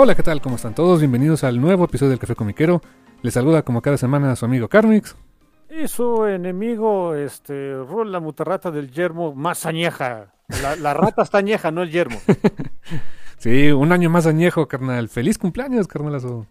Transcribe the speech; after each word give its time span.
Hola, 0.00 0.14
¿qué 0.14 0.22
tal? 0.22 0.40
¿Cómo 0.40 0.54
están 0.54 0.76
todos? 0.76 1.00
Bienvenidos 1.00 1.42
al 1.42 1.60
nuevo 1.60 1.86
episodio 1.86 2.10
del 2.10 2.20
Café 2.20 2.36
Comiquero. 2.36 2.80
Les 3.20 3.34
saluda 3.34 3.62
como 3.62 3.82
cada 3.82 3.96
semana 3.96 4.30
a 4.30 4.36
su 4.36 4.44
amigo 4.44 4.68
Carmix. 4.68 5.16
Y 5.68 5.88
su 5.88 6.24
enemigo, 6.24 7.16
este, 7.16 7.74
Rol, 7.74 8.12
la 8.12 8.20
mutarrata 8.20 8.70
del 8.70 8.92
yermo 8.92 9.34
más 9.34 9.66
añeja. 9.66 10.32
La, 10.62 10.76
la 10.76 10.94
rata 10.94 11.22
está 11.22 11.38
añeja, 11.38 11.72
no 11.72 11.82
el 11.82 11.90
yermo. 11.90 12.16
Sí, 13.38 13.72
un 13.72 13.90
año 13.90 14.08
más 14.08 14.26
añejo, 14.26 14.68
carnal. 14.68 15.08
Feliz 15.08 15.36
cumpleaños, 15.36 15.88
carnalazo. 15.88 16.46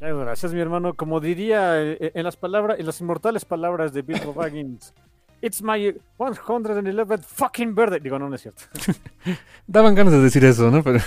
Ay, 0.00 0.12
gracias, 0.12 0.52
mi 0.52 0.60
hermano. 0.60 0.94
Como 0.94 1.20
diría 1.20 1.80
eh, 1.80 2.10
en 2.14 2.24
las 2.24 2.36
palabras, 2.36 2.80
en 2.80 2.86
las 2.86 3.00
inmortales 3.00 3.44
palabras 3.44 3.92
de 3.92 4.02
Bilbo 4.02 4.34
Baggins, 4.34 4.92
It's 5.40 5.62
my 5.62 5.94
111th 6.18 7.22
fucking 7.22 7.76
birthday. 7.76 8.00
Digo, 8.00 8.18
no, 8.18 8.28
no 8.28 8.34
es 8.34 8.42
cierto. 8.42 8.64
Daban 9.68 9.94
ganas 9.94 10.12
de 10.12 10.20
decir 10.20 10.44
eso, 10.44 10.68
¿no? 10.68 10.82
Pero 10.82 10.98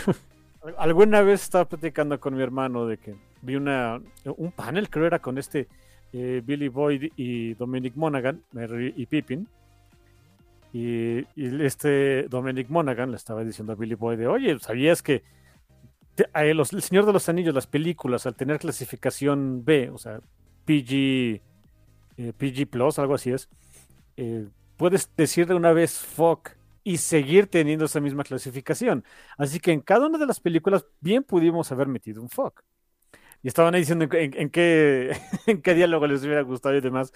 Alguna 0.77 1.21
vez 1.21 1.41
estaba 1.43 1.65
platicando 1.65 2.19
con 2.19 2.35
mi 2.35 2.43
hermano 2.43 2.85
de 2.85 2.97
que 2.97 3.15
vi 3.41 3.55
una 3.55 3.99
un 4.37 4.51
panel, 4.51 4.89
creo 4.89 5.07
era 5.07 5.19
con 5.19 5.37
este 5.37 5.67
eh, 6.13 6.41
Billy 6.45 6.67
Boyd 6.67 7.11
y 7.15 7.55
Dominic 7.55 7.95
Monaghan 7.95 8.43
y 8.95 9.05
Pippin. 9.07 9.47
Y, 10.73 11.25
este 11.65 12.23
Dominic 12.29 12.69
Monaghan 12.69 13.11
le 13.11 13.17
estaba 13.17 13.43
diciendo 13.43 13.73
a 13.73 13.75
Billy 13.75 13.95
Boyd 13.95 14.19
de, 14.19 14.27
oye, 14.27 14.57
¿sabías 14.59 15.01
que 15.01 15.23
te- 16.15 16.27
a 16.33 16.43
los- 16.53 16.71
El 16.73 16.81
Señor 16.81 17.05
de 17.05 17.13
los 17.13 17.27
Anillos, 17.27 17.53
las 17.55 17.67
películas, 17.67 18.25
al 18.25 18.35
tener 18.35 18.59
clasificación 18.59 19.65
B, 19.65 19.89
o 19.89 19.97
sea, 19.97 20.21
PG, 20.65 21.41
eh, 22.17 22.33
PG 22.37 22.67
Plus, 22.69 22.99
algo 22.99 23.15
así 23.15 23.31
es, 23.31 23.49
eh, 24.17 24.47
puedes 24.77 25.09
decir 25.17 25.47
de 25.47 25.55
una 25.55 25.73
vez 25.73 25.97
fuck 25.99 26.51
y 26.83 26.97
seguir 26.97 27.47
teniendo 27.47 27.85
esa 27.85 27.99
misma 28.01 28.23
clasificación. 28.23 29.05
Así 29.37 29.59
que 29.59 29.71
en 29.71 29.81
cada 29.81 30.07
una 30.07 30.17
de 30.17 30.25
las 30.27 30.39
películas 30.39 30.85
bien 30.99 31.23
pudimos 31.23 31.71
haber 31.71 31.87
metido 31.87 32.21
un 32.21 32.29
fuck. 32.29 32.61
Y 33.43 33.47
estaban 33.47 33.73
ahí 33.75 33.81
diciendo 33.81 34.07
en, 34.11 34.49
qué, 34.51 35.17
en 35.47 35.61
qué 35.61 35.73
diálogo 35.73 36.07
les 36.07 36.23
hubiera 36.23 36.41
gustado 36.41 36.75
y 36.77 36.81
demás. 36.81 37.13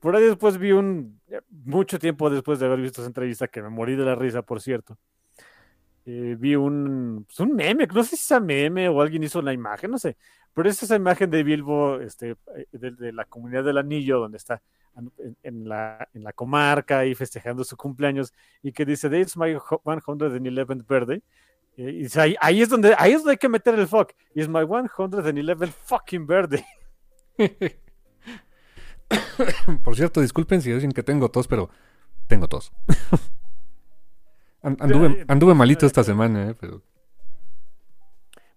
Por 0.00 0.16
ahí 0.16 0.24
después 0.24 0.58
vi 0.58 0.72
un, 0.72 1.20
mucho 1.50 1.98
tiempo 1.98 2.30
después 2.30 2.58
de 2.60 2.66
haber 2.66 2.80
visto 2.80 3.02
esa 3.02 3.08
entrevista, 3.08 3.48
que 3.48 3.62
me 3.62 3.70
morí 3.70 3.96
de 3.96 4.04
la 4.04 4.14
risa, 4.14 4.42
por 4.42 4.60
cierto. 4.60 4.98
eh, 6.04 6.36
vi 6.38 6.54
un, 6.56 7.24
pues, 7.26 7.40
un 7.40 7.54
meme, 7.54 7.86
no 7.86 8.02
sé 8.04 8.16
si 8.16 8.24
sea 8.24 8.40
meme 8.40 8.88
o 8.88 9.00
alguien 9.02 9.22
hizo 9.24 9.42
la 9.42 9.52
imagen, 9.52 9.90
no 9.90 9.98
sé. 9.98 10.16
Pero 10.54 10.68
es 10.70 10.82
esa 10.82 10.96
imagen 10.96 11.30
de 11.30 11.42
Bilbo, 11.42 12.00
este, 12.00 12.36
eh, 12.56 12.66
de 12.72 13.12
la 13.12 13.24
comunidad 13.24 13.64
del 13.64 13.78
anillo, 13.78 14.20
donde 14.20 14.38
está 14.38 14.62
en, 14.96 15.36
en 15.42 15.68
la, 15.68 16.08
en 16.14 16.24
la 16.24 16.32
comarca 16.32 17.00
ahí 17.00 17.14
festejando 17.14 17.62
su 17.64 17.76
cumpleaños 17.76 18.32
y 18.62 18.72
que 18.72 18.84
dice, 18.84 19.08
It's 19.18 19.36
my 19.36 19.54
111th 19.54 20.86
birthday. 20.86 21.22
Eh, 21.76 21.90
Y 21.90 21.98
dice, 22.04 22.20
ahí, 22.20 22.36
ahí 22.40 22.62
es 22.62 22.68
donde, 22.68 22.94
ahí 22.98 23.12
es 23.12 23.18
donde 23.18 23.32
hay 23.32 23.36
que 23.36 23.48
meter 23.48 23.74
el 23.78 23.86
fuck. 23.86 24.12
It's 24.34 24.48
my 24.48 24.60
111th 24.62 25.72
fucking 25.84 26.26
birthday. 26.26 26.64
Por 29.84 29.94
cierto, 29.96 30.20
disculpen 30.20 30.60
si 30.62 30.72
dicen 30.72 30.92
que 30.92 31.02
tengo 31.02 31.30
tos, 31.30 31.46
pero 31.46 31.70
tengo 32.26 32.48
tos. 32.48 32.72
An- 34.62 34.76
anduve, 34.80 35.24
anduve 35.28 35.54
malito 35.54 35.86
esta 35.86 36.02
semana, 36.02 36.50
¿eh? 36.50 36.54
Pero... 36.58 36.82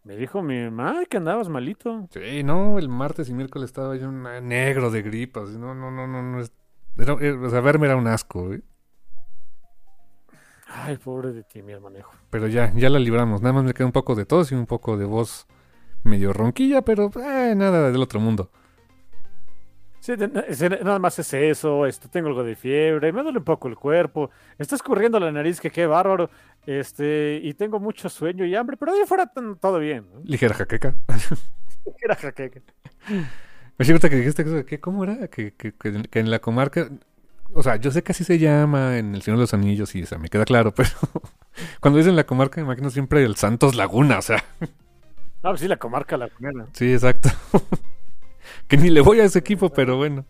Me 0.10 0.18
dijo 0.18 0.42
mi 0.42 0.60
mamá 0.64 1.06
que 1.08 1.18
andabas 1.18 1.50
malito. 1.50 2.08
Sí, 2.10 2.42
no, 2.42 2.80
el 2.80 2.90
martes 2.90 3.30
y 3.30 3.34
miércoles 3.36 3.66
estaba 3.70 3.96
yo 3.96 4.12
negro 4.12 4.90
de 4.90 5.04
gripas. 5.04 5.50
No, 5.52 5.76
no, 5.76 5.92
no, 5.92 6.08
no. 6.08 6.24
no 6.24 6.40
es- 6.40 6.52
era- 6.98 7.14
era- 7.22 7.40
o 7.40 7.48
sea, 7.52 7.62
verme 7.62 7.86
era 7.86 7.96
un 7.96 8.08
asco, 8.08 8.52
¿eh? 8.52 8.64
Ay, 10.68 10.98
pobre 10.98 11.32
de 11.32 11.44
ti, 11.44 11.62
mi 11.62 11.74
hermanejo. 11.74 12.12
Pero 12.32 12.48
ya, 12.48 12.74
ya 12.74 12.90
la 12.90 12.98
libramos. 12.98 13.44
Nada 13.44 13.54
más 13.54 13.64
me 13.64 13.76
queda 13.76 13.86
un 13.86 13.92
poco 13.92 14.16
de 14.16 14.26
tos 14.26 14.52
y 14.52 14.56
un 14.56 14.66
poco 14.66 14.98
de 14.98 15.06
voz 15.06 15.46
medio 16.04 16.34
ronquilla, 16.34 16.82
pero 16.82 17.12
eh, 17.24 17.54
nada 17.56 17.92
del 17.92 18.02
otro 18.02 18.20
mundo. 18.20 18.50
Sí, 20.52 20.70
nada 20.70 21.00
más 21.00 21.20
es 21.20 21.34
eso, 21.34 21.86
este, 21.86 22.08
tengo 22.08 22.28
algo 22.30 22.44
de 22.44 22.56
fiebre, 22.56 23.12
me 23.12 23.22
duele 23.24 23.38
un 23.40 23.44
poco 23.44 23.68
el 23.68 23.76
cuerpo, 23.76 24.32
está 24.58 24.76
escurriendo 24.76 25.20
la 25.20 25.32
nariz, 25.32 25.60
que 25.62 25.70
qué 25.70 25.86
bárbaro, 25.86 26.30
este, 26.66 27.40
y 27.44 27.54
tengo 27.54 27.80
mucho 27.80 28.10
sueño 28.10 28.46
y 28.46 28.56
hambre, 28.56 28.78
pero 28.78 28.94
de 28.96 29.06
fuera 29.06 29.32
todo 29.60 29.80
bien. 29.80 30.06
¿no? 30.14 30.22
Ligera 30.24 30.54
jaqueca. 30.56 30.96
Era 32.02 32.16
jaqueca. 32.16 32.62
Me 33.78 33.86
ahorita 33.86 34.10
que 34.10 34.16
dijiste 34.18 34.44
que, 34.44 34.66
que 34.66 34.80
¿cómo 34.80 35.04
era? 35.04 35.28
Que, 35.30 35.54
que, 35.54 35.74
que- 35.74 36.20
en 36.20 36.30
la 36.30 36.40
comarca, 36.40 36.90
o 37.54 37.64
sea, 37.64 37.78
yo 37.78 37.92
sé 37.92 38.04
que 38.04 38.12
así 38.12 38.24
se 38.24 38.38
llama 38.38 38.98
en 38.98 39.16
el 39.16 39.22
Señor 39.22 39.38
de 39.38 39.44
los 39.44 39.54
Anillos 39.54 39.96
y 39.96 40.04
o 40.04 40.06
sea, 40.06 40.18
me 40.18 40.28
queda 40.30 40.46
claro, 40.46 40.72
pero 40.76 40.90
cuando 41.80 41.98
dicen 41.98 42.16
la 42.16 42.26
comarca 42.26 42.60
me 42.62 42.66
imagino 42.66 42.90
siempre 42.90 43.24
el 43.24 43.36
Santos 43.38 43.76
Laguna, 43.76 44.20
o 44.20 44.22
sea, 44.22 44.44
No, 45.42 45.50
pues 45.52 45.62
sí, 45.62 45.68
la 45.68 45.78
comarca 45.78 46.18
lagunera. 46.18 46.68
sí, 46.74 46.92
exacto. 46.94 47.30
que 48.68 48.78
ni 48.78 48.90
le 48.90 49.02
voy 49.02 49.20
a 49.20 49.26
ese 49.26 49.40
equipo, 49.40 49.70
pero 49.70 49.98
bueno. 49.98 50.26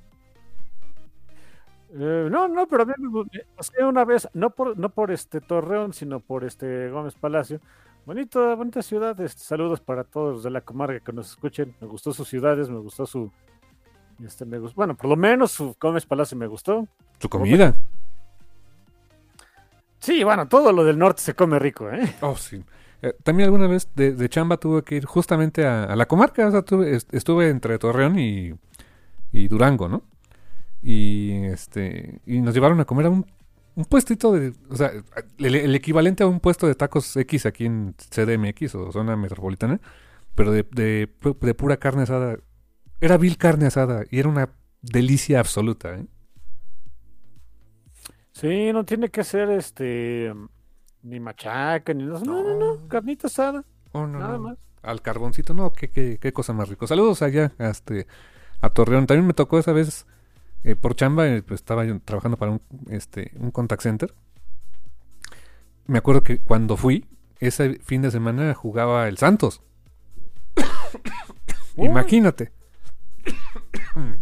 Eh, 1.92 2.28
no, 2.30 2.48
no, 2.48 2.68
pero 2.68 2.84
eh, 2.84 3.46
pasé 3.56 3.84
una 3.84 4.06
vez, 4.06 4.28
no 4.34 4.52
por, 4.52 4.78
no 4.78 4.90
por 4.90 5.12
este 5.12 5.42
Torreón, 5.42 5.94
sino 5.94 6.20
por 6.20 6.44
este 6.44 6.90
Gómez 6.90 7.16
Palacio. 7.16 7.60
Bonito, 8.06 8.56
bonita 8.56 8.82
ciudad, 8.82 9.20
este, 9.22 9.42
saludos 9.44 9.82
para 9.82 10.04
todos 10.04 10.34
los 10.34 10.44
de 10.44 10.52
la 10.52 10.62
comarca 10.62 11.00
que 11.00 11.14
nos 11.14 11.30
escuchen. 11.30 11.76
Me 11.82 11.88
gustó 11.88 12.14
sus 12.14 12.28
ciudades, 12.28 12.70
me 12.70 12.80
gustó 12.80 13.06
su, 13.06 13.32
este, 14.24 14.46
me 14.46 14.60
gustó, 14.60 14.76
bueno, 14.76 14.96
por 14.96 15.10
lo 15.10 15.16
menos 15.16 15.52
su 15.52 15.76
Gómez 15.80 16.06
Palacio 16.06 16.38
me 16.38 16.48
gustó. 16.48 16.88
Tu 17.18 17.30
comida. 17.30 17.74
Sí, 20.00 20.24
bueno, 20.24 20.48
todo 20.48 20.72
lo 20.72 20.84
del 20.84 20.98
norte 20.98 21.22
se 21.22 21.34
come 21.34 21.60
rico, 21.60 21.90
¿eh? 21.92 22.16
Oh, 22.22 22.36
sí. 22.36 22.64
Eh, 23.02 23.14
también 23.24 23.46
alguna 23.48 23.68
vez 23.68 23.90
de, 23.96 24.30
chamba 24.30 24.58
tuve 24.58 24.84
que 24.84 24.96
ir 24.96 25.06
justamente 25.06 25.66
a, 25.66 25.96
la 25.96 26.08
comarca, 26.08 26.48
o 26.48 26.52
sea, 26.52 26.64
tuve- 26.64 26.96
est- 26.96 27.14
estuve 27.14 27.50
entre 27.50 27.78
Torreón 27.80 28.20
y, 28.20 28.54
Durango, 29.48 29.88
¿no? 29.88 30.04
Y 30.82 31.32
este 31.46 32.22
y 32.26 32.42
nos 32.42 32.54
llevaron 32.54 32.80
a 32.80 32.86
comer 32.86 33.08
a 33.08 33.10
un, 33.10 33.26
un 33.76 33.86
puestito 33.86 34.32
de, 34.34 34.54
o 34.70 34.76
sea, 34.76 34.92
el, 35.38 35.76
equivalente 35.76 36.24
a 36.24 36.28
un 36.28 36.40
puesto 36.40 36.68
de 36.68 36.76
tacos 36.76 37.16
X 37.18 37.46
aquí 37.46 37.66
en 37.66 37.96
CDMX 37.98 38.76
o 38.76 38.92
zona 38.92 39.16
metropolitana, 39.18 39.80
pero 40.36 40.52
de, 40.52 40.66
de, 40.72 41.10
de 41.42 41.54
pura 41.56 41.78
carne 41.78 42.04
asada. 42.04 42.38
Era 43.02 43.18
vil 43.18 43.38
carne 43.38 43.66
asada 43.68 44.04
y 44.12 44.20
era 44.20 44.30
una 44.30 44.50
delicia 44.82 45.40
absoluta, 45.40 45.96
¿eh? 45.96 46.06
Sí, 48.34 48.72
no 48.74 48.86
tiene 48.86 49.10
que 49.10 49.24
ser 49.24 49.50
este 49.50 50.34
ni 51.04 51.20
machaca, 51.20 51.94
ni 51.94 52.04
no, 52.04 52.20
no, 52.20 52.44
no, 52.44 52.60
no, 52.60 52.88
carnita 52.88 53.28
asada, 53.28 53.64
Oh, 53.92 54.06
no, 54.06 54.20
nada 54.20 54.34
no. 54.34 54.40
más. 54.40 54.58
Al 54.82 55.02
carboncito, 55.02 55.54
no, 55.54 55.74
qué, 55.74 55.90
qué, 55.90 56.18
qué 56.22 56.32
cosa 56.32 56.54
más 56.54 56.70
rico. 56.70 56.88
Saludos 56.88 57.22
allá 57.22 57.52
a, 57.58 57.70
este, 57.70 58.08
a 58.62 58.70
Torreón. 58.70 59.08
También 59.08 59.28
me 59.28 59.34
tocó 59.34 59.60
esa 59.60 59.74
vez 59.74 60.06
eh, 60.64 60.76
por 60.76 60.96
chamba, 60.96 61.28
eh, 61.28 61.42
pues 61.42 61.60
estaba 61.62 61.86
yo 61.86 62.00
trabajando 62.02 62.38
para 62.38 62.52
un, 62.52 62.62
este, 62.90 63.32
un 63.40 63.52
contact 63.52 63.82
center. 63.82 64.14
Me 65.86 65.98
acuerdo 65.98 66.24
que 66.24 66.40
cuando 66.40 66.78
fui, 66.78 67.06
ese 67.40 67.80
fin 67.84 68.02
de 68.02 68.12
semana 68.12 68.54
jugaba 68.54 69.08
el 69.08 69.18
Santos. 69.18 69.62
Imagínate. 71.76 72.52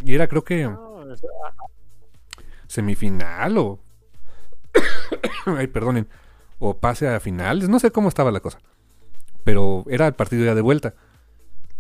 y 0.05 0.15
era 0.15 0.27
creo 0.27 0.43
que 0.43 0.69
semifinal 2.67 3.57
o... 3.57 3.79
Ay, 5.45 5.67
perdonen. 5.67 6.07
O 6.59 6.77
pase 6.77 7.07
a 7.07 7.19
finales. 7.19 7.69
No 7.69 7.79
sé 7.79 7.91
cómo 7.91 8.09
estaba 8.09 8.31
la 8.31 8.39
cosa. 8.39 8.59
Pero 9.43 9.85
era 9.89 10.07
el 10.07 10.13
partido 10.13 10.43
ya 10.45 10.55
de 10.55 10.61
vuelta. 10.61 10.93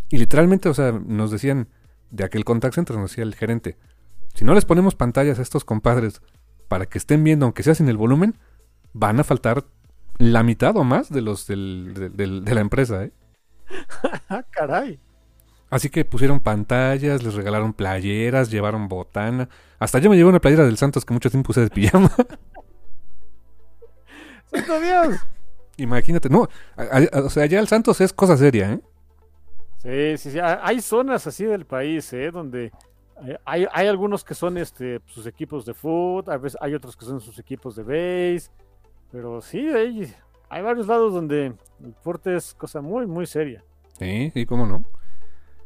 Y 0.09 0.17
literalmente, 0.17 0.69
o 0.69 0.73
sea, 0.73 0.91
nos 0.91 1.31
decían 1.31 1.67
de 2.11 2.23
aquel 2.23 2.45
contact 2.45 2.75
center, 2.75 2.95
nos 2.97 3.11
decía 3.11 3.23
el 3.23 3.35
gerente. 3.35 3.77
Si 4.33 4.45
no 4.45 4.53
les 4.53 4.65
ponemos 4.65 4.95
pantallas 4.95 5.39
a 5.39 5.41
estos 5.41 5.65
compadres 5.65 6.21
para 6.67 6.85
que 6.85 6.97
estén 6.97 7.23
viendo, 7.23 7.45
aunque 7.45 7.63
sea 7.63 7.75
sin 7.75 7.89
el 7.89 7.97
volumen, 7.97 8.35
van 8.93 9.19
a 9.19 9.23
faltar 9.23 9.65
la 10.17 10.43
mitad 10.43 10.77
o 10.77 10.83
más 10.83 11.09
de 11.09 11.21
los 11.21 11.47
del- 11.47 11.93
del- 11.93 12.15
del- 12.15 12.45
de 12.45 12.55
la 12.55 12.61
empresa, 12.61 13.03
¿eh? 13.03 13.11
Ah, 14.29 14.43
caray. 14.51 14.99
Así 15.69 15.89
que 15.89 16.05
pusieron 16.05 16.39
pantallas, 16.39 17.23
les 17.23 17.33
regalaron 17.33 17.73
playeras, 17.73 18.49
llevaron 18.49 18.87
botana. 18.87 19.49
Hasta 19.79 19.99
yo 19.99 20.09
me 20.09 20.15
llevé 20.15 20.29
una 20.29 20.39
playera 20.39 20.63
del 20.65 20.77
Santos 20.77 21.03
que 21.03 21.13
mucho 21.13 21.29
tiempo 21.29 21.51
usé 21.51 21.61
de 21.61 21.69
pijama. 21.69 22.11
¡Santo 24.51 24.79
Dios! 24.81 25.17
Imagínate, 25.77 26.29
no, 26.29 26.47
a- 26.75 26.99
a- 27.13 27.19
o 27.21 27.29
sea, 27.29 27.43
allá 27.43 27.59
el 27.59 27.67
Santos 27.67 28.01
es 28.01 28.11
cosa 28.13 28.35
seria, 28.37 28.73
¿eh? 28.73 28.81
Sí, 29.77 30.17
sí, 30.17 30.31
sí. 30.31 30.39
Hay 30.41 30.81
zonas 30.81 31.27
así 31.27 31.45
del 31.45 31.65
país, 31.65 32.11
¿eh? 32.13 32.31
Donde 32.31 32.71
hay, 33.21 33.35
hay, 33.45 33.67
hay 33.71 33.87
algunos 33.87 34.23
que 34.23 34.33
son 34.33 34.57
este, 34.57 34.99
sus 35.05 35.27
equipos 35.27 35.65
de 35.65 35.73
a 36.27 36.37
veces 36.37 36.57
hay 36.61 36.73
otros 36.73 36.97
que 36.97 37.05
son 37.05 37.21
sus 37.21 37.37
equipos 37.39 37.75
de 37.75 37.83
base. 37.83 38.49
Pero 39.11 39.39
sí, 39.41 39.59
hay, 39.69 40.13
hay 40.49 40.61
varios 40.63 40.87
lados 40.87 41.13
donde 41.13 41.47
el 41.47 41.55
deporte 41.79 42.35
es 42.35 42.53
cosa 42.55 42.81
muy, 42.81 43.05
muy 43.05 43.25
seria. 43.25 43.63
Sí, 43.99 44.31
sí, 44.33 44.45
cómo 44.45 44.65
no. 44.65 44.83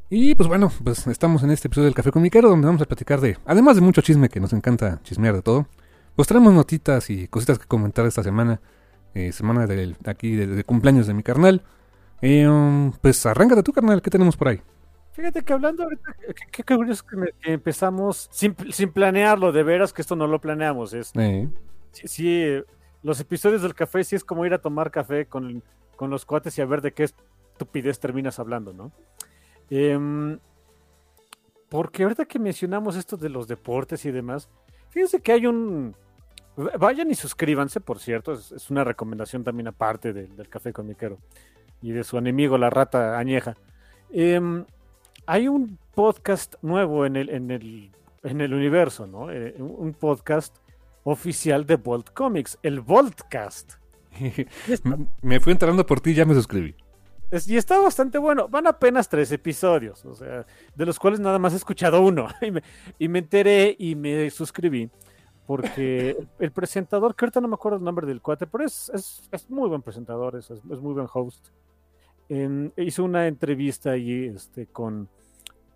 Y 0.10 0.36
pues 0.36 0.50
bueno, 0.50 0.70
pues 0.84 1.08
estamos 1.08 1.42
en 1.44 1.52
este 1.52 1.70
episodio 1.70 1.86
del 1.86 1.96
Café 1.96 2.12
Comiquero 2.12 2.50
donde 2.50 2.68
vamos 2.68 2.82
a 2.82 2.86
platicar 2.86 3.22
de, 3.22 3.38
además 3.46 3.76
de 3.76 3.82
mucho 3.82 4.02
chisme 4.02 4.28
que 4.28 4.42
nos 4.42 4.52
encanta 4.52 5.00
chismear 5.04 5.34
de 5.36 5.42
todo, 5.42 5.68
pues 6.16 6.28
traemos 6.28 6.54
notitas 6.54 7.10
y 7.10 7.28
cositas 7.28 7.60
que 7.60 7.66
comentar 7.66 8.06
esta 8.06 8.24
semana, 8.24 8.62
eh, 9.14 9.32
semana 9.32 9.68
del, 9.68 9.96
aquí 10.06 10.36
de, 10.36 10.48
de 10.48 10.64
cumpleaños 10.64 11.08
de 11.08 11.14
mi 11.14 11.24
carnal. 11.24 11.64
Eh, 12.22 12.48
um, 12.48 12.92
pues 13.02 13.26
arráncate 13.26 13.64
tú, 13.64 13.74
carnal, 13.74 14.02
¿qué 14.02 14.10
tenemos 14.10 14.38
por 14.38 14.50
ahí? 14.50 14.62
Fíjate 15.14 15.44
que 15.44 15.54
hablando 15.54 15.84
ahorita, 15.84 16.16
qué- 16.52 16.64
curioso 16.64 17.06
que, 17.06 17.16
me- 17.18 17.32
que 17.42 17.54
empezamos 17.54 18.30
sin, 18.32 18.56
sin 18.72 18.92
planearlo, 18.92 19.52
de 19.52 19.64
veras 19.64 19.92
que 19.92 20.02
esto 20.02 20.16
no 20.16 20.28
lo 20.28 20.40
planeamos. 20.40 20.94
Es, 20.94 21.12
Eh, 21.16 21.50
sí, 21.92 22.08
sí, 22.08 22.64
los 23.04 23.20
episodios 23.20 23.62
del 23.64 23.74
café 23.74 24.04
sí 24.04 24.16
es 24.16 24.24
como 24.24 24.46
ir 24.46 24.54
a 24.54 24.62
tomar 24.62 24.92
café 24.92 25.26
con, 25.26 25.64
con 25.98 26.10
los 26.10 26.26
cuates 26.26 26.58
y 26.58 26.62
a 26.62 26.66
ver 26.66 26.82
de 26.82 26.94
qué 26.94 27.04
estupidez 27.06 28.00
terminas 28.00 28.40
hablando, 28.40 28.72
¿no? 28.72 28.92
Em, 29.70 30.40
porque 31.70 32.04
ahorita 32.04 32.26
que 32.26 32.40
mencionamos 32.40 32.96
esto 32.96 33.18
de 33.18 33.30
los 33.30 33.48
deportes 33.48 34.06
y 34.06 34.12
demás, 34.12 34.50
fíjense 34.92 35.20
que 35.22 35.32
hay 35.32 35.48
un... 35.48 35.96
Vayan 36.78 37.10
y 37.10 37.16
suscríbanse, 37.16 37.80
por 37.80 38.00
cierto, 38.00 38.34
es, 38.34 38.52
es 38.52 38.70
una 38.70 38.84
recomendación 38.84 39.44
también 39.44 39.68
aparte 39.70 40.14
del, 40.14 40.36
del 40.36 40.50
café 40.50 40.72
comiquero 40.72 41.18
y 41.82 41.92
de 41.92 42.04
su 42.04 42.18
enemigo, 42.18 42.58
la 42.58 42.70
rata 42.70 43.18
añeja. 43.18 43.56
Em, 44.12 44.66
hay 45.26 45.48
un 45.48 45.78
podcast 45.96 46.56
nuevo 46.62 47.06
en 47.06 47.16
el, 47.16 47.30
en 47.30 47.52
el, 47.52 47.92
en 48.24 48.42
el 48.42 48.54
universo, 48.54 49.08
¿no? 49.08 49.32
Eh, 49.32 49.56
un 49.58 49.94
podcast 49.94 50.58
oficial 51.04 51.66
de 51.66 51.78
Bolt 51.78 52.12
Comics, 52.12 52.60
el 52.62 52.82
Voltcast. 52.82 53.74
me 55.22 55.40
fui 55.40 55.54
enterando 55.54 55.86
por 55.86 56.02
ti 56.02 56.12
y 56.12 56.16
ya 56.16 56.26
me 56.26 56.34
suscribí. 56.34 56.76
Es- 57.32 57.48
y 57.48 57.58
está 57.58 57.80
bastante 57.80 58.18
bueno. 58.18 58.48
Van 58.48 58.68
apenas 58.68 59.08
tres 59.10 59.32
episodios, 59.32 60.06
o 60.06 60.14
sea, 60.14 60.46
de 60.76 60.86
los 60.86 61.00
cuales 61.00 61.20
nada 61.20 61.40
más 61.40 61.54
he 61.54 61.58
escuchado 61.58 62.02
uno. 62.02 62.28
y, 62.42 62.52
me, 62.52 62.62
y 63.00 63.08
me 63.08 63.20
enteré 63.20 63.76
y 63.80 63.96
me 63.96 64.30
suscribí. 64.30 64.90
Porque 65.48 66.16
el 66.40 66.52
presentador, 66.52 67.16
que 67.16 67.26
ahorita 67.26 67.42
no 67.42 67.48
me 67.48 67.56
acuerdo 67.56 67.78
el 67.80 67.84
nombre 67.84 68.06
del 68.08 68.22
cuate, 68.22 68.48
pero 68.48 68.64
es, 68.64 68.90
es, 68.94 69.28
es 69.32 69.50
muy 69.50 69.68
buen 69.68 69.82
presentador, 69.82 70.36
es, 70.36 70.50
es 70.52 70.64
muy 70.64 70.94
buen 70.94 71.08
host. 71.12 71.48
En- 72.30 72.72
hizo 72.78 73.04
una 73.04 73.28
entrevista 73.28 73.92
allí 73.92 74.26
este, 74.28 74.68
con, 74.68 75.10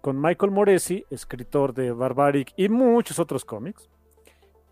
con 0.01 0.21
Michael 0.21 0.51
Moresi, 0.51 1.03
escritor 1.09 1.73
de 1.73 1.91
Barbaric 1.91 2.53
y 2.55 2.69
muchos 2.69 3.17
otros 3.19 3.43
cómics. 3.43 3.89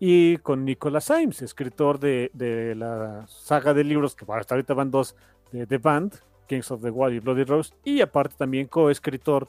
Y 0.00 0.38
con 0.38 0.64
Nicholas 0.64 1.04
Symes, 1.04 1.42
escritor 1.42 1.98
de, 1.98 2.30
de 2.34 2.74
la 2.74 3.26
saga 3.26 3.74
de 3.74 3.84
libros, 3.84 4.14
que 4.14 4.24
hasta 4.30 4.54
ahorita 4.54 4.74
van 4.74 4.90
dos, 4.90 5.16
de 5.52 5.66
The 5.66 5.78
Band, 5.78 6.14
Kings 6.46 6.70
of 6.70 6.82
the 6.82 6.90
Wild 6.90 7.14
y 7.14 7.20
Bloody 7.20 7.44
Rose, 7.44 7.74
y 7.84 8.00
aparte 8.00 8.34
también 8.36 8.66
coescritor 8.66 9.48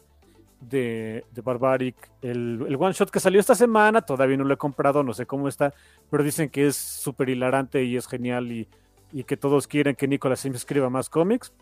de, 0.61 1.25
de 1.31 1.41
Barbaric, 1.41 1.95
el, 2.21 2.65
el 2.67 2.75
one 2.75 2.93
shot 2.93 3.11
que 3.11 3.19
salió 3.19 3.39
esta 3.39 3.55
semana, 3.55 4.01
todavía 4.01 4.37
no 4.37 4.43
lo 4.45 4.53
he 4.53 4.57
comprado, 4.57 5.03
no 5.03 5.13
sé 5.13 5.25
cómo 5.25 5.47
está, 5.47 5.73
pero 6.09 6.23
dicen 6.23 6.49
que 6.49 6.67
es 6.67 6.75
súper 6.75 7.29
hilarante 7.29 7.83
y 7.83 7.97
es 7.97 8.07
genial 8.07 8.51
y, 8.51 8.67
y 9.11 9.23
que 9.23 9.37
todos 9.37 9.67
quieren 9.67 9.95
que 9.95 10.07
Nicolas 10.07 10.39
Sims 10.39 10.57
escriba 10.57 10.89
más 10.89 11.09
cómics. 11.09 11.53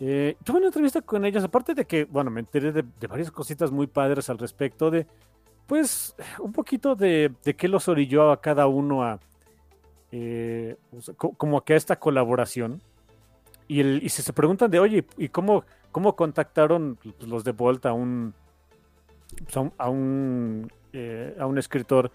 Eh, 0.00 0.36
tuve 0.44 0.58
una 0.58 0.66
entrevista 0.66 1.00
con 1.00 1.24
ellos, 1.24 1.44
aparte 1.44 1.74
de 1.74 1.84
que, 1.86 2.04
bueno, 2.04 2.30
me 2.30 2.40
enteré 2.40 2.72
de, 2.72 2.84
de 3.00 3.06
varias 3.06 3.30
cositas 3.30 3.70
muy 3.70 3.86
padres 3.86 4.28
al 4.28 4.38
respecto 4.38 4.90
de, 4.90 5.06
pues, 5.66 6.14
un 6.38 6.52
poquito 6.52 6.94
de, 6.94 7.32
de 7.44 7.54
qué 7.54 7.68
los 7.68 7.88
orilló 7.88 8.30
a 8.30 8.40
cada 8.40 8.66
uno 8.66 9.02
a, 9.02 9.18
eh, 10.12 10.76
como 11.16 11.64
que 11.64 11.74
a 11.74 11.76
esta 11.76 11.96
colaboración. 11.96 12.82
Y, 13.68 13.80
el, 13.80 14.00
y 14.02 14.08
si 14.08 14.22
se 14.22 14.32
preguntan 14.32 14.70
de, 14.70 14.78
oye, 14.78 15.04
¿y 15.16 15.28
cómo, 15.28 15.64
cómo 15.90 16.16
contactaron 16.16 16.98
los 17.26 17.44
de 17.44 17.52
Volt 17.52 17.86
a 17.86 17.92
un, 17.92 18.34
pues, 19.44 19.56
a 19.56 19.60
un, 19.60 19.72
a 19.78 19.88
un, 19.88 20.72
eh, 20.92 21.34
a 21.38 21.46
un 21.46 21.58
escritor 21.58 22.10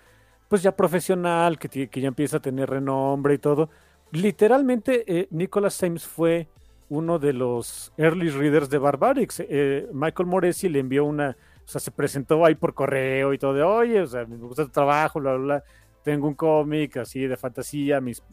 pues 0.48 0.64
ya 0.64 0.76
profesional, 0.76 1.60
que, 1.60 1.90
que 1.90 2.02
ya 2.02 2.08
empieza 2.08 2.38
a 2.38 2.40
tener 2.40 2.70
renombre 2.70 3.36
y 3.36 3.38
todo? 3.38 3.70
Literalmente, 4.12 5.04
eh, 5.08 5.28
Nicholas 5.32 5.76
Sims 5.76 6.06
fue 6.08 6.48
uno 6.90 7.20
de 7.20 7.34
los 7.34 7.94
early 7.98 8.30
readers 8.30 8.70
de 8.70 8.80
Barbarics. 8.80 9.44
Eh, 9.48 9.88
Michael 9.94 10.28
Moresi 10.28 10.70
le 10.70 10.80
envió 10.80 11.06
una, 11.06 11.38
o 11.64 11.68
sea, 11.68 11.80
se 11.80 11.92
presentó 11.92 12.44
ahí 12.44 12.56
por 12.56 12.74
correo 12.74 13.34
y 13.34 13.38
todo 13.38 13.54
de, 13.54 13.62
oye, 13.62 14.02
o 14.02 14.08
sea, 14.08 14.26
me 14.26 14.38
gusta 14.38 14.66
tu 14.66 14.72
trabajo, 14.72 15.20
bla, 15.20 15.34
bla, 15.34 15.44
bla. 15.44 15.64
Tengo 16.04 16.28
un 16.28 16.34
cómic 16.34 16.98
así 16.98 17.28
de 17.28 17.38
fantasía. 17.38 18.02
Mis... 18.02 18.24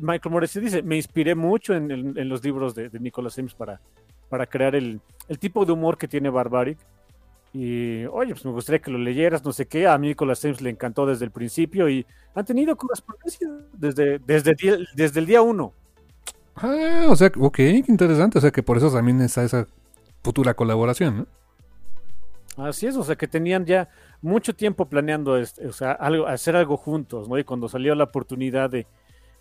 Michael 0.00 0.32
Moresi 0.32 0.60
dice, 0.60 0.82
me 0.82 0.96
inspiré 0.96 1.34
mucho 1.34 1.74
en, 1.74 1.90
en- 1.90 2.18
en 2.18 2.28
los 2.28 2.42
libros 2.44 2.74
de, 2.74 2.88
de 2.88 3.00
Nicholas 3.00 3.34
Sims 3.34 3.54
para, 3.54 3.80
para 4.28 4.46
crear 4.46 4.74
el, 4.74 5.00
el 5.28 5.38
tipo 5.38 5.64
de 5.64 5.72
humor 5.72 5.96
que 5.98 6.08
tiene 6.08 6.30
Barbaric. 6.30 6.78
Y, 7.54 8.04
oye, 8.06 8.32
pues 8.32 8.44
me 8.46 8.50
gustaría 8.52 8.80
que 8.80 8.90
lo 8.90 8.98
leyeras, 8.98 9.44
no 9.44 9.52
sé 9.52 9.66
qué. 9.66 9.86
A 9.86 9.98
mí 9.98 10.08
Nicholas 10.08 10.38
Sims 10.38 10.60
le 10.62 10.70
encantó 10.70 11.04
desde 11.04 11.24
el 11.26 11.30
principio 11.30 11.88
y 11.88 12.06
han 12.34 12.44
tenido 12.46 12.74
correspondencia 12.76 13.48
desde, 13.74 14.18
desde, 14.20 14.54
desde 14.94 15.20
el 15.20 15.26
día 15.26 15.42
uno. 15.42 15.72
Ah, 16.56 17.06
o 17.08 17.16
sea, 17.16 17.30
ok, 17.38 17.56
qué 17.56 17.84
interesante. 17.88 18.38
O 18.38 18.40
sea 18.40 18.50
que 18.50 18.62
por 18.62 18.76
eso 18.78 18.90
también 18.90 19.20
está 19.20 19.44
esa 19.44 19.66
futura 20.22 20.54
colaboración, 20.54 21.18
¿no? 21.18 21.26
Así 22.66 22.86
es, 22.86 22.96
o 22.96 23.02
sea 23.02 23.16
que 23.16 23.26
tenían 23.26 23.64
ya 23.64 23.88
mucho 24.20 24.54
tiempo 24.54 24.84
planeando 24.86 25.38
este, 25.38 25.66
o 25.66 25.72
sea, 25.72 25.92
algo, 25.92 26.26
hacer 26.26 26.54
algo 26.54 26.76
juntos, 26.76 27.26
¿no? 27.26 27.38
Y 27.38 27.44
cuando 27.44 27.66
salió 27.66 27.94
la 27.94 28.04
oportunidad 28.04 28.68
de, 28.68 28.86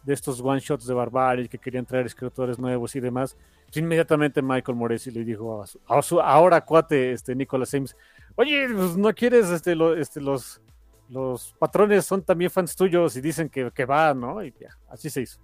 de 0.04 0.14
estos 0.14 0.42
one 0.42 0.60
shots 0.60 0.86
de 0.88 0.94
Barbaric 0.94 1.50
que 1.52 1.58
querían 1.58 1.86
traer 1.86 2.06
escritores 2.06 2.58
nuevos 2.58 2.96
y 2.96 3.00
demás, 3.00 3.36
pues 3.66 3.78
inmediatamente 3.78 4.42
Michael 4.42 4.78
Moresi 4.78 5.12
le 5.12 5.24
dijo 5.24 5.62
a 5.62 5.68
su, 5.68 5.80
a 5.88 6.02
su 6.02 6.20
ahora 6.22 6.62
cuate, 6.62 7.12
este 7.12 7.36
Nicolas 7.36 7.70
Sims, 7.70 7.96
oye, 8.36 8.68
pues 8.74 8.98
no 8.98 9.14
quieres, 9.14 9.50
este, 9.50 9.76
lo- 9.76 9.96
este, 9.96 10.20
los, 10.20 10.62
los 11.10 11.54
patrones 11.60 12.06
son 12.06 12.24
también 12.24 12.50
fans 12.50 12.76
tuyos 12.76 13.16
y 13.16 13.22
dicen 13.22 13.50
que, 13.50 13.70
que 13.72 13.86
va, 13.86 14.14
¿no? 14.14 14.44
Y 14.44 14.54
ya, 14.60 14.70
así 14.90 15.10
se 15.10 15.22
hizo. 15.22 15.40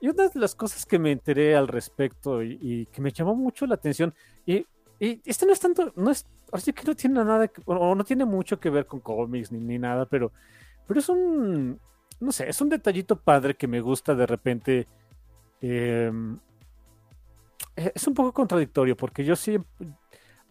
Y 0.00 0.08
una 0.08 0.28
de 0.28 0.38
las 0.40 0.54
cosas 0.54 0.84
que 0.84 0.98
me 0.98 1.12
enteré 1.12 1.54
al 1.56 1.68
respecto 1.68 2.42
y, 2.42 2.58
y 2.60 2.86
que 2.86 3.00
me 3.00 3.12
llamó 3.12 3.34
mucho 3.34 3.66
la 3.66 3.76
atención, 3.76 4.12
y, 4.44 4.66
y 4.98 5.20
este 5.24 5.46
no 5.46 5.52
es 5.52 5.60
tanto, 5.60 5.92
no 5.96 6.10
es, 6.10 6.26
ahora 6.52 6.60
sí 6.60 6.72
que 6.72 6.82
no 6.84 6.94
tiene 6.94 7.24
nada, 7.24 7.48
que- 7.48 7.62
o 7.64 7.94
no 7.94 8.04
tiene 8.04 8.24
mucho 8.24 8.58
que 8.58 8.70
ver 8.70 8.86
con 8.86 9.00
cómics 9.00 9.52
ni, 9.52 9.60
ni 9.60 9.78
nada, 9.78 10.04
pero, 10.06 10.32
pero 10.86 11.00
es 11.00 11.08
un, 11.08 11.78
no 12.20 12.32
sé, 12.32 12.48
es 12.48 12.60
un 12.60 12.68
detallito 12.68 13.16
padre 13.16 13.54
que 13.56 13.66
me 13.68 13.80
gusta 13.80 14.14
de 14.14 14.26
repente. 14.26 14.86
eh, 15.60 16.12
es 17.76 18.06
un 18.06 18.14
poco 18.14 18.32
contradictorio 18.32 18.96
porque 18.96 19.24
yo 19.24 19.36
sí, 19.36 19.58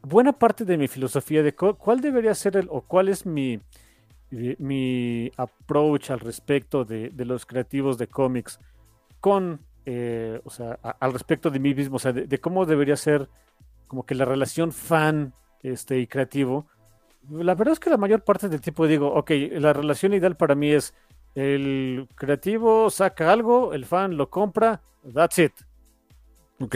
buena 0.02 0.34
parte 0.34 0.66
de 0.66 0.78
mi 0.78 0.88
filosofía 0.88 1.44
de 1.44 1.56
cu- 1.56 1.76
cuál 1.78 2.02
debería 2.02 2.36
ser 2.36 2.58
el, 2.58 2.68
o 2.70 2.82
cuál 2.82 3.10
es 3.10 3.26
mi, 3.26 3.60
mi- 4.32 5.32
approach 5.38 6.12
al 6.12 6.20
respecto 6.20 6.86
de, 6.86 7.10
de 7.10 7.26
los 7.26 7.46
creativos 7.46 7.98
de 7.98 8.08
cómics 8.08 8.60
con, 9.20 9.62
eh, 9.86 10.42
o 10.44 10.50
sea, 10.50 10.80
al 11.00 11.14
respecto 11.14 11.50
de 11.50 11.60
mí 11.60 11.74
mismo, 11.74 11.98
o 11.98 12.00
sea, 12.00 12.14
de, 12.14 12.28
de 12.28 12.40
cómo 12.40 12.66
debería 12.66 12.98
ser 12.98 13.30
como 13.88 14.06
que 14.06 14.16
la 14.16 14.26
relación 14.26 14.72
fan 14.72 15.34
este, 15.62 16.00
y 16.00 16.08
creativo. 16.08 16.68
La 17.30 17.56
verdad 17.56 17.74
es 17.74 17.80
que 17.80 17.90
la 17.90 17.98
mayor 17.98 18.24
parte 18.24 18.50
del 18.50 18.62
tiempo 18.62 18.88
digo, 18.88 19.14
ok, 19.14 19.32
la 19.54 19.74
relación 19.74 20.14
ideal 20.14 20.36
para 20.36 20.56
mí 20.56 20.72
es 20.72 20.94
el 21.36 22.08
creativo 22.16 22.90
saca 22.90 23.32
algo, 23.32 23.74
el 23.74 23.86
fan 23.86 24.18
lo 24.18 24.30
compra, 24.30 24.82
that's 25.14 25.40
it. 25.40 25.54
Ok. 26.60 26.76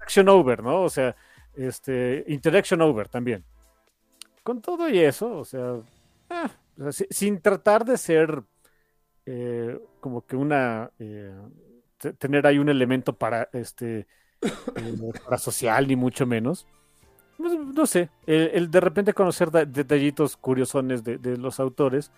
Action 0.00 0.28
over, 0.28 0.62
¿no? 0.62 0.82
O 0.82 0.88
sea, 0.90 1.14
Este, 1.54 2.24
Interaction 2.28 2.80
Over 2.80 3.08
también. 3.08 3.44
Con 4.44 4.62
todo 4.62 4.88
y 4.88 5.00
eso, 5.00 5.36
o 5.38 5.44
sea, 5.44 5.80
ah, 6.30 6.50
o 6.78 6.82
sea, 6.84 6.92
si- 6.92 7.06
sin 7.10 7.40
tratar 7.40 7.84
de 7.84 7.98
ser 7.98 8.42
eh, 9.26 9.78
como 10.00 10.24
que 10.24 10.36
una 10.36 10.90
eh, 10.98 11.34
te- 11.98 12.12
tener 12.14 12.46
ahí 12.46 12.58
un 12.58 12.68
elemento 12.68 13.12
para 13.12 13.48
este 13.52 14.06
eh, 14.76 15.12
para 15.24 15.38
social 15.38 15.86
ni 15.88 15.96
mucho 15.96 16.24
menos. 16.24 16.66
Pues, 17.36 17.52
no 17.58 17.84
sé, 17.86 18.10
el, 18.26 18.50
el 18.54 18.70
de 18.70 18.80
repente 18.80 19.12
conocer 19.12 19.50
detallitos 19.50 20.36
curiosones 20.36 21.02
de, 21.04 21.18
de 21.18 21.36
los 21.36 21.58
autores 21.60 22.12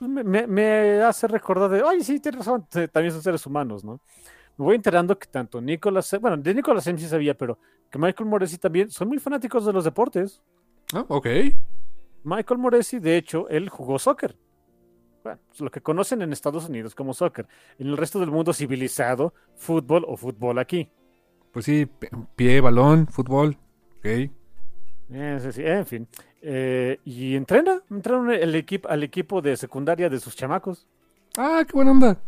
me, 0.00 0.24
me- 0.24 0.46
me 0.46 1.02
hace 1.02 1.26
recordar 1.28 1.70
de, 1.70 1.82
ay, 1.86 2.02
sí, 2.02 2.20
tienes 2.20 2.40
razón, 2.40 2.66
también 2.92 3.12
son 3.12 3.22
seres 3.22 3.46
humanos, 3.46 3.84
¿no? 3.84 4.00
Me 4.56 4.64
voy 4.66 4.76
enterando 4.76 5.18
que 5.18 5.26
tanto 5.26 5.60
Nicolas, 5.60 6.14
bueno, 6.20 6.36
de 6.36 6.54
Nicolas 6.54 6.86
Em 6.86 6.98
sí 6.98 7.08
sabía, 7.08 7.36
pero 7.36 7.58
que 7.90 7.98
Michael 7.98 8.28
Moresi 8.28 8.58
también 8.58 8.90
son 8.90 9.08
muy 9.08 9.18
fanáticos 9.18 9.66
de 9.66 9.72
los 9.72 9.84
deportes. 9.84 10.42
Ah, 10.92 11.04
ok. 11.08 11.26
Michael 12.24 12.58
Moresi, 12.58 12.98
de 12.98 13.16
hecho, 13.16 13.48
él 13.48 13.68
jugó 13.68 13.98
soccer. 13.98 14.36
Bueno, 15.22 15.40
pues 15.48 15.60
lo 15.60 15.70
que 15.70 15.80
conocen 15.80 16.22
en 16.22 16.32
Estados 16.32 16.68
Unidos 16.68 16.94
como 16.94 17.14
soccer. 17.14 17.46
En 17.78 17.88
el 17.88 17.96
resto 17.96 18.20
del 18.20 18.30
mundo 18.30 18.52
civilizado, 18.52 19.34
fútbol 19.56 20.04
o 20.06 20.16
fútbol 20.16 20.58
aquí. 20.58 20.88
Pues 21.52 21.64
sí, 21.66 21.86
pie, 22.36 22.60
balón, 22.60 23.06
fútbol. 23.06 23.56
Ok. 23.98 24.30
Eh, 25.14 25.38
sí, 25.40 25.52
sí, 25.52 25.62
en 25.64 25.86
fin. 25.86 26.08
Eh, 26.42 26.98
y 27.04 27.36
entrena, 27.36 27.80
entrena 27.88 28.34
el 28.34 28.54
equipo, 28.56 28.88
al 28.88 29.04
equipo 29.04 29.40
de 29.40 29.56
secundaria 29.56 30.10
de 30.10 30.18
sus 30.18 30.34
chamacos. 30.34 30.86
Ah, 31.36 31.64
qué 31.66 31.72
buena 31.72 31.92
onda. 31.92 32.18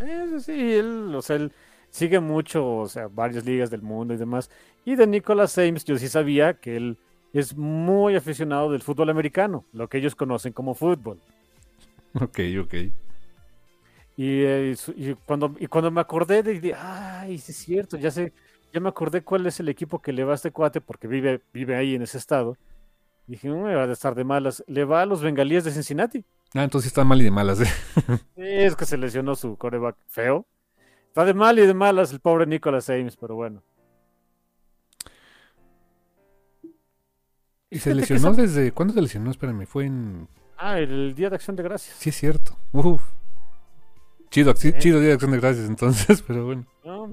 Eh, 0.00 0.26
sí, 0.32 0.40
sí, 0.40 0.72
él, 0.72 1.14
o 1.14 1.22
sea, 1.22 1.36
él 1.36 1.52
sigue 1.90 2.18
mucho, 2.18 2.78
o 2.78 2.88
sea, 2.88 3.06
varias 3.06 3.44
ligas 3.44 3.70
del 3.70 3.82
mundo 3.82 4.14
y 4.14 4.16
demás. 4.16 4.50
Y 4.84 4.96
de 4.96 5.06
Nicolas 5.06 5.56
Ames, 5.58 5.84
yo 5.84 5.96
sí 5.96 6.08
sabía 6.08 6.54
que 6.54 6.76
él 6.76 6.98
es 7.32 7.56
muy 7.56 8.16
aficionado 8.16 8.72
del 8.72 8.82
fútbol 8.82 9.10
americano, 9.10 9.64
lo 9.72 9.88
que 9.88 9.98
ellos 9.98 10.16
conocen 10.16 10.52
como 10.52 10.74
fútbol. 10.74 11.20
Ok, 12.20 12.40
ok. 12.60 12.74
Y, 14.16 14.42
eh, 14.42 14.74
y 14.96 15.14
cuando, 15.14 15.54
y 15.58 15.66
cuando 15.68 15.90
me 15.90 16.00
acordé 16.00 16.42
de, 16.42 16.60
de, 16.60 16.74
ay, 16.74 17.38
sí 17.38 17.52
es 17.52 17.58
cierto, 17.58 17.96
ya 17.96 18.10
sé, 18.10 18.32
ya 18.74 18.80
me 18.80 18.88
acordé 18.88 19.22
cuál 19.22 19.46
es 19.46 19.60
el 19.60 19.68
equipo 19.68 20.02
que 20.02 20.12
le 20.12 20.24
va 20.24 20.32
a 20.32 20.34
este 20.34 20.50
cuate 20.50 20.80
porque 20.80 21.06
vive, 21.06 21.40
vive 21.52 21.76
ahí 21.76 21.94
en 21.94 22.02
ese 22.02 22.18
estado. 22.18 22.58
Dije, 23.28 23.48
no 23.48 23.62
me 23.62 23.74
va 23.74 23.84
a 23.84 23.92
estar 23.92 24.16
de 24.16 24.24
malas. 24.24 24.64
Le 24.66 24.84
va 24.84 25.02
a 25.02 25.06
los 25.06 25.22
bengalíes 25.22 25.62
de 25.62 25.70
Cincinnati. 25.70 26.24
Ah, 26.54 26.64
entonces 26.64 26.88
está 26.88 27.04
mal 27.04 27.20
y 27.20 27.24
de 27.24 27.30
malas, 27.30 27.60
¿eh? 27.60 28.18
Es 28.34 28.74
que 28.74 28.84
se 28.84 28.96
lesionó 28.96 29.36
su 29.36 29.56
coreback 29.56 29.96
feo. 30.08 30.44
Está 31.06 31.24
de 31.24 31.34
mal 31.34 31.56
y 31.58 31.66
de 31.66 31.72
malas 31.72 32.12
el 32.12 32.18
pobre 32.18 32.46
Nicolas 32.46 32.90
Ames, 32.90 33.16
pero 33.16 33.36
bueno. 33.36 33.62
¿Y 37.70 37.78
se 37.78 37.94
lesionó 37.94 38.32
desde... 38.34 38.72
¿Cuándo 38.72 38.92
se 38.94 39.00
lesionó? 39.02 39.30
Espérame, 39.30 39.66
fue 39.66 39.86
en... 39.86 40.28
Ah, 40.58 40.78
el 40.80 41.14
Día 41.14 41.30
de 41.30 41.36
Acción 41.36 41.56
de 41.56 41.62
Gracias. 41.62 41.96
Sí, 41.96 42.10
es 42.10 42.16
cierto. 42.16 42.56
Uf. 42.72 43.02
Chido, 44.30 44.54
Sí. 44.56 44.72
chido 44.78 44.98
día 44.98 45.08
de 45.08 45.14
acción 45.14 45.30
de 45.30 45.38
gracias 45.38 45.68
entonces, 45.68 46.20
pero 46.26 46.44
bueno. 46.46 46.66
No, 46.84 47.08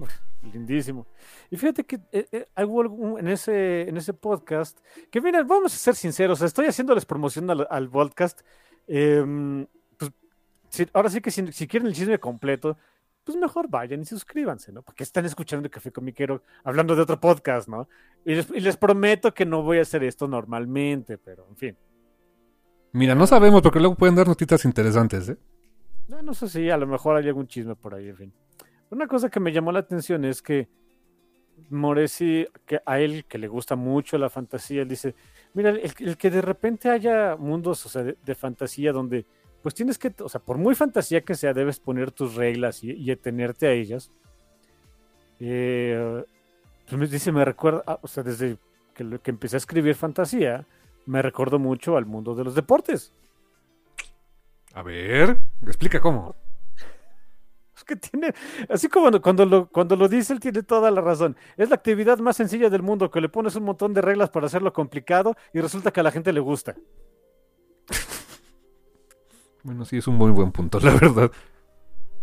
lindísimo. 0.51 1.05
Y 1.51 1.57
fíjate 1.57 1.83
que 1.83 1.99
eh, 2.13 2.27
eh, 2.31 2.47
algún- 2.55 3.19
en 3.19 3.27
ese, 3.27 3.81
en 3.89 3.97
ese 3.97 4.13
podcast, 4.13 4.79
que 5.11 5.19
miren, 5.21 5.45
vamos 5.47 5.73
a 5.73 5.77
ser 5.77 5.95
sinceros, 5.95 6.41
estoy 6.41 6.65
haciéndoles 6.67 7.05
promoción 7.05 7.49
al, 7.51 7.67
al 7.69 7.89
podcast. 7.89 8.41
em, 8.87 9.67
pues, 9.97 10.11
si- 10.69 10.87
ahora 10.93 11.09
sí 11.09 11.21
que 11.21 11.29
si, 11.29 11.51
si 11.51 11.67
quieren 11.67 11.87
el 11.87 11.93
chisme 11.93 12.19
completo, 12.19 12.77
pues 13.23 13.37
mejor 13.37 13.67
vayan 13.69 14.01
y 14.01 14.05
suscríbanse, 14.05 14.71
¿no? 14.71 14.81
Porque 14.81 15.03
están 15.03 15.25
escuchando 15.25 15.65
el 15.67 15.71
Café 15.71 15.91
Comiquero 15.91 16.41
hablando 16.63 16.95
de 16.95 17.03
otro 17.03 17.19
podcast, 17.19 17.67
¿no? 17.69 17.87
Y 18.25 18.33
les, 18.35 18.49
y 18.49 18.59
les 18.61 18.77
prometo 18.77 19.33
que 19.33 19.45
no 19.45 19.61
voy 19.61 19.77
a 19.77 19.81
hacer 19.83 20.03
esto 20.03 20.27
normalmente, 20.27 21.17
pero 21.19 21.45
en 21.49 21.55
fin. 21.57 21.77
Mira, 22.93 23.13
no 23.13 23.27
sabemos 23.27 23.61
porque 23.61 23.79
luego 23.79 23.95
pueden 23.95 24.15
dar 24.15 24.27
notitas 24.27 24.65
interesantes, 24.65 25.29
¿eh? 25.29 25.37
No, 26.07 26.21
no 26.21 26.33
sé 26.33 26.49
si 26.49 26.69
a 26.69 26.77
lo 26.77 26.87
mejor 26.87 27.15
hay 27.17 27.27
algún 27.27 27.47
chisme 27.47 27.75
por 27.75 27.93
ahí, 27.93 28.09
en 28.09 28.17
fin. 28.17 28.33
Una 28.89 29.07
cosa 29.07 29.29
que 29.29 29.39
me 29.39 29.51
llamó 29.53 29.71
la 29.71 29.79
atención 29.79 30.25
es 30.25 30.41
que 30.41 30.67
Moresi, 31.69 32.45
que 32.65 32.79
a 32.85 32.99
él 32.99 33.25
que 33.25 33.37
le 33.37 33.47
gusta 33.47 33.75
mucho 33.75 34.17
la 34.17 34.29
fantasía, 34.29 34.81
él 34.81 34.87
dice, 34.87 35.15
mira, 35.53 35.69
el, 35.69 35.93
el 35.99 36.17
que 36.17 36.29
de 36.29 36.41
repente 36.41 36.89
haya 36.89 37.35
mundos, 37.37 37.85
o 37.85 37.89
sea, 37.89 38.03
de, 38.03 38.35
fantasía 38.35 38.91
donde, 38.91 39.25
pues 39.61 39.75
tienes 39.75 39.97
que, 39.97 40.13
o 40.19 40.29
sea, 40.29 40.41
por 40.41 40.57
muy 40.57 40.75
fantasía 40.75 41.21
que 41.21 41.35
sea, 41.35 41.53
debes 41.53 41.79
poner 41.79 42.11
tus 42.11 42.35
reglas 42.35 42.83
y, 42.83 43.09
atenerte 43.11 43.67
a 43.67 43.71
ellas. 43.71 44.11
Eh, 45.39 46.23
pues 46.87 46.99
me 46.99 47.07
dice, 47.07 47.31
me 47.31 47.45
recuerda, 47.45 47.83
ah, 47.87 47.99
o 48.01 48.07
sea, 48.07 48.23
desde 48.23 48.57
que, 48.93 49.19
que 49.19 49.31
empecé 49.31 49.55
a 49.55 49.57
escribir 49.57 49.95
fantasía, 49.95 50.65
me 51.05 51.21
recuerdo 51.21 51.59
mucho 51.59 51.97
al 51.97 52.05
mundo 52.05 52.35
de 52.35 52.43
los 52.43 52.55
deportes. 52.55 53.13
A 54.73 54.83
ver, 54.83 55.37
explica 55.65 55.99
cómo. 55.99 56.35
Que 57.85 57.95
tiene, 57.95 58.33
así 58.69 58.87
como 58.87 59.09
cuando 59.21 59.45
lo, 59.45 59.67
cuando 59.69 59.95
lo 59.95 60.07
dice, 60.07 60.33
él 60.33 60.39
tiene 60.39 60.63
toda 60.63 60.91
la 60.91 61.01
razón. 61.01 61.35
Es 61.57 61.69
la 61.69 61.75
actividad 61.75 62.19
más 62.19 62.37
sencilla 62.37 62.69
del 62.69 62.83
mundo, 62.83 63.09
que 63.11 63.21
le 63.21 63.29
pones 63.29 63.55
un 63.55 63.63
montón 63.63 63.93
de 63.93 64.01
reglas 64.01 64.29
para 64.29 64.45
hacerlo 64.45 64.71
complicado 64.73 65.35
y 65.53 65.59
resulta 65.61 65.91
que 65.91 65.99
a 65.99 66.03
la 66.03 66.11
gente 66.11 66.31
le 66.33 66.39
gusta. 66.39 66.75
Bueno, 69.63 69.85
sí, 69.85 69.97
es 69.97 70.07
un 70.07 70.15
muy 70.15 70.31
buen 70.31 70.51
punto, 70.51 70.79
la 70.79 70.91
verdad. 70.91 71.31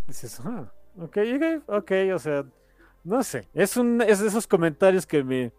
Dices, 0.07 0.41
ah, 0.45 0.73
ok, 0.99 1.19
ok, 1.37 1.63
ok, 1.69 1.93
o 2.15 2.19
sea, 2.19 2.45
no 3.05 3.23
sé. 3.23 3.49
Es 3.55 3.77
un, 3.77 4.03
es 4.03 4.19
de 4.19 4.29
esos 4.29 4.47
comentarios 4.47 5.07
que 5.07 5.23
me 5.23 5.53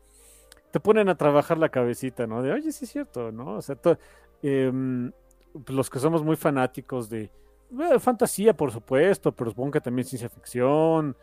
te 0.71 0.79
ponen 0.79 1.09
a 1.09 1.15
trabajar 1.15 1.57
la 1.57 1.69
cabecita, 1.69 2.27
¿no? 2.27 2.41
De, 2.41 2.51
oye, 2.51 2.71
sí 2.71 2.85
es 2.85 2.91
cierto, 2.91 3.31
¿no? 3.31 3.55
O 3.55 3.61
sea, 3.61 3.75
to- 3.75 3.97
em, 4.43 5.11
los 5.67 5.89
que 5.89 5.99
somos 5.99 6.23
muy 6.23 6.35
fanáticos 6.35 7.09
de 7.09 7.31
eh, 7.71 7.99
fantasía, 7.99 8.55
por 8.55 8.71
supuesto, 8.71 9.31
pero 9.31 9.51
supongo 9.51 9.71
que 9.71 9.81
también 9.81 10.05
ciencia 10.05 10.29
ficción, 10.29 11.15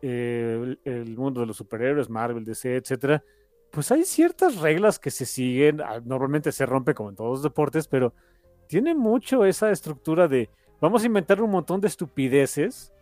eh, 0.00 0.76
el, 0.84 1.16
mundo 1.16 1.40
de 1.40 1.46
los 1.46 1.56
superhéroes, 1.56 2.10
Marvel, 2.10 2.44
DC, 2.44 2.76
etcétera. 2.76 3.22
Pues 3.70 3.90
hay 3.92 4.04
ciertas 4.04 4.56
reglas 4.56 4.98
que 4.98 5.10
se 5.10 5.24
siguen, 5.24 5.80
ah, 5.80 6.00
normalmente 6.04 6.52
se 6.52 6.66
rompe 6.66 6.94
como 6.94 7.10
en 7.10 7.16
todos 7.16 7.30
los 7.30 7.42
deportes, 7.42 7.88
pero 7.88 8.12
tiene 8.66 8.94
mucho 8.94 9.44
esa 9.44 9.70
estructura 9.70 10.28
de 10.28 10.50
vamos 10.80 11.02
a 11.02 11.06
inventar 11.06 11.40
un 11.40 11.50
montón 11.50 11.80
de 11.80 11.88
estupideces 11.88 12.92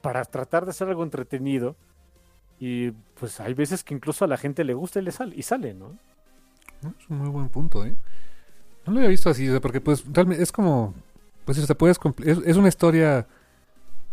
para 0.00 0.24
tratar 0.24 0.64
de 0.64 0.70
hacer 0.70 0.88
algo 0.88 1.02
entretenido. 1.02 1.76
Y 2.58 2.92
pues 3.18 3.40
hay 3.40 3.52
veces 3.54 3.84
que 3.84 3.94
incluso 3.94 4.24
a 4.24 4.28
la 4.28 4.36
gente 4.36 4.64
le 4.64 4.74
gusta 4.74 5.00
y 5.00 5.02
le 5.02 5.12
sale, 5.12 5.34
y 5.36 5.42
sale, 5.42 5.74
¿no? 5.74 5.98
Es 6.82 7.08
un 7.08 7.18
muy 7.18 7.28
buen 7.28 7.48
punto, 7.48 7.84
¿eh? 7.84 7.96
No 8.86 8.92
lo 8.92 8.98
había 8.98 9.10
visto 9.10 9.30
así, 9.30 9.48
porque 9.60 9.80
pues 9.80 10.04
realmente 10.12 10.42
es 10.42 10.52
como... 10.52 10.94
Pues 11.44 11.58
se 11.58 11.74
puedes 11.74 12.00
compl- 12.00 12.26
es, 12.26 12.38
es 12.44 12.56
una 12.56 12.68
historia... 12.68 13.26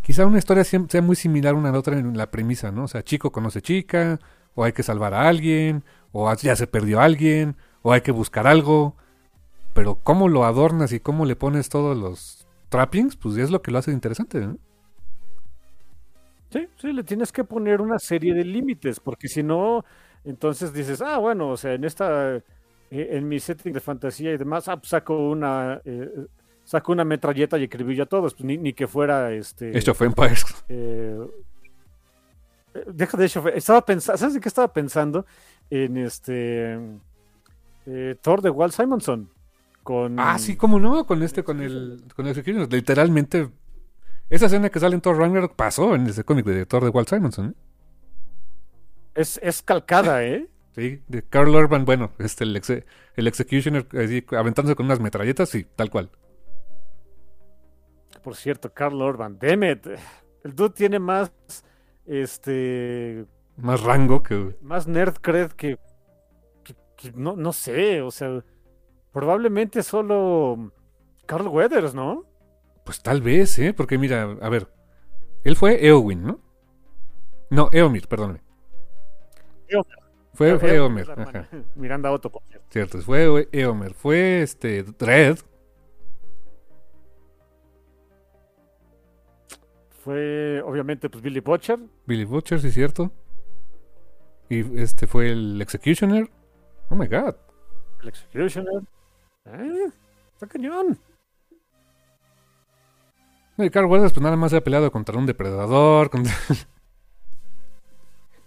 Quizá 0.01 0.25
una 0.25 0.39
historia 0.39 0.63
sea 0.63 1.01
muy 1.01 1.15
similar 1.15 1.53
una 1.53 1.69
a 1.69 1.71
la 1.71 1.79
otra 1.79 1.97
en 1.97 2.17
la 2.17 2.31
premisa, 2.31 2.71
¿no? 2.71 2.85
O 2.85 2.87
sea, 2.87 3.03
chico 3.03 3.31
conoce 3.31 3.61
chica, 3.61 4.19
o 4.55 4.63
hay 4.63 4.73
que 4.73 4.81
salvar 4.81 5.13
a 5.13 5.27
alguien, 5.27 5.83
o 6.11 6.33
ya 6.35 6.55
se 6.55 6.65
perdió 6.65 6.99
alguien, 6.99 7.55
o 7.83 7.93
hay 7.93 8.01
que 8.01 8.11
buscar 8.11 8.47
algo. 8.47 8.95
Pero 9.75 9.99
cómo 10.01 10.27
lo 10.27 10.43
adornas 10.43 10.91
y 10.91 10.99
cómo 10.99 11.25
le 11.25 11.35
pones 11.35 11.69
todos 11.69 11.95
los 11.95 12.47
trappings, 12.69 13.15
pues 13.15 13.37
es 13.37 13.51
lo 13.51 13.61
que 13.61 13.69
lo 13.69 13.77
hace 13.77 13.91
interesante, 13.91 14.39
¿no? 14.39 14.57
Sí, 16.49 16.67
sí, 16.77 16.91
le 16.91 17.03
tienes 17.03 17.31
que 17.31 17.43
poner 17.43 17.79
una 17.79 17.99
serie 17.99 18.33
de 18.33 18.43
límites, 18.43 18.99
porque 18.99 19.27
si 19.27 19.43
no, 19.43 19.85
entonces 20.25 20.73
dices, 20.73 21.01
ah, 21.01 21.17
bueno, 21.19 21.49
o 21.49 21.57
sea, 21.57 21.73
en 21.73 21.85
esta, 21.85 22.35
eh, 22.35 22.43
en 22.89 23.27
mi 23.27 23.39
setting 23.39 23.71
de 23.71 23.79
fantasía 23.79 24.33
y 24.33 24.37
demás, 24.37 24.67
ah, 24.67 24.77
pues 24.77 24.89
saco 24.89 25.29
una, 25.29 25.79
eh, 25.85 26.09
saco 26.71 26.91
una 26.93 27.03
metralleta 27.03 27.57
y 27.59 27.63
escribí 27.65 27.99
a 27.99 28.05
todos, 28.05 28.33
pues, 28.33 28.45
ni, 28.45 28.57
ni 28.57 28.71
que 28.73 28.87
fuera 28.87 29.33
este. 29.33 29.77
Age 29.77 29.91
of 29.91 30.01
Empires. 30.01 30.45
eh, 30.69 31.17
eh, 32.73 32.83
deja 32.87 33.17
de 33.17 33.25
hecho, 33.25 33.45
estaba 33.49 33.85
pensando, 33.85 34.17
¿sabes 34.17 34.35
en 34.35 34.41
qué 34.41 34.47
estaba 34.47 34.71
pensando? 34.71 35.25
En 35.69 35.97
este 35.97 36.79
eh, 37.85 38.15
Thor 38.21 38.41
de 38.41 38.49
Walt 38.49 38.73
Simonson. 38.73 39.29
Con, 39.83 40.19
Ah, 40.19 40.37
sí, 40.39 40.55
cómo 40.55 40.79
no, 40.79 41.05
con 41.05 41.21
este, 41.23 41.43
con 41.43 41.59
el, 41.61 42.03
con 42.15 42.25
el 42.25 42.31
Executioner. 42.31 42.71
Literalmente, 42.71 43.49
esa 44.29 44.45
escena 44.45 44.69
que 44.69 44.79
sale 44.79 44.95
en 44.95 45.01
Thor 45.01 45.17
Ragnarok 45.17 45.55
pasó 45.55 45.95
en 45.95 46.05
ese 46.07 46.23
cómic 46.23 46.45
de 46.45 46.65
Thor 46.65 46.83
de 46.83 46.89
Walt 46.89 47.09
Simonson, 47.09 47.47
¿eh? 47.47 47.53
Es, 49.15 49.39
es 49.43 49.61
calcada, 49.61 50.23
¿eh? 50.23 50.47
Sí, 50.73 51.01
de 51.09 51.21
Carl 51.23 51.53
Urban, 51.53 51.83
bueno, 51.83 52.11
este, 52.17 52.45
el, 52.45 52.55
exe- 52.55 52.85
el 53.17 53.27
Executioner 53.27 53.85
así, 54.01 54.23
aventándose 54.31 54.73
con 54.77 54.85
unas 54.85 55.01
metralletas, 55.01 55.49
sí, 55.49 55.65
tal 55.75 55.89
cual. 55.89 56.09
Por 58.23 58.35
cierto, 58.35 58.71
Carl 58.73 59.01
Urban, 59.01 59.37
Demet. 59.39 59.87
El 60.43 60.55
dude 60.55 60.71
tiene 60.73 60.99
más, 60.99 61.31
este, 62.05 63.25
Más 63.57 63.81
rango 63.81 64.21
que... 64.23 64.55
más 64.61 64.87
nerd 64.87 65.15
cred 65.21 65.51
que, 65.51 65.77
que- 66.63 66.75
que 66.95 67.11
no, 67.13 67.35
no 67.35 67.53
sé, 67.53 68.01
o 68.01 68.11
sea, 68.11 68.43
probablemente 69.11 69.83
solo 69.83 70.71
Carl 71.25 71.47
Weathers, 71.47 71.93
¿no? 71.93 72.25
Pues 72.85 73.01
tal 73.01 73.21
vez, 73.21 73.57
¿eh? 73.59 73.73
Porque 73.73 73.97
mira, 73.97 74.37
a 74.41 74.49
ver, 74.49 74.67
él 75.43 75.55
fue 75.55 75.85
Eowyn, 75.85 76.23
¿no? 76.23 76.39
No, 77.49 77.69
Eomir, 77.71 78.07
perdóname. 78.07 78.41
Eomir. 79.67 79.95
Fue, 80.33 80.57
fue 80.57 80.75
Eomer, 80.75 81.07
Eomer. 81.09 81.21
Ajá. 81.21 81.47
Miranda 81.75 82.11
Otto, 82.11 82.31
por 82.31 82.41
cierto. 82.47 82.67
Cierto, 82.71 82.97
fue 83.01 83.47
Eomer. 83.51 83.93
Fue 83.93 84.41
este 84.41 84.83
Dredd. 84.83 85.39
Fue, 90.03 90.61
obviamente, 90.65 91.09
pues 91.09 91.21
Billy 91.21 91.41
Butcher. 91.41 91.77
Billy 92.07 92.25
Butcher, 92.25 92.59
sí, 92.59 92.71
cierto. 92.71 93.11
Y 94.49 94.81
este 94.81 95.05
fue 95.05 95.31
el 95.31 95.61
Executioner. 95.61 96.29
Oh 96.89 96.95
my 96.95 97.07
god. 97.07 97.35
El 98.01 98.09
Executioner. 98.09 98.83
Eh, 99.45 99.89
está 100.33 100.47
cañón. 100.47 100.97
No, 103.57 103.65
y 103.65 103.69
Carl 103.69 103.85
Weathers, 103.85 104.13
pues 104.13 104.23
nada 104.23 104.35
más 104.35 104.51
se 104.51 104.57
ha 104.57 104.63
peleado 104.63 104.91
contra 104.91 105.17
un 105.17 105.25
depredador. 105.25 106.09
Contra... 106.09 106.33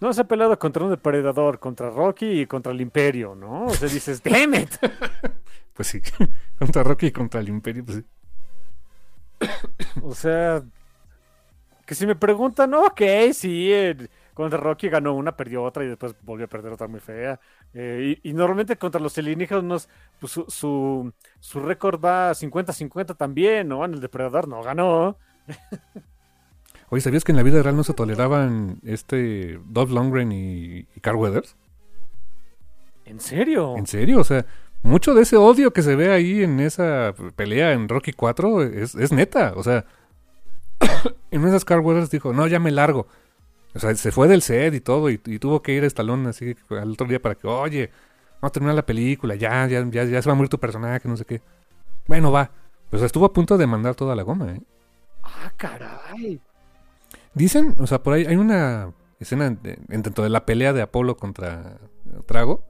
No 0.01 0.13
se 0.13 0.21
ha 0.21 0.25
peleado 0.25 0.59
contra 0.59 0.85
un 0.85 0.91
depredador, 0.91 1.59
contra 1.59 1.89
Rocky 1.89 2.43
y 2.43 2.47
contra 2.47 2.73
el 2.73 2.81
Imperio, 2.83 3.35
¿no? 3.35 3.67
O 3.67 3.71
sea, 3.71 3.89
dices, 3.89 4.23
damn 4.23 4.55
it. 4.55 4.71
Pues 5.73 5.89
sí, 5.89 6.03
contra 6.59 6.83
Rocky 6.83 7.07
y 7.07 7.11
contra 7.11 7.41
el 7.41 7.49
Imperio. 7.49 7.85
Pues 7.85 7.99
sí. 7.99 8.05
O 10.03 10.15
sea, 10.15 10.63
que 11.87 11.95
si 11.95 12.07
me 12.07 12.17
preguntan, 12.17 12.73
ok, 12.75 13.03
sí, 13.33 13.73
eh, 13.73 14.09
contra 14.33 14.59
Rocky 14.59 14.89
ganó 14.89 15.15
una, 15.15 15.37
perdió 15.37 15.63
otra 15.63 15.85
y 15.85 15.89
después 15.89 16.15
volvió 16.23 16.47
a 16.47 16.49
perder 16.49 16.73
otra 16.73 16.89
muy 16.89 17.01
fea. 17.01 17.39
Eh, 17.73 18.19
y, 18.23 18.31
y 18.31 18.33
normalmente 18.33 18.77
contra 18.77 19.01
los 19.01 19.17
alienígenas, 19.19 19.89
pues 20.19 20.33
su, 20.33 20.45
su, 20.49 21.13
su 21.41 21.61
récord 21.61 22.03
va 22.03 22.33
50-50 22.33 23.17
también, 23.17 23.69
¿no? 23.69 23.85
En 23.85 23.95
el 23.95 24.01
depredador 24.01 24.49
no 24.49 24.63
ganó. 24.63 25.19
Oye, 26.91 27.01
¿sabías 27.01 27.25
que 27.25 27.33
en 27.33 27.37
la 27.37 27.43
vida 27.43 27.63
real 27.63 27.77
no 27.77 27.85
se 27.85 27.95
toleraban 27.95 28.79
este 28.85 29.59
Dolph 29.67 29.91
Lundgren 29.91 30.33
y, 30.33 30.87
y 30.95 31.01
Carl 31.01 31.17
Weathers? 31.17 31.57
¿En 33.05 33.21
serio? 33.21 33.75
¿En 33.77 33.87
serio? 33.87 34.21
O 34.21 34.25
sea, 34.25 34.47
mucho 34.83 35.15
de 35.15 35.23
ese 35.23 35.37
odio 35.37 35.73
que 35.73 35.83
se 35.83 35.97
ve 35.97 36.13
ahí 36.13 36.43
en 36.43 36.61
esa 36.61 37.15
pelea 37.37 37.73
en 37.73 37.89
Rocky 37.89 38.13
4 38.13 38.63
es, 38.63 38.95
es 38.95 39.13
neta. 39.13 39.55
O 39.57 39.63
sea, 39.63 39.85
en 41.31 41.45
esas 41.47 41.65
Carl 41.65 41.81
Weathers 41.85 42.11
dijo, 42.11 42.33
no, 42.33 42.47
ya 42.47 42.59
me 42.59 42.71
largo. 42.71 43.07
O 43.75 43.79
sea, 43.79 43.95
se 43.97 44.13
fue 44.13 44.29
del 44.29 44.43
set 44.43 44.73
y 44.75 44.81
todo 44.81 45.11
y, 45.11 45.21
y 45.27 45.39
tuvo 45.39 45.61
que 45.63 45.73
ir 45.73 45.83
a 45.85 45.87
Stallone 45.87 46.29
así 46.29 46.55
al 46.71 46.93
otro 46.93 47.07
día 47.09 47.21
para 47.21 47.35
que, 47.35 47.47
oye, 47.49 47.91
vamos 48.41 48.51
a 48.51 48.53
terminar 48.53 48.75
la 48.77 48.87
película, 48.87 49.35
ya, 49.35 49.67
ya, 49.67 49.85
ya, 49.91 50.05
ya 50.05 50.23
se 50.23 50.29
va 50.29 50.33
a 50.33 50.37
morir 50.37 50.49
tu 50.49 50.61
personaje, 50.61 51.09
no 51.09 51.17
sé 51.17 51.25
qué. 51.25 51.43
Bueno, 52.07 52.31
va. 52.31 52.51
Pues 52.91 53.03
estuvo 53.03 53.25
a 53.25 53.33
punto 53.33 53.59
de 53.59 53.67
mandar 53.67 53.95
toda 53.97 54.15
la 54.15 54.23
goma, 54.23 54.53
¿eh? 54.53 54.61
Ah, 55.25 55.53
caray. 55.57 56.41
Dicen, 57.33 57.75
o 57.81 57.87
sea, 57.87 58.03
por 58.03 58.13
ahí 58.15 58.27
hay 58.27 58.37
una 58.37 58.93
escena 59.19 59.51
de- 59.51 59.79
en- 59.89 60.03
dentro 60.03 60.23
de 60.23 60.31
la 60.31 60.47
pelea 60.47 60.73
de 60.73 60.83
Apolo 60.83 61.17
contra 61.17 61.79
Trago, 62.27 62.63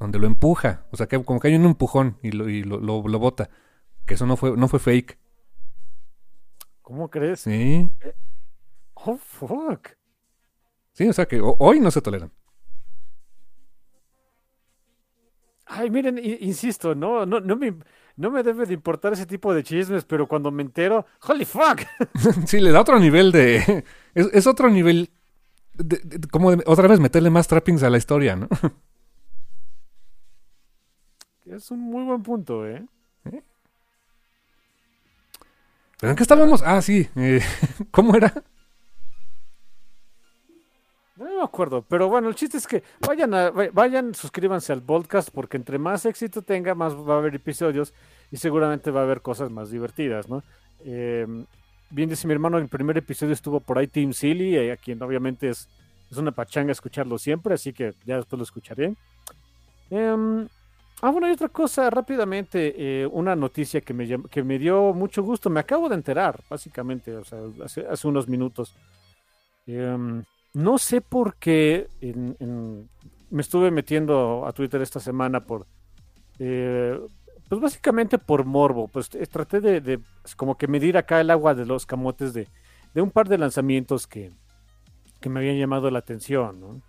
donde 0.00 0.18
lo 0.18 0.26
empuja, 0.26 0.82
o 0.90 0.96
sea, 0.96 1.06
que 1.06 1.22
como 1.22 1.38
que 1.38 1.48
hay 1.48 1.54
un 1.54 1.64
empujón 1.66 2.16
y 2.22 2.32
lo, 2.32 2.48
y 2.48 2.64
lo, 2.64 2.80
lo- 2.80 3.06
lo 3.06 3.18
bota, 3.20 3.50
que 4.04 4.14
eso 4.14 4.26
no 4.26 4.36
fue, 4.36 4.56
no 4.56 4.66
fue 4.66 4.80
fake, 4.80 5.18
¿Cómo 6.92 7.08
crees? 7.08 7.40
sí, 7.40 7.90
Oh, 8.92 9.16
fuck. 9.16 9.96
sí, 10.92 11.08
o 11.08 11.12
sea 11.14 11.24
que 11.24 11.40
ho- 11.40 11.56
hoy 11.58 11.80
no 11.80 11.90
se 11.90 12.02
toleran. 12.02 12.30
Ay, 15.64 15.88
miren, 15.90 16.18
insisto, 16.22 16.94
no, 16.94 17.24
no, 17.24 17.40
no 17.40 17.56
me, 17.56 17.74
no 18.16 18.30
me 18.30 18.42
debe 18.42 18.66
de 18.66 18.74
importar 18.74 19.14
ese 19.14 19.24
tipo 19.24 19.54
de 19.54 19.62
chismes, 19.62 20.04
pero 20.04 20.28
cuando 20.28 20.50
me 20.50 20.62
entero, 20.62 21.06
holy 21.26 21.46
fuck. 21.46 21.80
sí, 22.46 22.60
le 22.60 22.72
da 22.72 22.82
otro 22.82 22.98
nivel 22.98 23.32
de, 23.32 23.84
es, 24.14 24.26
es 24.34 24.46
otro 24.46 24.68
nivel, 24.68 25.08
de- 25.72 26.00
de- 26.04 26.28
como 26.28 26.50
de 26.54 26.62
otra 26.66 26.88
vez 26.88 27.00
meterle 27.00 27.30
más 27.30 27.48
trappings 27.48 27.82
a 27.84 27.88
la 27.90 27.96
historia, 27.96 28.36
¿no? 28.36 28.48
Es 31.46 31.70
un 31.70 31.80
muy 31.80 32.04
buen 32.04 32.22
punto, 32.22 32.66
¿eh? 32.66 32.84
¿Pero 36.02 36.10
en 36.10 36.16
qué 36.16 36.24
estábamos? 36.24 36.62
Ah, 36.66 36.82
sí, 36.82 37.08
eh, 37.14 37.40
¿cómo 37.92 38.16
era? 38.16 38.34
No 41.14 41.26
me 41.26 41.42
acuerdo, 41.44 41.82
pero 41.82 42.08
bueno, 42.08 42.28
el 42.28 42.34
chiste 42.34 42.56
es 42.58 42.66
que 42.66 42.82
vayan, 43.06 43.32
a, 43.34 43.50
va- 43.50 43.68
vayan, 43.72 44.12
suscríbanse 44.12 44.72
al 44.72 44.82
podcast 44.82 45.28
porque 45.32 45.56
entre 45.56 45.78
más 45.78 46.04
éxito 46.04 46.42
tenga, 46.42 46.74
más 46.74 46.96
va 46.96 47.14
a 47.14 47.18
haber 47.18 47.36
episodios 47.36 47.94
y 48.32 48.36
seguramente 48.38 48.90
va 48.90 49.00
a 49.00 49.02
haber 49.04 49.20
cosas 49.20 49.48
más 49.48 49.70
divertidas, 49.70 50.28
¿no? 50.28 50.42
Eh, 50.84 51.24
bien 51.90 52.10
dice 52.10 52.26
mi 52.26 52.32
hermano, 52.32 52.58
el 52.58 52.66
primer 52.66 52.98
episodio 52.98 53.32
estuvo 53.34 53.60
por 53.60 53.78
ahí 53.78 53.86
Team 53.86 54.12
Silly, 54.12 54.56
eh, 54.56 54.72
a 54.72 54.76
quien 54.76 55.00
obviamente 55.04 55.50
es, 55.50 55.68
es 56.10 56.16
una 56.16 56.32
pachanga 56.32 56.72
escucharlo 56.72 57.16
siempre, 57.16 57.54
así 57.54 57.72
que 57.72 57.94
ya 58.04 58.16
después 58.16 58.38
lo 58.38 58.42
escucharé. 58.42 58.96
Em, 59.90 60.48
ah, 61.02 61.10
bueno, 61.10 61.26
hay 61.26 61.32
otra 61.34 61.48
cosa 61.48 61.90
rápidamente, 61.90 62.74
eh, 62.76 63.06
una 63.06 63.34
noticia 63.36 63.80
que 63.80 63.92
me, 63.92 64.22
que 64.30 64.42
me 64.42 64.58
dio 64.58 64.94
mucho 64.94 65.22
gusto, 65.22 65.50
me 65.50 65.60
acabo 65.60 65.88
de 65.88 65.96
enterar, 65.96 66.40
básicamente, 66.48 67.14
o 67.16 67.24
sea, 67.24 67.40
hace, 67.64 68.08
unos 68.08 68.28
minutos. 68.28 68.74
Em, 69.66 70.22
no 70.54 70.78
sé 70.78 71.00
por 71.00 71.36
qué 71.36 71.88
me 73.30 73.42
estuve 73.42 73.70
metiendo 73.70 74.46
a 74.46 74.52
Twitter 74.52 74.80
esta 74.80 75.00
semana 75.00 75.40
por, 75.44 75.66
eh, 76.38 76.98
pues 77.48 77.60
básicamente 77.60 78.18
por 78.18 78.44
morbo, 78.44 78.86
pues 78.88 79.10
eh, 79.14 79.26
traté 79.26 79.60
de, 79.60 79.98
pues, 79.98 80.36
como 80.36 80.56
que 80.56 80.68
medir 80.68 80.96
acá 80.96 81.20
el 81.20 81.30
agua 81.30 81.54
de 81.54 81.66
los 81.66 81.84
camotes 81.84 82.32
de, 82.32 82.46
de 82.94 83.02
un 83.02 83.10
par 83.10 83.28
de 83.28 83.38
lanzamientos 83.38 84.06
que, 84.06 84.30
que 85.20 85.28
me 85.28 85.40
habían 85.40 85.58
llamado 85.58 85.90
la 85.90 85.98
atención, 85.98 86.60
¿no? 86.60 86.80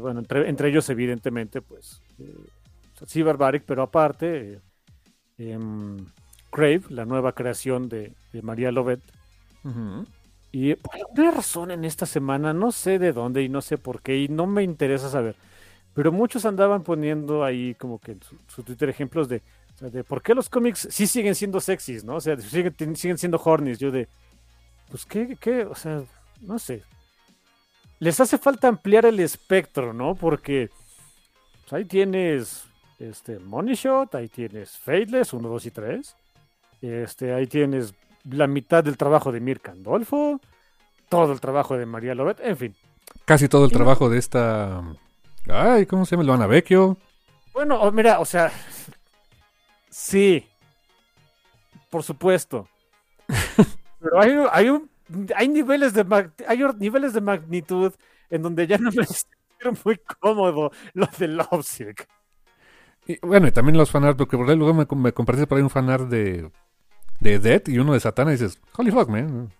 Bueno, 0.00 0.20
entre, 0.20 0.68
ellos 0.68 0.90
evidentemente, 0.90 1.62
pues, 1.62 2.02
sí 3.06 3.22
Barbaric, 3.22 3.64
pero 3.66 3.82
aparte, 3.82 4.54
eh, 4.54 4.60
em, 5.38 6.06
Crave, 6.50 6.82
la 6.88 7.04
nueva 7.04 7.32
creación 7.32 7.88
de, 7.88 8.14
de 8.32 8.42
María 8.42 8.72
Lovet, 8.72 9.00
y 10.50 10.74
por 10.76 10.94
alguna 10.94 11.30
razón 11.30 11.70
en 11.70 11.84
esta 11.84 12.06
semana, 12.06 12.54
no 12.54 12.72
sé 12.72 12.98
de 12.98 13.12
dónde 13.12 13.42
y 13.42 13.50
no 13.50 13.60
sé 13.60 13.76
por 13.76 14.00
qué, 14.00 14.16
y 14.16 14.28
no 14.28 14.46
me 14.46 14.62
interesa 14.62 15.10
saber, 15.10 15.36
pero 15.94 16.10
muchos 16.10 16.46
andaban 16.46 16.84
poniendo 16.84 17.44
ahí 17.44 17.74
como 17.74 17.98
que 17.98 18.12
en 18.12 18.22
su, 18.22 18.36
su 18.48 18.62
Twitter 18.62 18.88
ejemplos 18.88 19.28
de, 19.28 19.42
o 19.74 19.78
sea, 19.78 19.90
de 19.90 20.04
por 20.04 20.22
qué 20.22 20.34
los 20.34 20.48
cómics 20.48 20.88
sí 20.90 21.06
siguen 21.06 21.34
siendo 21.34 21.60
sexys, 21.60 22.02
¿no? 22.02 22.16
O 22.16 22.20
sea, 22.20 22.36
siguen, 22.40 22.96
siguen 22.96 23.18
siendo 23.18 23.40
hornies. 23.44 23.78
Yo 23.78 23.92
de, 23.92 24.08
pues 24.90 25.04
qué, 25.04 25.36
qué, 25.40 25.64
o 25.64 25.74
sea, 25.74 26.02
no 26.40 26.58
sé. 26.58 26.82
Les 28.00 28.20
hace 28.20 28.38
falta 28.38 28.68
ampliar 28.68 29.06
el 29.06 29.20
espectro, 29.20 29.92
¿no? 29.92 30.14
Porque 30.14 30.70
pues, 31.60 31.72
ahí 31.72 31.84
tienes 31.84 32.67
este 32.98 33.38
Money 33.38 33.74
Shot, 33.74 34.14
ahí 34.14 34.28
tienes 34.28 34.76
Faithless, 34.78 35.32
1, 35.32 35.48
2 35.48 35.66
y 35.66 35.70
3. 35.70 36.16
Este, 36.82 37.32
ahí 37.32 37.46
tienes 37.46 37.94
la 38.30 38.46
mitad 38.46 38.82
del 38.84 38.96
trabajo 38.96 39.32
de 39.32 39.40
Mir 39.40 39.60
Candolfo, 39.60 40.40
todo 41.08 41.32
el 41.32 41.40
trabajo 41.40 41.76
de 41.76 41.86
María 41.86 42.14
Lobet, 42.14 42.40
en 42.40 42.56
fin. 42.56 42.76
Casi 43.24 43.48
todo 43.48 43.64
el 43.64 43.70
Y 43.70 43.74
no- 43.74 43.78
trabajo 43.78 44.10
de 44.10 44.18
esta, 44.18 44.82
ay, 45.48 45.86
¿cómo 45.86 46.04
se 46.04 46.12
llama? 46.16 46.24
Luana 46.24 46.46
Vecchio. 46.46 46.96
Bueno, 47.52 47.90
mira, 47.92 48.20
o 48.20 48.24
sea, 48.24 48.52
sí, 49.90 50.46
por 51.90 52.02
supuesto. 52.02 52.68
Pero 54.00 54.20
hay, 54.20 54.32
hay, 54.52 54.68
un, 54.70 54.88
hay, 55.34 55.48
niveles 55.48 55.92
de 55.94 56.30
hay 56.46 56.58
niveles 56.78 57.12
de 57.12 57.20
magnitud 57.20 57.92
en 58.30 58.42
donde 58.42 58.66
ya 58.66 58.78
no 58.78 58.90
me 58.92 59.04
siento 59.06 59.80
muy 59.84 59.98
cómodo 60.20 60.70
lo 60.94 61.08
de 61.18 61.28
Lovesick. 61.28 62.08
Y, 63.08 63.18
bueno, 63.26 63.48
y 63.48 63.52
también 63.52 63.76
los 63.76 63.90
fanarts, 63.90 64.18
porque 64.18 64.36
por 64.36 64.48
ahí 64.48 64.54
luego 64.56 64.74
me, 64.74 64.86
me 64.96 65.12
compartiste 65.12 65.46
por 65.48 65.56
ahí 65.58 65.64
un 65.64 65.70
fanart 65.70 66.08
de, 66.08 66.50
de 67.20 67.38
Dead 67.40 67.62
y 67.66 67.78
uno 67.78 67.94
de 67.94 68.00
Satana 68.00 68.30
y 68.30 68.34
dices, 68.34 68.60
holy 68.76 68.90
fuck, 68.92 69.08
man. 69.08 69.50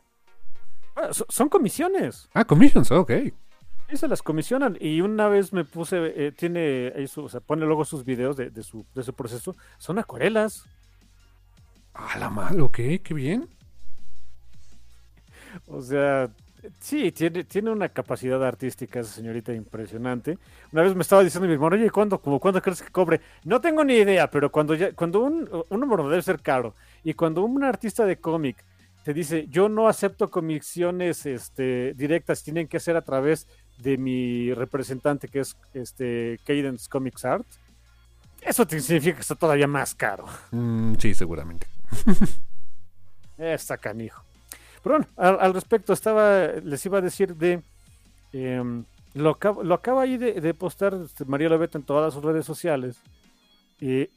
So- 1.12 1.26
son 1.28 1.48
comisiones. 1.48 2.28
Ah, 2.34 2.44
commissions, 2.44 2.90
ok. 2.92 3.10
Y 3.90 3.96
se 3.96 4.06
las 4.06 4.22
comisionan. 4.22 4.76
Y 4.78 5.00
una 5.00 5.28
vez 5.28 5.52
me 5.54 5.64
puse, 5.64 6.26
eh, 6.26 6.30
tiene, 6.32 6.92
ahí 6.94 7.08
su- 7.08 7.24
o 7.24 7.28
sea, 7.28 7.40
pone 7.40 7.64
luego 7.64 7.84
sus 7.86 8.04
videos 8.04 8.36
de, 8.36 8.50
de 8.50 8.62
su, 8.62 8.84
de 8.94 9.02
su 9.02 9.14
proceso. 9.14 9.56
Son 9.78 9.98
acuarelas. 9.98 10.64
Ah, 11.94 12.18
la 12.18 12.28
madre, 12.28 12.60
ok, 12.60 12.76
qué 13.02 13.14
bien. 13.14 13.48
O 15.66 15.80
sea, 15.80 16.28
sí, 16.80 17.12
tiene, 17.12 17.44
tiene 17.44 17.70
una 17.70 17.88
capacidad 17.88 18.42
artística 18.44 19.00
esa 19.00 19.12
señorita 19.12 19.52
impresionante. 19.52 20.38
Una 20.72 20.82
vez 20.82 20.94
me 20.94 21.02
estaba 21.02 21.22
diciendo 21.22 21.48
mi 21.48 21.54
hermano, 21.54 21.76
oye, 21.76 21.90
¿cuándo, 21.90 22.20
como, 22.20 22.38
¿cuándo 22.40 22.60
crees 22.62 22.82
que 22.82 22.90
cobre? 22.90 23.20
No 23.44 23.60
tengo 23.60 23.84
ni 23.84 23.94
idea, 23.94 24.30
pero 24.30 24.50
cuando, 24.50 24.74
ya, 24.74 24.92
cuando 24.92 25.20
un, 25.20 25.48
un 25.68 25.80
número 25.80 26.08
debe 26.08 26.22
ser 26.22 26.40
caro 26.40 26.74
y 27.04 27.14
cuando 27.14 27.42
un 27.42 27.62
artista 27.64 28.04
de 28.04 28.16
cómic 28.16 28.64
te 29.04 29.14
dice, 29.14 29.46
yo 29.48 29.68
no 29.68 29.88
acepto 29.88 30.30
comisiones 30.30 31.24
este, 31.24 31.94
directas, 31.94 32.42
tienen 32.42 32.68
que 32.68 32.78
ser 32.78 32.96
a 32.96 33.02
través 33.02 33.46
de 33.78 33.96
mi 33.96 34.52
representante 34.52 35.28
que 35.28 35.40
es 35.40 35.56
este, 35.72 36.38
Cadence 36.44 36.88
Comics 36.90 37.24
Art, 37.24 37.46
eso 38.42 38.66
te 38.66 38.80
significa 38.80 39.16
que 39.16 39.22
está 39.22 39.34
todavía 39.34 39.66
más 39.66 39.94
caro. 39.94 40.26
Mm, 40.50 40.94
sí, 40.98 41.14
seguramente. 41.14 41.66
Está 43.38 43.78
canijo. 43.78 44.27
Pero 44.82 44.96
bueno, 44.96 45.10
al, 45.16 45.38
al 45.40 45.54
respecto, 45.54 45.92
estaba, 45.92 46.46
les 46.62 46.84
iba 46.86 46.98
a 46.98 47.02
decir 47.02 47.34
de 47.36 47.62
em, 48.32 48.84
lo, 49.14 49.30
acaba, 49.30 49.62
lo 49.62 49.74
acaba 49.74 50.02
ahí 50.02 50.16
de, 50.16 50.40
de 50.40 50.54
postar 50.54 50.94
María 51.26 51.48
Lobeta 51.48 51.78
en 51.78 51.84
todas 51.84 52.14
sus 52.14 52.22
redes 52.22 52.44
sociales. 52.46 53.00
Y 53.80 54.08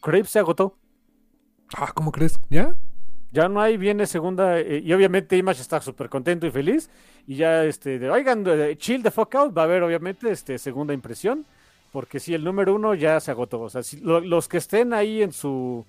Crave 0.00 0.24
se 0.24 0.38
agotó. 0.38 0.76
Ah, 1.76 1.90
¿cómo 1.94 2.12
crees? 2.12 2.40
¿Ya? 2.48 2.74
Ya 3.30 3.48
no 3.48 3.60
hay, 3.60 3.76
viene 3.76 4.06
segunda, 4.06 4.58
eh, 4.58 4.80
y 4.82 4.90
obviamente 4.94 5.36
Image 5.36 5.60
está 5.60 5.80
súper 5.82 6.08
contento 6.08 6.46
y 6.46 6.50
feliz. 6.50 6.88
Y 7.26 7.36
ya, 7.36 7.64
este, 7.64 7.98
de, 7.98 8.08
oigan, 8.10 8.42
de- 8.42 8.76
chill 8.78 9.02
the 9.02 9.10
fuck 9.10 9.34
out, 9.34 9.56
va 9.56 9.62
a 9.62 9.64
haber 9.64 9.82
obviamente 9.82 10.30
este, 10.30 10.56
segunda 10.58 10.94
impresión. 10.94 11.44
Porque 11.92 12.20
si 12.20 12.32
el 12.34 12.44
número 12.44 12.74
uno 12.74 12.94
ya 12.94 13.18
se 13.20 13.30
agotó. 13.30 13.60
O 13.60 13.70
sea, 13.70 13.82
si 13.82 13.98
lo- 14.00 14.20
los 14.20 14.46
que 14.48 14.58
estén 14.58 14.92
ahí 14.94 15.22
en 15.22 15.32
su, 15.32 15.84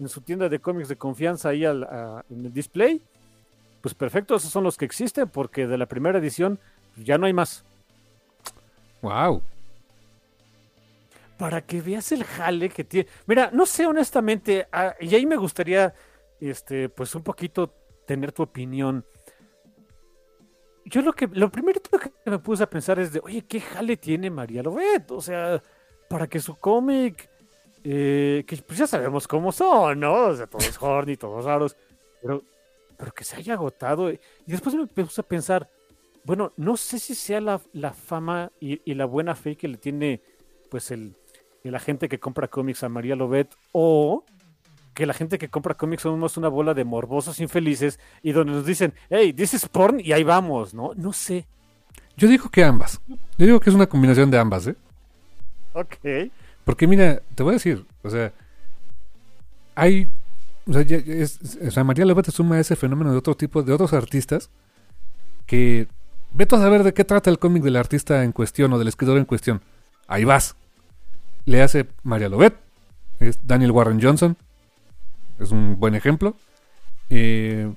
en 0.00 0.08
su 0.08 0.20
tienda 0.20 0.48
de 0.48 0.58
cómics 0.58 0.88
de 0.88 0.96
confianza, 0.96 1.50
ahí 1.50 1.64
al- 1.64 1.84
a- 1.84 2.24
en 2.30 2.46
el 2.46 2.52
display, 2.52 3.00
pues 3.84 3.94
perfecto, 3.94 4.34
esos 4.34 4.50
son 4.50 4.64
los 4.64 4.78
que 4.78 4.86
existen, 4.86 5.28
porque 5.28 5.66
de 5.66 5.76
la 5.76 5.84
primera 5.84 6.18
edición 6.18 6.58
ya 6.96 7.18
no 7.18 7.26
hay 7.26 7.34
más. 7.34 7.66
Wow. 9.02 9.42
para 11.36 11.60
que 11.60 11.82
veas 11.82 12.10
el 12.12 12.24
jale 12.24 12.70
que 12.70 12.82
tiene. 12.82 13.10
Mira, 13.26 13.50
no 13.52 13.66
sé 13.66 13.86
honestamente, 13.86 14.66
ah, 14.72 14.94
y 14.98 15.14
ahí 15.14 15.26
me 15.26 15.36
gustaría, 15.36 15.92
este, 16.40 16.88
pues 16.88 17.14
un 17.14 17.22
poquito 17.22 17.74
tener 18.06 18.32
tu 18.32 18.44
opinión. 18.44 19.04
Yo 20.86 21.02
lo 21.02 21.12
que, 21.12 21.26
lo 21.26 21.50
primero 21.50 21.78
que 21.82 22.30
me 22.30 22.38
puse 22.38 22.62
a 22.62 22.70
pensar 22.70 22.98
es 22.98 23.12
de, 23.12 23.20
oye, 23.22 23.42
¿qué 23.42 23.60
jale 23.60 23.98
tiene 23.98 24.30
María 24.30 24.62
Lobet? 24.62 25.10
O 25.10 25.20
sea, 25.20 25.62
para 26.08 26.26
que 26.26 26.40
su 26.40 26.56
cómic, 26.56 27.28
eh, 27.82 28.44
que 28.46 28.56
pues 28.56 28.78
ya 28.78 28.86
sabemos 28.86 29.28
cómo 29.28 29.52
son, 29.52 30.00
¿no? 30.00 30.28
O 30.28 30.34
sea, 30.34 30.46
todos 30.46 30.74
horny, 30.80 31.18
todos 31.18 31.44
raros, 31.44 31.76
pero, 32.22 32.42
pero 32.96 33.12
que 33.12 33.24
se 33.24 33.36
haya 33.36 33.54
agotado. 33.54 34.10
Y 34.10 34.18
después 34.46 34.74
me 34.74 34.86
puse 34.86 35.20
a 35.20 35.24
pensar, 35.24 35.70
bueno, 36.24 36.52
no 36.56 36.76
sé 36.76 36.98
si 36.98 37.14
sea 37.14 37.40
la, 37.40 37.60
la 37.72 37.92
fama 37.92 38.50
y, 38.60 38.80
y 38.90 38.94
la 38.94 39.04
buena 39.04 39.34
fe 39.34 39.56
que 39.56 39.68
le 39.68 39.76
tiene, 39.76 40.20
pues, 40.70 40.90
el, 40.90 41.16
la 41.70 41.80
gente 41.80 42.08
que 42.08 42.20
compra 42.20 42.48
cómics 42.48 42.82
a 42.82 42.88
María 42.88 43.16
Lobet 43.16 43.54
o 43.72 44.24
que 44.94 45.06
la 45.06 45.14
gente 45.14 45.38
que 45.38 45.48
compra 45.48 45.74
cómics 45.74 46.02
somos 46.02 46.36
una 46.36 46.48
bola 46.48 46.72
de 46.72 46.84
morbosos 46.84 47.40
infelices 47.40 47.98
y 48.22 48.32
donde 48.32 48.52
nos 48.52 48.66
dicen, 48.66 48.94
hey, 49.10 49.32
this 49.32 49.54
is 49.54 49.68
porn 49.68 50.00
y 50.00 50.12
ahí 50.12 50.22
vamos, 50.22 50.72
¿no? 50.72 50.92
No 50.94 51.12
sé. 51.12 51.46
Yo 52.16 52.28
digo 52.28 52.48
que 52.48 52.62
ambas. 52.62 53.00
Yo 53.36 53.46
digo 53.46 53.60
que 53.60 53.70
es 53.70 53.76
una 53.76 53.88
combinación 53.88 54.30
de 54.30 54.38
ambas, 54.38 54.68
¿eh? 54.68 54.76
Ok. 55.72 56.30
Porque 56.64 56.86
mira, 56.86 57.20
te 57.34 57.42
voy 57.42 57.50
a 57.50 57.54
decir, 57.54 57.84
o 58.02 58.10
sea, 58.10 58.32
hay, 59.74 60.08
o 60.66 61.70
sea, 61.70 61.84
María 61.84 62.04
Lobet 62.04 62.30
suma 62.30 62.58
ese 62.58 62.76
fenómeno 62.76 63.12
de 63.12 63.18
otro 63.18 63.36
tipo, 63.36 63.62
de 63.62 63.72
otros 63.72 63.92
artistas, 63.92 64.50
que 65.46 65.88
vete 66.32 66.56
a 66.56 66.58
saber 66.58 66.82
de 66.82 66.94
qué 66.94 67.04
trata 67.04 67.30
el 67.30 67.38
cómic 67.38 67.62
del 67.62 67.76
artista 67.76 68.24
en 68.24 68.32
cuestión 68.32 68.72
o 68.72 68.78
del 68.78 68.88
escritor 68.88 69.18
en 69.18 69.24
cuestión. 69.24 69.60
Ahí 70.06 70.24
vas. 70.24 70.56
Le 71.44 71.62
hace 71.62 71.86
María 72.02 72.28
Lobet, 72.28 72.54
es 73.20 73.38
Daniel 73.46 73.70
Warren 73.72 74.00
Johnson, 74.02 74.36
es 75.38 75.50
un 75.50 75.78
buen 75.78 75.94
ejemplo. 75.94 76.36
Eh, 77.10 77.72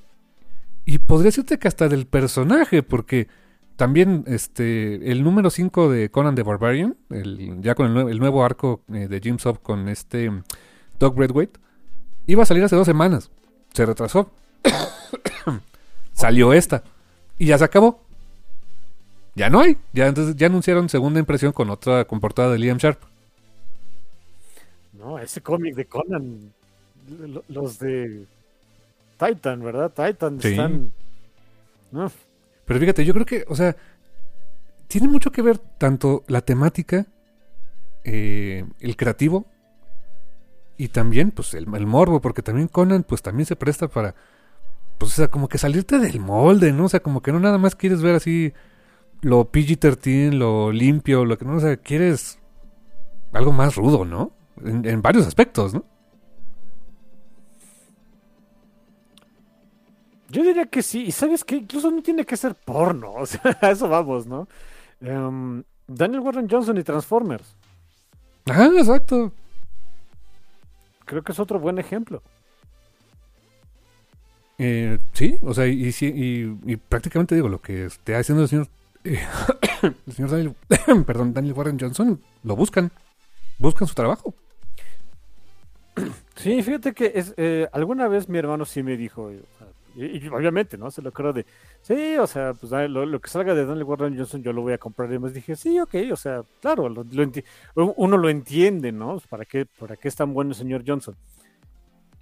y 0.86 1.00
podría 1.00 1.26
decirte 1.28 1.60
que 1.60 1.68
hasta 1.68 1.90
del 1.90 2.06
personaje, 2.08 2.82
porque 2.84 3.28
también 3.76 4.24
este 4.28 5.12
el 5.12 5.24
número 5.24 5.50
5 5.50 5.90
de 5.92 6.10
Conan 6.10 6.36
the 6.36 6.44
Barbarian, 6.44 6.96
el- 7.10 7.60
ya 7.62 7.76
con 7.76 7.96
el, 7.98 8.10
el 8.10 8.20
nuevo 8.20 8.44
arco 8.46 8.82
eh, 8.94 9.08
de 9.10 9.20
Jim 9.20 9.38
Sub 9.38 9.62
con 9.62 9.90
este 9.90 10.30
mm, 10.30 10.44
Doug 11.00 11.20
Redwaite, 11.20 11.60
iba 12.28 12.44
a 12.44 12.46
salir 12.46 12.64
hace 12.64 12.76
dos 12.76 12.86
semanas. 12.86 13.30
Se 13.74 13.86
retrasó. 13.86 14.30
Salió 16.14 16.54
esta. 16.54 16.84
Y 17.38 17.48
ya 17.48 17.58
se 17.58 17.64
acabó. 17.64 18.02
Ya 19.36 19.50
no 19.50 19.62
hay. 19.62 19.78
Ya, 19.94 20.08
entonces, 20.08 20.36
ya 20.36 20.48
anunciaron 20.48 20.90
segunda 20.90 21.20
impresión 21.20 21.52
con 21.54 21.70
otra 21.70 22.06
con 22.06 22.20
portada 22.20 22.52
de 22.52 22.58
Liam 22.60 22.78
Sharp. 22.78 23.00
No, 24.94 25.20
ese 25.20 25.42
cómic 25.42 25.76
de 25.76 25.86
Conan, 25.86 26.52
lo- 27.08 27.44
los 27.50 27.78
de 27.78 28.26
Titan, 29.20 29.64
¿verdad? 29.64 29.92
Titan 29.92 30.42
Sí. 30.42 30.50
están... 30.50 30.92
Pero 32.66 32.80
fíjate, 32.80 33.06
yo 33.06 33.14
creo 33.14 33.26
que, 33.26 33.46
o 33.48 33.56
sea, 33.56 33.76
tiene 34.88 35.08
mucho 35.08 35.32
que 35.32 35.42
ver 35.42 35.58
tanto 35.58 36.24
la 36.28 36.42
temática, 36.42 37.06
eh, 38.04 38.66
el 38.80 38.96
creativo 38.98 39.46
y 40.78 40.90
también, 40.90 41.32
pues, 41.32 41.54
el, 41.54 41.68
el 41.74 41.88
morbo, 41.88 42.22
porque 42.22 42.42
también 42.42 42.68
Conan, 42.68 43.04
pues, 43.04 43.22
también 43.22 43.46
se 43.46 43.56
presta 43.56 43.88
para, 43.88 44.16
pues, 44.98 45.14
o 45.14 45.16
sea, 45.16 45.28
como 45.28 45.48
que 45.48 45.58
salirte 45.58 46.00
del 46.00 46.20
molde, 46.20 46.72
¿no? 46.72 46.86
O 46.86 46.90
sea, 46.90 47.00
como 47.02 47.22
que 47.22 47.32
no 47.32 47.40
nada 47.40 47.58
más 47.58 47.76
quieres 47.76 48.02
ver 48.02 48.16
así 48.16 48.54
lo 49.22 49.52
PG-13, 49.52 50.34
lo 50.34 50.72
limpio, 50.72 51.26
lo 51.26 51.38
que 51.38 51.46
no, 51.46 51.56
o 51.56 51.60
sea, 51.60 51.78
quieres 51.78 52.40
algo 53.34 53.52
más 53.52 53.76
rudo, 53.76 54.06
¿no? 54.06 54.32
En, 54.64 54.86
en 54.88 55.02
varios 55.02 55.26
aspectos, 55.28 55.74
¿no? 55.74 55.84
Yo 60.30 60.44
diría 60.44 60.66
que 60.66 60.84
sí, 60.84 61.06
y 61.06 61.12
sabes 61.12 61.44
que 61.44 61.56
incluso 61.56 61.90
no 61.90 62.02
tiene 62.02 62.26
que 62.26 62.38
ser 62.38 62.54
porno, 62.54 63.14
o 63.18 63.26
sea, 63.26 63.42
a 63.62 63.72
eso 63.72 63.88
vamos, 63.88 64.28
¿no? 64.28 64.48
Em, 65.02 65.64
Daniel 65.88 66.22
Warren 66.22 66.50
Johnson 66.50 66.78
y 66.78 66.84
Transformers, 66.84 67.56
Ajá, 68.46 68.68
exacto. 68.68 69.34
Creo 71.08 71.24
que 71.24 71.32
es 71.32 71.40
otro 71.40 71.60
buen 71.60 71.80
ejemplo. 71.80 72.22
Eh, 74.60 74.98
sí, 75.14 75.38
o 75.42 75.54
sea, 75.54 75.68
y, 75.68 75.88
y- 75.90 76.58
y 76.66 76.76
prácticamente 76.78 77.36
digo, 77.36 77.48
lo 77.50 77.62
que 77.62 77.86
esté 77.86 78.16
haciendo 78.16 78.44
el 78.44 78.50
señor, 78.50 78.68
eh, 79.04 79.20
el 80.08 80.14
señor 80.14 80.32
Daniel, 80.32 80.56
perdón, 81.06 81.34
Daniel 81.34 81.54
Warren 81.56 81.80
Johnson, 81.80 82.20
lo 82.44 82.56
buscan, 82.56 82.92
buscan 83.60 83.88
su 83.88 83.94
trabajo. 83.94 84.34
Sí, 86.36 86.62
fíjate 86.62 86.94
que 86.94 87.12
es, 87.16 87.34
eh, 87.38 87.68
alguna 87.72 88.08
vez 88.08 88.30
mi 88.30 88.38
hermano 88.38 88.66
sí 88.66 88.84
me 88.84 88.98
dijo, 88.98 89.32
y, 89.98 90.26
y- 90.26 90.28
obviamente, 90.30 90.78
¿no? 90.78 90.92
Se 90.92 91.02
lo 91.02 91.12
creo 91.12 91.34
de, 91.34 91.46
sí, 91.82 92.18
o 92.18 92.28
sea, 92.28 92.54
pues 92.54 92.72
ah, 92.74 92.88
lo, 92.88 93.06
lo 93.06 93.20
que 93.20 93.30
salga 93.30 93.54
de 93.56 93.66
Daniel 93.66 93.84
Warren 93.86 94.16
Johnson 94.18 94.42
yo 94.44 94.54
lo 94.54 94.62
voy 94.62 94.74
a 94.74 94.78
comprar. 94.78 95.12
Y 95.12 95.20
me 95.20 95.30
dije, 95.32 95.56
sí, 95.56 95.80
ok, 95.80 95.96
o 96.12 96.16
sea, 96.16 96.44
claro, 96.62 96.88
lo- 96.90 97.04
lo 97.04 97.94
uno 97.98 98.18
lo 98.18 98.30
entiende, 98.30 98.92
¿no? 98.92 99.20
¿Para 99.30 99.46
qué, 99.46 99.66
¿Para 99.66 99.96
qué 99.98 100.08
es 100.08 100.16
tan 100.16 100.34
bueno 100.34 100.52
el 100.52 100.56
señor 100.56 100.84
Johnson? 100.88 101.16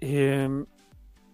Em, 0.00 0.66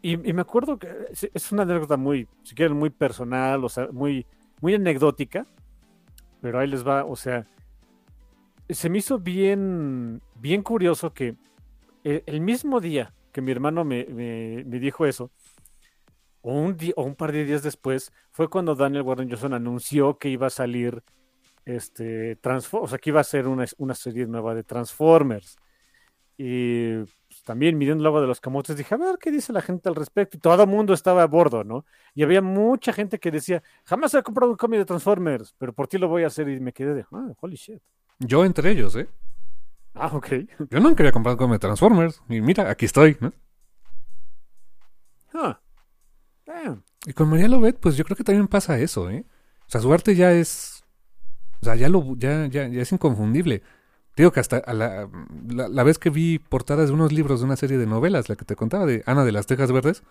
y, 0.03 0.13
y 0.29 0.33
me 0.33 0.43
acuerdo 0.43 0.79
que 0.79 0.89
es- 1.11 1.31
es 1.33 1.53
una 1.53 1.63
anécdota 1.63 1.97
muy, 1.97 2.29
si 2.43 2.55
quieren, 2.55 2.77
muy 2.77 2.91
personal, 2.91 3.65
o 3.65 3.69
sea, 3.69 3.89
muy, 3.93 4.27
muy 4.61 4.75
anecdótica, 4.75 5.47
pero 6.41 6.59
ahí 6.59 6.69
les 6.69 6.87
va, 6.87 7.05
o 7.05 7.17
sea, 7.17 7.47
se 8.69 8.89
me 8.89 8.99
hizo 8.99 9.19
bien, 9.19 10.21
bien 10.41 10.63
curioso 10.63 11.13
que 11.13 11.35
el, 12.05 12.23
el 12.27 12.41
mismo 12.41 12.81
día 12.81 13.13
que 13.33 13.41
mi 13.43 13.51
hermano 13.53 13.85
me, 13.85 14.05
me- 14.07 14.65
me 14.65 14.79
dijo 14.79 15.07
eso, 15.07 15.31
o 16.43 16.53
un, 16.53 16.77
o 16.97 17.03
un 17.03 17.15
par 17.15 17.33
de 17.33 17.45
días 17.45 17.63
después, 17.63 18.13
fue 18.31 18.49
cuando 18.49 18.75
Daniel 18.75 19.03
Warren 19.03 19.31
Johnson 19.31 19.55
anunció 19.55 20.19
que 20.19 20.29
iba 20.29 20.49
a 20.49 20.51
salir 20.51 21.03
este 21.65 22.37
Transfo- 22.41 22.83
o 22.83 22.89
sea, 22.89 22.99
que 22.99 23.11
iba 23.11 23.21
a 23.21 23.25
ser 23.25 23.47
una, 23.47 23.65
una 23.79 23.95
serie 23.95 24.27
nueva 24.27 24.55
de 24.55 24.65
Transformers. 24.65 25.57
Y 26.37 26.97
pues, 26.97 27.43
también 27.45 27.79
midiendo 27.79 28.03
el 28.03 28.07
agua 28.07 28.21
de 28.21 28.27
los 28.27 28.41
camotes, 28.41 28.77
dije, 28.77 28.95
a 28.95 28.99
ver 28.99 29.17
qué 29.21 29.31
dice 29.31 29.53
la 29.53 29.63
gente 29.63 29.89
al 29.89 29.95
respecto. 29.95 30.37
Y 30.37 30.41
todo 30.41 30.61
el 30.61 30.69
mundo 30.69 30.93
estaba 30.93 31.23
a 31.23 31.27
bordo, 31.27 31.63
¿no? 31.63 31.85
Y 32.15 32.25
había 32.25 32.43
mucha 32.43 32.93
gente 32.93 33.21
que 33.21 33.31
decía, 33.31 33.63
jamás 33.85 34.13
he 34.15 34.23
comprado 34.23 34.51
un 34.51 34.57
cómic 34.57 34.81
de 34.81 34.85
Transformers, 34.85 35.55
pero 35.57 35.73
por 35.73 35.87
ti 35.87 35.99
lo 35.99 36.09
voy 36.09 36.25
a 36.25 36.29
hacer. 36.29 36.49
Y 36.49 36.59
me 36.59 36.73
quedé 36.73 36.95
de, 36.95 37.05
ah, 37.13 37.33
holy 37.39 37.57
shit. 37.57 37.81
Yo 38.19 38.45
entre 38.45 38.71
ellos, 38.73 38.97
¿eh? 38.97 39.09
Ah, 39.95 40.11
ok. 40.13 40.29
Yo 40.71 40.81
no 40.81 40.97
quería 40.97 41.13
comprar 41.13 41.37
como 41.37 41.53
de 41.53 41.59
Transformers, 41.59 42.23
y 42.29 42.41
mira, 42.41 42.69
aquí 42.71 42.87
estoy, 42.87 43.17
¿no? 43.21 43.33
Damn. 46.47 46.83
Y 47.07 47.13
con 47.13 47.29
María 47.29 47.49
Lobet, 47.49 47.79
pues 47.79 47.97
yo 47.97 48.05
creo 48.05 48.17
que 48.17 48.25
también 48.25 48.49
pasa 48.49 48.79
eso, 48.79 49.11
¿eh? 49.11 49.25
O 49.67 49.71
sea, 49.71 49.81
su 49.81 49.93
arte 49.93 50.15
ya 50.15 50.33
es, 50.33 50.85
o 51.61 51.65
sea, 51.65 51.75
ya 51.75 51.89
lo, 51.89 52.17
ya, 52.17 52.47
ya, 52.47 52.69
ya 52.69 52.83
es 52.83 52.93
inconfundible. 52.93 53.63
Digo 54.17 54.31
que 54.31 54.41
hasta 54.41 54.63
la, 54.73 55.09
la, 55.49 55.83
vez 55.85 55.99
que 55.99 56.11
vi 56.11 56.39
portadas 56.39 56.89
de 56.89 56.95
unos 56.95 57.13
libros 57.13 57.41
de 57.41 57.47
una 57.47 57.57
serie 57.57 57.79
de 57.79 57.87
novelas, 57.87 58.29
la 58.29 58.37
que 58.37 58.45
te 58.45 58.57
contaba 58.57 58.85
de 58.85 59.03
Ana 59.07 59.25
de 59.25 59.33
las 59.33 59.47
Tejas 59.47 59.73
Verdes, 59.73 60.03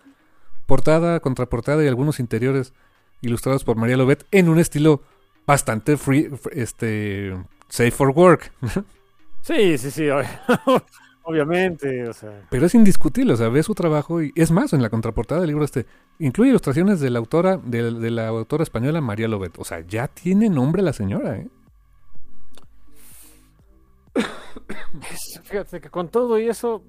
portada, 0.66 1.20
contraportada 1.20 1.84
y 1.84 1.86
algunos 1.86 2.18
interiores 2.18 2.72
ilustrados 3.20 3.62
por 3.62 3.76
María 3.76 3.96
Lobet 3.96 4.26
en 4.32 4.48
un 4.48 4.58
estilo 4.58 5.02
bastante 5.46 5.96
free, 5.96 6.30
este, 6.52 7.32
safe 7.68 7.92
for 7.92 8.10
work. 8.10 8.52
Sí, 9.42 9.76
sí, 9.78 9.90
sí. 9.90 10.06
ob- 11.24 11.30
Obviamente, 11.30 12.08
o 12.08 12.12
sea. 12.12 12.46
Pero 12.50 12.66
es 12.66 12.74
indiscutible, 12.74 13.32
o 13.32 13.36
sea, 13.36 13.48
ves 13.48 13.66
su 13.66 13.74
trabajo 13.74 14.22
y 14.22 14.32
es 14.34 14.50
más, 14.50 14.72
en 14.72 14.82
la 14.82 14.90
contraportada 14.90 15.40
del 15.40 15.48
libro 15.50 15.64
este, 15.64 15.86
incluye 16.18 16.50
ilustraciones 16.50 17.00
de 17.00 17.10
la 17.10 17.18
autora, 17.18 17.56
de, 17.58 17.92
de 17.92 18.10
la 18.10 18.28
autora 18.28 18.62
española 18.62 19.00
María 19.00 19.28
Lobet. 19.28 19.58
O 19.58 19.64
sea, 19.64 19.80
ya 19.80 20.08
tiene 20.08 20.48
nombre 20.48 20.82
la 20.82 20.92
señora, 20.92 21.38
¿eh? 21.38 21.48
Fíjate 25.44 25.80
que 25.80 25.90
con 25.90 26.08
todo 26.08 26.38
y 26.38 26.48
eso, 26.48 26.82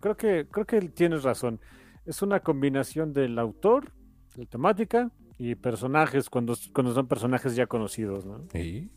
creo 0.00 0.16
que, 0.16 0.46
creo 0.50 0.64
que 0.66 0.80
tienes 0.80 1.22
razón. 1.22 1.60
Es 2.06 2.22
una 2.22 2.40
combinación 2.40 3.12
del 3.12 3.38
autor, 3.38 3.92
la 4.36 4.44
temática 4.46 5.10
y 5.38 5.54
personajes, 5.54 6.30
cuando, 6.30 6.54
cuando 6.72 6.94
son 6.94 7.06
personajes 7.06 7.54
ya 7.54 7.66
conocidos, 7.66 8.24
¿no? 8.24 8.44
Sí. 8.52 8.90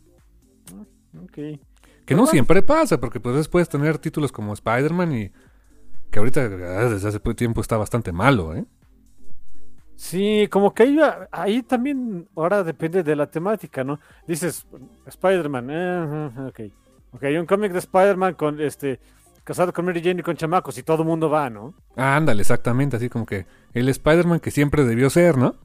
Ok. 1.23 1.59
Que 2.05 2.15
no 2.15 2.27
siempre 2.27 2.61
pasa, 2.61 2.99
porque 2.99 3.19
pues 3.19 3.35
después 3.35 3.67
tener 3.67 3.97
títulos 3.97 4.31
como 4.31 4.53
Spider-Man 4.53 5.11
y 5.13 5.31
que 6.11 6.19
ahorita 6.19 6.41
ah, 6.41 6.89
desde 6.89 7.07
hace 7.07 7.19
tiempo 7.19 7.61
está 7.61 7.77
bastante 7.77 8.11
malo, 8.11 8.55
¿eh? 8.55 8.65
Sí, 9.95 10.47
como 10.51 10.73
que 10.73 10.83
ahí, 10.83 10.99
ahí 11.31 11.63
también 11.63 12.27
ahora 12.35 12.63
depende 12.63 13.01
de 13.01 13.15
la 13.15 13.27
temática, 13.27 13.83
¿no? 13.83 13.99
Dices, 14.27 14.65
Spider-Man, 15.05 15.67
eh, 15.71 16.31
ok. 16.47 16.59
Ok, 17.13 17.23
hay 17.23 17.37
un 17.37 17.45
cómic 17.45 17.71
de 17.71 17.79
Spider-Man 17.79 18.33
con 18.33 18.59
este 18.59 18.99
casado 19.45 19.71
con 19.71 19.85
Mary 19.85 20.01
Jane 20.03 20.19
y 20.19 20.23
con 20.23 20.35
chamacos 20.35 20.77
y 20.77 20.83
todo 20.83 21.03
el 21.03 21.07
mundo 21.07 21.29
va, 21.29 21.49
¿no? 21.49 21.73
Ah, 21.95 22.17
ándale, 22.17 22.41
exactamente, 22.41 22.97
así 22.97 23.09
como 23.09 23.25
que 23.25 23.45
el 23.73 23.87
Spider-Man 23.87 24.39
que 24.41 24.51
siempre 24.51 24.83
debió 24.83 25.09
ser, 25.09 25.37
¿no? 25.37 25.55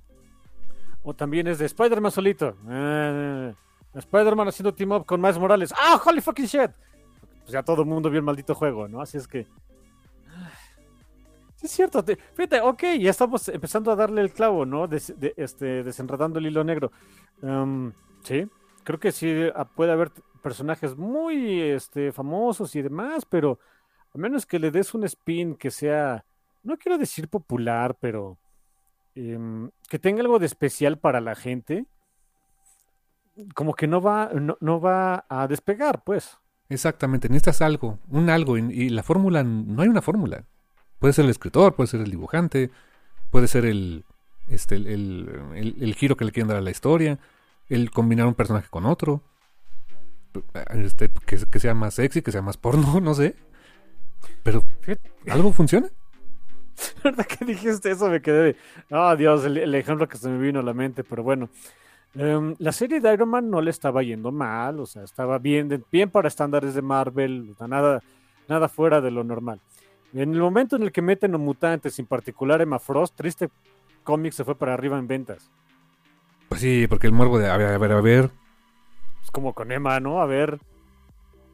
O 1.03 1.15
también 1.15 1.49
es 1.49 1.59
de 1.59 1.67
Spider-Man 1.67 2.13
solito. 2.13 2.57
Eh, 2.69 3.55
Spider-Man 3.95 4.49
haciendo 4.49 4.75
team 4.75 4.93
up 4.93 5.05
con 5.05 5.21
Miles 5.21 5.39
Morales. 5.39 5.75
¡Ah, 5.77 6.01
holy 6.05 6.21
fucking 6.21 6.47
shit! 6.47 6.71
Pues 7.41 7.53
ya 7.53 7.63
todo 7.63 7.83
el 7.83 7.89
mundo 7.89 8.11
vio 8.11 8.19
el 8.19 8.25
maldito 8.25 8.55
juego, 8.55 8.89
¿no? 8.89 9.01
Así 9.01 9.19
es 9.19 9.27
que. 9.27 9.47
Sí, 11.57 11.67
es 11.67 11.73
cierto. 11.73 12.03
fíjate, 12.35 12.61
ok, 12.61 12.83
ya 12.99 13.11
estamos 13.11 13.49
empezando 13.49 13.93
a 13.93 13.97
darle 13.97 14.23
el 14.23 14.33
clavo, 14.33 14.65
¿no? 14.65 14.89
este, 14.91 15.85
desenredando 15.85 16.39
el 16.39 16.47
hilo 16.47 16.65
negro. 16.65 16.91
Um, 17.43 17.93
sí, 18.23 18.47
creo 18.83 18.99
que 18.99 19.13
sí 19.13 19.31
ah, 19.55 19.67
puede 19.67 19.93
haber 19.93 20.11
personajes 20.43 20.97
muy 20.97 21.61
este, 21.61 22.13
famosos 22.13 22.75
y 22.77 22.83
demás, 22.83 23.27
pero 23.27 23.59
a 24.15 24.19
menos 24.19 24.47
que 24.47 24.59
le 24.59 24.71
des 24.71 24.95
un 24.95 25.05
spin 25.05 25.55
que 25.55 25.71
sea, 25.71 26.25
no 26.63 26.79
quiero 26.79 26.97
decir 26.97 27.29
popular, 27.29 27.97
pero 28.01 28.39
em, 29.15 29.71
que 29.89 29.99
tenga 29.99 30.23
algo 30.23 30.39
de 30.39 30.47
especial 30.47 30.99
para 30.99 31.21
la 31.21 31.35
gente, 31.35 31.85
como 33.55 33.75
que 33.75 33.87
no 33.87 34.01
va, 34.01 34.31
no, 34.61 34.81
va 34.81 35.25
a 35.29 35.47
despegar, 35.49 36.03
pues. 36.05 36.39
Exactamente, 36.69 37.29
necesitas 37.29 37.63
algo, 37.63 37.99
un 38.09 38.31
algo, 38.31 38.57
y, 38.57 38.89
la 38.91 39.03
fórmula, 39.03 39.43
no 39.43 39.83
hay 39.83 39.89
una 39.89 40.03
fórmula. 40.03 40.45
Puede 40.99 41.13
ser 41.15 41.25
el 41.25 41.31
escritor, 41.31 41.75
puede 41.75 41.89
ser 41.89 42.01
el 42.01 42.11
dibujante, 42.11 42.71
puede 43.31 43.49
ser 43.49 43.65
el, 43.65 44.05
este, 44.49 44.77
el, 44.77 45.75
el 45.81 45.95
giro 45.95 46.17
que 46.17 46.25
le 46.25 46.33
quieren 46.33 46.49
dar 46.49 46.59
a 46.59 46.63
la 46.63 46.71
historia, 46.71 47.19
el 47.69 47.91
combinar 47.91 48.27
un 48.27 48.35
personaje 48.35 48.69
con 48.71 48.87
otro. 48.87 49.23
Este, 50.75 51.11
que, 51.27 51.59
sea 51.59 51.75
más 51.75 51.95
sexy, 51.95 52.23
que 52.23 52.33
sea 52.33 52.43
más 52.43 52.57
porno, 52.57 53.01
no 53.03 53.15
sé. 53.15 53.35
Pero, 54.43 54.63
¿algo 55.29 55.53
funciona? 55.53 55.89
¿Verdad 57.05 57.27
que 57.27 57.45
dijiste 57.45 57.91
eso? 57.91 58.09
Me 58.09 58.23
quedé 58.23 58.43
de. 58.43 58.57
Oh, 58.91 59.17
Dios, 59.17 59.45
el, 59.45 59.75
ejemplo 59.75 60.09
que 60.09 60.19
se 60.19 60.29
me 60.29 60.39
vino 60.39 60.61
a 60.61 60.63
la 60.63 60.75
mente, 60.75 61.05
pero 61.05 61.23
bueno. 61.23 61.49
Em, 62.15 62.55
la 62.59 62.73
serie 62.73 63.01
de 63.01 63.13
Iron 63.13 63.29
Man 63.29 63.51
no 63.51 63.61
le 63.61 63.71
estaba 63.71 64.03
yendo 64.03 64.33
mal, 64.33 64.81
o 64.81 64.87
sea, 64.87 65.05
estaba 65.05 65.39
bien, 65.39 65.85
bien 65.93 66.11
para 66.11 66.29
estándares 66.29 66.75
de 66.75 66.83
Marvel, 66.83 67.55
nada, 67.61 68.03
nada 68.49 68.69
fuera 68.69 69.01
de 69.01 69.11
lo 69.11 69.23
normal. 69.23 69.61
En 70.13 70.35
el 70.35 70.41
momento 70.41 70.77
en 70.77 70.83
el 70.83 70.93
que 70.93 71.03
meten 71.03 71.33
los 71.33 71.41
mutantes, 71.41 71.99
en 71.99 72.07
particular 72.07 72.61
Emma 72.61 72.81
Frost, 72.81 73.15
triste 73.15 73.49
cómic 74.03 74.33
se 74.33 74.45
fue 74.45 74.57
para 74.57 74.75
arriba 74.75 74.99
en 74.99 75.07
ventas. 75.07 75.51
Pues 76.49 76.61
sí, 76.61 76.87
porque 76.89 77.07
el 77.07 77.13
morbo 77.13 77.39
de, 77.39 77.49
a 77.49 77.57
ver, 77.57 77.69
a 77.69 77.79
ver, 77.79 77.93
a 77.93 78.01
ver, 78.01 78.31
como 79.31 79.55
con 79.55 79.71
Emma, 79.71 80.01
¿no? 80.01 80.21
A 80.21 80.27
ver 80.27 80.59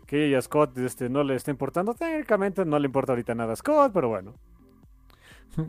que 0.07 0.27
ella 0.27 0.41
Scott 0.41 0.77
este, 0.79 1.09
no 1.09 1.25
le 1.25 1.35
está 1.35 1.51
importando. 1.51 1.95
Técnicamente 1.95 2.65
no 2.65 2.79
le 2.79 2.87
importa 2.87 3.13
ahorita 3.13 3.35
nada 3.35 3.53
a 3.53 3.57
Scott, 3.57 3.93
pero 3.93 4.09
bueno. 4.09 4.35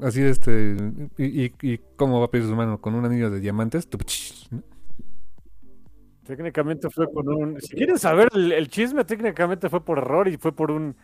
Así 0.04 0.22
este. 0.22 0.76
¿Y, 1.18 1.52
y, 1.62 1.80
cómo 1.96 2.20
va 2.20 2.26
a 2.26 2.32
pedir 2.32 2.48
su 2.48 2.56
mano? 2.56 2.80
¿Con 2.80 2.96
un 2.96 3.06
anillo 3.06 3.30
de 3.30 3.40
diamantes? 3.40 3.88
Técnicamente 6.28 6.90
fue 6.90 7.10
con 7.10 7.30
un. 7.30 7.62
Si 7.62 7.74
quieren 7.74 7.98
saber 7.98 8.28
el, 8.34 8.68
chisme, 8.68 9.06
técnicamente 9.06 9.70
fue 9.70 9.84
por 9.84 10.00
error 10.00 10.28
y 10.28 10.36
fue 10.36 10.52
por 10.52 10.72
un. 10.72 10.96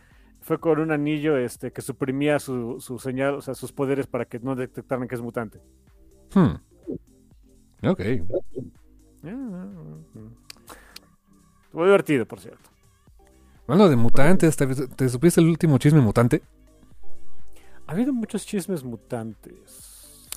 Fue 0.42 0.60
con 0.60 0.78
un 0.78 0.92
anillo 0.92 1.38
este 1.38 1.72
que 1.72 1.80
suprimía 1.80 2.38
su, 2.38 2.78
su 2.78 2.98
señal, 2.98 3.36
o 3.36 3.40
sea, 3.40 3.54
sus 3.54 3.72
poderes 3.72 4.06
para 4.06 4.26
que 4.26 4.38
no 4.38 4.54
detectaran 4.54 5.08
que 5.08 5.14
es 5.14 5.22
mutante. 5.22 5.58
Hmm. 6.34 6.56
Ok. 7.86 8.00
Muy 11.72 11.84
divertido, 11.86 12.26
por 12.26 12.40
cierto. 12.40 12.68
Bueno, 13.66 13.88
de 13.88 13.96
mutantes, 13.96 14.54
¿te, 14.56 15.08
supiste 15.08 15.40
el 15.40 15.48
último 15.48 15.78
chisme 15.78 16.02
mutante? 16.02 16.42
Ha 17.86 17.92
habido 17.92 18.12
muchos 18.12 18.44
chismes 18.44 18.84
mutantes. 18.84 20.28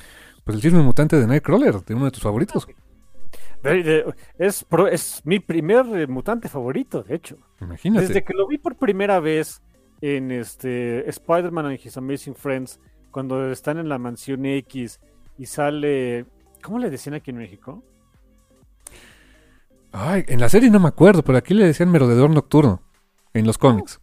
Pues 0.46 0.56
el 0.56 0.62
chisme 0.62 0.82
mutante 0.82 1.18
de 1.18 1.28
Nightcrawler, 1.28 1.84
de 1.84 1.94
uno 1.94 2.06
de 2.06 2.12
tus 2.12 2.24
favoritos. 2.24 2.66
Es, 3.64 4.66
es 4.92 5.22
mi 5.26 5.40
primer 5.40 5.86
eh, 5.98 6.08
mutante 6.08 6.50
favorito, 6.50 7.04
de 7.04 7.16
hecho. 7.16 7.38
Imagínate. 7.62 8.08
Desde 8.08 8.24
que 8.24 8.34
lo 8.34 8.48
vi 8.48 8.58
por 8.58 8.76
primera 8.76 9.20
vez 9.20 9.62
en 10.02 10.32
este 10.32 11.10
Spider-Man 11.10 11.66
and 11.66 11.80
His 11.84 11.98
Amazing 11.98 12.36
Friends, 12.36 12.80
cuando 13.12 13.52
están 13.52 13.78
en 13.78 13.90
la 13.90 13.98
mansión 13.98 14.46
X 14.46 15.00
y 15.38 15.46
sale. 15.46 16.26
¿Cómo 16.62 16.80
le 16.80 16.90
decían 16.90 17.16
aquí 17.16 17.32
en 17.32 17.38
México? 17.38 17.84
Ay, 19.92 20.26
en 20.28 20.40
la 20.40 20.50
serie 20.50 20.70
no 20.70 20.80
me 20.80 20.90
acuerdo, 20.90 21.24
pero 21.24 21.38
aquí 21.38 21.54
le 21.54 21.66
decían 21.66 21.92
merodeador 21.92 22.30
nocturno. 22.30 22.82
En 23.34 23.46
los 23.46 23.58
cómics. 23.58 24.00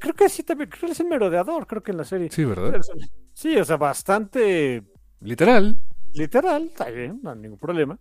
Creo 0.00 0.14
que 0.14 0.28
sí, 0.28 0.42
también. 0.42 0.70
Creo 0.70 0.86
que 0.86 0.92
es 0.92 1.00
el 1.00 1.06
merodeador, 1.06 1.66
creo 1.66 1.82
que 1.82 1.92
en 1.92 1.98
la 1.98 2.04
serie. 2.04 2.30
Sí, 2.30 2.44
¿verdad? 2.44 2.80
Sí, 3.32 3.56
o 3.56 3.64
sea, 3.64 3.76
bastante. 3.76 4.82
Literal. 5.20 5.78
Literal, 6.14 6.64
está 6.64 6.90
bien, 6.90 7.20
no 7.22 7.30
hay 7.30 7.38
ningún 7.38 7.58
problema. 7.58 7.98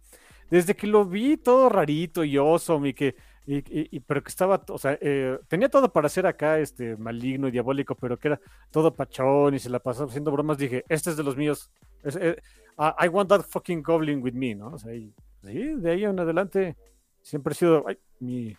Desde 0.50 0.76
que 0.76 0.88
lo 0.88 1.06
vi 1.06 1.38
todo 1.38 1.70
rarito 1.70 2.24
y 2.24 2.38
oso, 2.38 2.84
y 2.86 2.94
que. 2.94 3.16
Y, 3.50 4.02
pero 4.02 4.22
que 4.22 4.28
estaba, 4.28 4.62
o 4.68 4.78
sea, 4.78 4.98
eh, 5.00 5.40
tenía 5.48 5.70
todo 5.70 5.94
para 5.94 6.10
ser 6.10 6.28
acá 6.28 6.60
este 6.60 6.98
maligno 6.98 7.48
y 7.48 7.52
diabólico, 7.52 7.96
pero 7.96 8.18
que 8.20 8.28
era 8.28 8.42
todo 8.72 8.94
pachón 8.94 9.54
y 9.54 9.60
se 9.60 9.70
la 9.70 9.80
pasaba 9.80 10.10
haciendo 10.10 10.32
bromas, 10.32 10.58
dije, 10.58 10.84
este 10.90 11.12
es 11.12 11.18
de 11.18 11.24
los 11.24 11.38
míos. 11.38 11.72
Eh, 12.04 12.36
I 12.78 13.08
want 13.08 13.30
that 13.30 13.44
fucking 13.44 13.82
goblin 13.82 14.22
with 14.22 14.34
me, 14.34 14.54
¿no? 14.54 14.72
O 14.74 14.78
sea, 14.78 14.94
y, 14.94 15.14
sí, 15.44 15.76
de 15.76 15.92
ahí 15.92 16.04
en 16.04 16.20
adelante 16.20 16.76
siempre 17.22 17.54
ha 17.54 17.56
sido 17.56 17.86
mi 18.20 18.54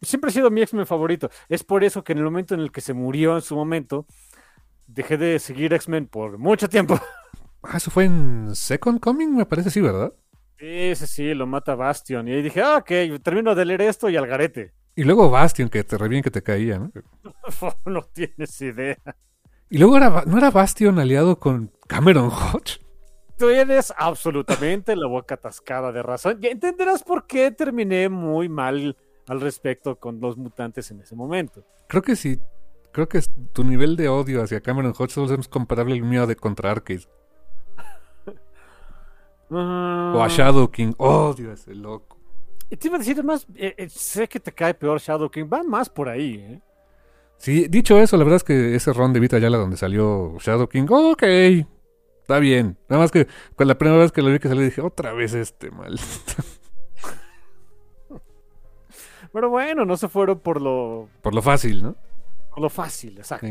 siempre 0.00 0.28
ha 0.28 0.32
sido 0.32 0.50
mi 0.50 0.62
X-Men 0.62 0.86
favorito. 0.86 1.30
Es 1.48 1.64
por 1.64 1.82
eso 1.84 2.04
que 2.04 2.12
en 2.12 2.18
el 2.18 2.24
momento 2.24 2.54
en 2.54 2.60
el 2.60 2.70
que 2.70 2.80
se 2.80 2.94
murió 2.94 3.34
en 3.34 3.42
su 3.42 3.56
momento, 3.56 4.06
dejé 4.86 5.16
de 5.16 5.38
seguir 5.38 5.72
X-Men 5.72 6.06
por 6.06 6.38
mucho 6.38 6.68
tiempo. 6.68 6.98
Ah, 7.62 7.78
eso 7.78 7.90
fue 7.90 8.04
en 8.04 8.54
Second 8.54 9.00
Coming, 9.00 9.34
me 9.34 9.46
parece, 9.46 9.70
sí, 9.70 9.80
¿verdad? 9.80 10.12
Sí, 10.64 10.94
sí, 10.94 11.06
sí, 11.06 11.34
lo 11.34 11.46
mata 11.46 11.74
Bastion. 11.74 12.26
Y 12.26 12.32
ahí 12.32 12.42
dije, 12.42 12.62
ah, 12.62 12.78
ok, 12.78 13.20
termino 13.22 13.54
de 13.54 13.66
leer 13.66 13.82
esto 13.82 14.08
y 14.08 14.16
al 14.16 14.26
garete. 14.26 14.72
Y 14.96 15.04
luego 15.04 15.28
Bastion, 15.28 15.68
que 15.68 15.84
te 15.84 15.98
re 15.98 16.22
que 16.22 16.30
te 16.30 16.42
caía, 16.42 16.78
¿no? 16.78 16.90
no 17.84 18.02
tienes 18.04 18.58
idea. 18.62 18.96
Y 19.68 19.76
luego 19.76 19.98
era, 19.98 20.24
¿no 20.26 20.38
era 20.38 20.50
Bastion 20.50 20.98
aliado 20.98 21.38
con 21.38 21.70
Cameron 21.86 22.30
Hodge? 22.30 22.80
Tienes 23.36 23.92
absolutamente 23.94 24.96
la 24.96 25.06
boca 25.06 25.34
atascada 25.34 25.92
de 25.92 26.02
razón. 26.02 26.40
Ya 26.40 26.48
entenderás 26.48 27.02
por 27.02 27.26
qué 27.26 27.50
terminé 27.50 28.08
muy 28.08 28.48
mal 28.48 28.96
al 29.28 29.42
respecto 29.42 29.96
con 29.96 30.18
los 30.18 30.38
mutantes 30.38 30.90
en 30.90 31.00
ese 31.00 31.14
momento. 31.14 31.62
Creo 31.88 32.00
que 32.00 32.16
sí. 32.16 32.40
Creo 32.90 33.06
que 33.06 33.20
tu 33.52 33.64
nivel 33.64 33.96
de 33.96 34.08
odio 34.08 34.42
hacia 34.42 34.62
Cameron 34.62 34.94
Hodge 34.96 35.18
es 35.38 35.48
comparable 35.48 35.92
al 35.92 36.02
mío 36.02 36.26
de 36.26 36.36
contra 36.36 36.70
Arcade. 36.70 37.04
O 39.54 40.22
a 40.22 40.28
Shadow 40.28 40.70
King. 40.70 40.92
Odio 40.98 41.50
a 41.50 41.54
ese 41.54 41.74
loco. 41.74 42.18
Y 42.70 42.76
te 42.76 42.88
iba 42.88 42.96
a 42.96 42.98
decir, 42.98 43.22
más, 43.22 43.46
eh, 43.54 43.74
eh, 43.76 43.88
sé 43.88 44.28
que 44.28 44.40
te 44.40 44.52
cae 44.52 44.74
peor 44.74 45.00
Shadow 45.00 45.30
King. 45.30 45.46
Va 45.52 45.62
más 45.62 45.88
por 45.88 46.08
ahí, 46.08 46.34
¿eh? 46.34 46.60
Sí, 47.36 47.66
dicho 47.68 47.98
eso, 47.98 48.16
la 48.16 48.24
verdad 48.24 48.36
es 48.36 48.44
que 48.44 48.74
ese 48.74 48.92
ron 48.92 49.12
de 49.12 49.20
Vita 49.20 49.38
Yala 49.38 49.58
donde 49.58 49.76
salió 49.76 50.36
Shadow 50.38 50.68
King, 50.68 50.86
ok, 50.88 51.22
Está 52.22 52.38
bien. 52.38 52.78
Nada 52.88 53.02
más 53.02 53.10
que 53.10 53.28
con 53.54 53.68
la 53.68 53.76
primera 53.76 54.00
vez 54.00 54.10
que 54.10 54.22
lo 54.22 54.30
vi 54.30 54.38
que 54.38 54.48
salió 54.48 54.64
dije, 54.64 54.80
otra 54.80 55.12
vez 55.12 55.34
este 55.34 55.70
mal. 55.70 56.00
Pero 59.32 59.50
bueno, 59.50 59.84
no 59.84 59.98
se 59.98 60.08
fueron 60.08 60.38
por 60.38 60.62
lo... 60.62 61.10
Por 61.20 61.34
lo 61.34 61.42
fácil, 61.42 61.82
¿no? 61.82 61.96
Por 62.48 62.60
lo 62.60 62.70
fácil, 62.70 63.18
exacto. 63.18 63.46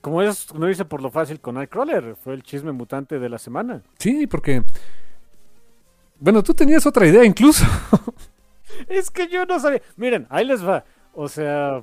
Como 0.00 0.22
es, 0.22 0.54
no 0.54 0.66
dice 0.66 0.84
por 0.84 1.02
lo 1.02 1.10
fácil 1.10 1.40
con 1.40 1.56
Nightcrawler, 1.56 2.16
fue 2.16 2.34
el 2.34 2.42
chisme 2.42 2.72
mutante 2.72 3.18
de 3.18 3.28
la 3.28 3.38
semana. 3.38 3.82
Sí, 3.98 4.26
porque... 4.26 4.62
Bueno, 6.20 6.42
tú 6.42 6.54
tenías 6.54 6.86
otra 6.86 7.06
idea 7.06 7.24
incluso. 7.24 7.64
es 8.88 9.10
que 9.10 9.28
yo 9.28 9.44
no 9.44 9.58
sabía. 9.60 9.82
Miren, 9.96 10.26
ahí 10.30 10.44
les 10.44 10.66
va. 10.66 10.84
O 11.14 11.28
sea, 11.28 11.82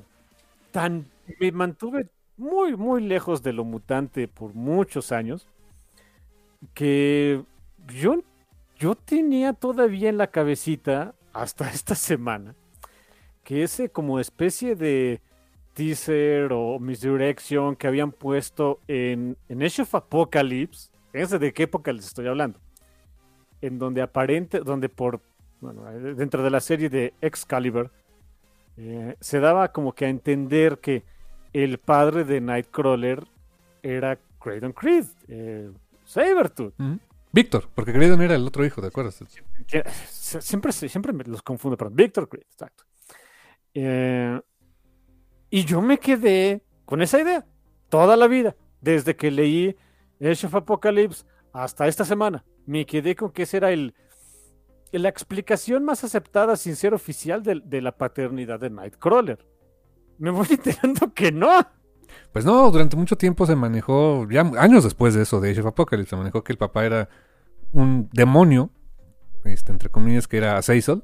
tan 0.72 1.06
me 1.40 1.52
mantuve 1.52 2.08
muy, 2.36 2.76
muy 2.76 3.02
lejos 3.02 3.42
de 3.42 3.52
lo 3.52 3.64
mutante 3.64 4.28
por 4.28 4.54
muchos 4.54 5.12
años, 5.12 5.48
que 6.74 7.42
yo, 7.88 8.22
yo 8.78 8.94
tenía 8.94 9.52
todavía 9.52 10.08
en 10.08 10.18
la 10.18 10.28
cabecita, 10.28 11.14
hasta 11.32 11.70
esta 11.70 11.94
semana, 11.94 12.54
que 13.44 13.62
ese 13.62 13.90
como 13.90 14.20
especie 14.20 14.74
de 14.74 15.20
teaser 15.76 16.52
o 16.52 16.78
misdirection 16.78 17.76
que 17.76 17.86
habían 17.86 18.10
puesto 18.10 18.80
en, 18.88 19.36
en 19.50 19.62
Age 19.62 19.82
of 19.82 19.94
Apocalypse, 19.94 20.90
fíjense 21.12 21.38
de 21.38 21.52
qué 21.52 21.64
época 21.64 21.92
les 21.92 22.06
estoy 22.06 22.26
hablando, 22.26 22.58
en 23.60 23.78
donde 23.78 24.00
aparente, 24.00 24.60
donde 24.60 24.88
por 24.88 25.20
bueno, 25.60 25.84
dentro 26.14 26.42
de 26.42 26.50
la 26.50 26.60
serie 26.60 26.88
de 26.88 27.12
Excalibur, 27.20 27.90
eh, 28.78 29.16
se 29.20 29.38
daba 29.40 29.70
como 29.72 29.92
que 29.94 30.06
a 30.06 30.08
entender 30.08 30.78
que 30.78 31.04
el 31.52 31.76
padre 31.78 32.24
de 32.24 32.40
Nightcrawler 32.40 33.24
era 33.82 34.18
Craydon 34.40 34.72
Creed, 34.72 35.04
eh, 35.28 35.70
Sabertooth. 36.04 36.72
Ujú. 36.80 36.98
Víctor, 37.32 37.68
porque 37.74 37.92
Graydon 37.92 38.22
era 38.22 38.34
el 38.34 38.46
otro 38.46 38.64
hijo. 38.64 38.80
Que- 39.66 39.84
se- 40.08 40.40
Siempre, 40.40 40.72
siempre 40.72 41.12
me 41.12 41.24
los 41.24 41.42
confundo, 41.42 41.76
pero 41.76 41.90
Victor 41.90 42.28
Creed, 42.28 42.44
exacto. 42.50 42.84
Eh, 43.74 44.40
y 45.50 45.64
yo 45.64 45.80
me 45.82 45.98
quedé 45.98 46.62
con 46.84 47.02
esa 47.02 47.20
idea 47.20 47.46
toda 47.88 48.16
la 48.16 48.26
vida, 48.26 48.56
desde 48.80 49.16
que 49.16 49.30
leí 49.30 49.76
Age 50.20 50.46
of 50.46 50.54
Apocalypse 50.54 51.24
hasta 51.52 51.86
esta 51.86 52.04
semana. 52.04 52.44
Me 52.66 52.84
quedé 52.84 53.14
con 53.14 53.30
que 53.30 53.44
esa 53.44 53.58
era 53.58 53.70
el, 53.70 53.94
la 54.92 55.08
explicación 55.08 55.84
más 55.84 56.04
aceptada 56.04 56.56
sin 56.56 56.76
ser 56.76 56.94
oficial 56.94 57.42
de, 57.42 57.60
de 57.64 57.80
la 57.80 57.96
paternidad 57.96 58.60
de 58.60 58.70
Nightcrawler. 58.70 59.46
Me 60.18 60.30
voy 60.30 60.46
enterando 60.50 61.12
que 61.12 61.32
no. 61.32 61.50
Pues 62.32 62.44
no, 62.44 62.70
durante 62.70 62.96
mucho 62.96 63.16
tiempo 63.16 63.46
se 63.46 63.56
manejó, 63.56 64.28
ya 64.30 64.40
años 64.58 64.84
después 64.84 65.14
de 65.14 65.22
eso, 65.22 65.40
de 65.40 65.50
Age 65.50 65.60
of 65.60 65.66
Apocalypse, 65.66 66.10
se 66.10 66.16
manejó 66.16 66.44
que 66.44 66.52
el 66.52 66.58
papá 66.58 66.84
era 66.84 67.08
un 67.72 68.08
demonio, 68.12 68.70
este, 69.44 69.72
entre 69.72 69.90
comillas, 69.90 70.28
que 70.28 70.38
era 70.38 70.56
Azazel, 70.56 71.02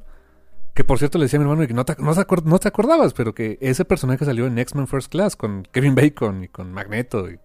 que 0.75 0.85
por 0.85 0.99
cierto 0.99 1.19
le 1.19 1.25
decía 1.27 1.39
a 1.39 1.43
mi 1.43 1.49
hermano 1.51 1.67
que 1.67 1.75
no 1.75 1.85
te, 1.85 1.95
no, 1.99 2.15
te 2.15 2.21
acuer- 2.21 2.45
no 2.45 2.59
te 2.59 2.69
acordabas, 2.69 3.13
pero 3.15 3.35
que 3.35 3.59
ese 3.61 3.85
personaje 3.85 4.25
salió 4.25 4.47
en 4.47 4.59
X-Men 4.59 4.87
First 4.87 5.11
Class 5.11 5.37
con 5.37 5.65
Kevin 5.71 5.95
Bacon 5.95 6.45
y 6.45 6.49
con 6.49 6.73
Magneto. 6.73 7.31
y- 7.31 7.39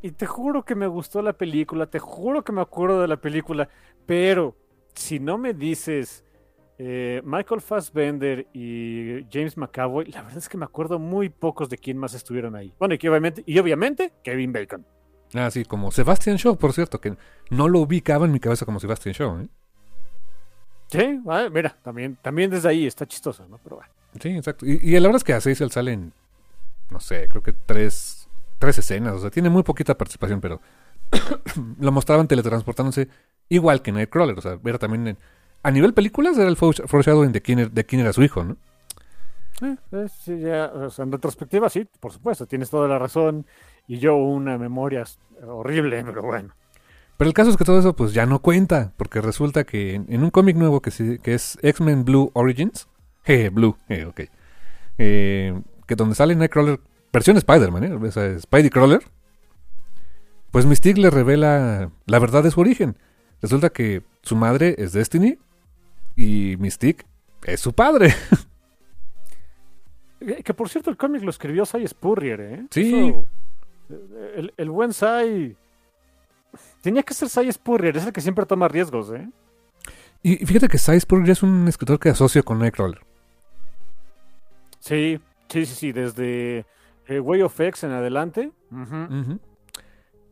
Y 0.00 0.12
te 0.12 0.26
juro 0.26 0.64
que 0.64 0.74
me 0.74 0.86
gustó 0.86 1.22
la 1.22 1.32
película, 1.32 1.86
te 1.86 1.98
juro 1.98 2.42
que 2.44 2.52
me 2.52 2.60
acuerdo 2.60 3.00
de 3.02 3.08
la 3.08 3.16
película, 3.18 3.68
pero 4.06 4.56
si 4.94 5.18
no 5.20 5.36
me 5.38 5.54
dices 5.54 6.24
eh, 6.80 7.20
Michael 7.24 7.60
Fassbender 7.60 8.46
y 8.52 9.26
James 9.32 9.56
McAvoy, 9.56 10.04
la 10.12 10.22
verdad 10.22 10.38
es 10.38 10.48
que 10.48 10.56
me 10.56 10.64
acuerdo 10.64 11.00
muy 11.00 11.28
pocos 11.28 11.68
de 11.68 11.76
quién 11.76 11.98
más 11.98 12.14
estuvieron 12.14 12.54
ahí. 12.54 12.72
Bueno, 12.78 12.94
y, 12.94 12.98
que 12.98 13.08
obviamente, 13.10 13.42
y 13.46 13.58
obviamente 13.58 14.12
Kevin 14.22 14.52
Bacon. 14.52 14.86
Ah, 15.34 15.50
sí, 15.50 15.64
como 15.64 15.90
Sebastian 15.90 16.36
Shaw, 16.36 16.56
por 16.56 16.72
cierto, 16.72 17.00
que 17.00 17.16
no 17.50 17.66
lo 17.68 17.80
ubicaba 17.80 18.26
en 18.26 18.32
mi 18.32 18.38
cabeza 18.38 18.64
como 18.64 18.78
Sebastian 18.78 19.12
Shaw. 19.12 19.40
¿eh? 19.40 19.48
Sí, 20.90 21.20
ah, 21.28 21.48
mira, 21.52 21.76
también, 21.82 22.16
también 22.22 22.50
desde 22.50 22.68
ahí 22.68 22.86
está 22.86 23.06
chistoso, 23.06 23.46
¿no? 23.48 23.58
Pero 23.62 23.76
bueno. 23.76 23.92
Sí, 24.20 24.30
exacto. 24.30 24.66
Y, 24.66 24.78
y 24.82 24.92
la 24.94 25.08
verdad 25.08 25.16
es 25.16 25.24
que 25.24 25.34
Azazel 25.34 25.70
sale 25.70 25.92
en, 25.92 26.12
no 26.90 26.98
sé, 27.00 27.28
creo 27.28 27.42
que 27.42 27.52
tres, 27.52 28.28
tres 28.58 28.78
escenas. 28.78 29.14
O 29.14 29.18
sea, 29.18 29.30
tiene 29.30 29.50
muy 29.50 29.62
poquita 29.62 29.96
participación, 29.96 30.40
pero 30.40 30.60
lo 31.80 31.92
mostraban 31.92 32.26
teletransportándose 32.26 33.08
igual 33.48 33.82
que 33.82 33.92
Nightcrawler. 33.92 34.38
O 34.38 34.42
sea, 34.42 34.58
era 34.64 34.78
también 34.78 35.08
en- 35.08 35.18
a 35.62 35.70
nivel 35.70 35.92
películas 35.92 36.38
era 36.38 36.48
el 36.48 36.56
foresh- 36.56 36.86
foreshadowing 36.86 37.32
de 37.32 37.42
quién, 37.42 37.58
er- 37.58 37.70
de 37.70 37.84
quién 37.84 38.00
era 38.00 38.12
su 38.12 38.22
hijo, 38.22 38.44
¿no? 38.44 38.56
Eh, 39.60 39.76
eh, 39.92 40.06
sí, 40.22 40.38
ya, 40.38 40.66
o 40.66 40.88
sea, 40.88 41.04
en 41.04 41.12
retrospectiva, 41.12 41.68
sí, 41.68 41.86
por 42.00 42.12
supuesto, 42.12 42.46
tienes 42.46 42.70
toda 42.70 42.88
la 42.88 42.98
razón. 42.98 43.44
Y 43.88 43.98
yo 43.98 44.16
una 44.16 44.56
memoria 44.56 45.04
horrible, 45.46 46.02
pero 46.04 46.22
bueno. 46.22 46.54
Pero 47.18 47.28
el 47.28 47.34
caso 47.34 47.50
es 47.50 47.56
que 47.58 47.64
todo 47.64 47.78
eso 47.78 47.94
pues 47.94 48.14
ya 48.14 48.24
no 48.24 48.38
cuenta, 48.40 48.92
porque 48.96 49.20
resulta 49.20 49.64
que 49.64 49.94
en, 49.94 50.06
en 50.08 50.22
un 50.22 50.30
cómic 50.30 50.56
nuevo 50.56 50.80
que, 50.80 50.90
se- 50.90 51.18
que 51.18 51.34
es 51.34 51.58
X-Men 51.62 52.04
Blue 52.06 52.30
Origins, 52.32 52.88
jeje, 53.24 53.50
Blue, 53.50 53.76
eh, 53.90 54.04
ok, 54.06 54.20
eh, 54.98 55.60
que 55.86 55.94
donde 55.96 56.14
sale 56.14 56.34
Nightcrawler, 56.34 56.80
versión 57.12 57.36
Spider-Man, 57.36 57.84
¿eh? 57.84 57.92
o 57.94 58.10
sea, 58.10 58.38
Spidey 58.38 58.70
Crawler, 58.70 59.00
pues 60.50 60.64
Mystique 60.64 61.00
le 61.00 61.10
revela 61.10 61.90
la 62.06 62.18
verdad 62.18 62.42
de 62.42 62.50
su 62.50 62.60
origen. 62.60 62.96
Resulta 63.42 63.70
que 63.70 64.02
su 64.22 64.34
madre 64.34 64.74
es 64.78 64.92
Destiny 64.92 65.38
y 66.16 66.56
Mystique 66.58 67.04
es 67.44 67.60
su 67.60 67.72
padre. 67.74 68.14
Eh, 70.20 70.42
Que 70.42 70.54
por 70.54 70.68
cierto, 70.68 70.90
el 70.90 70.96
cómic 70.96 71.22
lo 71.22 71.30
escribió 71.30 71.64
Cy 71.64 71.86
Spurrier, 71.86 72.40
¿eh? 72.40 72.66
Sí. 72.70 73.08
Eso, 73.08 73.24
eh, 73.90 74.32
el, 74.36 74.54
el 74.56 74.70
buen 74.70 74.92
Cy. 74.92 75.56
Tenía 76.88 77.02
que 77.02 77.12
ser 77.12 77.28
Cy 77.28 77.52
Spurrier, 77.52 77.98
es 77.98 78.06
el 78.06 78.14
que 78.14 78.22
siempre 78.22 78.46
toma 78.46 78.66
riesgos, 78.66 79.12
¿eh? 79.12 79.28
Y, 80.22 80.36
fíjate 80.46 80.68
que 80.68 80.78
Cy 80.78 80.98
Spurrier 80.98 81.28
es 81.32 81.42
un 81.42 81.68
escritor 81.68 81.98
que 81.98 82.08
asocio 82.08 82.42
con 82.42 82.58
Nightcrawler. 82.60 83.00
Sí, 84.80 85.20
sí, 85.50 85.66
sí, 85.66 85.74
sí, 85.74 85.92
desde 85.92 86.64
eh, 87.06 87.20
Way 87.20 87.42
of 87.42 87.60
X 87.60 87.84
en 87.84 87.90
adelante. 87.90 88.52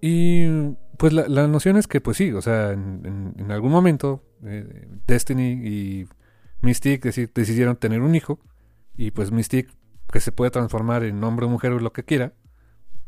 Y 0.00 0.48
pues 0.96 1.12
la, 1.12 1.28
la 1.28 1.46
noción 1.46 1.76
es 1.76 1.86
que, 1.86 2.00
pues 2.00 2.16
sí, 2.16 2.32
o 2.32 2.40
sea, 2.40 2.72
en, 2.72 3.02
en- 3.04 3.34
en 3.36 3.52
algún 3.52 3.70
momento 3.70 4.22
eh, 4.42 4.88
Destiny 5.06 5.60
y 5.62 6.08
Mystique 6.62 7.06
deci- 7.10 7.30
decidieron 7.34 7.76
tener 7.76 8.00
un 8.00 8.14
hijo 8.14 8.40
y 8.96 9.10
pues 9.10 9.30
Mystique, 9.30 9.70
que 10.10 10.20
se 10.20 10.32
puede 10.32 10.50
transformar 10.50 11.04
en 11.04 11.22
hombre 11.22 11.44
o 11.44 11.50
mujer 11.50 11.72
o 11.72 11.80
lo 11.80 11.92
que 11.92 12.04
quiera, 12.04 12.32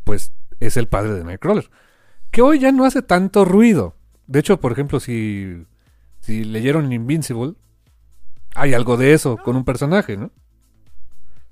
pues 0.05 0.35
es 0.61 0.77
el 0.77 0.87
padre 0.87 1.15
de 1.15 1.25
Nightcrawler. 1.25 1.71
Que 2.39 2.43
hoy 2.43 2.61
ya 2.61 2.71
no 2.71 2.85
hace 2.85 3.03
tanto 3.03 3.45
ruido. 3.45 3.97
De 4.29 4.39
hecho, 4.39 4.61
por 4.61 4.71
ejemplo, 4.71 5.01
si, 5.01 5.67
leyeron 6.25 6.93
Invincible, 6.93 7.55
hay 8.55 8.75
algo 8.75 8.97
de 8.97 9.13
eso 9.13 9.39
con 9.39 9.57
un 9.57 9.65
personaje, 9.65 10.17
¿no? 10.17 10.31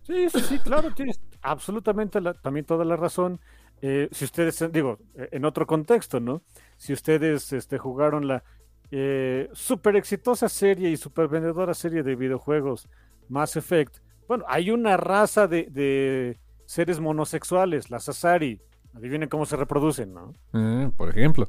Sí, 0.04 0.30
sí, 0.30 0.38
sí, 0.42 0.58
claro, 0.60 0.94
tienes 0.94 1.20
absolutamente 1.42 2.20
también 2.40 2.64
toda 2.64 2.84
la 2.84 2.94
razón. 2.94 3.40
Eh, 3.82 4.08
si 4.12 4.26
ustedes, 4.26 4.64
digo, 4.70 5.00
eh, 5.16 5.28
en 5.32 5.44
otro 5.44 5.66
contexto, 5.66 6.20
¿no? 6.20 6.42
Si 6.76 6.92
ustedes 6.92 7.52
este, 7.52 7.78
jugaron 7.78 8.28
la 8.28 8.44
eh, 8.92 9.48
súper 9.54 9.96
exitosa 9.96 10.48
serie 10.48 10.88
y 10.88 10.96
súper 10.96 11.26
vendedora 11.26 11.74
serie 11.74 12.04
de 12.04 12.14
videojuegos 12.14 12.88
Mass 13.28 13.56
Effect, 13.56 13.96
bueno, 14.28 14.44
hay 14.46 14.70
una 14.70 14.96
raza 14.96 15.48
de, 15.48 15.64
de 15.64 16.38
seres 16.64 17.00
monosexuales, 17.00 17.90
las 17.90 18.08
Asari. 18.08 18.60
Adivinen 18.94 19.28
cómo 19.28 19.46
se 19.46 19.56
reproducen, 19.56 20.14
¿no? 20.14 20.34
Eh, 20.54 20.90
por 20.96 21.10
ejemplo. 21.10 21.48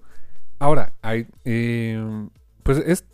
Ahora, 0.60 0.94
hay, 1.02 1.28
eh, 1.46 2.28
pues 2.64 2.80
es, 2.80 3.06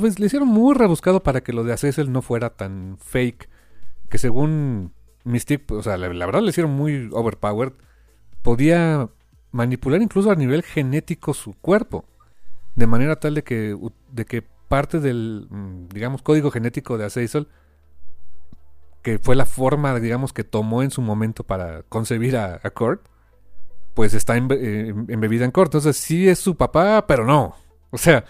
pues, 0.00 0.18
le 0.18 0.26
hicieron 0.26 0.48
muy 0.48 0.74
rebuscado 0.74 1.22
para 1.22 1.42
que 1.42 1.52
lo 1.52 1.64
de 1.64 1.72
Azazel 1.72 2.12
no 2.12 2.22
fuera 2.22 2.50
tan 2.50 2.96
fake. 2.98 3.48
Que 4.08 4.18
según 4.18 4.92
Mystique, 5.24 5.74
o 5.74 5.82
sea, 5.82 5.96
la, 5.96 6.08
verdad 6.08 6.42
le 6.42 6.50
hicieron 6.50 6.72
muy 6.72 7.08
overpowered. 7.12 7.72
Podía 8.42 9.08
manipular 9.50 10.02
incluso 10.02 10.30
a 10.30 10.36
nivel 10.36 10.62
genético 10.62 11.34
su 11.34 11.54
cuerpo. 11.54 12.04
De 12.76 12.86
manera 12.86 13.16
tal 13.16 13.34
de 13.34 13.44
que, 13.44 13.76
de 14.12 14.24
que 14.24 14.42
parte 14.68 15.00
del, 15.00 15.46
mm, 15.50 15.88
digamos, 15.88 16.22
código 16.22 16.50
genético 16.50 16.98
de 16.98 17.06
Azazel, 17.06 17.48
que 19.02 19.18
fue 19.18 19.36
la 19.36 19.46
forma, 19.46 19.98
digamos, 20.00 20.32
que 20.32 20.44
tomó 20.44 20.82
en 20.82 20.90
su 20.90 21.02
momento 21.02 21.44
para 21.44 21.82
concebir 21.84 22.36
a, 22.36 22.60
a 22.62 22.70
Kurt, 22.70 23.06
pues 23.94 24.14
está 24.14 24.36
embe- 24.36 24.58
eh, 24.60 24.88
embebida 25.08 25.44
en 25.44 25.50
Kurt. 25.50 25.68
Entonces 25.68 25.96
sí 25.96 26.28
es 26.28 26.38
su 26.38 26.56
papá, 26.56 27.06
pero 27.06 27.24
no. 27.24 27.54
O 27.90 27.98
sea, 27.98 28.24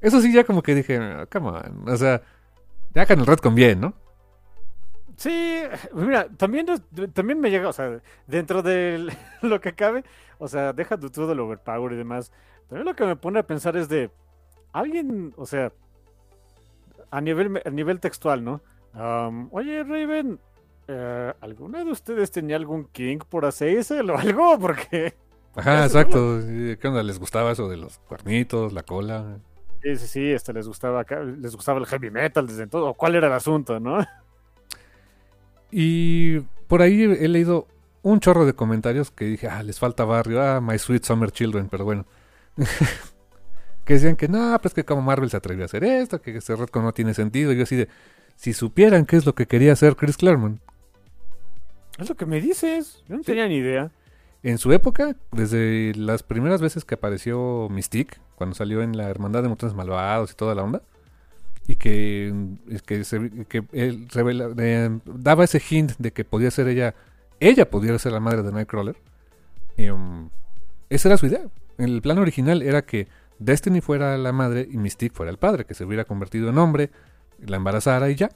eso 0.00 0.20
sí 0.20 0.32
ya 0.32 0.44
como 0.44 0.62
que 0.62 0.74
dije, 0.74 0.96
"Ah, 0.98 1.26
come 1.30 1.48
on. 1.48 1.88
O 1.88 1.96
sea, 1.96 2.22
ya 2.94 3.02
hagan 3.02 3.20
el 3.20 3.26
red 3.26 3.38
con 3.38 3.54
bien, 3.54 3.80
¿no? 3.80 3.94
Sí, 5.16 5.62
mira, 5.94 6.28
también, 6.36 6.66
también 7.12 7.40
me 7.40 7.50
llega, 7.50 7.68
o 7.68 7.72
sea, 7.72 8.00
dentro 8.28 8.62
de 8.62 9.12
lo 9.42 9.60
que 9.60 9.74
cabe, 9.74 10.04
o 10.38 10.46
sea, 10.46 10.72
deja 10.72 10.96
tu 10.96 11.10
todo 11.10 11.32
el 11.32 11.40
overpower 11.40 11.92
y 11.92 11.96
demás. 11.96 12.30
También 12.68 12.86
lo 12.86 12.94
que 12.94 13.04
me 13.04 13.16
pone 13.16 13.40
a 13.40 13.46
pensar 13.46 13.76
es 13.76 13.88
de 13.88 14.10
alguien, 14.72 15.34
o 15.36 15.44
sea, 15.46 15.72
a 17.10 17.20
nivel, 17.20 17.60
a 17.64 17.70
nivel 17.70 17.98
textual, 17.98 18.44
¿no? 18.44 18.60
Am, 18.92 19.48
Oye, 19.50 19.82
Raven, 19.82 20.38
eh, 20.88 21.32
¿alguna 21.40 21.84
de 21.84 21.90
ustedes 21.90 22.30
tenía 22.30 22.56
algún 22.56 22.86
king 22.86 23.18
por 23.18 23.44
Azazel 23.44 24.10
o 24.10 24.18
algo? 24.18 24.58
Porque 24.60 25.14
Ajá, 25.54 25.84
exacto. 25.84 26.40
¿Qué 26.46 26.88
onda? 26.88 27.02
¿Les 27.02 27.18
gustaba 27.18 27.52
eso 27.52 27.68
de 27.68 27.76
los 27.76 27.98
cuernitos, 27.98 28.72
la 28.72 28.82
cola? 28.82 29.38
sí, 29.82 29.96
sí, 29.96 30.06
sí, 30.06 30.30
este, 30.32 30.52
les 30.52 30.66
gustaba 30.66 31.04
les 31.38 31.54
gustaba 31.54 31.78
el 31.78 31.86
heavy 31.86 32.10
metal 32.10 32.46
desde 32.46 32.64
entonces, 32.64 32.94
cuál 32.96 33.14
era 33.14 33.28
el 33.28 33.32
asunto, 33.32 33.78
¿no? 33.78 34.04
Y 35.70 36.40
por 36.66 36.82
ahí 36.82 37.02
he 37.02 37.28
leído 37.28 37.66
un 38.02 38.20
chorro 38.20 38.46
de 38.46 38.54
comentarios 38.54 39.10
que 39.10 39.26
dije, 39.26 39.48
ah, 39.48 39.62
les 39.62 39.78
falta 39.78 40.04
barrio, 40.04 40.42
ah, 40.42 40.60
My 40.60 40.78
Sweet 40.78 41.04
Summer 41.04 41.30
Children, 41.30 41.68
pero 41.68 41.84
bueno. 41.84 42.06
que 43.84 43.94
decían 43.94 44.16
que 44.16 44.28
no, 44.28 44.58
pues 44.60 44.74
que 44.74 44.84
como 44.84 45.02
Marvel 45.02 45.30
se 45.30 45.36
atrevió 45.36 45.64
a 45.64 45.66
hacer 45.66 45.84
esto, 45.84 46.20
que 46.20 46.36
ese 46.36 46.56
retcon 46.56 46.84
no 46.84 46.92
tiene 46.92 47.14
sentido. 47.14 47.52
Y 47.52 47.56
yo 47.56 47.64
así 47.64 47.76
de, 47.76 47.88
si 48.36 48.52
supieran 48.52 49.06
qué 49.06 49.16
es 49.16 49.26
lo 49.26 49.34
que 49.34 49.46
quería 49.46 49.72
hacer 49.72 49.96
Chris 49.96 50.16
Claremont. 50.16 50.60
Es 51.98 52.08
lo 52.08 52.14
que 52.16 52.26
me 52.26 52.40
dices, 52.40 53.02
yo 53.08 53.16
no 53.16 53.22
tenía 53.22 53.48
ni 53.48 53.56
idea. 53.56 53.90
En 54.42 54.58
su 54.58 54.72
época, 54.72 55.16
desde 55.32 55.92
las 55.96 56.22
primeras 56.22 56.60
veces 56.60 56.84
que 56.84 56.94
apareció 56.94 57.68
Mystique, 57.70 58.18
cuando 58.36 58.54
salió 58.54 58.82
en 58.82 58.96
la 58.96 59.08
Hermandad 59.10 59.42
de 59.42 59.48
Mutantes 59.48 59.76
Malvados 59.76 60.30
y 60.30 60.34
toda 60.34 60.54
la 60.54 60.62
onda, 60.62 60.82
y 61.66 61.74
que, 61.76 62.32
que, 62.86 63.02
se- 63.04 63.30
que 63.48 63.64
él 63.72 64.08
revela- 64.08 64.54
eh, 64.58 65.00
daba 65.04 65.44
ese 65.44 65.60
hint 65.68 65.92
de 65.98 66.12
que 66.12 66.24
podía 66.24 66.50
ser 66.52 66.68
ella, 66.68 66.94
ella 67.40 67.68
pudiera 67.68 67.98
ser 67.98 68.12
la 68.12 68.20
madre 68.20 68.42
de 68.42 68.52
Nightcrawler, 68.52 68.96
em, 69.76 70.28
esa 70.88 71.08
era 71.08 71.16
su 71.18 71.26
idea. 71.26 71.42
El 71.76 72.00
plan 72.00 72.18
original 72.18 72.62
era 72.62 72.82
que 72.82 73.08
Destiny 73.40 73.80
fuera 73.80 74.16
la 74.18 74.32
madre 74.32 74.66
y 74.70 74.78
Mystique 74.78 75.14
fuera 75.14 75.30
el 75.30 75.38
padre, 75.38 75.64
que 75.64 75.74
se 75.74 75.84
hubiera 75.84 76.04
convertido 76.04 76.48
en 76.48 76.58
hombre, 76.58 76.90
la 77.44 77.56
embarazara 77.56 78.08
y 78.10 78.14
ya. 78.14 78.30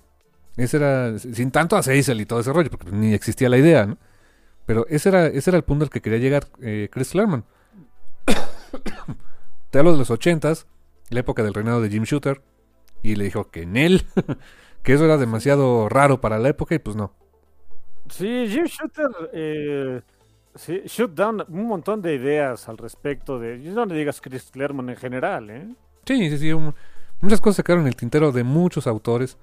Ese 0.57 0.77
era, 0.77 1.19
sin 1.19 1.51
tanto 1.51 1.77
a 1.77 1.79
Azazel 1.81 2.21
y 2.21 2.27
todo 2.27 2.41
ese 2.41 2.53
rollo, 2.53 2.71
porque 2.71 2.91
ni 2.93 3.15
existía 3.15 3.49
la 3.49 3.57
idea, 3.59 3.87
¿no? 3.87 3.97
Pero 4.67 4.87
ese 4.89 5.09
era, 5.09 5.27
ese 5.27 5.51
era 5.51 5.57
el 5.57 5.65
punto 5.65 5.85
al 5.85 5.91
que 5.91 6.01
quería 6.03 6.19
llegar 6.19 6.47
eh, 6.61 6.89
Chris 6.93 7.11
Claremont. 7.11 7.45
Te 9.71 9.79
hablo 9.79 9.93
de 9.93 9.99
los 9.99 10.11
ochentas, 10.11 10.67
la 11.11 11.21
época 11.21 11.43
del 11.43 11.55
reinado 11.55 11.81
de 11.81 11.89
Jim 11.89 12.03
Shooter, 12.05 12.43
y 13.03 13.17
le 13.17 13.25
dijo 13.25 13.51
que 13.51 13.63
en 13.63 13.77
él, 13.77 14.07
que 14.83 14.93
eso 14.95 15.05
era 15.05 15.17
demasiado 15.17 15.89
raro 15.89 16.21
para 16.21 16.39
la 16.39 16.49
época, 16.51 16.75
y 16.75 16.79
pues 16.79 16.97
no. 16.97 17.15
Sí, 18.11 18.47
Jim 18.49 18.65
Shooter 18.65 19.09
eh, 19.33 20.03
sí, 20.55 20.83
shoot 20.85 21.13
down 21.15 21.45
un 21.49 21.67
montón 21.67 22.03
de 22.03 22.15
ideas 22.15 22.69
al 22.69 22.77
respecto 22.77 23.39
de. 23.39 23.57
No 23.59 23.87
le 23.87 23.95
digas 23.95 24.21
Chris 24.21 24.51
Claremont 24.51 24.91
en 24.91 24.97
general, 24.97 25.49
¿eh? 25.51 25.69
Sí, 26.05 26.29
sí, 26.31 26.39
sí. 26.39 26.53
un- 26.53 26.75
muchas 27.21 27.41
cosas 27.41 27.65
en 27.69 27.87
el 27.87 27.97
tintero 27.97 28.33
de 28.33 28.45
muchos 28.45 28.87
autores. 28.87 29.39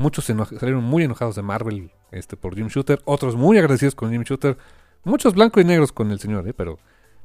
Muchos 0.00 0.24
se 0.24 0.34
salieron 0.58 0.82
muy 0.82 1.04
enojados 1.04 1.36
de 1.36 1.42
Marvel 1.42 1.90
este, 2.10 2.36
por 2.36 2.54
Jim 2.54 2.68
Shooter. 2.68 3.00
Otros 3.04 3.36
muy 3.36 3.58
agradecidos 3.58 3.94
con 3.94 4.10
Jim 4.10 4.22
Shooter. 4.22 4.56
Muchos 5.04 5.34
blancos 5.34 5.62
y 5.62 5.66
negros 5.66 5.92
con 5.92 6.10
el 6.10 6.18
señor, 6.18 6.48
¿eh? 6.48 6.54
Pero, 6.54 6.78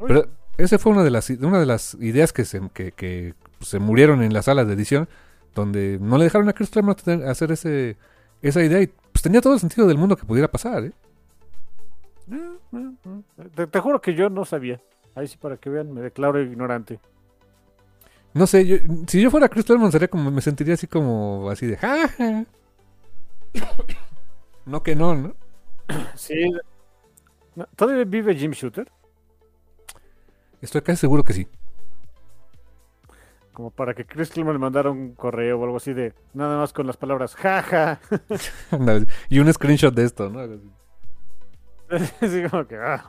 pero 0.05 0.28
esa 0.57 0.78
fue 0.78 0.91
una 0.91 1.03
de 1.03 1.09
las, 1.11 1.30
una 1.30 1.59
de 1.59 1.65
las 1.65 1.95
ideas 2.01 2.34
que 2.34 2.43
se, 2.45 2.61
que, 2.73 2.91
que 2.91 3.34
se 3.61 3.80
murieron 3.80 4.21
en 4.23 4.34
la 4.34 4.41
sala 4.41 4.65
de 4.65 4.73
edición. 4.73 5.07
Donde 5.53 5.97
no 6.01 6.17
le 6.17 6.26
dejaron 6.26 6.49
a 6.49 6.53
Chris 6.53 6.69
Claremont 6.69 7.07
hacer 7.26 7.51
ese, 7.53 7.95
esa 8.41 8.61
idea. 8.61 8.82
Y 8.82 8.88
pues 9.11 9.21
tenía 9.23 9.39
todo 9.39 9.53
el 9.53 9.59
sentido 9.61 9.88
del 9.88 9.97
mundo 9.97 10.17
que 10.17 10.26
pudiera 10.26 10.49
pasar, 10.51 10.84
¿eh? 10.84 10.91
Te, 13.55 13.67
te 13.67 13.80
juro 13.80 14.01
que 14.01 14.13
yo 14.15 14.30
no 14.30 14.43
sabía. 14.45 14.82
Ahí 15.15 15.28
sí, 15.28 15.38
para 15.39 15.55
que 15.57 15.69
vean, 15.69 15.93
me 15.93 16.01
declaro 16.01 16.41
ignorante. 16.41 16.99
No 18.34 18.47
sé, 18.47 18.65
yo- 18.67 18.78
si 19.07 19.21
yo 19.21 19.32
fuera 19.32 19.47
Chris 19.47 19.63
Claremont 19.63 19.93
sería 19.93 20.09
como, 20.09 20.30
me 20.30 20.41
sentiría 20.41 20.73
así 20.73 20.88
como, 20.88 21.49
así 21.49 21.65
de, 21.67 21.78
"Ja, 21.78 22.07
ja". 22.09 22.43
No 24.66 24.82
que 24.82 24.95
no, 24.95 25.14
¿no? 25.14 25.36
Sí. 26.16 26.51
¿Todavía 27.76 28.03
vive 28.03 28.36
Jim 28.36 28.51
Shooter? 28.51 28.91
Estoy 30.60 30.82
casi 30.82 31.01
seguro 31.01 31.24
que 31.24 31.34
sí. 31.34 31.47
Como 33.53 33.70
para 33.70 33.93
que 33.93 34.06
Chris 34.06 34.32
Claremont 34.32 34.56
le 34.56 34.60
mandara 34.60 34.89
un 34.89 35.14
correo 35.14 35.60
o 35.60 35.64
algo 35.64 35.78
así 35.78 35.93
de 35.93 36.14
nada 36.34 36.58
más 36.58 36.74
con 36.74 36.88
las 36.88 36.97
palabras 36.97 37.36
jaja. 37.36 37.99
Y 39.30 39.39
un 39.39 39.53
screenshot 39.53 39.93
de 39.93 40.03
esto, 40.03 40.30
¿no? 40.30 40.39
Así 41.89 42.43
como 42.49 42.68
que, 42.68 42.76
ah. 42.78 43.06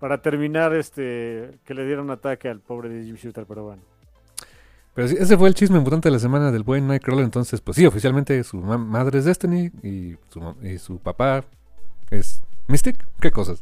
Para 0.00 0.20
terminar, 0.20 0.74
este, 0.74 1.58
que 1.64 1.74
le 1.74 1.86
dieron 1.86 2.06
un 2.06 2.10
ataque 2.12 2.48
al 2.48 2.60
pobre 2.60 2.88
de 2.88 3.04
Jim 3.04 3.16
Shooter, 3.16 3.46
pero 3.46 3.64
bueno. 3.64 3.82
Pero 4.94 5.08
sí, 5.08 5.16
ese 5.18 5.36
fue 5.36 5.48
el 5.48 5.54
chisme 5.54 5.80
mutante 5.80 6.08
de 6.08 6.12
la 6.12 6.18
semana 6.20 6.52
del 6.52 6.62
buen 6.62 6.86
Nightcrawler. 6.86 7.24
Entonces, 7.24 7.60
pues 7.60 7.76
sí, 7.76 7.84
oficialmente 7.84 8.42
su 8.44 8.58
ma- 8.58 8.78
madre 8.78 9.18
es 9.18 9.24
Destiny 9.24 9.70
y 9.82 10.16
su, 10.28 10.40
ma- 10.40 10.54
y 10.62 10.78
su 10.78 10.98
papá 10.98 11.44
es 12.10 12.42
Mystic. 12.68 13.04
¿Qué 13.20 13.30
cosas? 13.32 13.60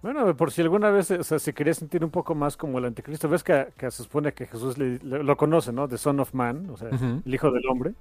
Bueno, 0.00 0.36
por 0.36 0.52
si 0.52 0.62
alguna 0.62 0.90
vez 0.90 1.10
o 1.10 1.24
sea, 1.24 1.40
se 1.40 1.52
quería 1.52 1.74
sentir 1.74 2.04
un 2.04 2.10
poco 2.10 2.34
más 2.34 2.56
como 2.56 2.78
el 2.78 2.84
anticristo, 2.84 3.28
ves 3.28 3.42
que, 3.42 3.68
que 3.76 3.90
se 3.90 4.04
supone 4.04 4.32
que 4.32 4.46
Jesús 4.46 4.78
le- 4.78 4.98
le- 5.00 5.24
lo 5.24 5.36
conoce, 5.36 5.72
¿no? 5.72 5.88
The 5.88 5.98
Son 5.98 6.20
of 6.20 6.34
Man, 6.34 6.70
o 6.70 6.76
sea, 6.76 6.88
el 7.24 7.34
Hijo 7.34 7.50
del 7.50 7.66
Hombre. 7.68 7.94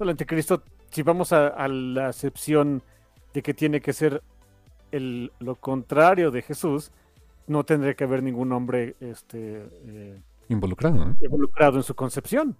El 0.00 0.08
anticristo, 0.08 0.62
si 0.90 1.02
vamos 1.04 1.32
a, 1.32 1.46
a 1.48 1.68
la 1.68 2.08
acepción 2.08 2.82
de 3.34 3.42
que 3.42 3.54
tiene 3.54 3.80
que 3.80 3.92
ser 3.92 4.20
el, 4.90 5.30
lo 5.38 5.54
contrario 5.54 6.32
de 6.32 6.42
Jesús, 6.42 6.90
no 7.48 7.64
tendría 7.64 7.94
que 7.94 8.04
haber 8.04 8.22
ningún 8.22 8.52
hombre 8.52 8.96
este, 9.00 9.68
eh, 9.86 10.22
Involucrado, 10.48 11.14
involucrado 11.20 11.76
en 11.76 11.82
su 11.82 11.94
concepción. 11.94 12.56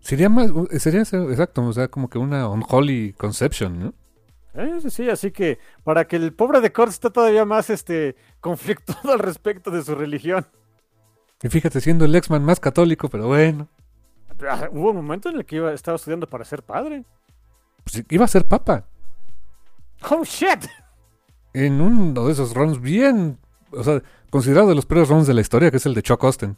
Sería 0.00 0.28
más, 0.28 0.50
sería 0.78 1.00
exacto, 1.02 1.64
o 1.64 1.72
sea, 1.72 1.88
como 1.88 2.08
que 2.08 2.18
una 2.18 2.48
unholy 2.48 3.12
conception, 3.14 3.78
¿no? 3.78 3.94
Eh, 4.54 4.78
sí, 4.82 4.90
sí, 4.90 5.08
así 5.08 5.30
que 5.30 5.58
para 5.84 6.06
que 6.06 6.16
el 6.16 6.32
pobre 6.32 6.60
de 6.60 6.72
Kurt 6.72 6.88
esté 6.90 7.10
todavía 7.10 7.44
más 7.44 7.70
este, 7.70 8.16
conflictuado 8.40 9.12
al 9.12 9.18
respecto 9.20 9.70
de 9.70 9.82
su 9.82 9.94
religión. 9.94 10.46
Y 11.42 11.48
fíjate, 11.48 11.80
siendo 11.80 12.04
el 12.04 12.14
X-Man 12.14 12.44
más 12.44 12.60
católico, 12.60 13.08
pero 13.08 13.28
bueno, 13.28 13.68
Ah, 14.48 14.68
Hubo 14.72 14.90
un 14.90 14.96
momento 14.96 15.28
en 15.28 15.36
el 15.36 15.44
que 15.44 15.56
iba, 15.56 15.72
estaba 15.72 15.96
estudiando 15.96 16.26
para 16.26 16.44
ser 16.44 16.62
padre. 16.62 17.04
pues 17.84 18.02
iba 18.08 18.24
a 18.24 18.28
ser 18.28 18.46
papa. 18.46 18.86
¡Oh, 20.10 20.24
shit! 20.24 20.64
En 21.52 21.80
uno 21.80 22.24
de 22.26 22.32
esos 22.32 22.54
runs 22.54 22.80
bien, 22.80 23.38
o 23.72 23.84
sea, 23.84 24.02
considerado 24.30 24.68
de 24.68 24.74
los 24.74 24.86
peores 24.86 25.08
runs 25.08 25.26
de 25.26 25.34
la 25.34 25.40
historia, 25.40 25.70
que 25.70 25.78
es 25.78 25.86
el 25.86 25.94
de 25.94 26.02
Chuck 26.02 26.22
Austin. 26.24 26.56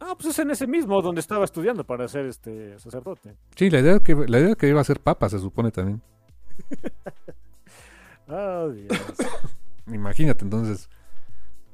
Ah, 0.00 0.14
pues 0.16 0.30
es 0.30 0.38
en 0.38 0.50
ese 0.50 0.66
mismo 0.66 1.00
donde 1.02 1.20
estaba 1.20 1.44
estudiando 1.44 1.84
para 1.84 2.08
ser 2.08 2.26
este 2.26 2.78
sacerdote. 2.78 3.36
Sí, 3.54 3.70
la 3.70 3.80
idea 3.80 3.98
que 4.00 4.14
la 4.14 4.40
idea 4.40 4.54
que 4.54 4.68
iba 4.68 4.80
a 4.80 4.84
ser 4.84 5.00
papa 5.00 5.28
se 5.28 5.38
supone 5.38 5.70
también. 5.70 6.02
Oh, 8.32 8.68
Dios. 8.68 8.96
Imagínate, 9.88 10.44
entonces. 10.44 10.88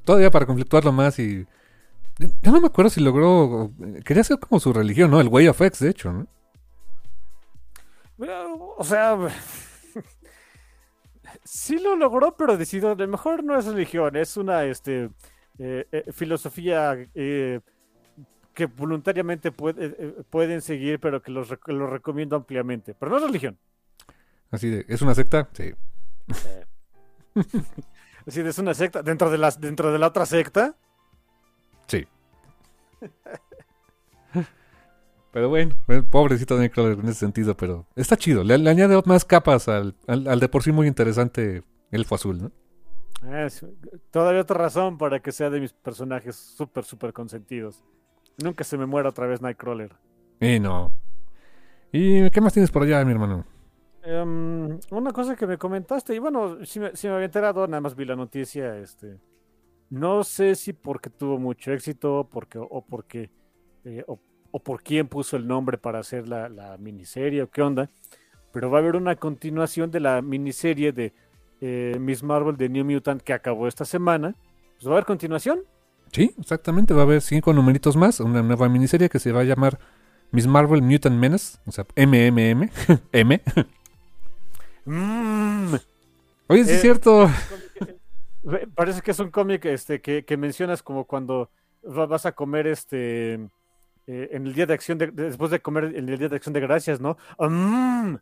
Todavía 0.04 0.30
para 0.30 0.46
conflictuarlo 0.46 0.90
más 0.90 1.18
y. 1.18 1.46
Ya 2.18 2.50
no 2.50 2.60
me 2.60 2.68
acuerdo 2.68 2.88
si 2.88 3.00
logró. 3.00 3.70
Quería 4.04 4.24
ser 4.24 4.38
como 4.38 4.58
su 4.58 4.72
religión, 4.72 5.10
¿no? 5.10 5.20
El 5.20 5.28
Way 5.28 5.48
of 5.48 5.60
X, 5.60 5.80
de 5.80 5.90
hecho, 5.90 6.12
¿no? 6.12 6.26
O 8.78 8.84
sea, 8.84 9.18
sí 11.46 11.78
lo 11.78 11.96
logró, 11.96 12.36
pero 12.36 12.56
decidió, 12.56 12.90
a 12.90 12.94
lo 12.94 13.08
mejor 13.08 13.42
no 13.44 13.58
es 13.58 13.64
religión, 13.64 14.14
es 14.16 14.36
una 14.36 14.64
este, 14.64 15.10
eh, 15.58 15.86
eh, 15.90 16.04
filosofía 16.12 16.96
eh, 17.14 17.60
que 18.52 18.66
voluntariamente 18.66 19.52
puede- 19.52 19.90
pueden 20.30 20.60
seguir, 20.60 20.98
pero 21.00 21.22
que 21.22 21.30
los, 21.30 21.50
rec- 21.50 21.72
lo 21.72 21.86
recomiendo 21.86 22.36
ampliamente. 22.36 22.94
Pero 22.94 23.10
no 23.12 23.18
es 23.18 23.22
religión. 23.24 23.58
Así 24.50 24.68
de. 24.68 24.84
¿Es 24.88 25.00
una 25.02 25.14
secta? 25.14 25.48
Sí. 25.52 25.72
Es 28.26 28.34
decir, 28.34 28.46
es 28.46 28.58
una 28.58 28.74
secta. 28.74 29.02
Dentro 29.04 29.30
de, 29.30 29.38
las, 29.38 29.60
dentro 29.60 29.92
de 29.92 29.98
la 30.00 30.08
otra 30.08 30.26
secta, 30.26 30.74
Sí. 31.86 32.04
Pero 35.36 35.50
bueno, 35.50 35.74
pobrecito 36.10 36.56
Nightcrawler 36.56 36.98
en 36.98 37.08
ese 37.10 37.20
sentido, 37.20 37.54
pero 37.54 37.86
está 37.94 38.16
chido. 38.16 38.42
Le, 38.42 38.56
le 38.56 38.70
añade 38.70 38.98
más 39.04 39.22
capas 39.22 39.68
al, 39.68 39.94
al, 40.06 40.26
al 40.28 40.40
de 40.40 40.48
por 40.48 40.62
sí 40.62 40.72
muy 40.72 40.86
interesante 40.86 41.62
Elfo 41.90 42.14
Azul, 42.14 42.40
¿no? 42.40 42.52
es 43.44 43.62
todavía 44.10 44.40
otra 44.40 44.56
razón 44.56 44.96
para 44.96 45.20
que 45.20 45.32
sea 45.32 45.50
de 45.50 45.60
mis 45.60 45.74
personajes 45.74 46.36
súper, 46.36 46.84
súper 46.84 47.12
consentidos. 47.12 47.84
Nunca 48.42 48.64
se 48.64 48.78
me 48.78 48.86
muera 48.86 49.10
otra 49.10 49.26
vez 49.26 49.42
Nightcrawler. 49.42 49.92
Y 50.40 50.58
no. 50.58 50.96
¿Y 51.92 52.30
qué 52.30 52.40
más 52.40 52.54
tienes 52.54 52.70
por 52.70 52.84
allá, 52.84 53.04
mi 53.04 53.12
hermano? 53.12 53.44
Em, 54.04 54.80
una 54.90 55.12
cosa 55.12 55.36
que 55.36 55.46
me 55.46 55.58
comentaste, 55.58 56.14
y 56.14 56.18
bueno, 56.18 56.64
si 56.64 56.80
me, 56.80 56.96
si 56.96 57.08
me 57.08 57.12
había 57.12 57.26
enterado, 57.26 57.66
nada 57.66 57.82
más 57.82 57.94
vi 57.94 58.06
la 58.06 58.16
noticia, 58.16 58.78
este, 58.78 59.20
no 59.90 60.24
sé 60.24 60.54
si 60.54 60.72
porque 60.72 61.10
tuvo 61.10 61.36
mucho 61.36 61.72
éxito, 61.72 62.26
porque, 62.32 62.58
o 62.58 62.82
porque, 62.82 63.30
eh, 63.84 64.02
o, 64.06 64.18
o 64.56 64.58
por 64.58 64.82
quién 64.82 65.06
puso 65.06 65.36
el 65.36 65.46
nombre 65.46 65.76
para 65.76 65.98
hacer 65.98 66.26
la, 66.26 66.48
la 66.48 66.78
miniserie, 66.78 67.42
o 67.42 67.50
qué 67.50 67.60
onda, 67.60 67.90
pero 68.52 68.70
va 68.70 68.78
a 68.78 68.80
haber 68.80 68.96
una 68.96 69.14
continuación 69.16 69.90
de 69.90 70.00
la 70.00 70.22
miniserie 70.22 70.92
de 70.92 71.12
eh, 71.60 71.96
Miss 72.00 72.22
Marvel 72.22 72.56
de 72.56 72.70
New 72.70 72.84
Mutant 72.86 73.20
que 73.20 73.34
acabó 73.34 73.68
esta 73.68 73.84
semana. 73.84 74.34
Pues 74.76 74.86
va 74.86 74.92
a 74.92 74.94
haber 74.94 75.04
continuación. 75.04 75.60
Sí, 76.10 76.34
exactamente. 76.38 76.94
Va 76.94 77.00
a 77.00 77.04
haber 77.04 77.20
cinco 77.20 77.52
numeritos 77.52 77.96
más. 77.96 78.20
Una 78.20 78.42
nueva 78.42 78.68
miniserie 78.70 79.10
que 79.10 79.18
se 79.18 79.30
va 79.32 79.40
a 79.40 79.44
llamar 79.44 79.78
Miss 80.30 80.46
Marvel 80.46 80.80
Mutant 80.80 81.16
Menace. 81.18 81.58
O 81.66 81.72
sea, 81.72 81.84
MMM. 81.96 82.70
M. 83.12 83.42
Mm. 84.84 85.74
Oye, 86.48 86.64
sí 86.64 86.70
Eh, 86.70 86.74
es 86.76 86.80
cierto. 86.80 87.28
Ve- 88.42 88.68
Parece 88.74 89.02
que 89.02 89.10
es 89.10 89.18
un 89.18 89.30
cómic 89.30 89.64
este, 89.66 90.00
que, 90.00 90.24
que 90.24 90.36
mencionas 90.36 90.82
como 90.82 91.04
cuando 91.04 91.50
va- 91.84 92.06
vas 92.06 92.24
a 92.26 92.32
comer 92.32 92.66
este 92.68 93.40
eh, 94.06 94.28
en 94.32 94.46
el 94.46 94.54
día 94.54 94.66
de 94.66 94.74
acción 94.74 94.98
de, 94.98 95.08
después 95.08 95.50
de 95.50 95.60
comer 95.60 95.84
en 95.96 96.08
el 96.08 96.18
día 96.18 96.28
de 96.28 96.36
acción 96.36 96.52
de 96.52 96.60
gracias, 96.60 97.00
¿no? 97.00 97.16
Mm. 97.38 98.16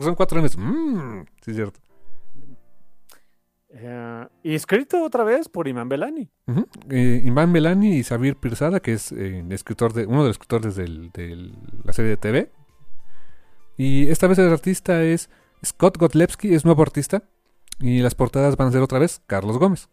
Son 0.00 0.14
cuatro 0.14 0.40
M's. 0.40 0.56
Mm, 0.56 1.22
sí 1.42 1.50
es 1.50 1.56
cierto. 1.56 1.80
Eh, 3.74 4.26
y 4.42 4.54
escrito 4.54 5.02
otra 5.02 5.24
vez 5.24 5.48
por 5.48 5.66
Iman 5.66 5.88
Belani. 5.88 6.30
Ujú. 6.46 6.66
Eh, 6.90 7.22
Iván 7.24 7.52
Belani 7.52 7.96
y 7.96 8.04
Xavier 8.04 8.36
Pirzada, 8.36 8.80
que 8.80 8.92
es 8.92 9.12
eh, 9.12 9.44
escritor 9.50 9.94
de, 9.94 10.06
uno 10.06 10.22
de 10.22 10.28
los 10.28 10.34
escritores 10.36 10.76
de 10.76 11.52
la 11.84 11.92
serie 11.92 12.10
de 12.10 12.16
TV. 12.18 12.52
Y 13.78 14.08
esta 14.08 14.26
vez 14.26 14.38
el 14.38 14.52
artista 14.52 15.02
es 15.02 15.30
Scott 15.64 15.96
Gotlewski, 15.96 16.54
es 16.54 16.64
nuevo 16.64 16.82
artista. 16.82 17.22
Y 17.80 18.00
las 18.00 18.14
portadas 18.14 18.56
van 18.56 18.68
a 18.68 18.72
ser 18.72 18.82
otra 18.82 18.98
vez 18.98 19.22
Carlos 19.26 19.58
Gómez. 19.58 19.88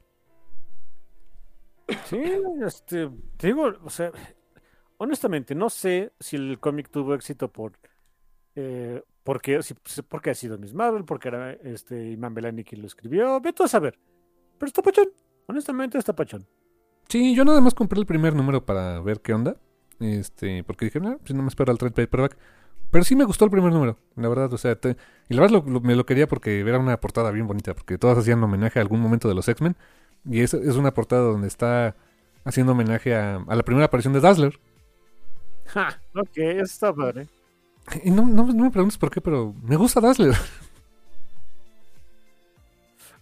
Sí, 2.05 2.21
este, 2.65 3.09
te 3.37 3.47
digo, 3.47 3.71
o 3.83 3.89
sea, 3.89 4.11
honestamente, 4.99 5.55
no 5.55 5.69
sé 5.69 6.13
si 6.19 6.35
el 6.35 6.59
cómic 6.59 6.89
tuvo 6.89 7.15
éxito 7.15 7.51
por 7.51 7.73
eh, 8.55 9.01
porque, 9.23 9.61
si, 9.63 9.73
porque 10.07 10.29
ha 10.31 10.35
sido 10.35 10.57
Miss 10.57 10.73
Marvel, 10.73 11.05
porque 11.05 11.27
era 11.27 11.51
este 11.53 12.11
Iman 12.11 12.33
Belani 12.33 12.63
quien 12.63 12.81
lo 12.81 12.87
escribió, 12.87 13.39
vete 13.41 13.63
a 13.63 13.67
saber. 13.67 13.97
Pero 14.57 14.67
está 14.67 14.81
pachón. 14.81 15.07
Honestamente 15.47 15.97
está 15.97 16.13
pachón. 16.13 16.45
Sí, 17.07 17.35
yo 17.35 17.43
nada 17.45 17.61
más 17.61 17.73
compré 17.73 17.99
el 17.99 18.05
primer 18.05 18.35
número 18.35 18.65
para 18.65 18.99
ver 19.01 19.21
qué 19.21 19.33
onda. 19.33 19.57
Este, 19.99 20.63
porque 20.63 20.85
dije, 20.85 20.99
no, 20.99 21.17
pues 21.19 21.33
no 21.33 21.41
me 21.41 21.47
espero 21.49 21.71
al 21.71 21.77
trade 21.77 21.93
paperback. 21.93 22.37
Pero 22.91 23.03
sí 23.03 23.15
me 23.15 23.23
gustó 23.25 23.45
el 23.45 23.51
primer 23.51 23.71
número, 23.71 23.97
la 24.15 24.29
verdad. 24.29 24.51
O 24.53 24.57
sea, 24.57 24.75
te- 24.75 24.97
y 25.29 25.33
la 25.35 25.41
verdad 25.41 25.63
me 25.63 25.95
lo 25.95 26.05
quería 26.05 26.27
porque 26.27 26.59
era 26.59 26.79
una 26.79 26.99
portada 26.99 27.31
bien 27.31 27.47
bonita. 27.47 27.73
Porque 27.75 27.97
todas 27.97 28.17
hacían 28.17 28.43
homenaje 28.43 28.79
a 28.79 28.81
algún 28.81 28.99
momento 28.99 29.27
de 29.27 29.35
los 29.35 29.47
X-Men. 29.47 29.75
Y 30.25 30.41
es, 30.41 30.53
es 30.53 30.75
una 30.75 30.93
portada 30.93 31.21
donde 31.23 31.47
está 31.47 31.95
haciendo 32.45 32.71
homenaje 32.73 33.15
a, 33.15 33.37
a 33.47 33.55
la 33.55 33.63
primera 33.63 33.85
aparición 33.85 34.13
de 34.13 34.21
Dazzler. 34.21 34.59
Ja, 35.73 36.01
ok, 36.15 36.37
eso 36.37 36.63
está 36.63 36.93
padre. 36.93 37.27
Y 38.03 38.11
no, 38.11 38.25
no, 38.25 38.45
no 38.45 38.63
me 38.65 38.71
preguntes 38.71 38.97
por 38.97 39.09
qué, 39.09 39.21
pero 39.21 39.53
me 39.63 39.75
gusta 39.75 39.99
Dazzler. 39.99 40.35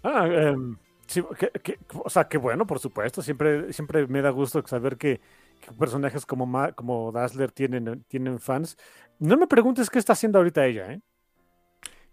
Ah, 0.03 0.27
em, 0.27 0.77
sí, 1.07 1.23
que- 1.37 1.51
que- 1.61 1.79
o 2.03 2.09
sea, 2.09 2.27
qué 2.27 2.37
bueno, 2.37 2.65
por 2.65 2.79
supuesto. 2.79 3.21
Siempre, 3.21 3.73
siempre 3.73 4.07
me 4.07 4.21
da 4.21 4.29
gusto 4.29 4.63
saber 4.65 4.97
que, 4.97 5.19
que 5.61 5.71
personajes 5.73 6.25
como, 6.25 6.45
Ma- 6.45 6.71
como 6.71 7.11
Dazzler 7.11 7.51
tienen, 7.51 8.03
tienen 8.07 8.39
fans. 8.39 8.77
No 9.19 9.37
me 9.37 9.47
preguntes 9.47 9.89
qué 9.89 9.99
está 9.99 10.13
haciendo 10.13 10.37
ahorita 10.39 10.65
ella, 10.65 10.93
¿eh? 10.93 11.01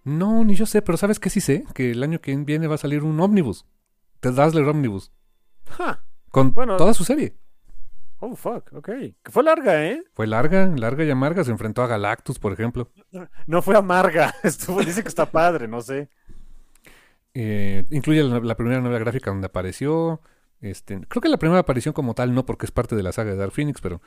No, 0.05 0.45
ni 0.45 0.55
yo 0.55 0.67
sé, 0.67 0.83
pero 0.83 0.99
¿sabes 0.99 1.19
qué 1.19 1.31
sí 1.31 1.41
sé? 1.41 1.65
Que 1.75 1.91
el 1.93 2.03
año 2.03 2.21
que 2.21 2.35
viene 2.37 2.67
va 2.67 2.75
a 2.75 2.79
salir 2.79 3.03
un 3.05 3.21
ómnibus. 3.21 3.67
The 4.21 4.33
Dazzler 4.33 4.65
Omnibus. 4.69 5.13
Ja, 5.71 6.05
Con 6.31 6.53
Bueno. 6.53 6.77
toda 6.77 6.95
su 6.95 7.05
serie. 7.05 7.37
Oh, 8.27 8.37
fuck, 8.37 8.73
ok. 8.73 8.87
Que 9.23 9.31
fue 9.31 9.43
larga, 9.43 9.85
¿eh? 9.85 10.03
Fue 10.15 10.27
larga, 10.27 10.67
larga 10.67 11.05
y 11.05 11.11
amarga. 11.11 11.45
Se 11.45 11.51
enfrentó 11.51 11.83
a 11.83 11.87
Galactus, 11.87 12.39
por 12.39 12.55
ejemplo. 12.55 12.91
No 13.47 13.61
fue 13.61 13.77
amarga. 13.77 14.35
Estuvo, 14.43 14.81
dice 14.81 15.03
que 15.03 15.09
está 15.09 15.27
padre, 15.27 15.69
no 15.69 15.83
sé. 15.83 16.09
Eh, 17.35 17.85
incluye 17.91 18.23
la, 18.23 18.41
la 18.41 18.57
primera 18.57 18.81
novela 18.81 18.99
gráfica 18.99 19.31
donde 19.31 19.49
apareció. 19.49 20.23
Este, 20.63 20.99
creo 21.07 21.21
que 21.21 21.29
la 21.29 21.37
primera 21.37 21.61
aparición 21.61 21.93
como 21.93 22.15
tal 22.15 22.35
no, 22.35 22.47
porque 22.47 22.65
es 22.65 22.73
parte 22.73 22.97
de 22.97 23.03
la 23.03 23.13
saga 23.13 23.33
de 23.33 23.37
Dark 23.37 23.53
Phoenix, 23.53 23.83
pero, 23.83 24.01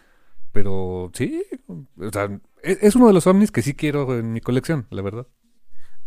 pero 0.51 1.11
sí. 1.13 1.43
O 1.67 2.09
sea, 2.11 2.39
es, 2.63 2.81
es 2.81 2.95
uno 2.95 3.05
de 3.05 3.13
los 3.13 3.27
ovnis 3.27 3.51
que 3.51 3.61
sí 3.61 3.75
quiero 3.75 4.17
en 4.17 4.33
mi 4.33 4.41
colección, 4.41 4.87
la 4.89 5.03
verdad. 5.03 5.27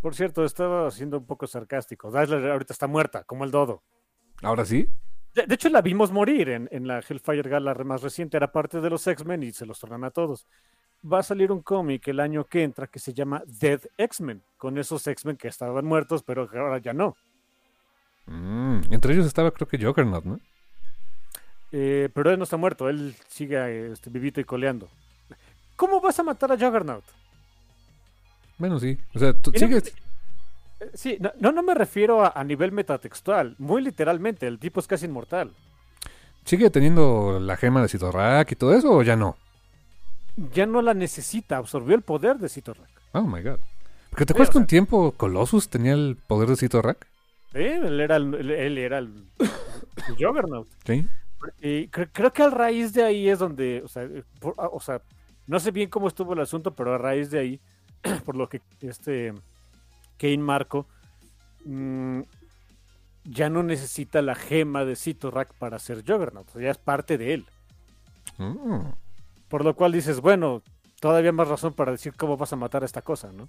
Por 0.01 0.17
cierto, 0.17 0.45
estaba 0.45 0.91
siendo 0.91 1.19
un 1.19 1.27
poco 1.27 1.47
sarcástico. 1.47 2.11
Dazzler 2.11 2.51
ahorita 2.51 2.73
está 2.73 2.89
muerta, 2.89 3.23
como 3.23 3.45
el 3.45 3.53
dodo. 3.53 3.85
Ahora 4.43 4.65
sí. 4.65 4.89
De, 5.35 5.47
de 5.47 5.55
hecho, 5.55 5.69
la 5.69 5.81
vimos 5.83 6.11
morir 6.11 6.49
en, 6.49 6.69
en 6.73 6.87
la 6.87 6.99
Hellfire 7.01 7.49
Gala 7.49 7.75
más 7.85 8.03
reciente. 8.03 8.37
Era 8.37 8.51
parte 8.51 8.81
de 8.81 8.91
los 8.91 9.07
X-Men 9.07 9.43
y 9.43 9.53
se 9.53 9.67
los 9.67 9.79
tornan 9.79 10.05
a 10.05 10.11
todos. 10.11 10.47
Va 11.11 11.21
a 11.21 11.23
salir 11.23 11.51
un 11.51 11.63
cómic 11.63 12.09
el 12.09 12.21
año 12.21 12.45
que 12.45 12.63
entra 12.63 12.87
que 12.87 12.99
se 12.99 13.15
llama 13.15 13.43
Dead 13.47 13.81
X-Men, 13.97 14.43
con 14.59 14.77
esos 14.77 15.07
X-Men 15.07 15.37
que 15.37 15.49
estaban 15.49 15.85
muertos, 15.87 16.23
pero 16.23 16.49
que 16.49 16.59
ahora 16.59 16.79
ya 16.79 16.93
no. 16.93 17.17
Mm, 18.27 18.93
entre 18.93 19.15
ellos 19.15 19.27
estaba, 19.27 19.51
creo 19.51 19.67
que 19.67 19.79
Juggernaut, 19.79 20.25
¿no? 20.25 20.41
Eh, 21.73 22.09
pero 22.13 22.31
él 22.31 22.39
no 22.39 22.45
está 22.45 22.57
muerto, 22.57 22.89
él 22.89 23.15
sigue 23.29 23.93
este, 23.93 24.11
vivito 24.11 24.41
y 24.41 24.45
coleando. 24.45 24.89
¿Cómo 25.77 26.01
vas 26.01 26.19
a 26.19 26.23
matar 26.23 26.53
a 26.53 26.59
Juggernaut? 26.59 27.05
Bueno, 28.59 28.79
sí. 28.79 28.99
O 29.15 29.19
sea, 29.19 29.33
tú 29.33 29.51
sigues. 29.53 29.95
Sí, 30.95 31.19
no, 31.21 31.33
no, 31.39 31.53
no 31.53 31.63
me 31.63 31.75
refiero 31.75 32.25
a, 32.25 32.33
a 32.35 32.43
nivel 32.45 32.73
metatextual, 32.73 33.55
muy 33.59 33.83
literalmente, 33.83 34.47
el 34.47 34.59
tipo 34.59 34.81
es 34.81 34.87
casi 34.87 35.07
inmortal. 35.07 35.53
¿Sigue 36.45 36.71
teniendo 36.71 37.39
la 37.39 37.57
gema 37.57 37.83
de 37.83 37.89
Citorrak 37.89 38.51
y 38.53 38.57
todo 38.57 38.75
eso 38.75 38.91
o 38.93 39.03
ya 39.03 39.15
no? 39.17 39.37
Ya 40.55 40.65
no 40.67 40.81
la 40.81 40.95
necesita, 40.95 41.59
absorbió 41.59 41.95
el 41.95 42.03
poder 42.03 42.39
de 42.39 42.49
Citorrak. 42.49 42.89
Oh 43.13 43.23
my 43.23 43.43
god. 43.43 43.59
Porque 44.09 44.25
te 44.27 44.33
Sí, 44.33 44.37
acuerdas 44.37 44.51
o 44.51 44.53
que 44.53 44.59
un 44.59 44.67
tiempo 44.67 45.13
Colossus 45.13 45.69
tenía 45.69 45.93
el 45.93 46.17
poder 46.27 46.49
de 46.49 46.57
Citorrak? 46.57 47.07
¿Eh? 47.53 47.79
Él 47.83 48.01
era 48.01 48.17
el, 48.17 48.35
él- 48.35 48.79
era 48.79 48.99
el, 48.99 49.27
el 49.39 50.17
Juggernaut. 50.19 50.69
Sí. 50.87 51.07
Y 51.61 51.89
cre- 51.89 52.09
creo 52.13 52.33
que 52.33 52.43
a 52.43 52.51
raíz 52.51 52.93
de 52.93 53.03
ahí 53.05 53.29
es 53.29 53.39
donde, 53.39 53.83
o 53.85 53.89
sea, 53.89 54.09
por- 54.41 54.55
o 54.57 54.81
sea, 54.81 55.03
no 55.47 55.61
sé 55.61 55.71
bien 55.73 55.91
cómo 55.91 56.09
estuvo 56.09 56.33
el 56.33 56.41
asunto, 56.41 56.75
pero 56.75 56.95
a 56.95 56.99
raíz 56.99 57.31
de 57.31 57.39
ahí, 57.39 57.61
por 58.25 58.37
lo 58.37 58.49
que 58.49 58.63
este 58.81 59.35
Kane 60.21 60.39
Marco 60.39 60.87
mm, 61.65 62.21
ya 63.25 63.49
no 63.49 63.63
necesita 63.63 64.23
la 64.23 64.35
gema 64.35 64.85
de 64.85 64.97
Citorrak 64.97 65.55
para 65.55 65.79
ser 65.79 66.05
Juggernaut, 66.07 66.49
o 66.49 66.53
sea, 66.53 66.63
ya 66.63 66.71
es 66.71 66.79
parte 66.79 67.17
de 67.17 67.35
él. 67.35 67.47
Mm. 68.39 68.93
Por 69.49 69.65
lo 69.65 69.75
cual 69.75 69.93
dices, 69.93 70.21
bueno, 70.21 70.63
todavía 71.01 71.33
más 71.33 71.49
razón 71.49 71.73
para 71.73 71.93
decir 71.93 72.15
cómo 72.17 72.37
vas 72.37 72.53
a 72.53 72.57
matar 72.57 72.83
a 72.83 72.87
esta 72.87 73.03
cosa, 73.03 73.33
¿no? 73.33 73.49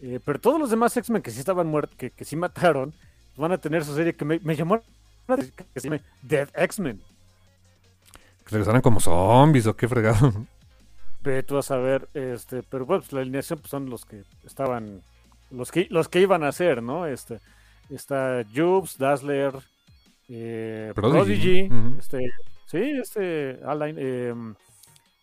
Eh, 0.00 0.20
pero 0.24 0.40
todos 0.40 0.60
los 0.60 0.70
demás 0.70 0.96
X-Men 0.96 1.22
que 1.22 1.30
sí 1.30 1.40
estaban 1.40 1.66
muertos, 1.66 1.96
que, 1.96 2.10
que 2.10 2.24
sí 2.24 2.36
mataron, 2.36 2.94
van 3.36 3.52
a 3.52 3.58
tener 3.58 3.84
su 3.84 3.94
serie 3.94 4.14
que 4.14 4.24
me, 4.24 4.38
me 4.40 4.56
llamó 4.56 4.80
que 5.36 5.80
se 5.80 5.88
llama 5.88 6.02
Dead 6.22 6.48
X-Men. 6.54 7.00
Que 8.44 8.50
regresaran 8.50 8.80
como 8.80 9.00
zombies 9.00 9.66
o 9.66 9.76
qué 9.76 9.88
fregado. 9.88 10.32
Ve 11.22 11.42
tú 11.42 11.58
a 11.58 11.62
saber, 11.62 12.08
este, 12.14 12.62
pero 12.62 12.86
bueno, 12.86 13.02
pues 13.02 13.12
la 13.12 13.20
alineación 13.20 13.58
pues, 13.58 13.70
son 13.70 13.90
los 13.90 14.04
que 14.04 14.22
estaban, 14.44 15.02
los 15.50 15.70
que, 15.72 15.86
los 15.90 16.08
que 16.08 16.20
iban 16.20 16.42
a 16.44 16.48
hacer, 16.48 16.82
¿no? 16.82 17.06
Este, 17.06 17.40
está 17.90 18.42
Jubes, 18.54 18.98
Dazzler, 18.98 19.52
eh, 20.28 20.92
Prodigy. 20.94 21.68
Este, 21.98 22.30
sí, 22.66 22.78
este, 23.00 23.58
Align, 23.66 23.96
eh, 23.98 24.34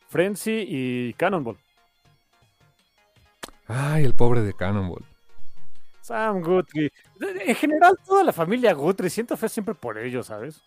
Frenzy 0.10 0.66
y 0.68 1.14
Cannonball. 1.14 1.58
Ay, 3.68 4.04
el 4.06 4.14
pobre 4.14 4.42
de 4.42 4.54
Cannonball. 4.54 5.04
Sam 6.02 6.42
Guthrie. 6.44 6.92
En 7.48 7.56
general, 7.56 7.98
toda 8.06 8.24
la 8.24 8.32
familia 8.32 8.74
Guthrie, 8.74 9.10
siento 9.10 9.36
fe 9.38 9.50
siempre 9.50 9.74
por 9.74 9.98
ellos, 9.98 10.28
¿sabes? 10.28 10.62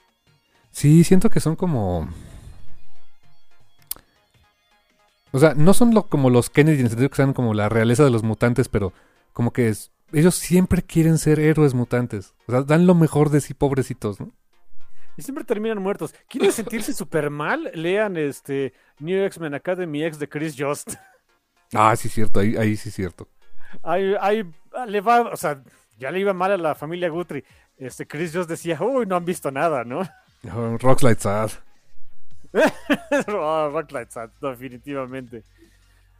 Sí, 0.72 1.04
siento 1.04 1.30
que 1.30 1.38
son 1.40 1.54
como. 1.54 2.08
O 5.30 5.38
sea, 5.38 5.54
no 5.54 5.74
son 5.74 5.94
lo- 5.94 6.04
como 6.04 6.30
los 6.30 6.50
Kennedy 6.50 6.78
en 6.78 6.84
el 6.86 6.88
sentido 6.90 7.10
que 7.10 7.16
sean 7.16 7.34
como 7.34 7.54
la 7.54 7.68
realeza 7.68 8.02
de 8.02 8.10
los 8.10 8.22
mutantes, 8.22 8.68
pero 8.68 8.92
como 9.32 9.52
que 9.52 9.68
es- 9.68 9.90
ellos 10.12 10.34
siempre 10.34 10.82
quieren 10.82 11.18
ser 11.18 11.38
héroes 11.40 11.74
mutantes. 11.74 12.34
O 12.46 12.52
sea, 12.52 12.62
dan 12.62 12.86
lo 12.86 12.94
mejor 12.94 13.30
de 13.30 13.40
sí, 13.40 13.54
pobrecitos, 13.54 14.20
¿no? 14.20 14.30
Y 15.16 15.22
siempre 15.22 15.44
terminan 15.44 15.82
muertos. 15.82 16.14
¿Quieren 16.28 16.52
sentirse 16.52 16.92
súper 16.92 17.28
mal? 17.30 17.70
Lean 17.74 18.16
este 18.16 18.72
New 19.00 19.24
X-Men 19.24 19.54
Academy 19.54 20.04
X 20.04 20.18
de 20.18 20.28
Chris 20.28 20.54
Just. 20.58 20.94
Ah, 21.74 21.94
sí, 21.96 22.08
cierto, 22.08 22.40
ahí, 22.40 22.56
ahí 22.56 22.76
sí, 22.78 22.90
cierto. 22.90 23.28
Ahí, 23.82 24.14
ahí 24.22 24.42
le 24.86 25.00
va, 25.02 25.20
o 25.20 25.36
sea, 25.36 25.62
ya 25.98 26.10
le 26.10 26.20
iba 26.20 26.32
mal 26.32 26.50
a 26.52 26.56
la 26.56 26.74
familia 26.74 27.10
Guthrie. 27.10 27.44
Este 27.76 28.06
Chris 28.06 28.34
Just 28.34 28.48
decía, 28.48 28.78
uy, 28.80 29.04
no 29.04 29.16
han 29.16 29.26
visto 29.26 29.50
nada, 29.50 29.84
¿no? 29.84 30.00
Oh, 30.54 30.78
Rockslide 30.78 31.20
Sad. 31.20 31.50
oh, 33.28 33.70
Rocklight 33.70 34.10
Sad, 34.10 34.30
definitivamente. 34.40 35.44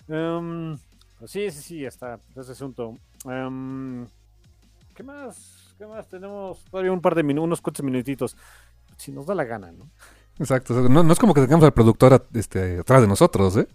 Pues 0.07 0.81
sí, 1.27 1.51
sí, 1.51 1.61
sí, 1.63 1.85
está 1.85 2.19
ese 2.37 2.53
asunto. 2.53 2.97
Em, 3.25 4.07
¿Qué 4.95 5.03
más? 5.03 5.75
¿Qué 5.79 5.87
más? 5.87 6.09
Tenemos 6.09 6.65
todavía 6.71 6.93
un 6.93 7.01
par 7.01 7.15
de 7.15 7.23
minutos, 7.23 7.45
unos 7.47 7.61
cuantos 7.61 7.85
minutitos. 7.85 8.37
Si 8.97 9.13
nos 9.13 9.27
da 9.27 9.35
la 9.35 9.45
gana, 9.45 9.71
¿no? 9.73 9.89
Exacto. 10.39 10.75
No, 10.89 11.03
no 11.03 11.13
es 11.13 11.19
como 11.19 11.35
que 11.35 11.41
tengamos 11.41 11.65
al 11.65 11.73
productor 11.73 12.15
a- 12.15 12.23
este, 12.35 12.81
atrás 12.81 13.01
de 13.03 13.09
nosotros, 13.09 13.57
¿eh? 13.57 13.69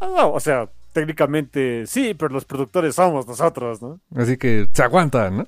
Ah, 0.00 0.08
no, 0.16 0.32
o 0.32 0.40
sea, 0.40 0.68
técnicamente 0.92 1.86
sí, 1.86 2.14
pero 2.14 2.32
los 2.34 2.44
productores 2.44 2.94
somos 2.94 3.26
nosotros, 3.26 3.80
¿no? 3.82 4.00
Así 4.14 4.36
que 4.36 4.68
se 4.72 4.82
aguanta, 4.82 5.30
¿no? 5.30 5.46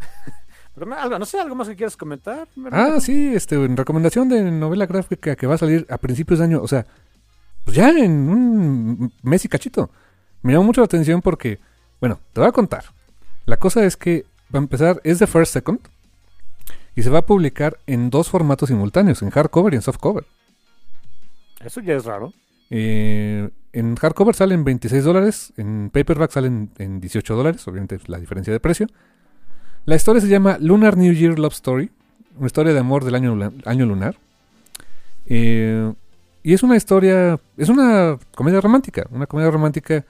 Pero 0.74 0.92
algo, 0.92 1.18
no 1.20 1.24
sé, 1.24 1.38
¿algo 1.38 1.54
más 1.54 1.68
que 1.68 1.76
quieras 1.76 1.96
comentar? 1.96 2.48
Ah, 2.72 2.98
sí, 3.00 3.32
este, 3.32 3.54
en 3.54 3.76
recomendación 3.76 4.28
de 4.28 4.42
novela 4.50 4.86
gráfica 4.86 5.36
que 5.36 5.46
va 5.46 5.54
a 5.54 5.58
salir 5.58 5.86
a 5.88 5.98
principios 5.98 6.40
de 6.40 6.46
año, 6.46 6.60
o 6.60 6.66
sea, 6.66 6.84
pues 7.64 7.76
ya 7.76 7.90
en 7.90 8.10
un 8.28 9.12
mes 9.22 9.44
y 9.44 9.48
cachito. 9.48 9.90
Me 10.44 10.52
llamó 10.52 10.64
mucho 10.64 10.82
la 10.82 10.84
atención 10.84 11.22
porque, 11.22 11.58
bueno, 12.00 12.20
te 12.34 12.40
voy 12.40 12.48
a 12.48 12.52
contar. 12.52 12.84
La 13.46 13.56
cosa 13.56 13.82
es 13.86 13.96
que, 13.96 14.26
va 14.54 14.58
a 14.58 14.62
empezar, 14.62 15.00
es 15.02 15.18
de 15.18 15.26
First 15.26 15.54
Second 15.54 15.80
y 16.94 17.02
se 17.02 17.08
va 17.08 17.20
a 17.20 17.26
publicar 17.26 17.78
en 17.86 18.10
dos 18.10 18.28
formatos 18.28 18.68
simultáneos, 18.68 19.22
en 19.22 19.30
hardcover 19.30 19.72
y 19.72 19.76
en 19.76 19.82
softcover. 19.82 20.26
Eso 21.64 21.80
ya 21.80 21.94
es 21.94 22.04
raro. 22.04 22.34
Eh, 22.68 23.48
en 23.72 23.96
hardcover 23.96 24.34
salen 24.34 24.64
26 24.64 25.02
dólares, 25.02 25.54
en 25.56 25.88
paperback 25.90 26.30
salen 26.30 26.68
en 26.76 27.00
18 27.00 27.34
dólares, 27.34 27.66
obviamente 27.66 27.98
la 28.06 28.18
diferencia 28.18 28.52
de 28.52 28.60
precio. 28.60 28.86
La 29.86 29.96
historia 29.96 30.20
se 30.20 30.28
llama 30.28 30.58
Lunar 30.60 30.98
New 30.98 31.14
Year 31.14 31.38
Love 31.38 31.54
Story, 31.54 31.90
una 32.36 32.46
historia 32.48 32.74
de 32.74 32.80
amor 32.80 33.02
del 33.04 33.14
año, 33.14 33.50
año 33.64 33.86
lunar. 33.86 34.18
Eh, 35.24 35.90
y 36.42 36.52
es 36.52 36.62
una 36.62 36.76
historia, 36.76 37.40
es 37.56 37.70
una 37.70 38.18
comedia 38.34 38.60
romántica, 38.60 39.06
una 39.10 39.26
comedia 39.26 39.50
romántica 39.50 40.04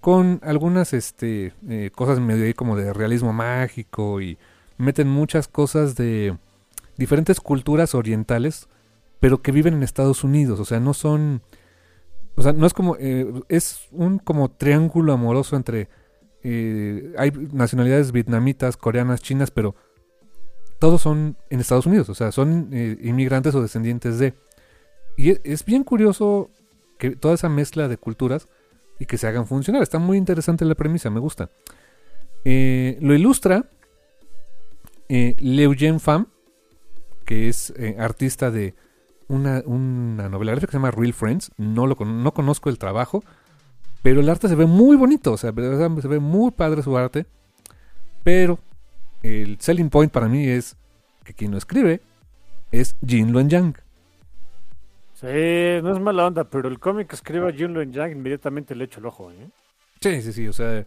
con 0.00 0.40
algunas 0.42 0.92
este, 0.92 1.52
eh, 1.68 1.90
cosas 1.94 2.20
medio 2.20 2.44
ahí 2.44 2.54
como 2.54 2.76
de 2.76 2.92
realismo 2.92 3.32
mágico 3.32 4.20
y 4.20 4.38
meten 4.78 5.08
muchas 5.08 5.46
cosas 5.48 5.94
de 5.94 6.36
diferentes 6.96 7.40
culturas 7.40 7.94
orientales, 7.94 8.68
pero 9.20 9.42
que 9.42 9.52
viven 9.52 9.74
en 9.74 9.82
Estados 9.82 10.24
Unidos, 10.24 10.58
o 10.60 10.64
sea, 10.64 10.80
no 10.80 10.94
son... 10.94 11.42
O 12.36 12.42
sea, 12.42 12.52
no 12.52 12.64
es 12.66 12.72
como. 12.72 12.96
eh, 12.98 13.30
es 13.48 13.88
un 13.90 14.18
como 14.18 14.50
triángulo 14.50 15.12
amoroso 15.12 15.56
entre. 15.56 15.88
eh, 16.42 17.12
hay 17.18 17.32
nacionalidades 17.52 18.12
vietnamitas, 18.12 18.76
coreanas, 18.78 19.20
chinas, 19.20 19.50
pero 19.50 19.74
todos 20.78 21.02
son 21.02 21.36
en 21.50 21.60
Estados 21.60 21.84
Unidos, 21.86 22.08
o 22.08 22.14
sea, 22.14 22.32
son 22.32 22.70
inmigrantes 23.02 23.54
o 23.54 23.60
descendientes 23.60 24.18
de. 24.18 24.32
Y 25.18 25.30
e- 25.32 25.40
es 25.44 25.64
bien 25.66 25.84
curioso 25.84 26.48
que 26.98 27.10
toda 27.10 27.34
esa 27.34 27.48
mezcla 27.50 27.88
de 27.88 27.98
culturas 27.98 28.46
y 29.00 29.06
que 29.06 29.18
se 29.18 29.26
hagan 29.26 29.46
funcionar. 29.46 29.82
Está 29.82 29.98
muy 29.98 30.16
interesante 30.16 30.64
la 30.64 30.76
premisa, 30.76 31.10
me 31.10 31.18
gusta. 31.18 31.50
Eh, 32.44 32.98
lo 33.00 33.14
ilustra 33.14 33.64
eh, 35.08 35.34
Leugen 35.40 35.98
Pham, 35.98 36.26
que 37.24 37.48
es 37.48 37.72
eh, 37.76 37.96
artista 37.98 38.50
de 38.50 38.74
una, 39.26 39.62
una 39.64 40.28
novela 40.28 40.54
que 40.54 40.66
se 40.66 40.72
llama 40.72 40.90
Real 40.90 41.14
Friends. 41.14 41.50
No, 41.56 41.86
lo, 41.86 41.96
no 41.96 42.34
conozco 42.34 42.68
el 42.68 42.78
trabajo, 42.78 43.24
pero 44.02 44.20
el 44.20 44.28
arte 44.28 44.48
se 44.48 44.54
ve 44.54 44.66
muy 44.66 44.96
bonito, 44.96 45.32
o 45.32 45.36
sea, 45.38 45.52
se 45.52 46.08
ve 46.08 46.20
muy 46.20 46.50
padre 46.50 46.82
su 46.82 46.96
arte. 46.96 47.26
Pero 48.22 48.58
el 49.22 49.58
selling 49.60 49.88
point 49.88 50.12
para 50.12 50.28
mí 50.28 50.46
es 50.46 50.76
que 51.24 51.32
quien 51.32 51.52
lo 51.52 51.58
escribe 51.58 52.02
es 52.70 52.96
Jin 53.04 53.32
Luen 53.32 53.48
Yang. 53.48 53.76
Sí, 55.20 55.26
no 55.82 55.92
es 55.92 56.00
mala 56.00 56.26
onda, 56.26 56.44
pero 56.48 56.68
el 56.68 56.78
cómic 56.78 57.08
que 57.08 57.14
escriba 57.16 57.52
Jun 57.56 57.92
Yang 57.92 58.12
inmediatamente 58.12 58.74
le 58.74 58.84
echo 58.84 59.00
el 59.00 59.06
ojo, 59.06 59.30
¿eh? 59.32 59.50
Sí, 60.00 60.22
sí, 60.22 60.32
sí, 60.32 60.48
o 60.48 60.52
sea. 60.52 60.86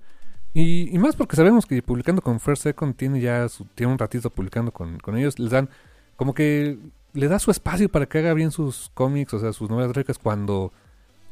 Y, 0.53 0.93
y 0.95 0.99
más 0.99 1.15
porque 1.15 1.35
sabemos 1.35 1.65
que 1.65 1.81
publicando 1.83 2.21
con 2.21 2.39
First 2.39 2.63
Second 2.63 2.95
tiene 2.95 3.19
ya 3.21 3.47
su, 3.49 3.65
tiene 3.65 3.91
un 3.93 3.99
ratito 3.99 4.29
publicando 4.29 4.71
con, 4.71 4.99
con 4.99 5.17
ellos, 5.17 5.39
les 5.39 5.51
dan 5.51 5.69
como 6.15 6.33
que 6.33 6.77
le 7.13 7.27
da 7.27 7.39
su 7.39 7.51
espacio 7.51 7.89
para 7.89 8.07
que 8.07 8.19
haga 8.19 8.33
bien 8.33 8.51
sus 8.51 8.91
cómics, 8.93 9.33
o 9.33 9.39
sea, 9.39 9.53
sus 9.53 9.69
novelas 9.69 9.93
gráficas 9.93 10.19
cuando 10.19 10.73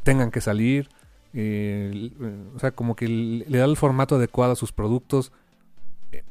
tengan 0.04 0.32
que 0.32 0.42
salir. 0.42 0.90
eh, 1.34 2.12
o 2.56 2.60
sea, 2.60 2.72
como 2.72 2.96
que 2.96 3.08
le 3.08 3.46
le 3.48 3.58
da 3.60 3.66
el 3.66 3.78
formato 3.78 4.16
adecuado 4.18 4.54
a 4.54 4.56
sus 4.56 4.72
productos. 4.74 5.32
Eh, 6.12 6.24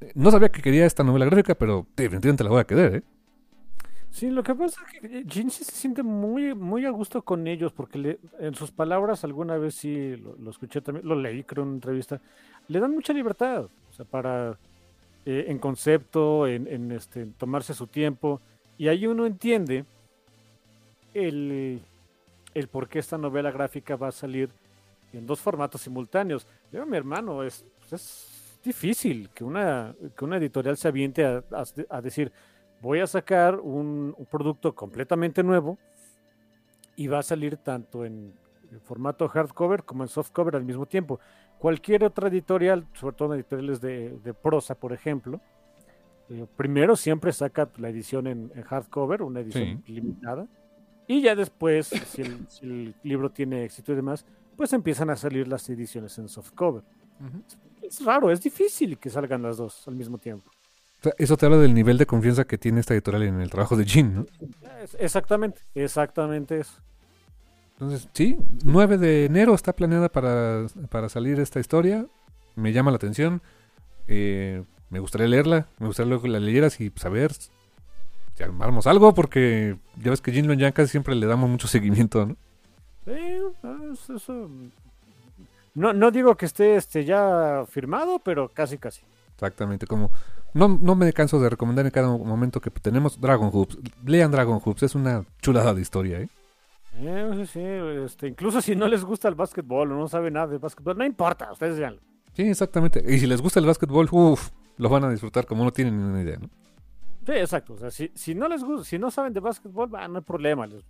eh, 0.00 0.12
No 0.14 0.30
sabía 0.30 0.50
que 0.50 0.62
quería 0.62 0.86
esta 0.86 1.04
novela 1.04 1.26
gráfica, 1.26 1.54
pero 1.56 1.86
definitivamente 1.96 2.44
la 2.44 2.50
voy 2.50 2.60
a 2.60 2.64
querer, 2.66 2.94
¿eh? 2.96 3.02
Sí, 4.16 4.30
lo 4.30 4.42
que 4.42 4.54
pasa 4.54 4.80
es 4.94 5.00
que 5.10 5.24
Jin 5.28 5.50
sí 5.50 5.62
se 5.62 5.72
siente 5.72 6.02
muy, 6.02 6.54
muy 6.54 6.86
a 6.86 6.90
gusto 6.90 7.20
con 7.20 7.46
ellos, 7.46 7.70
porque 7.74 7.98
le- 7.98 8.18
en 8.38 8.54
sus 8.54 8.70
palabras 8.70 9.24
alguna 9.24 9.58
vez 9.58 9.74
sí 9.74 10.16
lo, 10.16 10.50
escuché 10.50 10.80
también, 10.80 11.06
lo 11.06 11.14
leí 11.16 11.44
creo 11.44 11.64
en 11.64 11.68
una 11.68 11.76
entrevista, 11.76 12.18
le 12.68 12.80
dan 12.80 12.92
mucha 12.94 13.12
libertad, 13.12 13.64
o 13.64 13.92
sea, 13.92 14.06
para 14.06 14.58
eh, 15.26 15.44
en 15.48 15.58
concepto, 15.58 16.46
este, 16.46 17.20
en 17.22 17.32
tomarse 17.34 17.74
su 17.74 17.88
tiempo, 17.88 18.40
y 18.78 18.88
ahí 18.88 19.06
uno 19.06 19.26
entiende 19.26 19.84
el, 21.14 21.80
el 22.54 22.68
por 22.68 22.88
qué 22.88 22.98
esta 22.98 23.18
novela 23.18 23.50
gráfica 23.50 23.96
va 23.96 24.08
a 24.08 24.12
salir 24.12 24.48
en 25.12 25.26
dos 25.26 25.40
formatos 25.40 25.82
simultáneos. 25.82 26.46
Yo, 26.72 26.84
mi 26.86 26.96
hermano, 26.96 27.42
es, 27.42 27.64
pues, 27.80 27.92
es 27.92 28.60
difícil 28.64 29.28
que 29.34 29.44
una, 29.44 29.94
que 30.16 30.24
una 30.24 30.36
editorial 30.38 30.76
se 30.76 30.88
aviente 30.88 31.24
a 31.24 32.00
decir, 32.00 32.32
voy 32.80 33.00
a 33.00 33.06
sacar 33.06 33.60
un, 33.60 34.14
un 34.16 34.26
producto 34.26 34.74
completamente 34.74 35.42
nuevo 35.42 35.78
y 36.96 37.06
va 37.08 37.18
a 37.18 37.22
salir 37.22 37.56
tanto 37.56 38.04
en, 38.04 38.32
en 38.70 38.80
formato 38.80 39.28
hardcover 39.28 39.84
como 39.84 40.02
en 40.02 40.08
softcover 40.08 40.56
al 40.56 40.64
mismo 40.64 40.86
tiempo. 40.86 41.20
Cualquier 41.58 42.04
otra 42.04 42.28
editorial, 42.28 42.86
sobre 42.94 43.16
todo 43.16 43.34
editoriales 43.34 43.80
de, 43.80 44.18
de 44.18 44.34
prosa, 44.34 44.74
por 44.74 44.92
ejemplo, 44.92 45.40
eh, 46.28 46.46
primero 46.56 46.96
siempre 46.96 47.32
saca 47.32 47.70
la 47.76 47.88
edición 47.88 48.26
en, 48.26 48.50
en 48.54 48.62
hardcover, 48.62 49.22
una 49.22 49.40
edición 49.40 49.82
limitada, 49.86 50.46
y 51.06 51.22
ya 51.22 51.34
después, 51.34 51.86
si 52.06 52.22
el, 52.22 52.48
si 52.48 52.66
el 52.66 52.94
libro 53.02 53.30
tiene 53.30 53.64
éxito 53.64 53.92
y 53.92 53.96
demás, 53.96 54.26
pues 54.56 54.72
empiezan 54.72 55.10
a 55.10 55.16
salir 55.16 55.46
las 55.46 55.68
ediciones 55.68 56.18
en 56.18 56.28
softcover. 56.28 56.82
Es 57.82 58.04
raro, 58.04 58.30
es 58.30 58.40
difícil 58.40 58.98
que 58.98 59.08
salgan 59.08 59.42
las 59.42 59.56
dos 59.58 59.86
al 59.86 59.94
mismo 59.94 60.18
tiempo. 60.18 60.50
Eso 61.18 61.36
te 61.36 61.46
habla 61.46 61.58
del 61.58 61.74
nivel 61.74 61.98
de 61.98 62.06
confianza 62.06 62.44
que 62.44 62.58
tiene 62.58 62.80
esta 62.80 62.94
editorial 62.94 63.22
en 63.24 63.40
el 63.40 63.50
trabajo 63.50 63.76
de 63.76 63.84
Jin, 63.84 64.14
¿no? 64.14 64.26
Exactamente, 64.98 65.60
exactamente 65.74 66.58
eso. 66.60 66.80
Entonces, 67.74 68.08
sí, 68.12 68.38
9 68.64 68.96
de 68.98 69.26
enero 69.26 69.54
está 69.54 69.72
planeada 69.74 70.08
para, 70.08 70.66
para 70.90 71.08
salir 71.08 71.38
esta 71.38 71.60
historia. 71.60 72.06
Me 72.54 72.72
llama 72.72 72.90
la 72.90 72.96
atención. 72.96 73.42
Eh, 74.08 74.64
me 74.90 74.98
gustaría 74.98 75.28
leerla. 75.28 75.66
Me 75.78 75.86
gustaría 75.86 76.08
luego 76.08 76.22
que 76.24 76.28
la 76.30 76.40
leyeras 76.40 76.80
y 76.80 76.90
saber 76.96 77.32
si 77.32 78.42
armamos 78.42 78.86
algo, 78.86 79.14
porque 79.14 79.76
ya 80.02 80.10
ves 80.10 80.20
que 80.22 80.32
Jin 80.32 80.50
Yang 80.58 80.72
casi 80.72 80.90
siempre 80.92 81.14
le 81.14 81.26
damos 81.26 81.48
mucho 81.50 81.68
seguimiento, 81.68 82.26
¿no? 82.26 82.36
Sí, 83.04 83.12
es- 83.92 84.10
eso- 84.10 84.50
No, 85.74 85.92
no 85.92 86.10
digo 86.10 86.36
que 86.36 86.46
esté 86.46 86.76
este, 86.76 87.04
ya 87.04 87.64
firmado, 87.68 88.18
pero 88.18 88.48
casi, 88.48 88.78
casi. 88.78 89.02
Exactamente, 89.34 89.86
como 89.86 90.10
no, 90.56 90.68
no 90.80 90.94
me 90.94 91.12
canso 91.12 91.38
de 91.40 91.48
recomendar 91.50 91.84
en 91.84 91.90
cada 91.92 92.08
momento 92.08 92.60
que 92.60 92.70
tenemos 92.70 93.20
Dragon 93.20 93.50
Hoops. 93.52 93.78
Lean 94.04 94.30
Dragon 94.30 94.60
Hoops, 94.64 94.82
es 94.82 94.94
una 94.94 95.24
chulada 95.40 95.72
de 95.74 95.80
historia, 95.82 96.20
¿eh? 96.20 96.28
Eh, 96.98 97.30
sí, 97.36 97.46
sí, 97.46 97.60
este, 97.60 98.26
incluso 98.28 98.60
si 98.62 98.74
no 98.74 98.88
les 98.88 99.04
gusta 99.04 99.28
el 99.28 99.34
básquetbol 99.34 99.92
o 99.92 99.96
no 99.96 100.08
saben 100.08 100.32
nada 100.32 100.46
de 100.46 100.58
básquetbol, 100.58 100.96
no 100.96 101.04
importa, 101.04 101.52
ustedes 101.52 101.78
veanlo. 101.78 102.00
Sí, 102.32 102.42
exactamente. 102.42 103.02
Y 103.06 103.18
si 103.18 103.26
les 103.26 103.40
gusta 103.42 103.60
el 103.60 103.66
básquetbol, 103.66 104.08
uff, 104.10 104.50
lo 104.78 104.88
van 104.88 105.04
a 105.04 105.10
disfrutar 105.10 105.46
como 105.46 105.62
no 105.64 105.72
tienen 105.72 105.96
ni 105.98 106.04
una 106.04 106.22
idea, 106.22 106.38
¿no? 106.38 106.48
Sí, 107.26 107.32
exacto. 107.32 107.74
O 107.74 107.78
sea, 107.78 107.90
si, 107.90 108.10
si 108.14 108.34
no 108.34 108.48
les 108.48 108.62
gusta, 108.62 108.84
si 108.84 108.98
no 108.98 109.10
saben 109.10 109.32
de 109.32 109.40
básquetbol, 109.40 109.88
bah, 109.88 110.08
no 110.08 110.18
hay 110.18 110.24
problema. 110.24 110.66
les- 110.66 110.84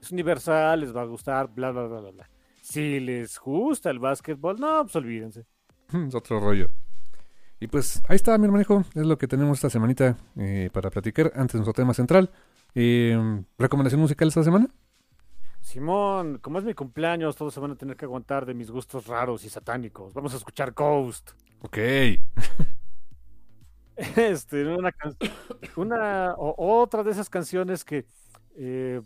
es 0.00 0.12
universal, 0.12 0.80
les 0.80 0.94
va 0.94 1.02
a 1.02 1.06
gustar, 1.06 1.48
bla, 1.52 1.70
bla, 1.72 1.86
bla, 1.86 2.00
bla, 2.00 2.10
bla. 2.12 2.30
Si 2.62 3.00
les 3.00 3.38
gusta 3.40 3.90
el 3.90 3.98
básquetbol, 3.98 4.58
no, 4.60 4.82
pues 4.84 4.96
olvídense. 4.96 5.44
Es 6.08 6.14
otro 6.14 6.38
rollo. 6.40 6.68
Y 7.60 7.66
pues 7.66 8.02
ahí 8.08 8.16
está, 8.16 8.36
mi 8.38 8.44
hermanijo. 8.46 8.84
Es 8.94 9.04
lo 9.06 9.18
que 9.18 9.26
tenemos 9.26 9.58
esta 9.58 9.70
semanita 9.70 10.16
eh, 10.36 10.70
para 10.72 10.90
platicar 10.90 11.32
antes 11.34 11.54
de 11.54 11.58
nuestro 11.58 11.72
tema 11.72 11.92
central. 11.94 12.30
Eh, 12.74 13.18
¿Recomendación 13.58 14.00
musical 14.00 14.28
esta 14.28 14.44
semana? 14.44 14.68
Simón, 15.60 16.38
como 16.38 16.58
es 16.60 16.64
mi 16.64 16.72
cumpleaños, 16.74 17.34
todos 17.36 17.52
se 17.52 17.60
van 17.60 17.72
a 17.72 17.76
tener 17.76 17.96
que 17.96 18.04
aguantar 18.04 18.46
de 18.46 18.54
mis 18.54 18.70
gustos 18.70 19.06
raros 19.06 19.44
y 19.44 19.48
satánicos. 19.50 20.14
Vamos 20.14 20.32
a 20.34 20.36
escuchar 20.36 20.72
Ghost. 20.72 21.30
Ok. 21.62 21.78
Este, 24.16 24.64
una, 24.64 24.94
una 25.74 26.34
o- 26.36 26.80
otra 26.82 27.02
de 27.02 27.10
esas 27.10 27.28
canciones 27.28 27.84
que 27.84 28.06
eh, 28.56 29.02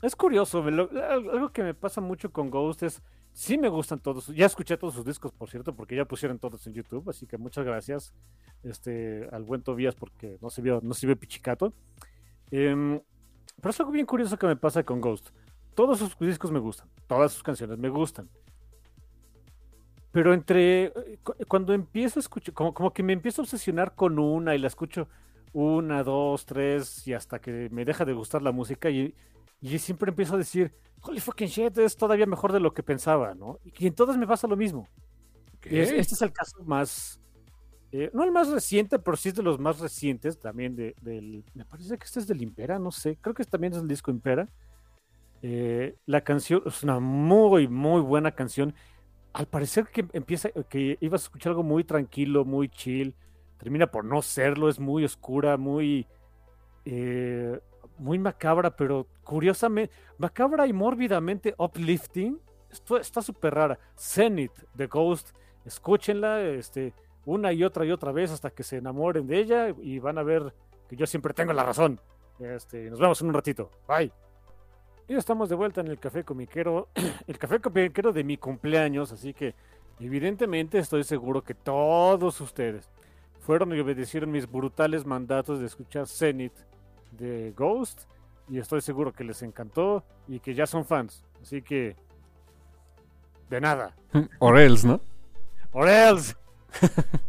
es 0.00 0.16
curioso. 0.16 0.62
lo- 0.70 0.88
algo 1.10 1.50
que 1.52 1.62
me 1.62 1.74
pasa 1.74 2.00
mucho 2.00 2.32
con 2.32 2.48
Ghost 2.50 2.82
es 2.82 3.02
sí 3.34 3.58
me 3.58 3.68
gustan 3.68 4.00
todos. 4.00 4.28
Ya 4.28 4.46
escuché 4.46 4.78
todos 4.78 4.94
sus 4.94 5.04
discos, 5.04 5.32
por 5.32 5.50
cierto, 5.50 5.76
porque 5.76 5.96
ya 5.96 6.06
pusieron 6.06 6.38
todos 6.40 6.66
en 6.66 6.74
YouTube. 6.74 7.10
Así 7.10 7.26
que 7.26 7.38
muchas 7.38 7.66
gracias 7.66 8.14
este, 8.64 9.28
al 9.32 9.44
buen 9.44 9.62
Tobías 9.62 9.96
porque 9.96 10.38
no 10.40 10.50
se 10.50 10.62
vio, 10.62 10.80
no 10.82 10.94
se 10.94 11.06
vio 11.06 11.18
pichicato. 11.18 11.74
Em, 12.50 13.00
pero 13.60 13.70
es 13.70 13.80
algo 13.80 13.92
bien 13.92 14.06
curioso 14.06 14.38
que 14.38 14.46
me 14.46 14.56
pasa 14.56 14.84
con 14.84 15.00
Ghost. 15.02 15.30
Todos 15.74 15.98
sus 16.00 16.18
discos 16.18 16.52
me 16.52 16.60
gustan, 16.60 16.88
todas 17.08 17.32
sus 17.32 17.42
canciones 17.42 17.78
me 17.78 17.90
gustan. 17.90 18.30
Pero 20.12 20.32
entre 20.32 20.84
eh, 20.86 21.18
cu- 21.22 21.34
cuando 21.48 21.72
empiezo 21.72 22.18
a 22.18 22.22
escuchar, 22.22 22.54
como, 22.54 22.72
como 22.74 22.92
que 22.92 23.02
me 23.02 23.12
empiezo 23.12 23.42
a 23.42 23.44
obsesionar 23.44 23.94
con 23.94 24.18
una 24.18 24.54
y 24.54 24.58
la 24.58 24.68
escucho 24.68 25.08
una, 25.52 26.02
dos, 26.04 26.46
tres, 26.46 27.06
y 27.06 27.14
hasta 27.14 27.40
que 27.40 27.68
me 27.70 27.84
deja 27.84 28.04
de 28.04 28.12
gustar 28.12 28.42
la 28.42 28.52
música, 28.52 28.90
y, 28.90 29.14
y 29.60 29.78
siempre 29.78 30.10
empiezo 30.10 30.34
a 30.34 30.38
decir, 30.38 30.74
holy 31.06 31.20
fucking 31.20 31.48
shit, 31.48 31.76
es 31.78 31.96
todavía 31.96 32.26
mejor 32.26 32.52
de 32.52 32.60
lo 32.60 32.72
que 32.72 32.82
pensaba, 32.82 33.34
¿no? 33.34 33.58
Y 33.64 33.86
en 33.86 33.94
todas 33.94 34.16
me 34.16 34.26
pasa 34.26 34.46
lo 34.46 34.56
mismo. 34.56 34.88
Es- 35.82 35.90
este 35.90 36.14
es 36.14 36.22
el 36.22 36.32
caso 36.32 36.62
más, 36.64 37.20
eh, 37.92 38.10
no 38.12 38.24
el 38.24 38.32
más 38.32 38.48
reciente, 38.50 38.98
pero 38.98 39.16
sí 39.16 39.28
es 39.30 39.34
de 39.34 39.42
los 39.42 39.58
más 39.58 39.78
recientes 39.80 40.38
también 40.38 40.74
de- 40.76 40.94
del, 41.00 41.44
me 41.54 41.64
parece 41.64 41.96
que 41.96 42.04
este 42.04 42.20
es 42.20 42.26
del 42.26 42.42
Impera, 42.42 42.78
no 42.78 42.90
sé, 42.90 43.16
creo 43.20 43.34
que 43.34 43.44
también 43.44 43.72
es 43.72 43.78
el 43.80 43.88
disco 43.88 44.10
Impera. 44.10 44.48
Eh, 45.42 45.94
la 46.06 46.22
canción 46.22 46.62
es 46.66 46.82
una 46.82 47.00
muy, 47.00 47.68
muy 47.68 48.00
buena 48.00 48.32
canción. 48.32 48.74
Al 49.34 49.46
parecer 49.46 49.86
que 49.88 50.06
empieza, 50.12 50.48
que 50.68 50.96
ibas 51.00 51.22
a 51.22 51.24
escuchar 51.24 51.50
algo 51.50 51.62
muy 51.62 51.84
tranquilo, 51.84 52.44
muy 52.44 52.68
chill, 52.68 53.14
termina 53.58 53.86
por 53.90 54.04
no 54.04 54.22
serlo, 54.22 54.68
es 54.68 54.78
muy 54.80 55.04
oscura, 55.04 55.56
muy, 55.56 56.06
eh, 56.86 57.60
muy 57.98 58.18
macabra, 58.18 58.74
pero 58.74 59.06
curiosamente, 59.22 59.94
macabra 60.18 60.66
y 60.66 60.72
mórbidamente 60.72 61.54
uplifting. 61.58 62.40
Esto 62.70 62.98
está 62.98 63.22
súper 63.22 63.54
rara. 63.54 63.78
Zenith, 63.96 64.52
The 64.76 64.86
Ghost, 64.86 65.30
escúchenla 65.64 66.42
este, 66.42 66.92
una 67.24 67.52
y 67.52 67.64
otra 67.64 67.84
y 67.84 67.92
otra 67.92 68.12
vez 68.12 68.30
hasta 68.30 68.50
que 68.50 68.62
se 68.62 68.78
enamoren 68.78 69.26
de 69.26 69.38
ella 69.38 69.68
y 69.80 69.98
van 69.98 70.18
a 70.18 70.22
ver 70.22 70.54
que 70.88 70.96
yo 70.96 71.06
siempre 71.06 71.32
tengo 71.32 71.52
la 71.52 71.64
razón. 71.64 72.00
Este, 72.38 72.90
nos 72.90 72.98
vemos 72.98 73.20
en 73.20 73.28
un 73.28 73.34
ratito. 73.34 73.70
Bye. 73.86 74.12
Y 75.06 75.14
estamos 75.14 75.48
de 75.48 75.54
vuelta 75.54 75.80
en 75.80 75.88
el 75.88 75.98
café 75.98 76.24
comiquero, 76.24 76.88
el 77.26 77.38
café 77.38 77.60
comiquero 77.60 78.12
de 78.12 78.24
mi 78.24 78.38
cumpleaños, 78.38 79.12
así 79.12 79.34
que 79.34 79.54
evidentemente 80.00 80.78
estoy 80.78 81.04
seguro 81.04 81.42
que 81.42 81.54
todos 81.54 82.40
ustedes 82.40 82.88
fueron 83.40 83.74
y 83.74 83.80
obedecieron 83.80 84.30
mis 84.30 84.50
brutales 84.50 85.04
mandatos 85.04 85.60
de 85.60 85.66
escuchar 85.66 86.06
Zenith 86.06 86.54
de 87.16 87.52
Ghost 87.56 88.02
y 88.48 88.58
estoy 88.58 88.80
seguro 88.80 89.12
que 89.12 89.24
les 89.24 89.42
encantó 89.42 90.04
y 90.28 90.40
que 90.40 90.54
ya 90.54 90.66
son 90.66 90.84
fans, 90.84 91.24
así 91.42 91.62
que 91.62 91.96
de 93.50 93.60
nada. 93.60 93.94
Or 94.38 94.58
else, 94.58 94.86
¿no? 94.86 95.00
Or 95.72 95.88
else. 95.88 96.34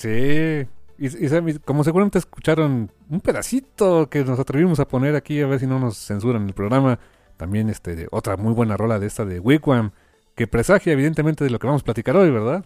Sí. 0.00 0.66
Y, 0.96 1.24
y, 1.24 1.28
Sammy, 1.28 1.58
como 1.58 1.84
seguramente 1.84 2.18
escucharon 2.18 2.90
un 3.10 3.20
pedacito 3.20 4.08
que 4.08 4.24
nos 4.24 4.40
atrevimos 4.40 4.80
a 4.80 4.88
poner 4.88 5.14
aquí, 5.14 5.42
a 5.42 5.46
ver 5.46 5.60
si 5.60 5.66
no 5.66 5.78
nos 5.78 5.98
censuran 5.98 6.46
el 6.46 6.54
programa. 6.54 6.98
También 7.36 7.68
este, 7.68 7.94
de 7.96 8.08
otra 8.10 8.38
muy 8.38 8.54
buena 8.54 8.78
rola 8.78 8.98
de 8.98 9.06
esta 9.06 9.26
de 9.26 9.40
Wigwam, 9.40 9.90
que 10.34 10.46
presagia 10.46 10.94
evidentemente 10.94 11.44
de 11.44 11.50
lo 11.50 11.58
que 11.58 11.66
vamos 11.66 11.82
a 11.82 11.84
platicar 11.84 12.16
hoy, 12.16 12.30
¿verdad? 12.30 12.64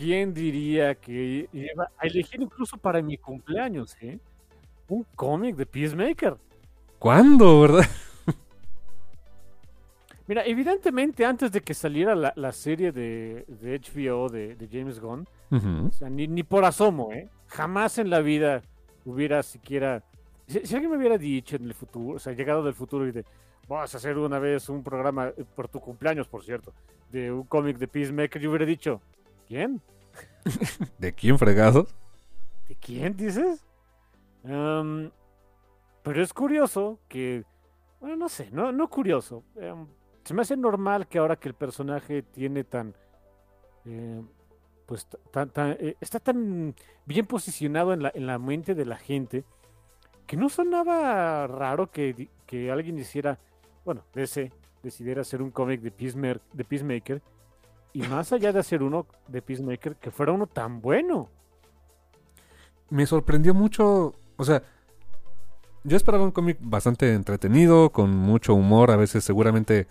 ¿Quién 0.00 0.32
diría 0.32 0.94
que 0.94 1.46
iba 1.52 1.90
a 1.98 2.06
elegir 2.06 2.40
incluso 2.40 2.78
para 2.78 3.02
mi 3.02 3.18
cumpleaños, 3.18 3.94
eh? 4.00 4.18
Un 4.88 5.04
cómic 5.14 5.56
de 5.56 5.66
Peacemaker. 5.66 6.38
¿Cuándo, 6.98 7.60
verdad? 7.60 7.84
Mira, 10.26 10.42
evidentemente 10.46 11.26
antes 11.26 11.52
de 11.52 11.60
que 11.60 11.74
saliera 11.74 12.14
la, 12.14 12.32
la 12.34 12.50
serie 12.50 12.92
de, 12.92 13.44
de 13.46 13.78
HBO 13.78 14.30
de, 14.30 14.56
de 14.56 14.68
James 14.72 15.00
Gunn, 15.00 15.28
Ujú. 15.50 15.88
o 15.88 15.92
sea, 15.92 16.08
ni, 16.08 16.26
ni 16.26 16.44
por 16.44 16.64
asomo, 16.64 17.12
¿eh? 17.12 17.28
Jamás 17.48 17.98
en 17.98 18.08
la 18.08 18.20
vida 18.20 18.62
hubiera 19.04 19.42
siquiera... 19.42 20.02
Si, 20.46 20.60
si 20.64 20.74
alguien 20.74 20.92
me 20.92 20.96
hubiera 20.96 21.18
dicho 21.18 21.56
en 21.56 21.64
el 21.64 21.74
futuro, 21.74 22.16
o 22.16 22.18
sea, 22.18 22.32
llegado 22.32 22.62
del 22.62 22.72
futuro 22.72 23.06
y 23.06 23.12
de, 23.12 23.22
vas 23.68 23.92
a 23.94 23.98
hacer 23.98 24.16
una 24.16 24.38
vez 24.38 24.70
un 24.70 24.82
programa 24.82 25.28
eh, 25.28 25.44
por 25.54 25.68
tu 25.68 25.78
cumpleaños, 25.78 26.26
por 26.26 26.42
cierto, 26.42 26.72
de 27.12 27.30
un 27.30 27.42
cómic 27.42 27.76
de 27.76 27.86
Peacemaker, 27.86 28.40
yo 28.40 28.48
hubiera 28.48 28.64
dicho, 28.64 29.02
¿quién? 29.50 29.82
¿De 30.98 31.12
quién 31.12 31.36
fregado? 31.38 31.88
¿De 32.68 32.76
quién 32.76 33.16
dices? 33.16 33.66
Pero 36.02 36.22
es 36.22 36.32
curioso 36.32 37.00
que, 37.08 37.44
bueno, 38.00 38.14
no 38.16 38.28
sé, 38.28 38.48
no, 38.52 38.70
no 38.70 38.88
curioso. 38.88 39.42
em, 39.56 39.86
se 40.24 40.34
me 40.34 40.42
hace 40.42 40.56
normal 40.56 41.08
que 41.08 41.18
ahora 41.18 41.34
que 41.36 41.48
el 41.48 41.54
personaje 41.54 42.22
tiene 42.22 42.62
tan, 42.62 42.94
eh, 43.86 44.22
pues, 44.86 45.08
tan, 45.32 45.50
tan- 45.50 45.76
eh, 45.80 45.96
está 46.00 46.20
tan 46.20 46.74
bien 47.04 47.26
posicionado 47.26 47.92
en 47.92 48.04
la, 48.04 48.12
en 48.14 48.26
la 48.26 48.38
mente 48.38 48.74
de 48.76 48.84
la 48.86 48.96
gente, 48.98 49.44
que 50.28 50.36
no 50.36 50.48
sonaba 50.48 51.48
raro 51.48 51.90
que, 51.90 52.28
que 52.46 52.70
alguien 52.70 52.98
hiciera, 52.98 53.40
bueno, 53.84 54.04
DC 54.14 54.52
decidiera 54.84 55.22
hacer 55.22 55.42
un 55.42 55.50
cómic 55.50 55.80
de, 55.80 55.90
Peacemaker, 55.90 56.40
de 56.52 56.64
Peacemaker, 56.64 57.22
y 57.92 58.02
más 58.02 58.32
allá 58.32 58.52
de 58.52 58.60
hacer 58.60 58.82
uno 58.82 59.06
de 59.28 59.42
Peacemaker, 59.42 59.96
que 59.96 60.10
fuera 60.10 60.32
uno 60.32 60.46
tan 60.46 60.80
bueno. 60.80 61.28
me 62.90 63.06
sorprendió 63.06 63.54
mucho. 63.54 64.14
O 64.36 64.44
sea, 64.44 64.62
yo 65.84 65.96
esperaba 65.96 66.24
un 66.24 66.30
cómic 66.32 66.58
bastante 66.60 67.14
entretenido, 67.14 67.90
con 67.90 68.10
mucho 68.10 68.54
humor, 68.54 68.90
a 68.90 68.96
veces 68.96 69.22
seguramente, 69.24 69.86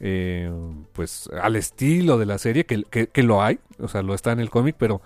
eh, 0.00 0.50
pues, 0.92 1.28
al 1.42 1.56
estilo 1.56 2.18
de 2.18 2.26
la 2.26 2.38
serie, 2.38 2.64
que, 2.66 2.84
que- 2.84 3.08
que 3.08 3.22
lo 3.22 3.42
hay, 3.42 3.60
o 3.78 3.88
sea, 3.88 4.02
lo 4.02 4.14
está 4.14 4.32
en 4.32 4.40
el 4.40 4.50
cómic, 4.50 4.76
pero 4.78 5.00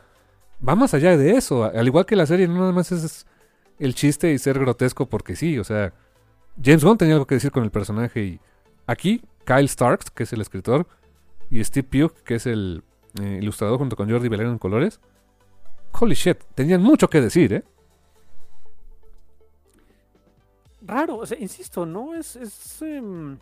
va 0.67 0.75
más 0.77 0.95
allá 0.95 1.17
de 1.17 1.33
eso. 1.33 1.65
Al 1.65 1.87
igual 1.87 2.07
que 2.07 2.17
la 2.17 2.27
serie, 2.27 2.47
no 2.49 2.59
nada 2.61 2.73
más 2.73 2.93
es 2.93 3.27
el 3.79 3.95
chiste 3.95 4.33
y 4.33 4.39
ser 4.39 4.59
grotesco 4.61 5.07
porque 5.07 5.35
sí, 5.35 5.59
o 5.59 5.65
sea, 5.65 5.93
James 6.63 6.85
Gunn 6.85 6.99
tenía 6.99 7.15
algo 7.15 7.27
que 7.27 7.35
decir 7.37 7.51
con 7.51 7.65
el 7.65 7.71
personaje 7.73 8.23
y 8.25 8.41
aquí 8.87 9.25
Kyle 9.45 9.69
Starks, 9.69 10.11
que 10.11 10.23
es 10.23 10.33
el 10.33 10.41
escritor, 10.41 10.87
y 11.53 11.63
Steve 11.65 11.87
Pugh, 11.87 12.15
que 12.25 12.37
es 12.37 12.47
el 12.47 12.83
eh, 13.21 13.39
ilustrador 13.43 13.79
junto 13.79 13.95
con 13.95 14.11
Jordi 14.11 14.29
Belén 14.29 14.49
en 14.49 14.59
colores, 14.59 15.01
holy 15.93 16.15
shit, 16.15 16.39
tenían 16.55 16.83
mucho 16.83 17.09
que 17.09 17.21
decir, 17.21 17.53
¿eh? 17.53 17.65
raro, 20.85 21.19
o 21.19 21.27
sea, 21.27 21.39
insisto, 21.39 21.87
no 21.87 22.15
es, 22.15 22.35
es 22.37 22.83
em, 22.83 23.39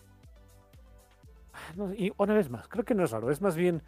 ah, 1.54 1.92
y 1.96 2.12
una 2.18 2.34
vez 2.34 2.50
más, 2.50 2.68
creo 2.68 2.84
que 2.84 2.94
no 2.94 3.04
es 3.04 3.11
raro, 3.12 3.30
es 3.30 3.40
más 3.40 3.56
bien, 3.56 3.82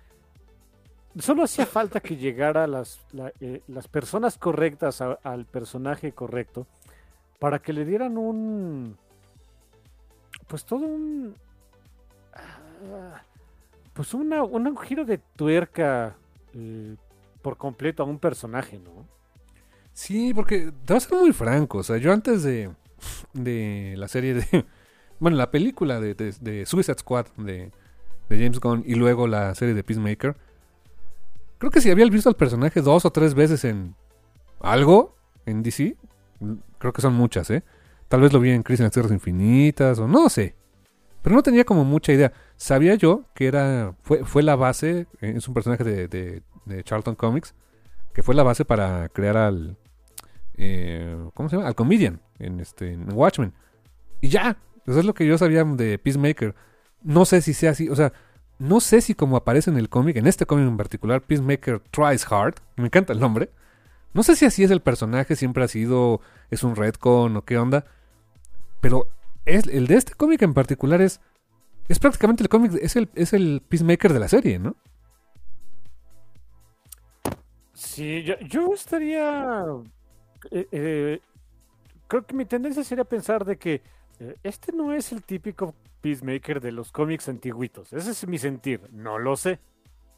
solo 1.18 1.42
hacía 1.44 1.66
falta 1.66 2.00
que 2.00 2.16
llegara 2.16 2.66
las, 2.66 3.04
la- 3.12 3.32
eh, 3.40 3.62
las 3.68 3.88
personas 3.88 4.38
correctas 4.38 5.00
al 5.02 5.44
personaje 5.46 6.12
correcto 6.12 6.66
para 7.38 7.58
que 7.58 7.72
le 7.72 7.84
dieran 7.84 8.16
un, 8.16 8.96
pues 10.46 10.64
todo 10.64 10.86
un, 10.86 11.34
ah, 12.34 13.22
pues 13.92 14.14
una, 14.14 14.42
un 14.42 14.76
giro 14.78 15.04
de 15.04 15.18
tuerca 15.18 16.16
eh, 16.54 16.96
por 17.42 17.56
completo 17.56 18.02
a 18.02 18.06
un 18.06 18.18
personaje, 18.18 18.78
¿no? 18.78 19.06
Sí, 19.92 20.32
porque 20.34 20.72
te 20.84 20.92
voy 20.92 20.96
a 20.96 21.00
ser 21.00 21.18
muy 21.18 21.32
franco. 21.32 21.78
O 21.78 21.82
sea, 21.82 21.98
yo 21.98 22.12
antes 22.12 22.42
de, 22.42 22.70
de 23.32 23.94
la 23.96 24.08
serie 24.08 24.34
de. 24.34 24.66
Bueno, 25.20 25.36
la 25.36 25.52
película 25.52 26.00
de 26.00 26.64
Suicide 26.66 26.98
Squad 26.98 27.26
de, 27.36 27.70
de 28.28 28.36
James 28.36 28.60
Gunn 28.60 28.82
y 28.86 28.94
luego 28.94 29.26
la 29.26 29.54
serie 29.54 29.74
de 29.74 29.84
Peacemaker. 29.84 30.36
Creo 31.58 31.70
que 31.70 31.80
si 31.80 31.90
había 31.90 32.06
visto 32.06 32.28
al 32.28 32.36
personaje 32.36 32.80
dos 32.80 33.04
o 33.04 33.12
tres 33.12 33.34
veces 33.34 33.64
en 33.64 33.94
algo 34.60 35.14
en 35.46 35.62
DC, 35.62 35.96
creo 36.78 36.92
que 36.92 37.02
son 37.02 37.14
muchas, 37.14 37.50
¿eh? 37.50 37.62
Tal 38.08 38.20
vez 38.20 38.32
lo 38.32 38.40
vi 38.40 38.50
en 38.50 38.62
Crisis 38.62 38.80
en 38.80 38.86
las 38.86 38.92
Tierras 38.92 39.12
Infinitas 39.12 39.98
o 39.98 40.08
no 40.08 40.28
sé. 40.28 40.56
Pero 41.22 41.34
no 41.36 41.42
tenía 41.42 41.64
como 41.64 41.84
mucha 41.84 42.12
idea. 42.12 42.32
Sabía 42.56 42.94
yo 42.96 43.24
que 43.34 43.46
era 43.46 43.94
fue, 44.02 44.24
fue 44.24 44.42
la 44.42 44.56
base, 44.56 45.06
eh, 45.20 45.34
es 45.36 45.46
un 45.48 45.54
personaje 45.54 45.84
de, 45.84 46.08
de- 46.08 46.42
de 46.64 46.84
Charlton 46.84 47.14
Comics, 47.16 47.54
que 48.12 48.22
fue 48.22 48.34
la 48.34 48.42
base 48.42 48.64
para 48.64 49.08
crear 49.08 49.36
al, 49.36 49.76
eh, 50.54 51.16
¿cómo 51.34 51.48
se 51.48 51.56
llama? 51.56 51.68
Al 51.68 51.74
comedian 51.74 52.20
en 52.38 52.60
este 52.60 52.92
en 52.92 53.12
Watchmen. 53.12 53.52
Y 54.20 54.28
ya, 54.28 54.56
eso 54.86 54.98
es 55.00 55.04
lo 55.04 55.14
que 55.14 55.26
yo 55.26 55.38
sabía 55.38 55.64
de 55.64 55.98
Peacemaker. 55.98 56.54
No 57.02 57.24
sé 57.24 57.40
si 57.42 57.54
sea 57.54 57.70
así, 57.72 57.88
o 57.88 57.96
sea, 57.96 58.12
no 58.58 58.80
sé 58.80 59.00
si 59.00 59.14
como 59.14 59.36
aparece 59.36 59.70
en 59.70 59.76
el 59.76 59.88
cómic, 59.88 60.16
en 60.16 60.26
este 60.28 60.46
cómic 60.46 60.68
en 60.68 60.76
particular, 60.76 61.22
Peacemaker 61.22 61.80
tries 61.90 62.30
hard, 62.30 62.54
me 62.76 62.86
encanta 62.86 63.12
el 63.12 63.18
nombre. 63.20 63.50
No 64.14 64.22
sé 64.22 64.36
si 64.36 64.44
así 64.44 64.62
es 64.62 64.70
el 64.70 64.82
personaje, 64.82 65.34
siempre 65.36 65.64
ha 65.64 65.68
sido, 65.68 66.20
es 66.50 66.62
un 66.62 66.76
retcon 66.76 67.36
o 67.36 67.42
qué 67.44 67.58
onda. 67.58 67.86
Pero 68.80 69.08
es, 69.44 69.66
el 69.66 69.86
de 69.86 69.96
este 69.96 70.14
cómic 70.14 70.42
en 70.42 70.54
particular 70.54 71.00
es, 71.00 71.20
es 71.88 71.98
prácticamente 71.98 72.42
el 72.42 72.48
cómic, 72.48 72.72
es 72.80 72.96
el, 72.96 73.10
es 73.14 73.32
el 73.32 73.62
Peacemaker 73.68 74.12
de 74.12 74.20
la 74.20 74.28
serie, 74.28 74.58
¿no? 74.58 74.76
Sí, 77.74 78.22
yo, 78.22 78.34
yo 78.40 78.72
estaría. 78.74 79.64
eh, 80.50 80.68
eh, 80.70 81.20
creo 82.06 82.26
que 82.26 82.34
mi 82.34 82.44
tendencia 82.44 82.84
sería 82.84 83.04
pensar 83.04 83.44
de 83.44 83.56
que 83.56 83.82
eh, 84.20 84.36
este 84.42 84.72
no 84.72 84.92
es 84.92 85.12
el 85.12 85.22
típico 85.22 85.74
Peacemaker 86.00 86.60
de 86.60 86.72
los 86.72 86.92
cómics 86.92 87.28
antiguitos. 87.28 87.92
Ese 87.92 88.10
es 88.10 88.26
mi 88.26 88.38
sentir. 88.38 88.80
No 88.92 89.18
lo 89.18 89.36
sé. 89.36 89.58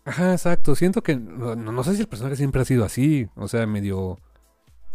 Ajá, 0.05 0.33
exacto. 0.33 0.75
Siento 0.75 1.03
que 1.03 1.17
no, 1.17 1.55
no 1.55 1.85
sé 1.85 1.95
si 1.95 2.03
el 2.03 2.09
personaje 2.09 2.37
siempre 2.37 2.61
ha 2.61 2.65
sido 2.65 2.85
así. 2.85 3.29
O 3.37 3.49
sea, 3.49 3.67
medio 3.67 4.19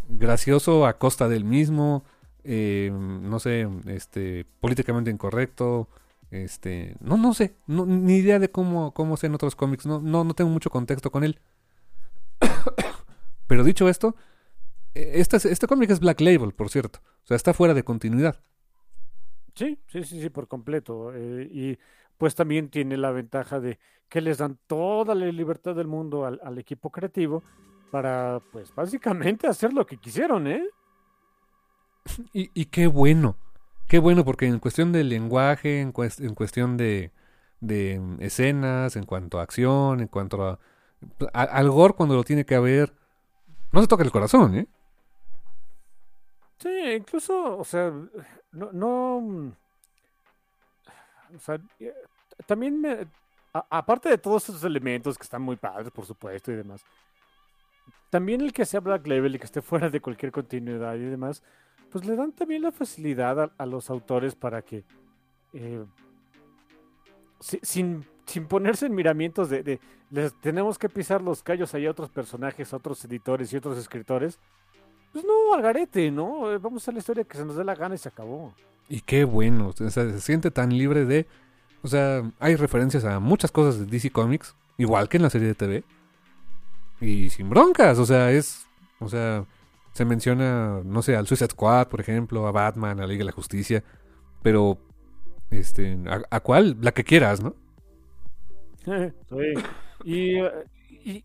gracioso 0.10 0.86
a 0.86 0.98
costa 0.98 1.28
del 1.28 1.46
mismo. 1.46 2.04
Eh, 2.44 2.92
no 2.94 3.40
sé, 3.40 3.68
este, 3.88 4.46
políticamente 4.60 5.12
incorrecto. 5.12 5.88
Este, 6.32 6.96
no, 7.00 7.18
no 7.18 7.34
sé. 7.34 7.56
Ni 7.68 8.18
idea 8.18 8.40
de 8.40 8.52
cómo, 8.52 8.94
cómo 8.94 9.16
otros 9.16 9.56
cómics. 9.56 9.86
No, 9.86 10.00
no, 10.02 10.24
no 10.24 10.34
tengo 10.34 10.50
mucho 10.50 10.70
contexto 10.70 11.12
con 11.12 11.24
él. 11.24 11.40
Pero 13.48 13.64
dicho 13.64 13.90
esto, 13.90 14.16
este, 14.94 15.38
es- 15.38 15.46
este 15.46 15.68
cómic 15.68 15.90
es 15.90 16.00
Black 16.00 16.22
Label, 16.22 16.54
por 16.54 16.70
cierto. 16.70 17.00
O 17.24 17.28
sea, 17.28 17.36
está 17.38 17.54
fuera 17.54 17.74
de 17.74 17.84
continuidad. 17.84 18.40
Sí, 19.56 19.80
sí, 19.88 20.04
sí, 20.04 20.22
sí, 20.22 20.30
por 20.30 20.48
completo. 20.48 21.12
eh, 21.14 21.48
y 21.52 21.78
pues 22.18 22.36
también 22.36 22.70
tiene 22.70 22.98
la 22.98 23.12
ventaja 23.12 23.60
de 23.60 23.80
que 24.10 24.22
les 24.22 24.38
dan 24.40 24.58
toda 24.68 25.16
la 25.16 25.26
libertad 25.28 25.76
del 25.76 25.88
mundo 25.88 26.26
al, 26.26 26.40
al 26.44 26.58
equipo 26.58 26.92
creativo 26.92 27.44
para, 27.92 28.42
pues, 28.52 28.74
básicamente 28.76 29.48
hacer 29.48 29.74
lo 29.74 29.86
que 29.86 29.98
quisieron, 29.98 30.48
¿eh? 30.48 30.64
Y, 32.34 32.50
y 32.54 32.66
qué 32.66 32.88
bueno, 32.88 33.38
qué 33.88 34.00
bueno, 34.00 34.26
porque 34.26 34.46
en 34.48 34.60
cuestión 34.60 34.92
de 34.92 35.04
lenguaje, 35.04 35.82
en, 35.82 35.94
cues- 35.94 36.24
en 36.26 36.36
cuestión 36.36 36.78
de, 36.78 37.12
escenas, 38.20 38.96
en 38.96 39.06
cuanto 39.06 39.40
a 39.40 39.44
acción, 39.44 40.00
en 40.02 40.08
cuanto 40.08 40.44
a, 40.44 40.60
a- 41.34 41.44
Al 41.44 41.70
Gore 41.70 41.94
cuando 41.94 42.16
lo 42.16 42.24
tiene 42.24 42.46
que 42.46 42.56
haber, 42.56 42.94
no 43.72 43.82
se 43.82 43.88
toca 43.88 44.04
el 44.04 44.12
corazón, 44.12 44.56
¿eh? 44.56 44.68
Sí, 46.60 46.70
incluso, 46.98 47.58
o 47.58 47.64
sea, 47.64 47.92
no, 48.52 48.72
no, 48.74 49.22
mm, 49.22 49.52
o 51.36 51.40
sea, 51.40 51.60
eh, 51.80 51.94
también 52.46 52.80
me, 52.82 53.08
aparte 53.54 54.10
de 54.10 54.18
todos 54.18 54.50
esos 54.50 54.64
elementos 54.64 55.18
que 55.18 55.24
están 55.24 55.42
muy 55.42 55.56
padres, 55.56 55.92
por 55.92 56.06
supuesto, 56.06 56.52
y 56.52 56.56
demás, 56.56 56.84
también 58.10 58.42
el 58.42 58.54
que 58.54 58.66
sea 58.66 58.80
Black 58.80 59.06
Label 59.08 59.36
y 59.36 59.40
que 59.40 59.46
esté 59.46 59.62
fuera 59.62 59.90
de 59.90 60.02
cualquier 60.02 60.32
continuidad 60.32 60.96
y 60.96 61.00
demás, 61.06 61.44
pues 61.92 62.06
le 62.06 62.16
dan 62.16 62.32
también 62.32 62.62
la 62.62 62.72
facilidad 62.72 63.52
a, 63.58 63.66
los 63.66 63.90
autores 63.90 64.36
para 64.36 64.62
que, 64.62 64.84
eh, 65.54 65.84
si- 67.40 67.60
sin, 67.64 68.06
sin 68.26 68.46
ponerse 68.46 68.86
en 68.86 68.96
miramientos 68.96 69.50
de, 69.50 69.80
les 70.12 70.34
tenemos 70.42 70.78
que 70.78 70.90
pisar 70.90 71.22
los 71.22 71.44
callos 71.44 71.74
a 71.74 71.78
otros 71.90 72.10
personajes, 72.10 72.74
otros 72.74 73.04
editores 73.06 73.52
y 73.54 73.58
otros 73.58 73.78
escritores, 73.78 74.40
pues 75.12 75.26
no, 75.26 75.54
al 75.54 75.62
garete, 75.62 76.12
¿no? 76.12 76.52
Eh, 76.52 76.58
Vamos 76.58 76.88
a 76.88 76.92
la 76.92 77.00
historia 77.00 77.24
que 77.24 77.38
se 77.38 77.46
nos 77.46 77.56
dé 77.56 77.64
la 77.64 77.76
gana 77.76 77.96
y 77.96 77.98
se 77.98 78.10
acabó. 78.10 78.54
Y 78.88 79.02
qué 79.02 79.24
bueno, 79.24 79.68
o 79.70 79.74
sea, 79.74 79.90
se 79.90 80.20
siente 80.22 80.52
tan 80.52 80.76
libre 80.76 81.06
de... 81.06 81.28
O 81.82 81.88
sea, 81.88 82.30
hay 82.40 82.56
referencias 82.56 83.06
a 83.06 83.20
muchas 83.20 83.52
cosas 83.52 83.80
de 83.80 83.86
DC 83.86 84.10
Comics, 84.12 84.56
igual 84.78 85.08
que 85.08 85.18
en 85.18 85.24
la 85.24 85.30
serie 85.30 85.48
de 85.48 85.56
TV. 85.56 85.84
y 87.02 87.30
sin 87.30 87.50
broncas, 87.50 87.98
o 88.00 88.06
sea, 88.06 88.32
es, 88.32 88.66
o 89.00 89.08
sea, 89.08 89.46
se 89.94 90.06
menciona, 90.06 90.82
no 90.84 91.02
sé, 91.02 91.16
al 91.16 91.28
Suicide 91.28 91.52
Squad, 91.52 91.88
por 91.88 92.02
ejemplo, 92.02 92.48
a 92.48 92.52
Batman, 92.52 93.00
a 93.00 93.02
la 93.02 93.08
Liga 93.08 93.20
de 93.20 93.26
la 93.26 93.32
Justicia, 93.32 93.84
pero, 94.42 94.78
este, 95.52 95.98
¿a, 96.30 96.40
cuál? 96.40 96.78
La 96.82 96.92
que 96.92 97.04
quieras, 97.04 97.42
¿no? 97.42 97.56
sí. 98.86 99.54
Y, 100.04 100.40
y, 100.40 101.24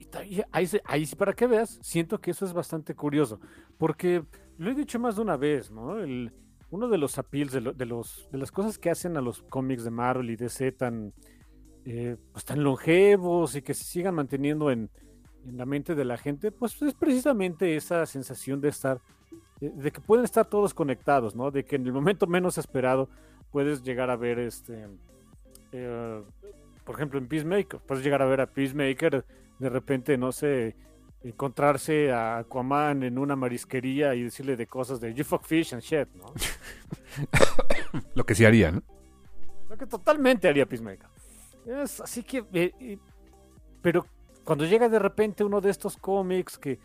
ahí, 0.52 0.68
ahí, 0.84 1.06
para 1.16 1.32
que 1.32 1.46
veas, 1.46 1.78
siento 1.82 2.20
que 2.20 2.32
eso 2.32 2.44
es 2.44 2.52
bastante 2.52 2.94
curioso, 2.94 3.40
porque 3.78 4.24
lo 4.58 4.70
he 4.70 4.74
dicho 4.74 4.98
más 4.98 5.16
de 5.16 5.22
una 5.22 5.36
vez, 5.36 5.70
¿no? 5.70 5.98
El, 5.98 6.32
uno 6.70 6.88
de 6.88 6.98
los 6.98 7.18
appeals, 7.18 7.52
de, 7.52 7.60
de, 7.60 7.86
los, 7.86 8.28
de 8.32 8.38
las 8.38 8.50
cosas 8.50 8.78
que 8.78 8.90
hacen 8.90 9.16
a 9.16 9.20
los 9.20 9.42
cómics 9.42 9.84
de 9.84 9.90
Marvel 9.90 10.30
y 10.30 10.36
DC 10.36 10.72
tan, 10.72 11.12
eh, 11.84 12.16
pues 12.32 12.44
tan 12.44 12.64
longevos 12.64 13.54
y 13.54 13.62
que 13.62 13.74
se 13.74 13.84
sigan 13.84 14.14
manteniendo 14.14 14.70
en, 14.70 14.90
en 15.46 15.56
la 15.56 15.66
mente 15.66 15.94
de 15.94 16.04
la 16.04 16.16
gente, 16.16 16.50
pues 16.50 16.80
es 16.82 16.94
precisamente 16.94 17.76
esa 17.76 18.06
sensación 18.06 18.60
de 18.60 18.68
estar, 18.68 19.00
eh, 19.60 19.70
de 19.74 19.90
que 19.90 20.00
pueden 20.00 20.24
estar 20.24 20.46
todos 20.46 20.74
conectados, 20.74 21.34
¿no? 21.34 21.50
De 21.50 21.64
que 21.64 21.76
en 21.76 21.86
el 21.86 21.92
momento 21.92 22.26
menos 22.26 22.58
esperado 22.58 23.08
puedes 23.50 23.82
llegar 23.82 24.10
a 24.10 24.16
ver 24.16 24.38
este, 24.38 24.86
eh, 25.72 26.22
por 26.84 26.94
ejemplo, 26.96 27.18
en 27.18 27.28
Peacemaker, 27.28 27.80
puedes 27.80 28.04
llegar 28.04 28.22
a 28.22 28.26
ver 28.26 28.40
a 28.40 28.46
Peacemaker, 28.46 29.24
de 29.58 29.68
repente, 29.68 30.18
no 30.18 30.32
sé, 30.32 30.76
encontrarse 31.22 32.12
a 32.12 32.38
Aquaman 32.38 33.02
en 33.02 33.18
una 33.18 33.34
marisquería 33.34 34.14
y 34.14 34.24
decirle 34.24 34.56
de 34.56 34.66
cosas 34.66 35.00
de 35.00 35.14
you 35.14 35.24
fuck 35.24 35.44
fish 35.44 35.72
and 35.72 35.82
shit, 35.82 36.08
¿no? 36.14 36.32
Lo 38.14 38.24
que 38.24 38.34
sí 38.34 38.44
haría, 38.44 38.70
¿no? 38.70 38.82
Lo 39.68 39.76
que 39.76 39.86
totalmente 39.86 40.48
haría 40.48 40.66
Peacemaker. 40.66 41.08
Es, 41.66 42.00
así 42.00 42.22
que, 42.22 42.44
eh, 42.52 42.98
pero 43.80 44.06
cuando 44.44 44.66
llega 44.66 44.88
de 44.88 44.98
repente 44.98 45.44
uno 45.44 45.60
de 45.60 45.70
estos 45.70 45.96
cómics 45.96 46.58
que, 46.58 46.78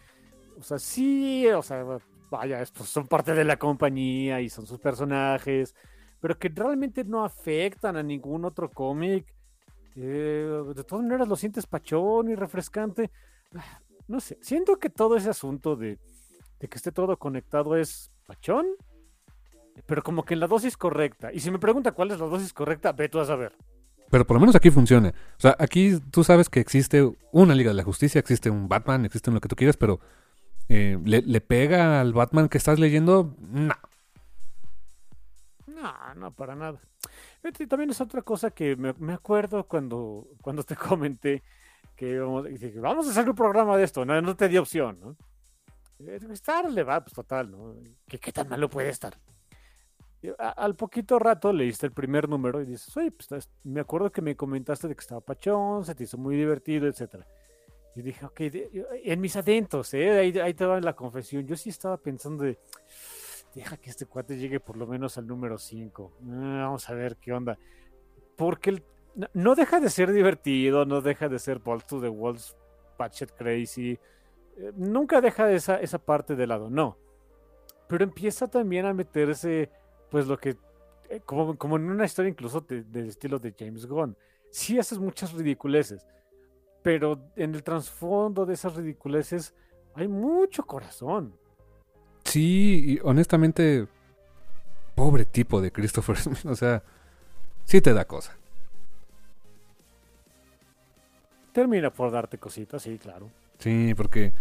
o 0.57 0.63
sea, 0.63 0.79
sí, 0.79 1.47
o 1.47 1.61
sea, 1.61 1.85
vaya, 2.29 2.61
estos 2.61 2.87
son 2.89 3.07
parte 3.07 3.33
de 3.33 3.43
la 3.43 3.57
compañía 3.57 4.41
y 4.41 4.49
son 4.49 4.65
sus 4.65 4.79
personajes, 4.79 5.75
pero 6.19 6.37
que 6.37 6.49
realmente 6.49 7.03
no 7.03 7.23
afectan 7.23 7.97
a 7.97 8.03
ningún 8.03 8.45
otro 8.45 8.69
cómic. 8.69 9.33
Eh, 9.95 10.63
de 10.75 10.83
todas 10.83 11.03
maneras 11.03 11.27
lo 11.27 11.35
sientes 11.35 11.65
pachón 11.67 12.29
y 12.29 12.35
refrescante. 12.35 13.11
No 14.07 14.19
sé, 14.19 14.37
siento 14.41 14.77
que 14.77 14.89
todo 14.89 15.17
ese 15.17 15.29
asunto 15.29 15.75
de, 15.75 15.99
de 16.59 16.67
que 16.67 16.77
esté 16.77 16.91
todo 16.91 17.17
conectado 17.17 17.75
es 17.75 18.11
pachón, 18.25 18.67
pero 19.85 20.03
como 20.03 20.23
que 20.23 20.33
en 20.33 20.39
la 20.39 20.47
dosis 20.47 20.77
correcta. 20.77 21.31
Y 21.33 21.39
si 21.39 21.51
me 21.51 21.59
pregunta 21.59 21.91
cuál 21.91 22.11
es 22.11 22.19
la 22.19 22.27
dosis 22.27 22.53
correcta, 22.53 22.91
ve 22.91 23.09
tú 23.09 23.19
a 23.19 23.25
saber. 23.25 23.55
Pero 24.09 24.25
por 24.25 24.35
lo 24.35 24.41
menos 24.41 24.55
aquí 24.55 24.71
funciona. 24.71 25.09
O 25.09 25.39
sea, 25.39 25.55
aquí 25.59 25.99
tú 26.11 26.23
sabes 26.23 26.49
que 26.49 26.59
existe 26.59 27.11
una 27.31 27.53
Liga 27.55 27.69
de 27.69 27.75
la 27.75 27.83
Justicia, 27.83 28.19
existe 28.19 28.49
un 28.49 28.67
Batman, 28.67 29.05
existe 29.05 29.31
lo 29.31 29.39
que 29.39 29.49
tú 29.49 29.55
quieras, 29.55 29.77
pero 29.77 29.99
eh, 30.67 30.97
¿le, 31.03 31.41
pega 31.41 32.01
al 32.01 32.13
Batman 32.13 32.49
que 32.49 32.57
estás 32.57 32.79
leyendo? 32.79 33.35
No. 33.39 33.75
No, 35.67 36.15
no, 36.15 36.31
para 36.31 36.55
nada. 36.55 36.79
Y 37.43 37.67
también 37.67 37.91
es 37.91 38.01
otra 38.01 38.21
cosa 38.21 38.51
que 38.51 38.75
me, 38.75 39.13
acuerdo 39.13 39.65
cuando, 39.65 40.27
cuando 40.41 40.63
te 40.63 40.75
comenté 40.75 41.43
que 41.95 42.17
vamos, 42.19 43.07
a 43.07 43.11
hacer 43.11 43.29
un 43.29 43.35
programa 43.35 43.75
de 43.75 43.83
esto, 43.83 44.05
no, 44.05 44.21
no 44.21 44.35
te 44.35 44.47
di 44.47 44.57
opción, 44.57 44.99
¿no? 45.01 45.17
Estar 46.31 46.71
le 46.71 46.83
va, 46.83 47.03
pues 47.03 47.13
total, 47.13 47.51
¿no? 47.51 47.75
¿Qué, 48.07 48.19
¿Qué 48.19 48.31
tan 48.31 48.47
malo 48.47 48.69
puede 48.69 48.87
estar? 48.87 49.19
Al 50.37 50.75
poquito 50.75 51.17
rato 51.17 51.53
leíste 51.53 51.85
el 51.85 51.93
primer 51.93 52.27
número 52.27 52.61
y 52.61 52.65
dices, 52.65 52.95
oye, 52.97 53.11
pues 53.11 53.49
me 53.63 53.79
acuerdo 53.79 54.11
que 54.11 54.21
me 54.21 54.35
comentaste 54.35 54.87
de 54.87 54.95
que 54.95 55.01
estaba 55.01 55.21
pachón, 55.21 55.85
se 55.85 55.95
te 55.95 56.03
hizo 56.03 56.17
muy 56.17 56.35
divertido, 56.35 56.87
etcétera. 56.87 57.25
Y 57.95 58.01
dije, 58.01 58.25
ok, 58.25 58.39
en 59.03 59.21
mis 59.21 59.35
adentos, 59.35 59.93
¿eh? 59.93 60.11
ahí, 60.11 60.37
ahí 60.39 60.53
te 60.53 60.65
va 60.65 60.79
la 60.79 60.95
confesión. 60.95 61.45
Yo 61.47 61.55
sí 61.55 61.69
estaba 61.69 61.97
pensando 61.97 62.43
de, 62.43 62.59
deja 63.55 63.77
que 63.77 63.89
este 63.89 64.05
cuate 64.05 64.37
llegue 64.37 64.59
por 64.59 64.77
lo 64.77 64.87
menos 64.87 65.17
al 65.17 65.27
número 65.27 65.57
5. 65.57 66.11
Ah, 66.23 66.61
vamos 66.65 66.89
a 66.89 66.93
ver 66.93 67.17
qué 67.17 67.33
onda. 67.33 67.57
Porque 68.35 68.81
no 69.33 69.55
deja 69.55 69.79
de 69.79 69.89
ser 69.89 70.11
divertido, 70.11 70.85
no 70.85 71.01
deja 71.01 71.27
de 71.29 71.39
ser 71.39 71.59
Ball 71.59 71.83
to 71.83 71.99
the 71.99 72.09
Walls, 72.09 72.55
Patchet 72.97 73.31
Crazy. 73.35 73.99
Eh, 74.57 74.71
nunca 74.75 75.19
deja 75.21 75.51
esa, 75.51 75.79
esa 75.79 75.97
parte 75.97 76.35
de 76.35 76.47
lado, 76.47 76.69
no. 76.69 76.97
Pero 77.87 78.03
empieza 78.03 78.47
también 78.47 78.85
a 78.85 78.93
meterse 78.93 79.69
pues 80.09 80.27
lo 80.27 80.37
que, 80.37 80.57
eh, 81.09 81.21
como, 81.25 81.57
como 81.57 81.77
en 81.77 81.89
una 81.89 82.05
historia 82.05 82.29
incluso 82.29 82.61
del 82.61 83.07
estilo 83.07 83.39
de 83.39 83.53
James 83.57 83.85
Gunn, 83.85 84.15
sí 84.49 84.79
haces 84.79 84.99
muchas 84.99 85.33
ridiculeces, 85.33 86.05
pero 86.81 87.19
en 87.35 87.55
el 87.55 87.63
trasfondo 87.63 88.45
de 88.45 88.53
esas 88.53 88.75
ridiculeces 88.75 89.53
hay 89.95 90.07
mucho 90.07 90.63
corazón. 90.65 91.33
Sí, 92.23 92.83
y 92.85 92.99
honestamente, 93.03 93.87
pobre 94.95 95.25
tipo 95.25 95.61
de 95.61 95.71
Christopher 95.71 96.17
o 96.45 96.55
sea, 96.55 96.83
sí 97.65 97.81
te 97.81 97.93
da 97.93 98.05
cosa. 98.05 98.35
Termina 101.51 101.91
por 101.91 102.11
darte 102.11 102.37
cositas, 102.37 102.83
sí, 102.83 102.97
claro. 102.97 103.29
Sí, 103.57 103.93
porque 103.95 104.31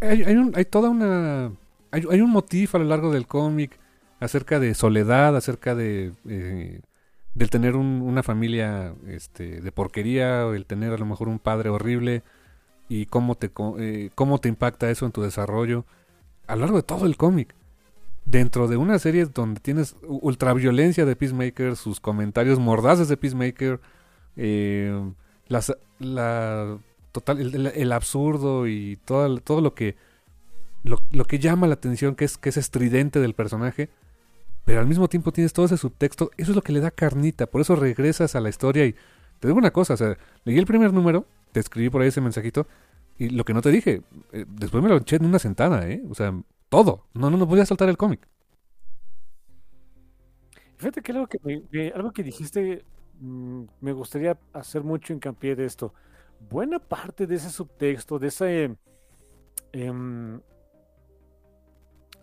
hay, 0.00 0.22
hay, 0.22 0.64
toda 0.64 0.90
una... 0.90 1.52
Hay, 1.90 2.02
hay 2.10 2.20
un 2.20 2.30
motivo 2.30 2.72
a 2.74 2.78
lo 2.80 2.84
largo 2.86 3.12
del 3.12 3.26
cómic 3.26 3.78
acerca 4.24 4.60
de 4.60 4.74
soledad, 4.74 5.36
acerca 5.36 5.74
de 5.74 6.12
eh, 6.28 6.80
del 7.34 7.50
tener 7.50 7.74
una 7.74 8.22
familia 8.22 8.94
este, 9.08 9.60
de 9.60 9.72
porquería, 9.72 10.46
o 10.46 10.54
el 10.54 10.66
tener 10.66 10.92
a 10.92 10.98
lo 10.98 11.04
mejor 11.04 11.28
un 11.28 11.40
padre 11.40 11.68
horrible 11.68 12.22
y 12.88 13.06
cómo 13.06 13.34
te, 13.34 13.50
eh, 13.78 14.10
cómo 14.14 14.38
te 14.38 14.48
impacta 14.48 14.90
eso 14.90 15.04
en 15.06 15.12
tu 15.12 15.22
desarrollo 15.22 15.84
a 16.46 16.54
lo 16.54 16.62
largo 16.62 16.76
de 16.76 16.82
todo 16.82 17.06
el 17.06 17.16
cómic. 17.16 17.54
Dentro 18.24 18.68
de 18.68 18.76
una 18.76 18.98
serie 18.98 19.26
donde 19.26 19.60
tienes 19.60 19.96
ultraviolencia 20.02 21.04
de 21.04 21.16
Peacemaker, 21.16 21.76
sus 21.76 22.00
comentarios 22.00 22.58
mordaces 22.58 23.08
de 23.08 23.16
Peacemaker, 23.16 23.80
eh, 24.36 25.12
la, 25.48 26.78
total, 27.12 27.54
el, 27.74 27.92
absurdo 27.92 28.66
y 28.66 28.98
todo, 29.04 29.38
todo 29.38 29.60
lo 29.60 29.74
que 29.74 29.96
lo, 30.84 31.00
lo, 31.12 31.24
que 31.24 31.38
llama 31.38 31.66
la 31.66 31.74
atención, 31.74 32.14
que 32.14 32.24
es, 32.24 32.38
que 32.38 32.48
es 32.50 32.56
estridente 32.56 33.20
del 33.20 33.34
personaje, 33.34 33.90
pero 34.64 34.80
al 34.80 34.86
mismo 34.86 35.08
tiempo 35.08 35.32
tienes 35.32 35.52
todo 35.52 35.66
ese 35.66 35.76
subtexto, 35.76 36.30
eso 36.36 36.52
es 36.52 36.56
lo 36.56 36.62
que 36.62 36.72
le 36.72 36.80
da 36.80 36.90
carnita, 36.90 37.46
por 37.46 37.60
eso 37.60 37.76
regresas 37.76 38.34
a 38.34 38.40
la 38.40 38.48
historia 38.48 38.86
y 38.86 38.94
te 39.38 39.48
digo 39.48 39.58
una 39.58 39.72
cosa, 39.72 39.94
o 39.94 39.96
sea, 39.96 40.16
leí 40.44 40.58
el 40.58 40.66
primer 40.66 40.92
número, 40.92 41.26
te 41.52 41.60
escribí 41.60 41.90
por 41.90 42.02
ahí 42.02 42.08
ese 42.08 42.20
mensajito 42.20 42.66
y 43.18 43.28
lo 43.28 43.44
que 43.44 43.54
no 43.54 43.62
te 43.62 43.70
dije, 43.70 44.02
eh, 44.32 44.44
después 44.48 44.82
me 44.82 44.88
lo 44.88 44.96
eché 44.96 45.16
en 45.16 45.26
una 45.26 45.38
sentada, 45.38 45.88
¿eh? 45.88 46.02
O 46.08 46.14
sea, 46.14 46.34
todo, 46.68 47.06
no, 47.14 47.30
no, 47.30 47.36
no 47.36 47.48
podía 47.48 47.66
saltar 47.66 47.88
el 47.88 47.96
cómic. 47.96 48.26
Fíjate 50.76 51.02
que 51.02 51.12
algo 51.12 51.26
que, 51.28 51.92
algo 51.94 52.12
que 52.12 52.22
dijiste 52.22 52.84
mm, 53.20 53.64
me 53.80 53.92
gustaría 53.92 54.36
hacer 54.52 54.82
mucho 54.82 55.12
hincapié 55.12 55.54
de 55.54 55.66
esto. 55.66 55.94
Buena 56.50 56.78
parte 56.78 57.26
de 57.26 57.36
ese 57.36 57.50
subtexto, 57.50 58.18
de 58.18 58.28
ese... 58.28 58.76
Em, 59.72 60.40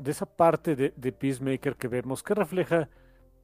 de 0.01 0.11
esa 0.11 0.25
parte 0.25 0.75
de, 0.75 1.11
Peacemaker 1.11 1.75
que 1.75 1.87
vemos 1.87 2.23
que 2.23 2.33
refleja 2.33 2.89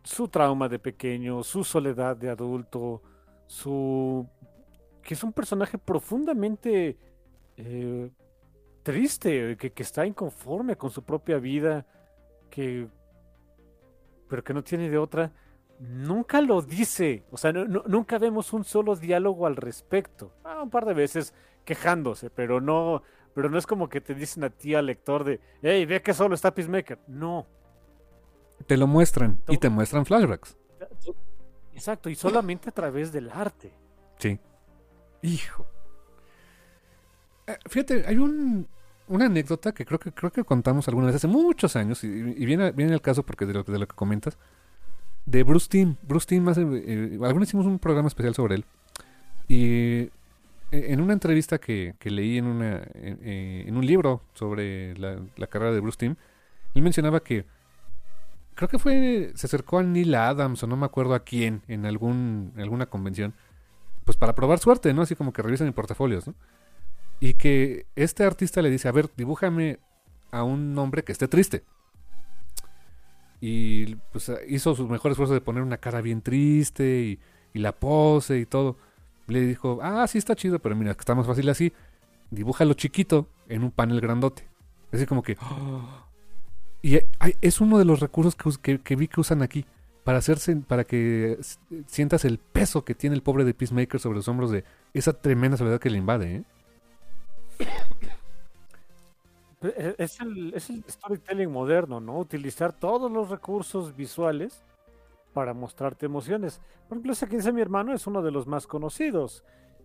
su 0.04 0.28
trauma 0.28 0.68
de 0.68 0.80
pequeño, 0.80 1.44
su 1.44 1.64
soledad 1.64 2.18
de 2.18 2.30
adulto, 2.30 3.02
su 3.46 4.28
que 5.04 5.14
es 5.14 5.24
un 5.24 5.32
personaje 5.32 5.78
profundamente 5.78 6.98
eh, 7.56 8.10
triste, 8.84 9.56
que, 9.58 9.72
está 9.78 10.06
inconforme 10.06 10.76
con 10.76 10.90
su 10.90 11.04
propia 11.04 11.38
vida, 11.38 11.86
que 12.50 12.88
pero 14.28 14.44
que 14.44 14.54
no 14.54 14.64
tiene 14.64 14.90
de 14.90 14.98
otra, 14.98 15.32
nunca 15.80 16.42
lo 16.42 16.62
dice, 16.62 17.24
o 17.32 17.38
sea, 17.38 17.54
nunca 17.54 18.18
vemos 18.18 18.52
un 18.52 18.66
solo 18.66 18.96
diálogo 18.96 19.46
al 19.46 19.56
respecto. 19.56 20.34
Ah, 20.44 20.64
un 20.64 20.70
par 20.70 20.86
de 20.86 20.94
veces 20.94 21.34
quejándose, 21.64 22.30
pero 22.30 22.60
no, 22.60 23.04
pero 23.38 23.52
no 23.52 23.60
es 23.60 23.68
como 23.68 23.88
que 23.88 24.02
te 24.02 24.16
dicen 24.16 24.44
a 24.46 24.50
ti 24.50 24.74
al 24.74 24.88
lector 24.88 25.24
de, 25.24 25.40
hey, 25.62 25.86
ve 25.86 26.02
que 26.02 26.12
solo 26.16 26.34
está 26.34 26.56
Peacemaker. 26.56 26.98
No. 27.06 27.46
Te 28.66 28.76
lo 28.78 28.88
muestran 28.88 29.40
y 29.48 29.60
te 29.60 29.70
muestran 29.70 30.08
flashbacks. 30.08 30.58
Exacto, 31.72 32.10
y 32.10 32.16
solamente 32.16 32.70
a 32.70 32.72
través 32.72 33.12
del 33.12 33.30
arte. 33.30 33.72
Sí. 34.18 34.40
Hijo. 35.22 35.68
Eh, 37.46 37.60
fíjate, 37.70 38.06
hay 38.08 38.18
un, 38.18 38.68
una 39.08 39.26
anécdota 39.28 39.72
que 39.72 39.86
creo 39.86 40.00
que 40.00 40.12
creo 40.12 40.32
que 40.32 40.44
contamos 40.44 40.88
alguna 40.88 41.06
vez 41.06 41.18
hace 41.18 41.28
muchos 41.28 41.76
años, 41.76 42.04
y, 42.04 42.10
viene, 42.44 42.72
viene 42.72 42.92
el 42.92 43.02
caso 43.02 43.22
porque 43.22 43.46
de 43.46 43.54
lo, 43.54 43.62
de 43.62 43.78
lo 43.78 43.88
que 43.88 43.96
comentas, 43.96 44.36
de 45.28 45.44
Bruce 45.44 45.68
Timm. 45.70 45.96
Bruce 46.02 46.26
Timm 46.26 46.48
hace, 46.50 46.62
eh, 46.64 47.20
algunos 47.22 47.50
hicimos 47.50 47.68
un 47.68 47.78
programa 47.78 48.08
especial 48.08 48.34
sobre 48.34 48.56
él. 48.56 48.66
Y 49.48 50.10
en 50.72 51.02
una 51.02 51.14
entrevista 51.14 51.60
que, 51.60 51.96
leí 52.04 52.38
en, 52.38 52.46
una, 52.46 52.82
eh, 52.94 53.66
en, 53.68 53.78
un 53.78 53.86
libro 53.86 54.22
sobre 54.34 54.98
la, 54.98 55.48
carrera 55.48 55.72
de 55.72 55.80
Bruce 55.80 55.98
Timm, 55.98 56.16
él 56.74 56.82
mencionaba 56.82 57.22
que 57.22 57.46
creo 58.54 58.68
que 58.68 58.80
fue 58.80 59.32
se 59.36 59.48
acercó 59.48 59.80
a 59.80 59.84
Neil 59.84 60.14
Adams 60.16 60.64
o 60.64 60.68
no 60.68 60.76
me 60.76 60.86
acuerdo 60.86 61.14
a 61.14 61.24
quién 61.24 61.62
en 61.68 61.86
algún 61.86 62.54
alguna 62.58 62.88
convención, 62.88 63.34
pues 64.04 64.18
para 64.18 64.36
probar 64.36 64.60
suerte, 64.60 64.94
¿no? 64.94 65.04
Así 65.04 65.16
como 65.16 65.32
que 65.32 65.42
revisan 65.42 65.68
en 65.68 65.74
portafolios, 65.74 66.28
¿no? 66.28 66.36
Y 67.20 67.36
que 67.36 67.86
este 67.96 68.24
artista 68.24 68.62
le 68.62 68.70
dice, 68.70 68.88
a 68.88 68.92
ver, 68.92 69.10
dibújame 69.16 69.80
a 70.32 70.44
un 70.44 70.78
hombre 70.78 71.04
que 71.04 71.12
esté 71.12 71.28
triste. 71.28 71.64
Y 73.40 73.96
pues 74.12 74.32
hizo 74.48 74.76
sus 74.76 74.90
mejores 74.90 75.14
esfuerzos 75.14 75.36
de 75.36 75.42
poner 75.42 75.64
una 75.64 75.78
cara 75.78 76.02
bien 76.02 76.22
triste 76.22 77.20
y 77.54 77.60
la 77.60 77.72
pose 77.72 78.40
y 78.40 78.46
todo. 78.46 78.78
Le 79.28 79.42
dijo, 79.42 79.80
ah, 79.82 80.08
sí 80.08 80.18
está 80.18 80.36
chido, 80.36 80.60
pero 80.60 80.76
mira, 80.76 80.94
que 80.94 81.02
está 81.02 81.16
más 81.16 81.28
fácil 81.28 81.50
así. 81.50 81.74
Dibújalo 82.32 82.74
chiquito 82.74 83.28
en 83.48 83.64
un 83.64 83.72
panel 83.72 84.02
grandote. 84.02 84.48
Así 84.92 85.06
como 85.06 85.24
que... 85.24 85.38
Y 86.84 87.00
es 87.42 87.60
uno 87.60 87.80
de 87.80 87.86
los 87.86 88.00
recursos 88.00 88.38
que, 88.38 88.80
que, 88.80 88.96
vi 88.96 89.08
que 89.08 89.20
usan 89.20 89.42
aquí. 89.42 89.66
Para, 90.04 90.20
hacerse, 90.20 90.56
para 90.56 90.86
que 90.86 91.38
sientas 91.88 92.24
el 92.24 92.38
peso 92.38 92.86
que 92.86 92.96
tiene 92.96 93.16
el 93.16 93.24
pobre 93.24 93.44
de 93.44 93.54
Peacemaker 93.54 94.00
sobre 94.00 94.18
los 94.18 94.28
hombros 94.28 94.52
de 94.52 94.64
esa 94.94 95.12
tremenda 95.12 95.58
soledad 95.58 95.82
que 95.82 95.90
le 95.90 95.98
invade. 95.98 96.36
¿eh? 96.36 96.44
E, 99.62 99.96
es 99.98 100.22
el, 100.22 100.54
es 100.54 100.70
el 100.70 100.84
storytelling 100.88 101.52
moderno, 101.52 102.00
¿no? 102.00 102.20
Utilizar 102.20 102.74
todos 102.74 103.12
los 103.12 103.30
recursos 103.30 103.96
visuales 103.96 104.64
para 105.38 105.54
mostrarte 105.54 106.08
emociones. 106.08 106.60
Por 106.88 106.98
ejemplo, 106.98 107.14
ese 107.14 107.28
que 107.28 107.36
dice 107.36 107.54
mi 107.54 107.62
hermano 107.62 107.94
es 107.94 108.08
uno 108.08 108.24
de 108.24 108.32
los 108.32 108.48
más 108.48 108.66
conocidos. 108.66 109.44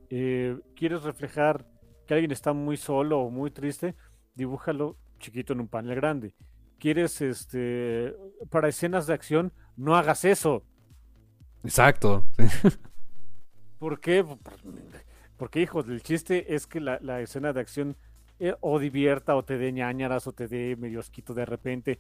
Eh, 0.09 0.59
¿Quieres 0.75 1.03
reflejar 1.03 1.67
que 2.07 2.15
alguien 2.15 2.31
está 2.31 2.55
muy 2.55 2.79
solo 2.79 3.21
o 3.21 3.29
muy 3.29 3.51
triste? 3.51 3.95
Dibújalo 4.35 4.97
chiquito 5.19 5.53
en 5.53 5.61
un 5.61 5.69
panel 5.69 5.95
grande. 5.95 6.35
¿Quieres, 6.79 7.21
este, 7.21 8.17
para 8.49 8.69
escenas 8.69 9.07
de 9.07 9.13
acción, 9.13 9.53
no 9.77 9.95
hagas 9.95 10.25
eso? 10.25 10.65
Exacto. 11.65 12.27
¿Por 13.79 14.01
qué? 14.01 14.25
Porque, 15.37 15.61
hijos, 15.61 15.87
el 15.87 16.03
chiste 16.03 16.55
es 16.55 16.67
que 16.67 16.81
la, 16.81 16.99
la 17.03 17.21
escena 17.21 17.53
de 17.53 17.61
acción 17.61 17.99
eh, 18.39 18.55
o 18.61 18.79
divierta 18.79 19.37
o 19.37 19.45
te 19.45 19.59
dé 19.59 19.71
ñañaras 19.71 20.27
o 20.27 20.33
te 20.33 20.49
dé 20.49 20.77
medio 20.77 21.01
asquito 21.01 21.35
de 21.35 21.45
repente. 21.45 21.99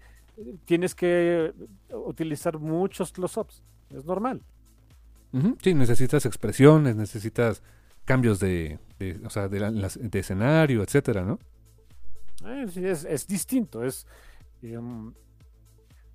Tienes 0.64 0.95
que 0.95 1.53
utilizar 1.91 2.59
muchos 2.59 3.12
close-ups, 3.12 3.62
es 3.91 4.05
normal. 4.05 4.43
Sí, 5.62 5.74
necesitas 5.74 6.26
expresiones, 6.26 6.95
necesitas 6.97 7.62
cambios 8.05 8.39
de, 8.39 8.78
o 9.24 9.30
sea, 9.30 9.49
de, 9.49 10.18
escenario, 10.18 10.83
etcétera, 10.83 11.22
¿no? 11.22 11.39
Eh, 12.47 12.66
sí, 12.68 12.85
es, 12.85 13.26
distinto, 13.26 13.85
es... 13.85 14.07
Em, 14.62 15.12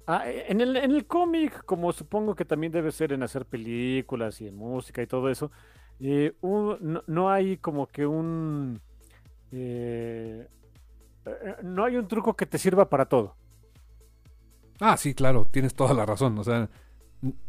ah, 0.05 0.23
en 0.27 0.61
el, 0.61 0.75
en 0.77 0.91
el 0.91 1.05
cómic, 1.05 1.63
como 1.65 1.91
supongo 1.93 2.35
que 2.35 2.45
también 2.45 2.71
debe 2.71 2.91
ser 2.91 3.13
en 3.13 3.23
hacer 3.23 3.45
películas 3.45 4.39
y 4.41 4.47
en 4.47 4.55
música 4.55 5.01
y 5.01 5.07
todo 5.07 5.29
eso, 5.29 5.51
eh, 5.99 6.33
no, 6.41 7.29
hay 7.29 7.57
como 7.57 7.87
que 7.87 8.05
un 8.05 8.79
eh, 9.51 10.47
eh, 11.25 11.55
no 11.63 11.83
hay 11.83 11.95
un 11.95 12.07
truco 12.07 12.35
que 12.35 12.45
te 12.45 12.57
sirva 12.57 12.89
para 12.89 13.05
todo. 13.05 13.35
Ah, 14.79 14.97
sí, 14.97 15.13
claro, 15.13 15.45
tienes 15.49 15.73
toda 15.73 15.93
la 15.93 16.05
razón. 16.05 16.37
O 16.37 16.43
sea, 16.43 16.69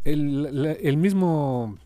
el, 0.04 0.96
mismo 0.96 1.78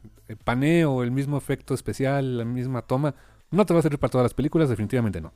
paneo, 0.44 1.02
el 1.02 1.10
mismo 1.10 1.36
efecto 1.36 1.74
especial, 1.74 2.38
la 2.38 2.44
misma 2.44 2.82
toma, 2.82 3.14
no 3.50 3.66
te 3.66 3.74
va 3.74 3.80
a 3.80 3.82
servir 3.82 3.98
para 3.98 4.10
todas 4.10 4.24
las 4.24 4.34
películas, 4.34 4.68
definitivamente 4.68 5.20
no. 5.20 5.32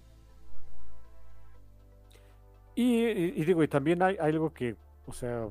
Y, 2.75 3.45
digo, 3.45 3.63
y 3.63 3.69
también 3.69 4.03
hay, 4.03 4.17
algo 4.19 4.53
que, 4.53 4.77
o 5.07 5.13
sea, 5.13 5.49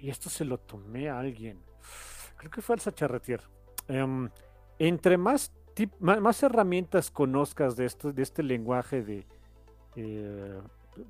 y 0.00 0.10
esto 0.10 0.30
se 0.30 0.44
lo 0.44 0.58
tomé 0.58 1.08
a 1.08 1.18
alguien, 1.18 1.58
creo 2.36 2.50
que 2.50 2.62
fue 2.62 2.74
al 2.74 2.80
Sacharretier. 2.80 3.40
Em, 3.88 4.30
entre 4.78 5.18
más 5.18 5.52
más, 6.00 6.42
herramientas 6.42 7.10
conozcas 7.10 7.76
de, 7.76 7.86
esto, 7.86 8.12
de 8.12 8.22
este 8.22 8.42
lenguaje 8.42 9.26
eh, 9.96 10.60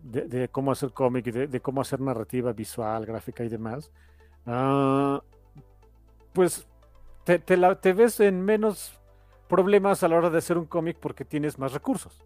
de, 0.03 0.23
de, 0.23 0.49
cómo 0.49 0.73
hacer 0.73 0.93
cómic, 0.93 1.25
de, 1.27 1.47
de, 1.47 1.61
cómo 1.61 1.81
hacer 1.81 2.01
narrativa 2.01 2.53
visual, 2.53 3.05
gráfica 3.07 3.45
y 3.45 3.49
demás, 3.49 3.91
ah, 4.47 5.23
pues 6.33 6.67
te, 7.25 7.39
te, 7.39 7.93
ves 7.93 8.21
en 8.21 8.43
menos 8.43 9.01
problemas 9.49 10.03
a 10.03 10.09
la 10.09 10.17
hora 10.17 10.31
de 10.31 10.39
hacer 10.39 10.59
un 10.59 10.67
cómic 10.67 10.99
porque 11.01 11.25
tienes 11.25 11.59
más 11.59 11.73
recursos. 11.73 12.23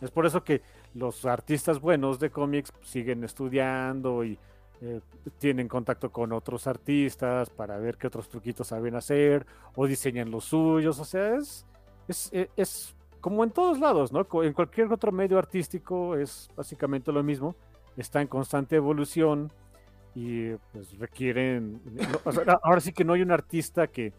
Es 0.00 0.10
por 0.10 0.26
eso 0.26 0.44
que 0.44 0.62
los 0.94 1.24
artistas 1.24 1.80
buenos 1.80 2.18
de 2.18 2.30
cómics 2.30 2.72
siguen 2.82 3.24
estudiando 3.24 4.24
y 4.24 4.38
eh, 4.80 5.00
tienen 5.38 5.68
contacto 5.68 6.10
con 6.10 6.32
otros 6.32 6.66
artistas 6.66 7.50
para 7.50 7.78
ver 7.78 7.96
qué 7.96 8.06
otros 8.06 8.28
truquitos 8.28 8.68
saben 8.68 8.94
hacer 8.94 9.46
o 9.74 9.86
diseñan 9.86 10.30
los 10.30 10.44
suyos. 10.44 10.98
O 10.98 11.04
sea, 11.04 11.36
es, 11.36 11.66
es, 12.08 12.30
eh, 12.32 12.50
es, 12.56 12.94
como 13.26 13.42
en 13.42 13.50
todos 13.50 13.80
lados, 13.80 14.12
¿no? 14.12 14.24
En 14.44 14.52
cualquier 14.52 14.92
otro 14.92 15.10
medio 15.10 15.36
artístico 15.36 16.14
es 16.14 16.48
básicamente 16.54 17.10
lo 17.10 17.24
mismo. 17.24 17.56
Está 17.96 18.22
en 18.22 18.28
constante 18.28 18.76
evolución 18.76 19.52
y 20.14 20.50
pues 20.72 20.96
requieren... 20.96 21.82
ahora 22.62 22.80
sí 22.80 22.92
que 22.92 23.02
no 23.02 23.14
hay 23.14 23.22
un 23.22 23.32
artista 23.32 23.88
que 23.88 24.12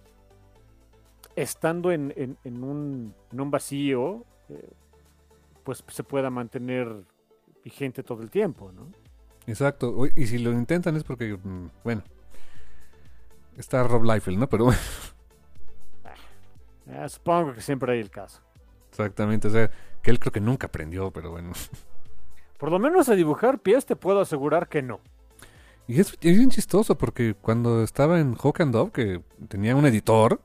estando 1.37 1.93
en, 1.93 2.13
en, 2.17 2.63
un, 2.65 3.15
en 3.31 3.39
un, 3.39 3.49
vacío, 3.49 4.25
eh, 4.49 4.73
pues 5.63 5.85
se 5.87 6.03
pueda 6.03 6.29
mantener 6.29 6.93
vigente 7.63 8.03
todo 8.03 8.21
el 8.21 8.29
tiempo, 8.29 8.73
¿no? 8.73 8.91
Exacto. 9.45 10.05
Y 10.17 10.27
si 10.27 10.37
lo 10.37 10.51
intentan 10.51 10.97
es 10.97 11.05
porque, 11.05 11.39
mm, 11.41 11.69
bueno, 11.81 12.03
está 13.55 13.83
Rob 13.83 14.03
Liefeld, 14.03 14.37
¿no? 14.37 14.49
Pero 14.49 14.67
ah, 16.91 17.07
supongo 17.07 17.53
que 17.53 17.61
siempre 17.61 17.93
hay 17.93 18.01
el 18.01 18.09
caso. 18.09 18.41
Exactamente, 18.97 19.47
o 19.47 19.51
sea, 19.51 19.69
que 20.01 20.09
él 20.09 20.19
creo 20.19 20.31
que 20.31 20.41
nunca 20.41 20.67
aprendió, 20.67 21.11
pero 21.11 21.29
bueno. 21.29 21.51
Por 22.57 22.71
lo 22.71 22.79
menos 22.79 23.09
a 23.09 23.13
dibujar 23.13 23.59
pies 23.59 23.85
te 23.85 23.95
puedo 23.95 24.19
asegurar 24.19 24.67
que 24.67 24.81
no. 24.81 24.99
Y 25.87 25.99
es, 25.99 26.19
bien 26.19 26.49
chistoso 26.49 26.97
porque 26.97 27.35
cuando 27.35 27.83
estaba 27.83 28.19
en 28.19 28.35
Hawk 28.35 28.61
and 28.61 28.73
Dove, 28.73 28.91
que 28.91 29.21
tenía 29.47 29.75
un 29.75 29.85
editor, 29.85 30.41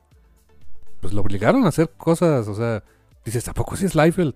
pues 1.01 1.13
lo 1.13 1.21
obligaron 1.21 1.65
a 1.65 1.69
hacer 1.69 1.89
cosas, 1.97 2.47
o 2.47 2.53
sea, 2.53 2.83
dices, 3.25 3.47
¿a 3.47 3.53
poco 3.53 3.75
sí 3.75 3.85
es 3.85 3.95
Liefeld? 3.95 4.35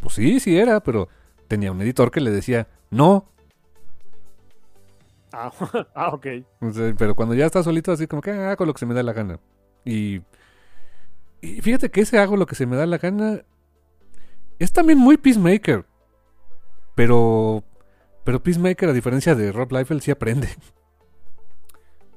Pues 0.00 0.14
sí, 0.14 0.38
sí 0.38 0.56
era, 0.56 0.80
pero 0.80 1.08
tenía 1.48 1.72
un 1.72 1.82
editor 1.82 2.12
que 2.12 2.20
le 2.20 2.30
decía, 2.30 2.68
no, 2.90 3.26
Ah, 5.32 5.50
ah, 5.94 6.08
ok. 6.08 6.26
pero 6.98 7.14
cuando 7.14 7.34
ya 7.34 7.46
está 7.46 7.62
solito, 7.62 7.90
así 7.90 8.06
como 8.06 8.20
que 8.20 8.30
ah, 8.30 8.52
hago 8.52 8.66
lo 8.66 8.74
que 8.74 8.80
se 8.80 8.86
me 8.86 8.94
da 8.94 9.02
la 9.02 9.14
gana. 9.14 9.40
Y, 9.84 10.20
y 11.42 11.60
fíjate 11.60 11.90
que 11.90 12.00
ese 12.00 12.18
hago 12.18 12.36
lo 12.36 12.46
que 12.46 12.54
se 12.54 12.64
me 12.64 12.76
da 12.76 12.86
la 12.86 12.96
gana 12.96 13.42
es 14.58 14.72
también 14.72 14.98
muy 14.98 15.18
Peacemaker. 15.18 15.84
Pero, 16.94 17.62
pero 18.24 18.42
Peacemaker, 18.42 18.88
a 18.88 18.92
diferencia 18.92 19.34
de 19.34 19.52
Rob 19.52 19.70
Liefeld, 19.72 20.00
sí 20.00 20.10
aprende. 20.10 20.48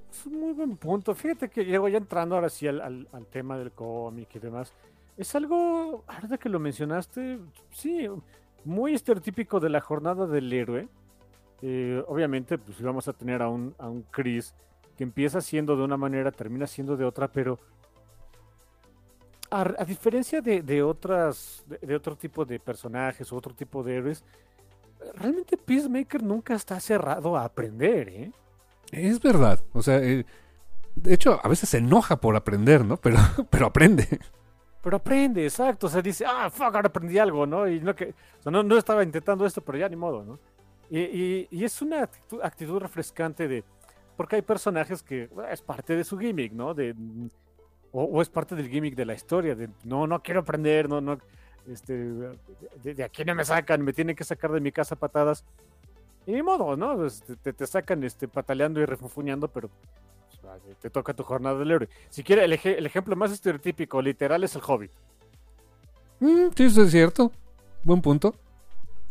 Es 0.09 0.25
un 0.25 0.39
muy 0.39 0.53
buen 0.53 0.77
punto. 0.77 1.13
Fíjate 1.13 1.49
que 1.49 1.65
llego 1.65 1.89
ya 1.89 1.97
entrando 1.97 2.35
ahora 2.35 2.49
sí 2.49 2.67
al, 2.67 2.81
al, 2.81 3.25
tema 3.27 3.57
del 3.57 3.71
cómic 3.73 4.29
y 4.33 4.39
demás. 4.39 4.73
Es 5.17 5.35
algo, 5.35 6.03
ahora 6.07 6.37
que 6.37 6.47
lo 6.49 6.57
mencionaste, 6.57 7.37
sí, 7.71 8.07
muy 8.63 8.95
estereotípico 8.95 9.59
de 9.59 9.69
la 9.69 9.81
jornada 9.81 10.25
del 10.25 10.51
héroe 10.51 10.87
eh, 11.61 12.03
obviamente, 12.07 12.57
pues 12.57 12.81
vamos 12.81 13.07
a 13.07 13.13
tener 13.13 13.41
a 13.41 13.49
un, 13.49 13.73
a 13.77 13.89
un 13.89 14.03
Chris 14.11 14.53
que 14.97 15.03
empieza 15.03 15.41
siendo 15.41 15.75
de 15.75 15.83
una 15.83 15.97
manera, 15.97 16.31
termina 16.31 16.67
siendo 16.67 16.95
de 16.95 17.05
otra, 17.05 17.27
pero 17.27 17.59
a, 19.61 19.85
diferencia 19.85 20.41
de, 20.41 20.83
otras, 20.83 21.63
de, 21.81 21.95
otro 21.95 22.15
tipo 22.15 22.45
de 22.45 22.59
personajes 22.59 23.31
o 23.31 23.35
otro 23.35 23.53
tipo 23.53 23.83
de 23.83 23.95
héroes, 23.95 24.23
realmente 25.15 25.57
Peacemaker 25.57 26.23
nunca 26.23 26.55
está 26.55 26.79
cerrado 26.79 27.35
a 27.37 27.45
aprender, 27.45 28.09
¿eh? 28.09 28.31
Es 28.91 29.19
verdad, 29.19 29.59
o 29.73 29.81
sea, 29.81 29.97
eh, 29.97 30.25
de 30.95 31.13
hecho, 31.13 31.39
a 31.43 31.47
veces 31.47 31.69
se 31.69 31.79
enoja 31.79 32.17
por 32.17 32.35
aprender, 32.35 32.85
¿no? 32.85 32.97
Pero, 32.97 33.17
pero 33.49 33.67
aprende. 33.67 34.07
Pero 34.81 34.97
aprende, 34.97 35.43
exacto. 35.43 35.87
O 35.87 35.89
sea, 35.89 36.01
dice, 36.01 36.25
ah, 36.27 36.49
fuck, 36.49 36.75
ahora 36.75 36.87
aprendí 36.87 37.17
algo, 37.17 37.45
¿no? 37.45 37.67
Y 37.67 37.79
no 37.79 37.95
que, 37.95 38.13
no, 38.45 38.63
no 38.63 38.77
estaba 38.77 39.03
intentando 39.03 39.45
esto, 39.45 39.61
pero 39.61 39.77
ya 39.77 39.89
ni 39.89 39.95
modo, 39.95 40.23
¿no? 40.23 40.39
Y, 40.89 41.47
es 41.63 41.81
una 41.81 42.03
actitud, 42.43 42.79
refrescante 42.79 43.47
de. 43.47 43.63
Porque 44.15 44.37
hay 44.37 44.41
personajes 44.43 45.01
que 45.03 45.29
es 45.51 45.61
parte 45.61 45.95
de 45.95 46.03
su 46.03 46.17
gimmick, 46.17 46.53
¿no? 46.53 46.73
De, 46.73 46.95
o, 47.97 48.21
es 48.21 48.29
parte 48.29 48.55
del 48.55 48.69
gimmick 48.69 48.95
de 48.95 49.05
la 49.05 49.13
historia, 49.13 49.55
de 49.55 49.69
no, 49.85 50.05
no 50.05 50.21
quiero 50.21 50.41
aprender, 50.41 50.89
no, 50.89 50.99
no. 50.99 51.17
Este, 51.65 51.93
de, 52.83 53.03
aquí 53.03 53.23
no 53.23 53.33
me 53.33 53.45
sacan, 53.45 53.81
me 53.81 53.93
tienen 53.93 54.15
que 54.15 54.23
sacar 54.23 54.51
de 54.51 54.59
mi 54.59 54.71
casa 54.71 54.95
patadas. 54.97 55.45
Y 56.27 56.33
ni 56.33 56.41
modo, 56.41 56.75
¿no? 56.75 56.97
Pues, 56.97 57.23
te, 57.41 57.53
te, 57.53 57.65
sacan 57.65 58.03
este, 58.03 58.27
pataleando 58.27 58.81
y 58.81 58.85
refunfuñando, 58.85 59.47
pero 59.47 59.69
pues, 60.41 60.77
te 60.79 60.89
toca 60.89 61.13
tu 61.13 61.23
jornada 61.23 61.57
del 61.57 61.71
héroe. 61.71 61.89
Si 62.09 62.21
quiere, 62.21 62.43
el, 62.43 62.53
ejemplo 62.85 63.15
más 63.15 63.31
estereotípico, 63.31 64.01
literal, 64.01 64.43
es 64.43 64.55
el 64.55 64.61
Hobbit. 64.67 64.91
Mm, 66.19 66.47
sí, 66.55 66.63
eso 66.63 66.83
es 66.83 66.91
cierto. 66.91 67.31
Buen 67.83 68.01
punto. 68.01 68.35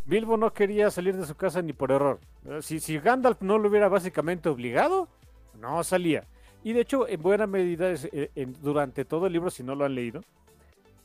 Bilbo 0.04 0.36
no 0.36 0.52
quería 0.52 0.90
salir 0.90 1.16
de 1.16 1.24
su 1.24 1.34
casa 1.34 1.62
ni 1.62 1.72
por 1.72 1.90
error. 1.90 2.20
Eh, 2.44 2.58
si, 2.60 2.80
si 2.80 2.98
Gandalf 2.98 3.40
no 3.40 3.56
lo 3.56 3.70
hubiera 3.70 3.88
básicamente 3.88 4.50
obligado, 4.50 5.08
no 5.58 5.82
salía. 5.82 6.26
Y 6.64 6.72
de 6.72 6.80
hecho, 6.80 7.06
en 7.06 7.22
buena 7.22 7.46
medida, 7.46 7.92
eh, 7.92 8.30
durante 8.60 9.04
todo 9.04 9.26
el 9.26 9.32
libro, 9.32 9.50
si 9.50 9.62
no 9.62 9.76
lo 9.76 9.84
han 9.84 9.94
leído, 9.94 10.22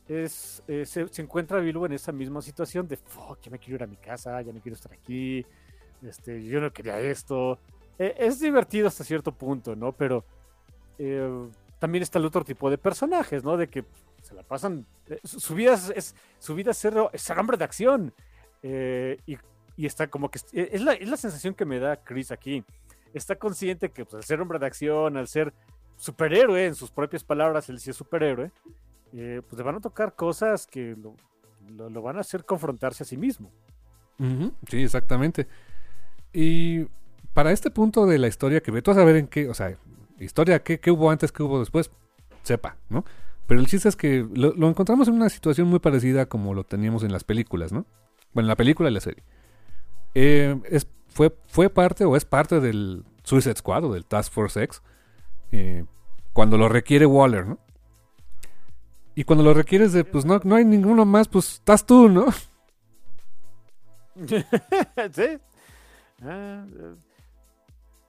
es, 0.08 0.62
eh, 0.66 0.84
se, 0.84 1.06
se, 1.06 1.22
encuentra 1.22 1.60
Bilbo 1.60 1.86
en 1.86 1.92
esa 1.92 2.10
misma 2.10 2.42
situación 2.42 2.88
de, 2.88 2.96
fuck, 2.96 3.40
ya 3.42 3.50
me 3.50 3.58
quiero 3.58 3.76
ir 3.76 3.82
a 3.84 3.86
mi 3.86 3.96
casa, 3.96 4.42
ya 4.42 4.52
no 4.52 4.60
quiero 4.60 4.74
estar 4.74 4.92
aquí, 4.92 5.46
este, 6.02 6.44
yo 6.44 6.60
no 6.60 6.72
quería 6.72 6.98
esto. 7.00 7.58
Eh, 7.98 8.14
es 8.18 8.40
divertido 8.40 8.88
hasta 8.88 9.04
cierto 9.04 9.32
punto, 9.32 9.76
¿no? 9.76 9.92
Pero 9.92 10.24
eh, 10.98 11.48
también 11.78 12.02
está 12.02 12.18
el 12.18 12.26
otro 12.26 12.44
tipo 12.44 12.70
de 12.70 12.78
personajes, 12.78 13.44
¿no? 13.44 13.56
De 13.56 13.68
que 13.68 13.84
se 14.22 14.34
la 14.34 14.42
pasan, 14.42 14.86
eh, 15.06 15.20
su, 15.24 15.40
su, 15.40 15.54
vida 15.54 15.78
es, 15.94 16.14
su 16.38 16.54
vida 16.54 16.72
es 16.72 16.78
ser, 16.78 16.94
es 17.12 17.22
ser 17.22 17.38
hombre 17.38 17.56
de 17.56 17.64
acción. 17.64 18.12
y, 18.62 19.38
y, 19.76 19.86
está 19.86 20.08
como 20.08 20.30
que, 20.30 20.40
es 20.52 20.82
la, 20.82 20.92
es 20.94 21.08
la 21.08 21.16
sensación 21.16 21.54
que 21.54 21.64
me 21.64 21.78
da 21.78 21.96
Chris 22.02 22.32
aquí. 22.32 22.64
Está 23.14 23.36
consciente 23.36 23.90
que 23.90 24.04
pues, 24.04 24.14
al 24.14 24.24
ser 24.24 24.40
hombre 24.40 24.58
de 24.58 24.66
acción, 24.66 25.16
al 25.16 25.28
ser 25.28 25.52
superhéroe, 25.96 26.66
en 26.66 26.74
sus 26.74 26.90
propias 26.90 27.24
palabras, 27.24 27.68
él 27.68 27.78
sí 27.78 27.90
es 27.90 27.96
superhéroe, 27.96 28.50
eh, 29.12 29.42
pues 29.46 29.58
le 29.58 29.64
van 29.64 29.76
a 29.76 29.80
tocar 29.80 30.14
cosas 30.14 30.66
que 30.66 30.96
lo, 30.96 32.02
van 32.02 32.16
a 32.16 32.20
hacer 32.20 32.44
confrontarse 32.44 33.02
a 33.02 33.06
sí 33.06 33.16
mismo. 33.16 33.50
Sí, 34.68 34.82
exactamente. 34.82 35.46
Y 36.32 36.86
para 37.32 37.52
este 37.52 37.70
punto 37.70 38.06
de 38.06 38.18
la 38.18 38.28
historia 38.28 38.60
que 38.60 38.70
ve, 38.70 38.82
tú 38.82 38.90
a 38.90 38.94
saber 38.94 39.16
en 39.16 39.26
qué, 39.26 39.48
o 39.48 39.54
sea, 39.54 39.76
historia, 40.18 40.62
qué, 40.62 40.78
hubo 40.90 41.10
antes, 41.10 41.32
qué 41.32 41.42
hubo 41.42 41.58
después, 41.58 41.90
sepa, 42.42 42.76
¿no? 42.88 43.04
Pero 43.46 43.60
el 43.60 43.66
chiste 43.66 43.88
es 43.88 43.96
que 43.96 44.28
lo, 44.34 44.52
lo, 44.52 44.68
encontramos 44.68 45.08
en 45.08 45.14
una 45.14 45.28
situación 45.28 45.68
muy 45.68 45.80
parecida 45.80 46.26
como 46.26 46.54
lo 46.54 46.64
teníamos 46.64 47.02
en 47.02 47.12
las 47.12 47.24
películas, 47.24 47.72
¿no? 47.72 47.86
Bueno, 48.32 48.46
en 48.46 48.48
la 48.48 48.56
película 48.56 48.90
y 48.90 48.92
la 48.92 49.00
serie. 49.00 49.24
Eh, 50.14 50.60
es, 50.68 50.86
fue, 51.10 51.36
fue 51.46 51.68
parte 51.70 52.04
o 52.04 52.16
es 52.16 52.24
parte 52.24 52.60
del 52.60 53.04
Suicide 53.22 53.56
Squad 53.56 53.84
o 53.84 53.92
del 53.92 54.06
Task 54.06 54.32
Force 54.32 54.62
X 54.62 54.82
eh, 55.52 55.84
cuando 56.32 56.56
lo 56.56 56.68
requiere 56.68 57.06
Waller, 57.06 57.46
¿no? 57.46 57.58
Y 59.14 59.24
cuando 59.24 59.44
lo 59.44 59.52
requieres 59.52 59.92
de, 59.92 60.04
pues 60.04 60.24
no, 60.24 60.40
no 60.44 60.54
hay 60.54 60.64
ninguno 60.64 61.04
más, 61.04 61.28
pues 61.28 61.54
estás 61.54 61.84
tú, 61.84 62.08
¿no? 62.08 62.26
sí. 65.12 65.38
Ah, 66.22 66.64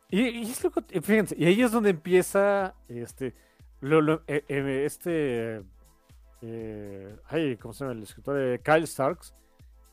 y, 0.09 0.21
y, 0.21 0.55
lo, 0.63 1.01
fíjense, 1.01 1.35
y 1.37 1.45
ahí 1.45 1.61
es 1.61 1.71
donde 1.71 1.89
empieza 1.89 2.75
este, 2.89 3.33
eh, 3.81 4.43
eh, 4.47 4.83
este, 4.85 5.63
eh, 6.41 7.15
ay, 7.27 7.55
¿cómo 7.57 7.73
se 7.73 7.83
llama? 7.83 7.97
El 7.97 8.03
escritor 8.03 8.35
de 8.35 8.59
Kyle 8.59 8.85
Starks, 8.85 9.33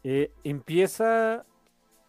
eh, 0.03 0.33
empieza 0.43 1.47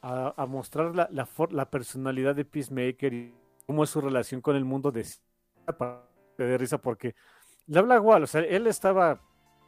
a, 0.01 0.45
mostrar 0.47 0.93
la, 0.95 1.69
personalidad 1.69 2.35
de 2.35 2.45
Peacemaker 2.45 3.13
y 3.13 3.33
cómo 3.65 3.83
es 3.83 3.89
su 3.89 4.01
relación 4.01 4.41
con 4.41 4.55
el 4.55 4.65
mundo 4.65 4.91
de, 4.91 5.05
de 6.37 6.57
risa, 6.57 6.77
porque 6.77 7.15
le 7.67 7.79
habla 7.79 7.95
igual, 7.95 8.23
o 8.23 8.27
sea, 8.27 8.41
él 8.41 8.67
estaba, 8.67 9.21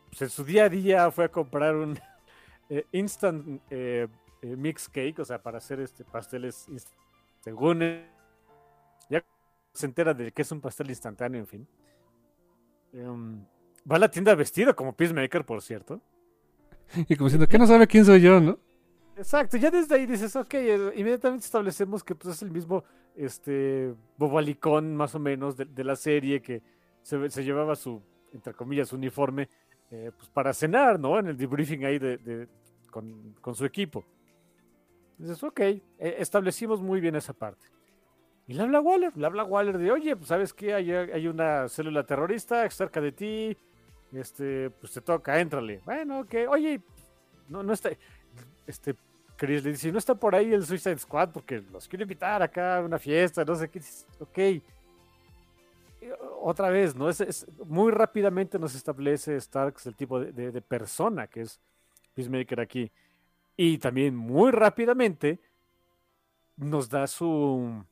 pues, 0.09 0.23
en 0.23 0.29
su 0.29 0.43
día 0.43 0.65
a 0.65 0.69
día 0.69 1.11
fue 1.11 1.25
a 1.25 1.29
comprar 1.29 1.75
un 1.75 1.99
eh, 2.69 2.85
instant 2.91 3.61
eh, 3.69 4.07
eh, 4.41 4.55
mix 4.55 4.89
cake, 4.89 5.19
o 5.19 5.25
sea, 5.25 5.41
para 5.41 5.57
hacer 5.57 5.79
este 5.79 6.03
pasteles, 6.03 6.67
según 7.41 7.81
ya 9.09 9.23
se 9.73 9.85
entera 9.85 10.13
de 10.13 10.31
que 10.31 10.41
es 10.41 10.51
un 10.51 10.61
pastel 10.61 10.89
instantáneo, 10.89 11.39
en 11.39 11.47
fin. 11.47 11.67
Um, 12.93 13.45
va 13.89 13.95
a 13.95 13.99
la 13.99 14.11
tienda 14.11 14.35
vestido 14.35 14.75
como 14.75 14.95
Peacemaker, 14.95 15.45
por 15.45 15.61
cierto. 15.61 16.01
Y 17.07 17.15
como 17.15 17.27
diciendo, 17.27 17.47
que 17.47 17.57
no 17.57 17.67
sabe 17.67 17.87
quién 17.87 18.03
soy 18.03 18.21
yo, 18.21 18.41
¿no? 18.41 18.59
Exacto, 19.21 19.55
ya 19.57 19.69
desde 19.69 19.93
ahí 19.93 20.07
dices, 20.07 20.35
ok, 20.35 20.51
inmediatamente 20.95 21.45
establecemos 21.45 22.03
que 22.03 22.15
pues, 22.15 22.35
es 22.35 22.41
el 22.41 22.49
mismo 22.49 22.83
este 23.15 23.93
bobalicón 24.17 24.95
más 24.95 25.13
o 25.13 25.19
menos 25.19 25.55
de, 25.55 25.83
la 25.83 25.95
serie 25.95 26.41
que 26.41 26.63
se, 27.03 27.29
se, 27.29 27.43
llevaba 27.43 27.75
su, 27.75 28.01
entre 28.33 28.55
comillas, 28.55 28.91
uniforme 28.93 29.47
eh, 29.91 30.09
pues 30.17 30.27
para 30.29 30.53
cenar, 30.53 30.99
¿no? 30.99 31.19
En 31.19 31.27
el 31.27 31.37
debriefing 31.37 31.85
ahí 31.85 31.99
de, 31.99 32.47
con, 32.89 33.35
su 33.53 33.63
equipo. 33.63 34.03
Dices, 35.19 35.43
ok, 35.43 35.59
eh, 35.59 35.83
establecimos 35.99 36.81
muy 36.81 36.99
bien 36.99 37.15
esa 37.15 37.33
parte. 37.33 37.67
Y 38.47 38.53
le 38.53 38.63
habla 38.63 38.81
Waller, 38.81 39.15
le 39.15 39.25
habla 39.27 39.43
Waller 39.43 39.77
de, 39.77 39.91
oye, 39.91 40.15
pues 40.15 40.29
sabes 40.29 40.55
hay, 40.61 40.91
hay 40.91 41.27
una 41.27 41.69
célula 41.69 42.07
terrorista 42.07 42.67
cerca 42.71 42.99
de 42.99 43.11
ti, 43.11 43.55
este, 44.13 44.71
pues 44.71 44.93
te 44.93 45.01
toca, 45.01 45.39
éntrale. 45.39 45.79
Bueno, 45.85 46.21
ok, 46.21 46.33
oye, 46.49 46.81
no, 47.49 47.61
no 47.61 47.71
está, 47.71 47.91
este, 48.65 48.95
Chris 49.41 49.63
le 49.63 49.71
dice, 49.71 49.91
no 49.91 49.97
está 49.97 50.13
por 50.13 50.35
ahí 50.35 50.53
el 50.53 50.63
Suicide 50.63 50.99
Squad 50.99 51.29
porque 51.29 51.63
los 51.71 51.87
quiero 51.87 52.03
invitar 52.03 52.43
acá 52.43 52.77
a 52.77 52.81
una 52.81 52.99
fiesta, 52.99 53.43
no 53.43 53.55
sé 53.55 53.71
qué, 53.71 53.81
ok. 54.19 54.63
Otra 56.43 56.69
vez, 56.69 56.95
¿no? 56.95 57.09
Es, 57.09 57.21
es 57.21 57.47
muy 57.65 57.91
rápidamente 57.91 58.59
nos 58.59 58.75
establece 58.75 59.41
Starks 59.41 59.87
el 59.87 59.95
tipo 59.95 60.19
de, 60.19 60.31
de, 60.31 60.51
de 60.51 60.61
persona 60.61 61.25
que 61.25 61.41
es 61.41 61.59
Peacemaker 62.13 62.59
aquí. 62.59 62.91
Y 63.57 63.79
también 63.79 64.15
muy 64.15 64.51
rápidamente 64.51 65.39
nos 66.55 66.87
da 66.87 67.07
su, 67.07 67.83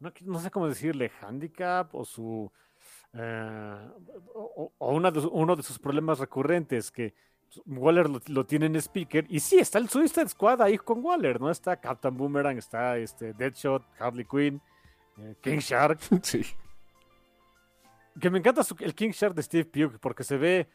no, 0.00 0.12
no 0.22 0.40
sé 0.40 0.50
cómo 0.50 0.66
decirle, 0.66 1.12
handicap 1.20 1.94
o 1.94 2.04
su, 2.04 2.50
uh, 3.14 3.20
o, 4.34 4.72
o 4.78 4.94
una 4.94 5.12
de, 5.12 5.20
uno 5.20 5.54
de 5.54 5.62
sus 5.62 5.78
problemas 5.78 6.18
recurrentes 6.18 6.90
que 6.90 7.14
Waller 7.66 8.08
lo, 8.08 8.20
lo, 8.26 8.46
tiene 8.46 8.66
en 8.66 8.76
speaker 8.76 9.26
y 9.28 9.40
sí, 9.40 9.58
está 9.58 9.78
el 9.78 9.88
Suicide 9.88 10.28
Squad 10.28 10.62
ahí 10.62 10.78
con 10.78 11.04
Waller, 11.04 11.40
¿no? 11.40 11.50
Está 11.50 11.76
Captain 11.76 12.16
Boomerang, 12.16 12.58
está 12.58 12.98
este 12.98 13.32
Deadshot, 13.32 13.82
Harley 13.98 14.24
Quinn, 14.24 14.60
eh, 15.18 15.34
King 15.40 15.58
Shark. 15.58 15.98
Sí. 16.22 16.44
Que 18.20 18.30
me 18.30 18.38
encanta 18.38 18.64
su, 18.64 18.74
el 18.80 18.94
King 18.94 19.10
Shark 19.10 19.34
de 19.34 19.42
Steve 19.42 19.64
Pugh 19.64 19.98
porque 20.00 20.24
se 20.24 20.36
ve 20.36 20.68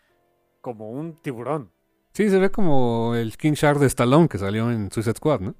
como 0.61 0.89
un 0.89 1.15
tiburón. 1.21 1.69
Sí, 2.13 2.29
se 2.29 2.39
ve 2.39 2.49
como 2.49 3.15
el 3.15 3.35
King 3.35 3.53
Shark 3.53 3.79
de 3.79 3.87
Stallone 3.87 4.29
que 4.29 4.37
salió 4.37 4.71
en 4.71 4.89
Suicide 4.91 5.15
Squad, 5.15 5.41
¿no? 5.41 5.55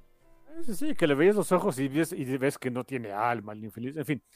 Sí, 0.64 0.74
sí, 0.74 0.94
que 0.94 1.06
le 1.06 1.14
veis 1.14 1.34
los 1.34 1.52
ojos 1.52 1.78
y 1.78 1.88
ves, 1.88 2.12
y 2.12 2.24
ves 2.38 2.58
que 2.58 2.70
no 2.70 2.84
tiene 2.84 3.12
alma, 3.12 3.52
el 3.52 3.64
infeliz, 3.64 3.96
en 3.96 4.04
fin. 4.04 4.22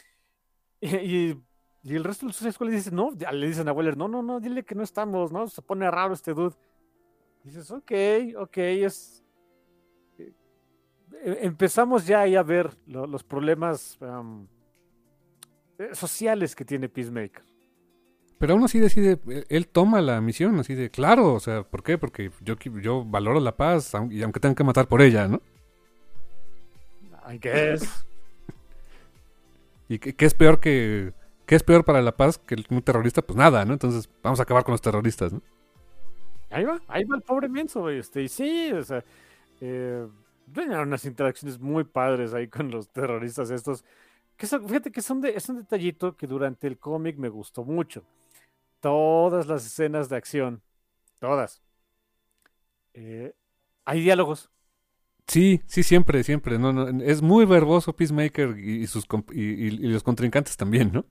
Y, 0.80 0.94
y, 0.94 1.42
y 1.82 1.96
el 1.96 2.04
resto 2.04 2.26
de 2.26 2.28
los 2.28 2.36
Suicide 2.36 2.52
Squad 2.52 2.68
le 2.68 2.76
dicen, 2.76 2.94
no, 2.94 3.10
le 3.10 3.46
dicen 3.46 3.68
a 3.68 3.72
Waller, 3.72 3.96
no, 3.96 4.08
no, 4.08 4.22
no, 4.22 4.40
dile 4.40 4.64
que 4.64 4.74
no 4.74 4.82
estamos, 4.82 5.32
¿no? 5.32 5.46
Se 5.48 5.62
pone 5.62 5.90
raro 5.90 6.12
este 6.12 6.34
dude. 6.34 6.54
Dices, 7.48 7.70
ok, 7.70 7.92
ok, 8.36 8.56
es... 8.58 9.24
Empezamos 11.24 12.06
ya 12.06 12.20
ahí 12.20 12.36
a 12.36 12.42
ver 12.42 12.76
lo, 12.86 13.06
los 13.06 13.24
problemas 13.24 13.98
um, 14.02 14.46
sociales 15.92 16.54
que 16.54 16.66
tiene 16.66 16.90
Peacemaker. 16.90 17.42
Pero 18.38 18.52
aún 18.52 18.64
así 18.64 18.78
decide, 18.78 19.18
él 19.48 19.66
toma 19.66 20.02
la 20.02 20.20
misión, 20.20 20.58
así 20.60 20.74
de 20.74 20.90
claro, 20.90 21.32
o 21.32 21.40
sea, 21.40 21.62
¿por 21.62 21.82
qué? 21.82 21.96
Porque 21.96 22.30
yo, 22.42 22.56
yo 22.82 23.02
valoro 23.04 23.40
la 23.40 23.56
paz, 23.56 23.94
y 24.10 24.22
aunque 24.22 24.40
tengan 24.40 24.54
que 24.54 24.64
matar 24.64 24.86
por 24.86 25.00
ella, 25.00 25.26
¿no? 25.26 25.40
I 27.32 27.38
guess. 27.38 28.06
¿Y 29.88 29.98
qué, 29.98 30.14
qué, 30.14 30.26
es 30.26 30.34
peor 30.34 30.60
que... 30.60 31.14
¿Qué 31.46 31.54
es 31.54 31.62
peor 31.62 31.82
para 31.86 32.02
la 32.02 32.14
paz 32.14 32.36
que 32.36 32.62
un 32.68 32.82
terrorista? 32.82 33.22
Pues 33.22 33.38
nada, 33.38 33.64
¿no? 33.64 33.72
Entonces 33.72 34.10
vamos 34.22 34.38
a 34.38 34.42
acabar 34.42 34.64
con 34.64 34.72
los 34.72 34.82
terroristas, 34.82 35.32
¿no? 35.32 35.40
Ahí 36.50 36.64
va, 36.64 36.80
ahí 36.88 37.04
va 37.04 37.16
el 37.16 37.22
pobre 37.22 37.48
menso, 37.48 37.90
este, 37.90 38.22
y 38.22 38.28
sí, 38.28 38.72
o 38.72 38.82
sea, 38.82 39.04
eh, 39.60 40.06
tenían 40.52 40.80
unas 40.80 41.04
interacciones 41.04 41.58
muy 41.58 41.84
padres 41.84 42.32
ahí 42.32 42.48
con 42.48 42.70
los 42.70 42.88
terroristas 42.88 43.50
estos, 43.50 43.84
que 44.36 44.46
son, 44.46 44.66
fíjate 44.66 44.90
que 44.90 45.02
son 45.02 45.20
de, 45.20 45.30
es 45.30 45.48
un 45.48 45.58
detallito 45.58 46.16
que 46.16 46.26
durante 46.26 46.66
el 46.66 46.78
cómic 46.78 47.16
me 47.18 47.28
gustó 47.28 47.64
mucho. 47.64 48.04
Todas 48.80 49.46
las 49.46 49.66
escenas 49.66 50.08
de 50.08 50.16
acción, 50.16 50.62
todas, 51.18 51.60
eh, 52.94 53.34
hay 53.84 54.00
diálogos. 54.00 54.50
Sí, 55.26 55.60
sí, 55.66 55.82
siempre, 55.82 56.24
siempre. 56.24 56.58
No, 56.58 56.72
no, 56.72 57.02
es 57.02 57.22
muy 57.22 57.44
verboso 57.44 57.94
Peacemaker 57.94 58.58
y, 58.58 58.86
sus 58.86 59.06
y, 59.32 59.42
y, 59.42 59.66
y, 59.66 59.88
los 59.88 60.02
contrincantes 60.02 60.56
también, 60.56 60.90
¿no? 60.92 61.04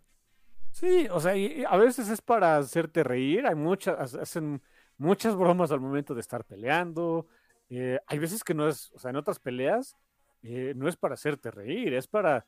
Sí, 0.71 1.07
o 1.11 1.19
sea, 1.19 1.33
a 1.69 1.77
veces 1.77 2.09
es 2.09 2.21
para 2.21 2.57
hacerte 2.57 3.03
reír. 3.03 3.45
Hay 3.45 3.55
muchas, 3.55 4.15
hacen 4.15 4.61
muchas 4.97 5.35
bromas 5.35 5.71
al 5.71 5.79
momento 5.79 6.13
de 6.13 6.21
estar 6.21 6.43
peleando. 6.43 7.27
Eh, 7.69 7.99
hay 8.07 8.19
veces 8.19 8.43
que 8.43 8.53
no 8.53 8.67
es, 8.67 8.91
o 8.93 8.99
sea, 8.99 9.09
en 9.09 9.17
otras 9.17 9.39
peleas 9.39 9.95
eh, 10.43 10.73
no 10.75 10.87
es 10.87 10.95
para 10.95 11.15
hacerte 11.15 11.51
reír, 11.51 11.93
es 11.93 12.07
para 12.07 12.45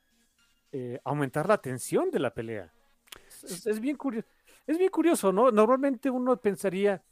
eh, 0.72 1.00
aumentar 1.04 1.48
la 1.48 1.58
tensión 1.58 2.12
de 2.12 2.20
la 2.20 2.34
pelea. 2.34 2.72
Es, 3.44 3.80
bien 3.80 3.98
curioso. 3.98 4.28
Es 4.68 4.78
bien 4.78 4.90
curioso, 4.90 5.32
¿no? 5.32 5.52
Normalmente 5.52 6.10
uno 6.10 6.38
pensaría, 6.38 7.04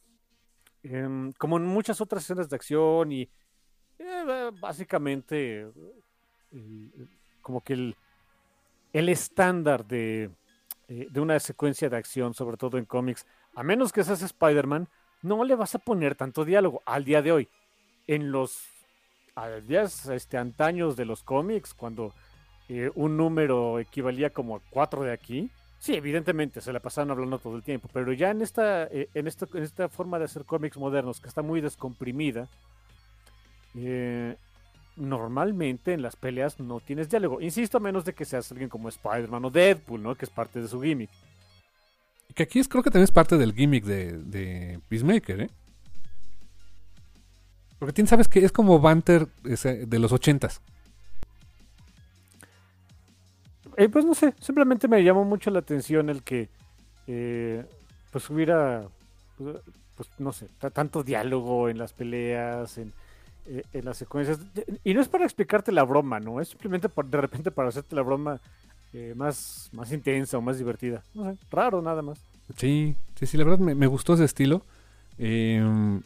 eh, 0.84 1.32
como 1.38 1.58
en 1.58 1.66
muchas 1.66 2.00
otras 2.00 2.24
escenas 2.24 2.50
de 2.50 2.56
acción 2.56 3.12
y 3.12 3.30
básicamente 4.62 5.68
como 7.42 7.62
que 7.62 7.74
el, 7.74 7.96
el 8.94 9.10
estándar 9.10 9.86
de, 9.86 10.30
de 10.88 11.20
una 11.20 11.40
secuencia 11.40 11.90
de 11.90 11.98
acción, 11.98 12.34
sobre 12.36 12.58
todo 12.58 12.78
en 12.78 12.86
cómics, 12.86 13.26
a 13.56 13.64
menos 13.64 13.92
que 13.92 14.04
seas 14.04 14.22
Spider-Man, 14.22 14.88
no 15.22 15.44
le 15.44 15.56
vas 15.56 15.76
a 15.76 15.80
poner 15.80 16.16
tanto 16.16 16.46
diálogo 16.46 16.82
al 16.86 17.06
día 17.06 17.22
de 17.22 17.32
hoy. 17.32 17.48
En 18.08 18.32
los 18.32 18.64
días 19.68 20.08
este, 20.08 20.38
antaños 20.38 20.96
de 20.96 21.06
los 21.06 21.24
cómics, 21.24 21.74
cuando 21.74 22.14
eh, 22.70 22.92
un 22.96 23.18
número 23.18 23.80
equivalía 23.80 24.32
como 24.32 24.56
a 24.56 24.62
cuatro 24.72 25.04
de 25.04 25.14
aquí, 25.14 25.50
Sí, 25.80 25.94
evidentemente, 25.94 26.60
se 26.60 26.74
la 26.74 26.80
pasaron 26.80 27.12
hablando 27.12 27.38
todo 27.38 27.56
el 27.56 27.64
tiempo, 27.64 27.88
pero 27.94 28.12
ya 28.12 28.32
en 28.32 28.42
esta, 28.42 28.86
eh, 28.86 29.10
en 29.14 29.28
esta, 29.28 29.48
en 29.54 29.64
esta 29.64 29.90
forma 29.90 30.18
de 30.18 30.26
hacer 30.26 30.44
cómics 30.44 30.78
modernos, 30.78 31.20
que 31.20 31.28
está 31.28 31.44
muy 31.44 31.62
descomprimida, 31.62 32.48
eh, 33.76 34.36
normalmente 34.96 35.94
en 35.94 36.02
las 36.02 36.16
peleas 36.16 36.60
no 36.60 36.80
tienes 36.80 37.10
diálogo. 37.10 37.42
Insisto, 37.42 37.78
a 37.78 37.82
menos 37.82 38.06
de 38.06 38.14
que 38.14 38.26
seas 38.26 38.52
alguien 38.52 38.70
como 38.70 38.90
Spider-Man 38.90 39.46
o 39.46 39.52
Deadpool, 39.52 40.02
¿no? 40.02 40.16
Que 40.16 40.26
es 40.26 40.32
parte 40.32 40.60
de 40.60 40.68
su 40.68 40.82
gimmick. 40.82 41.12
Que 42.38 42.44
aquí 42.44 42.60
es, 42.60 42.68
creo 42.68 42.84
que 42.84 42.92
también 42.92 43.06
es 43.06 43.12
parte 43.12 43.36
del 43.36 43.52
gimmick 43.52 43.84
de, 43.84 44.16
de 44.20 44.80
Peacemaker, 44.90 45.42
¿eh? 45.42 45.50
Porque 47.80 48.06
sabes 48.06 48.28
que 48.28 48.46
es 48.46 48.52
como 48.52 48.80
Banter 48.80 49.28
de 49.44 49.98
los 50.00 50.12
ochentas. 50.12 50.62
Eh, 53.76 53.90
pues 53.90 54.06
no 54.06 54.14
sé, 54.14 54.36
simplemente 54.40 54.88
me 54.88 55.04
llamó 55.04 55.26
mucho 55.26 55.50
la 55.50 55.60
atención 55.60 56.12
el 56.12 56.22
que 56.22 56.48
eh, 57.08 57.66
pues 58.12 58.30
hubiera, 58.30 58.88
pues, 59.40 59.58
pues, 59.96 60.08
no 60.20 60.32
sé, 60.32 60.48
ta- 60.60 60.70
tanto 60.70 61.02
diálogo 61.04 61.70
en 61.70 61.80
las 61.80 61.92
peleas, 61.92 62.78
en, 62.78 62.94
eh, 63.48 63.64
en 63.74 63.84
las 63.84 63.98
secuencias. 63.98 64.38
Y 64.84 64.94
no 64.94 65.02
es 65.02 65.08
para 65.08 65.26
explicarte 65.26 65.72
la 65.72 65.84
broma, 65.84 66.20
¿no? 66.20 66.40
Es 66.40 66.50
simplemente 66.50 66.88
por- 66.88 67.08
de 67.08 67.20
repente 67.20 67.50
para 67.50 67.70
hacerte 67.70 67.96
la 67.96 68.04
broma 68.04 68.40
eh, 68.98 69.14
más, 69.16 69.70
más 69.74 69.92
intensa 69.92 70.38
o 70.38 70.42
más 70.42 70.58
divertida. 70.58 71.04
No 71.14 71.32
sé, 71.32 71.38
raro 71.52 71.82
nada 71.82 72.02
más. 72.02 72.20
Sí, 72.56 72.96
sí, 73.16 73.26
sí, 73.28 73.38
la 73.38 73.44
verdad 73.44 73.60
me, 73.60 73.76
me 73.76 73.88
gustó 73.88 74.16
ese 74.16 74.26
estilo. 74.26 74.64
Eh, 75.20 75.62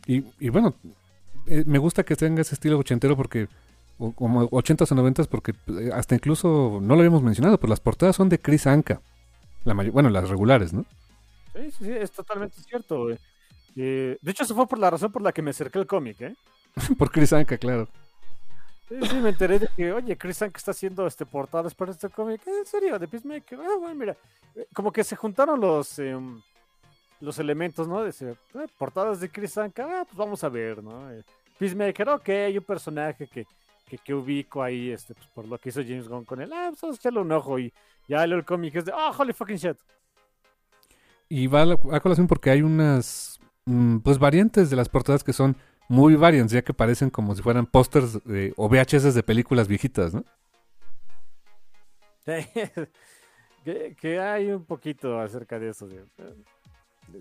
y, 0.07 0.23
y 0.39 0.49
bueno, 0.49 0.75
eh, 1.47 1.63
me 1.65 1.79
gusta 1.79 2.03
que 2.03 2.15
tenga 2.15 2.41
ese 2.41 2.55
estilo 2.55 2.77
ochentero 2.77 3.15
porque, 3.15 3.47
o, 3.97 4.11
como 4.11 4.47
ochentas 4.51 4.91
o 4.91 4.95
noventas, 4.95 5.27
porque 5.27 5.53
eh, 5.67 5.89
hasta 5.93 6.15
incluso, 6.15 6.79
no 6.81 6.95
lo 6.95 7.01
habíamos 7.01 7.23
mencionado, 7.23 7.57
pero 7.59 7.69
las 7.69 7.79
portadas 7.79 8.15
son 8.15 8.29
de 8.29 8.39
Chris 8.39 8.67
Anka. 8.67 9.01
La 9.63 9.73
bueno, 9.73 10.09
las 10.09 10.29
regulares, 10.29 10.73
¿no? 10.73 10.85
Sí, 11.53 11.71
sí, 11.71 11.85
sí, 11.85 11.91
es 11.91 12.11
totalmente 12.11 12.57
cierto. 12.61 13.11
Eh, 13.11 14.17
de 14.21 14.31
hecho, 14.31 14.43
eso 14.43 14.55
fue 14.55 14.67
por 14.67 14.79
la 14.79 14.89
razón 14.89 15.11
por 15.11 15.21
la 15.21 15.31
que 15.31 15.41
me 15.41 15.51
acerqué 15.51 15.79
al 15.79 15.87
cómic, 15.87 16.21
¿eh? 16.21 16.35
Por 16.97 17.11
Chris 17.11 17.33
Anka, 17.33 17.57
claro. 17.57 17.87
Sí, 19.09 19.15
me 19.15 19.29
enteré 19.29 19.57
de 19.59 19.69
que, 19.75 19.91
oye, 19.93 20.17
Chris 20.17 20.37
Sank 20.37 20.57
está 20.57 20.71
haciendo 20.71 21.07
este 21.07 21.25
portadas 21.25 21.73
para 21.73 21.91
este 21.91 22.09
cómic. 22.09 22.41
¿En 22.45 22.65
serio? 22.65 22.99
¿De 22.99 23.07
Peacemaker? 23.07 23.59
Ah, 23.61 23.77
bueno, 23.79 23.95
mira. 23.95 24.17
eh, 24.55 24.67
Como 24.73 24.91
que 24.91 25.03
se 25.03 25.15
juntaron 25.15 25.61
los 25.61 25.97
em, 25.99 26.41
los 27.21 27.39
elementos, 27.39 27.87
¿no? 27.87 28.03
De 28.03 28.35
ah, 28.55 28.65
portadas 28.77 29.19
de 29.21 29.29
Chris 29.29 29.53
Sank. 29.53 29.79
Ah, 29.79 30.03
pues 30.05 30.17
vamos 30.17 30.43
a 30.43 30.49
ver, 30.49 30.83
¿no? 30.83 31.09
Eh, 31.11 31.23
Peacemaker, 31.57 32.09
ok, 32.09 32.29
hay 32.29 32.57
un 32.57 32.63
personaje 32.65 33.27
que, 33.27 33.45
que, 33.87 33.97
que 33.97 34.13
ubico 34.13 34.61
ahí, 34.61 34.91
este, 34.91 35.13
pues, 35.13 35.27
por 35.27 35.47
lo 35.47 35.57
que 35.57 35.69
hizo 35.69 35.81
James 35.81 36.09
Gunn 36.09 36.25
con 36.25 36.41
él. 36.41 36.51
Ah, 36.51 36.67
pues 36.69 36.81
vamos 36.81 36.97
a 36.97 36.99
echarle 36.99 37.19
un 37.21 37.31
ojo. 37.31 37.59
Y 37.59 37.71
ya 38.09 38.27
leo 38.27 38.39
el 38.39 38.45
cómic, 38.45 38.75
es 38.75 38.85
de, 38.85 38.91
oh, 38.91 39.11
holy 39.17 39.31
fucking 39.31 39.57
shit. 39.57 39.77
Y 41.29 41.47
va 41.47 41.61
a, 41.61 41.95
a 41.95 41.99
colación 42.01 42.27
porque 42.27 42.49
hay 42.49 42.61
unas, 42.61 43.39
mm, 43.65 43.99
pues, 43.99 44.17
variantes 44.19 44.69
de 44.69 44.75
las 44.75 44.89
portadas 44.89 45.23
que 45.23 45.31
son 45.31 45.55
muy 45.91 46.15
variantes, 46.15 46.53
ya 46.53 46.61
que 46.61 46.73
parecen 46.73 47.09
como 47.09 47.35
si 47.35 47.41
fueran 47.41 47.65
pósters 47.65 48.17
eh, 48.29 48.53
o 48.55 48.69
VHS 48.69 49.13
de 49.13 49.23
películas 49.23 49.67
viejitas, 49.67 50.13
¿no? 50.13 50.23
que, 53.65 53.95
que 53.99 54.19
hay 54.19 54.51
un 54.51 54.63
poquito 54.65 55.19
acerca 55.19 55.59
de 55.59 55.69
eso. 55.69 55.87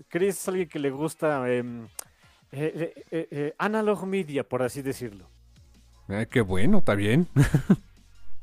Chris 0.07 0.37
es 0.39 0.47
alguien 0.47 0.69
que 0.69 0.79
le 0.79 0.89
gusta 0.89 1.51
em, 1.51 1.85
eh, 2.51 2.93
eh, 3.11 3.27
eh, 3.31 3.53
analog 3.57 4.05
media, 4.05 4.47
por 4.47 4.61
así 4.63 4.81
decirlo. 4.81 5.27
Ay, 6.07 6.25
qué 6.27 6.41
bueno, 6.41 6.79
está 6.79 6.95
bien. 6.95 7.27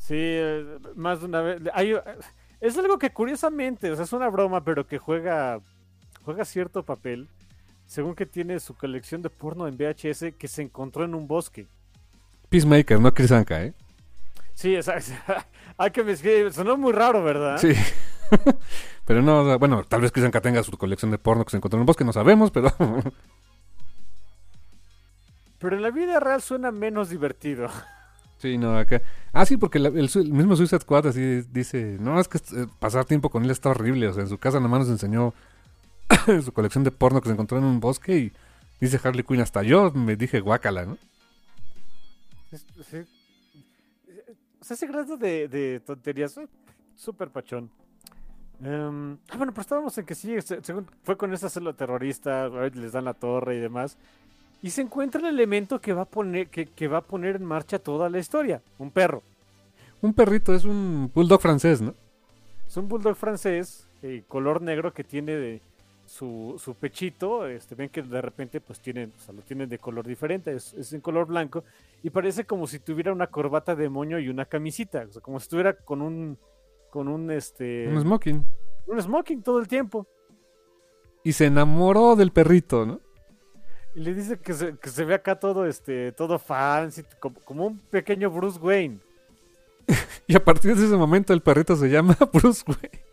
Sí, 0.00 0.38
más 0.94 1.20
de 1.20 1.26
una 1.26 1.42
vez. 1.42 1.60
hay- 1.74 1.92
es 2.60 2.78
algo 2.78 2.98
que 2.98 3.10
curiosamente, 3.10 3.90
o 3.90 3.94
sea, 3.96 4.04
es 4.06 4.12
una 4.14 4.30
broma, 4.30 4.64
pero 4.64 4.86
que 4.86 4.96
juega, 4.96 5.60
juega 6.24 6.46
cierto 6.46 6.82
papel. 6.82 7.28
Según 7.88 8.14
que 8.14 8.26
tiene 8.26 8.60
su 8.60 8.74
colección 8.74 9.22
de 9.22 9.30
porno 9.30 9.66
en 9.66 9.78
VHS 9.78 10.34
que 10.38 10.46
se 10.46 10.60
encontró 10.60 11.04
en 11.06 11.14
un 11.14 11.26
bosque. 11.26 11.66
Peacemaker, 12.50 13.00
no 13.00 13.14
Chris 13.14 13.32
Anka, 13.32 13.64
¿eh? 13.64 13.72
Sí, 14.52 14.76
o 14.76 14.82
sea, 14.82 14.98
hay 15.78 15.90
que 15.90 16.04
me 16.04 16.14
sonó 16.52 16.76
muy 16.76 16.92
raro, 16.92 17.24
¿verdad? 17.24 17.56
Sí. 17.56 17.72
pero 19.06 19.22
no, 19.22 19.58
bueno, 19.58 19.84
tal 19.84 20.02
vez 20.02 20.12
Chris 20.12 20.26
Anka 20.26 20.42
tenga 20.42 20.62
su 20.62 20.76
colección 20.76 21.10
de 21.10 21.16
porno 21.16 21.46
que 21.46 21.50
se 21.50 21.56
encontró 21.56 21.78
en 21.78 21.82
un 21.82 21.86
bosque, 21.86 22.04
no 22.04 22.12
sabemos, 22.12 22.50
pero 22.50 22.70
Pero 25.58 25.74
en 25.74 25.82
la 25.82 25.90
vida 25.90 26.20
real 26.20 26.42
suena 26.42 26.70
menos 26.70 27.08
divertido. 27.08 27.68
sí, 28.36 28.58
no, 28.58 28.76
acá. 28.76 29.00
Ah, 29.32 29.46
sí, 29.46 29.56
porque 29.56 29.78
la- 29.78 29.88
el, 29.88 30.10
el 30.14 30.32
mismo 30.32 30.56
Suicide 30.56 30.82
Squad 30.82 31.06
así 31.06 31.40
dice, 31.50 31.96
no, 31.98 32.20
es 32.20 32.28
que 32.28 32.36
eh, 32.36 32.66
pasar 32.78 33.06
tiempo 33.06 33.30
con 33.30 33.44
él 33.44 33.50
está 33.50 33.70
horrible, 33.70 34.08
o 34.08 34.12
sea, 34.12 34.22
en 34.24 34.28
su 34.28 34.36
casa 34.36 34.60
nomás 34.60 34.80
nos 34.80 34.90
enseñó 34.90 35.32
su 36.44 36.52
colección 36.52 36.84
de 36.84 36.90
porno 36.90 37.20
que 37.20 37.28
se 37.28 37.32
encontró 37.32 37.58
en 37.58 37.64
un 37.64 37.80
bosque 37.80 38.18
y 38.18 38.32
dice 38.80 39.00
Harley 39.02 39.24
Quinn, 39.24 39.40
hasta 39.40 39.62
yo 39.62 39.90
me 39.92 40.16
dije 40.16 40.40
guácala, 40.40 40.84
¿no? 40.84 40.98
Sí. 42.50 42.98
O 44.60 44.64
sea, 44.64 44.74
ese 44.74 44.86
grado 44.86 45.16
de, 45.16 45.48
de 45.48 45.80
tonterías, 45.80 46.38
súper 46.96 47.30
pachón. 47.30 47.70
Em, 48.62 49.16
ah, 49.30 49.36
bueno, 49.36 49.52
pero 49.52 49.62
estábamos 49.62 49.96
en 49.98 50.04
que 50.04 50.14
sí, 50.14 50.34
según 50.62 50.86
fue 51.04 51.16
con 51.16 51.32
esa 51.32 51.48
célula 51.48 51.74
terrorista, 51.74 52.44
a 52.44 52.48
ver, 52.48 52.76
les 52.76 52.92
dan 52.92 53.04
la 53.04 53.14
torre 53.14 53.56
y 53.56 53.60
demás. 53.60 53.96
Y 54.62 54.70
se 54.70 54.82
encuentra 54.82 55.20
el 55.20 55.26
elemento 55.26 55.80
que 55.80 55.92
va 55.92 56.02
a 56.02 56.06
poner, 56.06 56.48
que, 56.48 56.66
que 56.66 56.88
va 56.88 56.98
a 56.98 57.02
poner 57.02 57.36
en 57.36 57.44
marcha 57.44 57.78
toda 57.78 58.10
la 58.10 58.18
historia. 58.18 58.60
Un 58.78 58.90
perro. 58.90 59.22
Un 60.00 60.12
perrito 60.12 60.54
es 60.54 60.64
un 60.64 61.10
bulldog 61.14 61.40
francés, 61.40 61.80
¿no? 61.80 61.94
Es 62.66 62.76
un 62.76 62.88
bulldog 62.88 63.16
francés, 63.16 63.88
eh, 64.02 64.24
color 64.26 64.60
negro 64.60 64.92
que 64.92 65.04
tiene 65.04 65.32
de 65.32 65.62
su, 66.08 66.56
su 66.58 66.74
pechito. 66.74 67.46
Este, 67.46 67.74
ven 67.74 67.90
que 67.90 68.02
de 68.02 68.22
repente 68.22 68.60
pues 68.60 68.80
tienen, 68.80 69.12
o 69.16 69.20
sea, 69.20 69.34
lo 69.34 69.42
tienen 69.42 69.68
de 69.68 69.78
color 69.78 70.06
diferente, 70.06 70.52
es, 70.52 70.74
es 70.74 70.92
en 70.92 71.00
color 71.00 71.26
blanco. 71.26 71.64
Y 72.02 72.10
parece 72.10 72.44
como 72.44 72.66
si 72.66 72.78
tuviera 72.78 73.12
una 73.12 73.28
corbata 73.28 73.76
de 73.76 73.88
moño 73.88 74.18
y 74.18 74.28
una 74.28 74.46
camisita. 74.46 75.04
O 75.08 75.12
sea, 75.12 75.22
como 75.22 75.38
si 75.38 75.44
estuviera 75.44 75.74
con 75.74 76.02
un, 76.02 76.38
con 76.90 77.08
un, 77.08 77.30
este, 77.30 77.88
Un 77.88 78.00
smoking. 78.00 78.44
un 78.86 79.02
smoking 79.02 79.42
todo 79.42 79.58
el 79.58 79.68
tiempo. 79.68 80.06
Y 81.22 81.32
se 81.32 81.46
enamoró 81.46 82.16
del 82.16 82.32
perrito, 82.32 82.86
¿no? 82.86 83.00
Y 83.94 84.00
le 84.00 84.14
dice 84.14 84.38
que 84.38 84.54
se, 84.54 84.76
que 84.78 84.88
se 84.88 85.04
ve 85.04 85.14
acá 85.14 85.38
todo, 85.38 85.66
este, 85.66 86.12
todo 86.12 86.38
fancy, 86.38 87.02
como, 87.20 87.40
como 87.40 87.66
un 87.66 87.78
pequeño 87.78 88.30
Bruce 88.30 88.58
Wayne. 88.58 88.98
Y 90.30 90.36
a 90.36 90.44
partir 90.44 90.76
de 90.76 90.84
ese 90.84 90.94
momento 90.94 91.32
el 91.32 91.40
perrito 91.40 91.74
se 91.74 91.88
llama 91.88 92.14
Bruce 92.32 92.62
Wayne. 92.66 93.07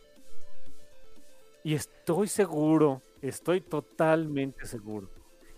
Y 1.66 1.74
estoy 1.74 2.28
seguro, 2.28 3.02
estoy 3.24 3.60
totalmente 3.60 4.68
seguro 4.68 5.10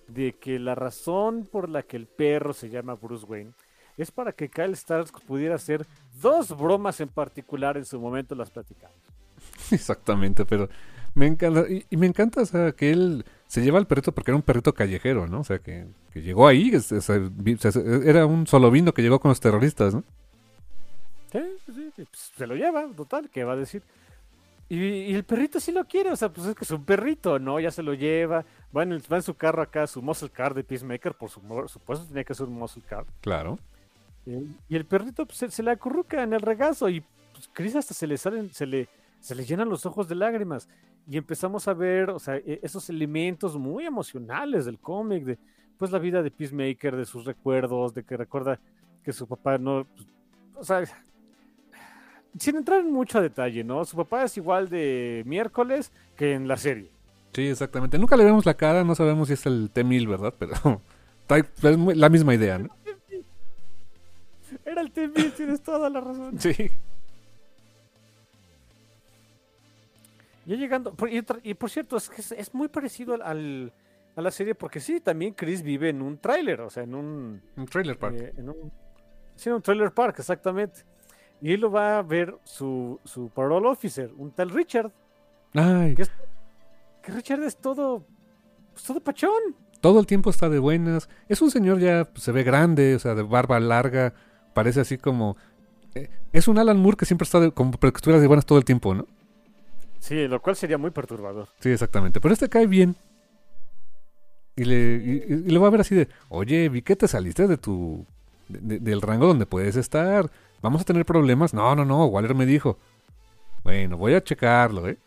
de 0.07 0.31
que 0.31 0.57
la 0.57 0.73
razón 0.73 1.45
por 1.51 1.67
la 1.67 1.83
que 1.83 1.97
el 1.97 2.07
perro 2.07 2.53
se 2.53 2.69
llama 2.69 2.93
Bruce 2.93 3.25
Wayne 3.25 3.51
es 3.97 4.09
para 4.09 4.31
que 4.31 4.47
Kyle 4.47 4.73
Starks 4.73 5.11
pudiera 5.27 5.55
hacer 5.55 5.85
dos 6.21 6.57
bromas 6.57 7.01
en 7.01 7.09
particular 7.09 7.75
en 7.75 7.83
su 7.83 7.99
momento 7.99 8.35
las 8.35 8.49
platicamos. 8.49 8.95
Exactamente, 9.71 10.45
pero 10.45 10.69
me 11.13 11.27
encanta. 11.27 11.69
Y, 11.69 11.85
y 11.89 11.97
me 11.97 12.07
encanta, 12.07 12.41
o 12.41 12.45
sea, 12.45 12.71
que 12.71 12.91
él 12.91 13.25
se 13.47 13.61
lleva 13.61 13.77
al 13.77 13.87
perrito 13.87 14.13
porque 14.13 14.31
era 14.31 14.37
un 14.37 14.43
perrito 14.43 14.73
callejero, 14.73 15.27
¿no? 15.27 15.41
O 15.41 15.43
sea, 15.43 15.59
que, 15.59 15.87
que 16.13 16.21
llegó 16.21 16.47
ahí, 16.47 16.71
era 18.05 18.25
un 18.25 18.47
solovino 18.47 18.93
que 18.93 19.01
llegó 19.01 19.19
con 19.19 19.27
los 19.27 19.41
terroristas, 19.41 19.93
¿no? 19.93 20.05
Sí, 21.33 21.39
sí, 21.65 21.91
sí, 21.97 22.05
pues, 22.05 22.31
se 22.37 22.47
lo 22.47 22.55
lleva, 22.55 22.87
total, 22.95 23.29
¿qué 23.29 23.43
va 23.43 23.51
a 23.51 23.57
decir? 23.57 23.83
Y, 24.69 24.77
y 24.79 25.15
el 25.15 25.23
perrito 25.23 25.59
sí 25.59 25.71
lo 25.71 25.85
quiere, 25.85 26.11
o 26.11 26.15
sea, 26.15 26.27
pues 26.29 26.47
es 26.47 26.55
que 26.55 26.65
es 26.65 26.71
un 26.71 26.83
perrito, 26.83 27.39
¿no? 27.39 27.59
Ya 27.59 27.71
se 27.71 27.81
lo 27.83 27.93
lleva, 27.93 28.43
va 28.75 28.83
en, 28.83 28.91
el- 28.91 29.01
va 29.11 29.17
en 29.17 29.23
su 29.23 29.33
carro 29.35 29.61
acá, 29.61 29.87
su 29.87 30.01
muscle 30.01 30.29
car 30.29 30.53
de 30.53 30.63
Peacemaker, 30.63 31.13
por 31.13 31.29
su- 31.29 31.41
supuesto 31.67 32.05
tenía 32.05 32.23
que 32.25 32.33
ser 32.33 32.47
un 32.47 32.55
muscle 32.55 32.83
car. 32.87 33.05
Claro. 33.21 33.57
Eh, 34.25 34.43
Y 34.67 34.75
el 34.75 34.85
perrito 34.85 35.25
pues, 35.25 35.37
se, 35.37 35.49
se 35.51 35.63
le 35.63 35.71
acurruca 35.71 36.21
en 36.21 36.33
el 36.33 36.41
regazo 36.41 36.89
y 36.89 37.01
pues, 37.31 37.49
Chris 37.53 37.75
hasta 37.77 37.93
se 37.93 38.07
le 38.07 38.17
salen, 38.17 38.51
se 38.53 38.65
le, 38.65 38.89
se 39.21 39.35
le 39.35 39.45
llenan 39.45 39.69
los 39.69 39.85
ojos 39.85 40.07
de 40.09 40.15
lágrimas. 40.15 40.67
Y 41.09 41.15
empezamos 41.15 41.65
a 41.69 41.73
ver, 41.73 42.09
o 42.09 42.19
sea, 42.19 42.35
e- 42.35 42.59
esos 42.61 42.89
elementos 42.89 43.55
muy 43.55 43.85
emocionales 43.85 44.65
del 44.65 44.79
cómic, 44.79 45.23
de 45.23 45.37
pues 45.77 45.91
la 45.91 45.99
vida 45.99 46.21
de 46.23 46.31
Peacemaker, 46.31 46.95
de 46.97 47.05
sus 47.05 47.23
recuerdos, 47.23 47.93
de 47.93 48.03
que 48.03 48.17
recuerda 48.17 48.59
que 49.03 49.13
su 49.13 49.27
papá 49.27 49.57
no, 49.57 49.85
pues, 49.95 50.07
o 50.55 50.63
sea, 50.65 50.83
sin 52.39 52.55
entrar 52.57 52.79
en 52.81 52.91
mucho 52.91 53.21
detalle, 53.21 53.63
¿no? 53.63 53.83
Su 53.85 53.95
papá 53.97 54.23
es 54.23 54.37
igual 54.37 54.69
de 54.69 55.23
miércoles 55.25 55.91
que 56.15 56.33
en 56.33 56.47
la 56.47 56.57
serie. 56.57 56.89
Sí, 57.33 57.47
exactamente. 57.47 57.97
Nunca 57.99 58.17
le 58.17 58.23
vemos 58.25 58.45
la 58.45 58.55
cara, 58.55 58.83
no 58.83 58.95
sabemos 58.95 59.27
si 59.27 59.33
es 59.35 59.45
el 59.45 59.69
T-1000, 59.71 60.07
¿verdad? 60.09 60.33
Pero 60.37 60.81
es 61.29 61.97
la 61.97 62.09
misma 62.09 62.33
idea, 62.35 62.57
¿no? 62.59 62.69
Era 64.65 64.81
el 64.81 64.91
TV, 64.91 65.29
tienes 65.31 65.61
toda 65.61 65.89
la 65.89 65.99
razón. 66.01 66.39
Sí. 66.39 66.69
Ya 70.45 70.55
llegando, 70.55 70.95
y, 71.43 71.53
por 71.55 71.69
cierto, 71.69 71.97
es 71.97 72.09
que 72.09 72.21
es, 72.21 72.31
es 72.31 72.53
muy 72.53 72.69
parecido 72.69 73.13
al, 73.13 73.21
al- 73.21 73.73
a 74.15 74.21
la 74.21 74.31
serie 74.31 74.55
porque 74.55 74.79
sí, 74.79 74.99
también 75.01 75.33
Chris 75.33 75.61
vive 75.61 75.89
en 75.89 76.01
un 76.01 76.17
tráiler, 76.17 76.61
o 76.61 76.69
sea, 76.69 76.83
en 76.83 76.95
un, 76.95 77.41
Un 77.57 77.65
trailer 77.67 77.97
park. 77.99 78.15
eh, 78.17 78.33
en 78.37 78.49
un, 78.49 78.71
sí, 79.35 79.49
en 79.49 79.55
un 79.55 79.61
trailer 79.61 79.91
park, 79.91 80.19
exactamente. 80.19 80.79
Y 81.41 81.55
lo 81.57 81.69
va 81.71 81.99
a 81.99 82.01
ver 82.01 82.35
su, 82.43 82.99
su 83.03 83.29
parole 83.29 83.67
officer, 83.67 84.11
un 84.17 84.31
tal 84.31 84.49
Richard. 84.49 84.91
Ay, 85.53 85.93
¿Qué 85.95 86.01
es? 86.03 86.11
Que 87.03 87.11
Richard 87.11 87.43
es 87.43 87.57
todo. 87.57 88.03
pues, 88.73 88.83
todo 88.83 88.99
pachón. 88.99 89.31
todo 89.81 89.99
el 89.99 90.07
tiempo 90.07 90.29
está 90.29 90.49
de 90.49 90.59
buenas. 90.59 91.07
Es 91.29 91.41
un 91.41 91.51
señor 91.51 91.79
ya, 91.79 92.05
pues, 92.05 92.23
se 92.23 92.31
ve 92.31 92.43
grande, 92.43 92.95
o 92.95 92.99
sea, 92.99 93.13
de 93.15 93.21
barba 93.23 93.59
larga. 93.59 94.13
Parece 94.53 94.81
así 94.81 94.97
como... 94.97 95.37
eh, 95.93 96.09
es 96.33 96.47
un 96.47 96.57
Alan 96.57 96.79
Moore 96.79 96.97
que 96.97 97.05
siempre 97.05 97.25
está 97.25 97.39
de, 97.39 97.51
que 97.51 97.87
estuviera 97.95 98.19
de 98.19 98.27
buenas 98.27 98.45
todo 98.45 98.57
el 98.57 98.65
tiempo, 98.65 98.93
¿no? 98.95 99.05
Sí, 99.99 100.27
lo 100.27 100.41
cual 100.41 100.55
sería 100.55 100.77
muy 100.79 100.89
perturbador. 100.91 101.47
Sí, 101.59 101.69
exactamente. 101.69 102.19
Pero 102.19 102.33
este 102.33 102.49
cae 102.49 102.65
bien. 102.67 102.95
Y 104.55 104.63
le, 104.65 104.75
y, 104.75 105.23
y 105.47 105.51
le 105.51 105.59
va 105.59 105.67
a 105.67 105.71
ver 105.71 105.81
así 105.81 105.93
de, 105.95 106.07
oye, 106.29 106.67
vi 106.69 106.81
que 106.81 106.95
te 106.95 107.07
saliste 107.07 107.47
de 107.47 107.57
tu... 107.57 108.05
de- 108.47 108.59
de- 108.59 108.79
del 108.79 109.01
rango 109.01 109.27
donde 109.27 109.45
puedes 109.45 109.75
estar. 109.75 110.29
Vamos 110.61 110.81
a 110.81 110.85
tener 110.85 111.05
problemas. 111.05 111.53
No, 111.53 111.75
no, 111.75 111.85
no, 111.85 112.05
Waller 112.07 112.35
me 112.35 112.45
dijo. 112.45 112.77
Bueno, 113.63 113.97
voy 113.97 114.13
a 114.13 114.23
checarlo, 114.23 114.87
¿eh? 114.87 114.97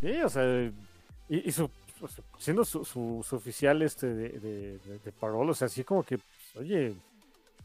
Sí, 0.00 0.12
o 0.22 0.28
sea, 0.28 0.44
y, 1.28 1.48
y 1.48 1.52
su, 1.52 1.68
siendo 2.38 2.64
su, 2.64 2.84
su, 2.84 3.24
oficial 3.36 3.82
este 3.82 4.06
de, 4.14 4.28
de, 4.38 4.78
de- 4.78 4.98
de 4.98 5.12
parol, 5.12 5.50
o 5.50 5.54
sea, 5.54 5.66
así 5.66 5.82
como 5.84 6.02
que, 6.02 6.18
pues, 6.18 6.56
oye, 6.56 6.94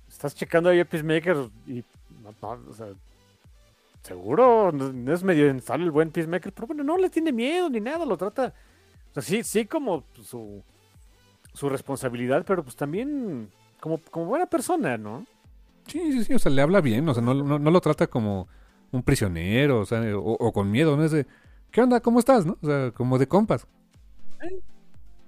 estás 0.10 0.36
checando 0.36 0.70
ahí 0.70 0.80
a 0.80 0.86
Peacemaker 0.86 1.49
y, 1.68 1.84
o 2.41 2.74
sea, 2.74 2.88
seguro, 4.02 4.72
no, 4.72 5.14
es 5.14 5.24
medio 5.24 5.48
infable 5.49 5.86
el 5.86 5.91
buen 5.91 6.11
Peacemaker, 6.11 6.52
pero 6.53 6.68
bueno, 6.68 6.84
no 6.84 6.98
le 6.98 7.10
tiene 7.10 7.32
miedo 7.32 7.70
ni 7.70 7.80
nada, 7.80 8.06
lo 8.06 8.18
trata, 8.18 8.53
o 9.11 9.14
sea, 9.14 9.24
sí, 9.24 9.44
sí 9.44 9.65
como 9.65 10.03
su, 10.24 10.64
su 11.53 11.70
responsabilidad, 11.70 12.44
pero 12.45 12.64
pues 12.64 12.76
también 12.76 13.49
como, 13.80 13.99
como 14.11 14.26
buena 14.26 14.48
persona, 14.48 14.98
¿no? 14.98 15.26
Sí, 15.88 16.11
sí, 16.11 16.23
sí, 16.23 16.34
o 16.34 16.39
sea, 16.39 16.51
le 16.51 16.61
habla 16.61 16.81
bien, 16.81 17.07
o 17.10 17.14
sea, 17.14 17.22
no, 17.23 17.34
no, 17.34 17.60
no 17.60 17.72
lo 17.72 17.81
trata 17.81 18.07
como 18.07 18.47
un 18.91 19.03
prisionero, 19.03 19.81
o 19.81 19.85
sea, 19.85 20.01
o, 20.18 20.34
o 20.34 20.51
con 20.53 20.72
miedo, 20.72 20.95
no 20.95 21.03
es 21.03 21.11
de, 21.11 21.27
¿qué 21.72 21.81
onda? 21.81 21.99
¿Cómo 22.01 22.19
estás? 22.19 22.45
¿No? 22.45 22.57
O 22.61 22.65
sea, 22.65 22.91
como 22.91 23.18
de 23.18 23.27
compas. 23.27 23.68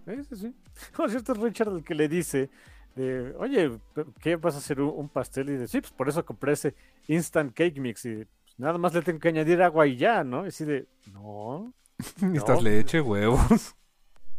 Sí, 0.06 0.24
sí, 0.30 0.36
sí. 0.36 0.56
Por 0.96 1.10
cierto, 1.10 1.34
es 1.34 1.40
Richard 1.40 1.74
el 1.76 1.84
que 1.84 1.96
le 1.96 2.08
dice, 2.08 2.50
de, 2.96 3.34
oye, 3.38 3.80
¿qué 4.22 4.36
vas 4.38 4.56
a 4.56 4.60
hacer 4.60 4.82
un, 4.82 5.10
pastel? 5.10 5.50
Y 5.50 5.54
dice, 5.54 5.68
sí, 5.68 5.82
pues 5.82 5.92
por 5.94 6.10
eso 6.10 6.26
compré 6.26 6.54
ese 6.54 6.76
Instant 7.08 7.54
Cake 7.54 7.80
Mix 7.80 8.06
y 8.06 8.26
pues, 8.26 8.60
nada 8.60 8.78
más 8.78 8.94
le 8.94 9.02
tengo 9.02 9.20
que 9.20 9.30
añadir 9.30 9.62
agua 9.62 9.88
y 9.88 9.98
ya, 9.98 10.24
¿no? 10.24 10.46
Y 10.46 10.50
así 10.50 10.66
de, 10.66 10.88
no, 11.12 11.74
Necesitas 12.22 12.62
No. 12.62 12.62
leche, 12.62 13.02
huevos. 13.02 13.76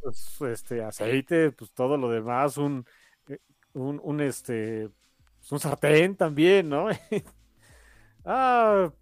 pues 0.02 0.40
este, 0.42 0.82
aceite, 0.84 1.50
pues 1.52 1.72
todo 1.72 1.96
lo 1.96 2.10
demás, 2.10 2.56
un, 2.58 2.86
eh, 3.28 3.38
un, 3.74 4.00
un 4.02 4.20
este, 4.20 4.90
pues, 5.48 5.52
un 5.52 5.60
sartén 5.60 6.16
también, 6.16 6.68
¿no? 6.68 6.88
ah, 8.24 8.92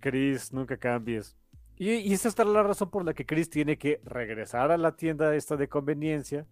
Chris, 0.00 0.52
nunca 0.52 0.76
cambies. 0.76 1.36
Y, 1.76 1.92
y 1.92 2.12
esa 2.12 2.28
está 2.28 2.44
la 2.44 2.62
razón 2.62 2.90
por 2.90 3.04
la 3.04 3.14
que 3.14 3.24
Chris 3.26 3.48
tiene 3.48 3.78
que 3.78 4.00
regresar 4.04 4.70
a 4.70 4.76
la 4.76 4.96
tienda 4.96 5.34
esta 5.34 5.56
de 5.56 5.68
conveniencia 5.68 6.46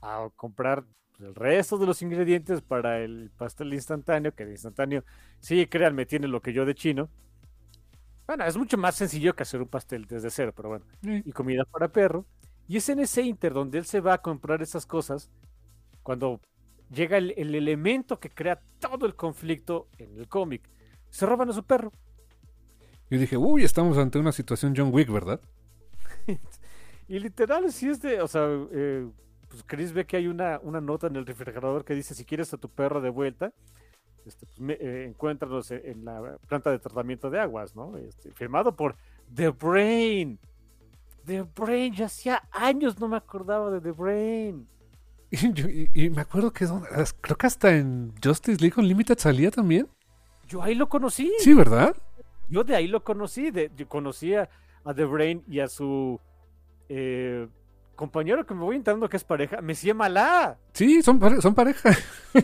a 0.00 0.28
comprar 0.36 0.84
pues, 1.16 1.28
el 1.28 1.34
resto 1.34 1.78
de 1.78 1.86
los 1.86 2.02
ingredientes 2.02 2.62
para 2.62 3.00
el 3.00 3.30
pastel 3.36 3.74
instantáneo, 3.74 4.34
que 4.34 4.44
de 4.46 4.52
instantáneo, 4.52 5.04
sí, 5.40 5.66
créanme, 5.66 6.06
tiene 6.06 6.28
lo 6.28 6.40
que 6.40 6.52
yo 6.52 6.64
de 6.64 6.74
chino. 6.74 7.10
Bueno, 8.26 8.44
es 8.44 8.56
mucho 8.56 8.78
más 8.78 8.94
sencillo 8.94 9.34
que 9.34 9.42
hacer 9.42 9.60
un 9.60 9.68
pastel 9.68 10.06
desde 10.06 10.30
cero, 10.30 10.52
pero 10.54 10.68
bueno 10.68 10.84
Sí. 11.02 11.22
y 11.24 11.32
comida 11.32 11.64
para 11.64 11.88
perro. 11.88 12.26
Y 12.68 12.76
es 12.76 12.88
en 12.88 13.00
ese 13.00 13.22
inter 13.22 13.52
donde 13.52 13.78
él 13.78 13.84
se 13.84 14.00
va 14.00 14.14
a 14.14 14.22
comprar 14.22 14.62
esas 14.62 14.86
cosas 14.86 15.28
cuando 16.04 16.40
llega 16.90 17.16
el, 17.18 17.32
el 17.36 17.54
elemento 17.54 18.18
que 18.20 18.30
crea 18.30 18.60
todo 18.78 19.06
el 19.06 19.14
conflicto 19.14 19.88
en 19.98 20.16
el 20.18 20.28
cómic. 20.28 20.68
Se 21.10 21.26
roban 21.26 21.48
a 21.50 21.52
su 21.52 21.64
perro. 21.64 21.92
Yo 23.10 23.18
dije, 23.18 23.36
uy, 23.36 23.64
estamos 23.64 23.98
ante 23.98 24.18
una 24.18 24.32
situación 24.32 24.74
John 24.76 24.90
Wick, 24.92 25.10
¿verdad? 25.10 25.40
Y 27.08 27.18
literal, 27.18 27.72
si 27.72 27.88
es 27.88 28.00
de, 28.00 28.20
o 28.22 28.28
sea, 28.28 28.46
eh, 28.70 29.04
pues 29.48 29.64
Chris 29.66 29.92
ve 29.92 30.06
que 30.06 30.16
hay 30.16 30.28
una, 30.28 30.60
una 30.62 30.80
nota 30.80 31.08
en 31.08 31.16
el 31.16 31.26
refrigerador 31.26 31.84
que 31.84 31.94
dice, 31.94 32.14
si 32.14 32.24
quieres 32.24 32.54
a 32.54 32.56
tu 32.56 32.68
perro 32.68 33.00
de 33.00 33.10
vuelta, 33.10 33.52
este, 34.24 34.46
pues, 34.46 34.60
me- 34.60 34.74
eh, 34.74 35.06
encuéntranos 35.06 35.72
en, 35.72 35.84
en 35.84 36.04
la 36.04 36.36
planta 36.46 36.70
de 36.70 36.78
tratamiento 36.78 37.28
de 37.28 37.40
aguas, 37.40 37.74
¿no? 37.74 37.96
Este, 37.96 38.30
firmado 38.30 38.76
por 38.76 38.94
The 39.34 39.48
Brain. 39.48 40.38
The 41.26 41.42
Brain, 41.42 41.94
ya 41.94 42.06
hacía 42.06 42.42
años 42.52 43.00
no 43.00 43.08
me 43.08 43.16
acordaba 43.16 43.72
de 43.72 43.80
The 43.80 43.90
Brain. 43.90 44.68
Y, 45.42 45.52
yo- 45.52 45.68
y- 45.68 45.90
y 45.94 46.10
me 46.10 46.22
acuerdo 46.22 46.52
que 46.52 46.66
creo 47.20 47.36
que 47.36 47.46
hasta 47.46 47.76
en 47.76 48.12
Justice 48.22 48.60
League 48.60 48.74
Unlimited 48.80 49.16
salía 49.18 49.50
también. 49.50 49.88
Yo 50.48 50.62
ahí 50.62 50.74
lo 50.74 50.88
conocí. 50.88 51.32
Sí, 51.38 51.54
¿verdad? 51.54 51.94
Yo 52.48 52.64
de 52.64 52.74
ahí 52.74 52.88
lo 52.88 53.04
conocí. 53.04 53.50
De, 53.52 53.70
yo 53.76 53.88
conocía 53.88 54.48
a 54.84 54.92
The 54.92 55.04
Brain 55.04 55.44
y 55.48 55.60
a 55.60 55.68
su 55.68 56.18
eh, 56.88 57.46
compañero 57.94 58.44
que 58.44 58.54
me 58.54 58.62
voy 58.62 58.74
entrando 58.76 59.08
que 59.08 59.16
es 59.16 59.22
pareja, 59.24 59.60
Messi 59.60 59.92
Malá. 59.94 60.58
Sí, 60.72 61.00
son, 61.02 61.20
pare- 61.20 61.40
son 61.40 61.54
pareja. 61.54 61.90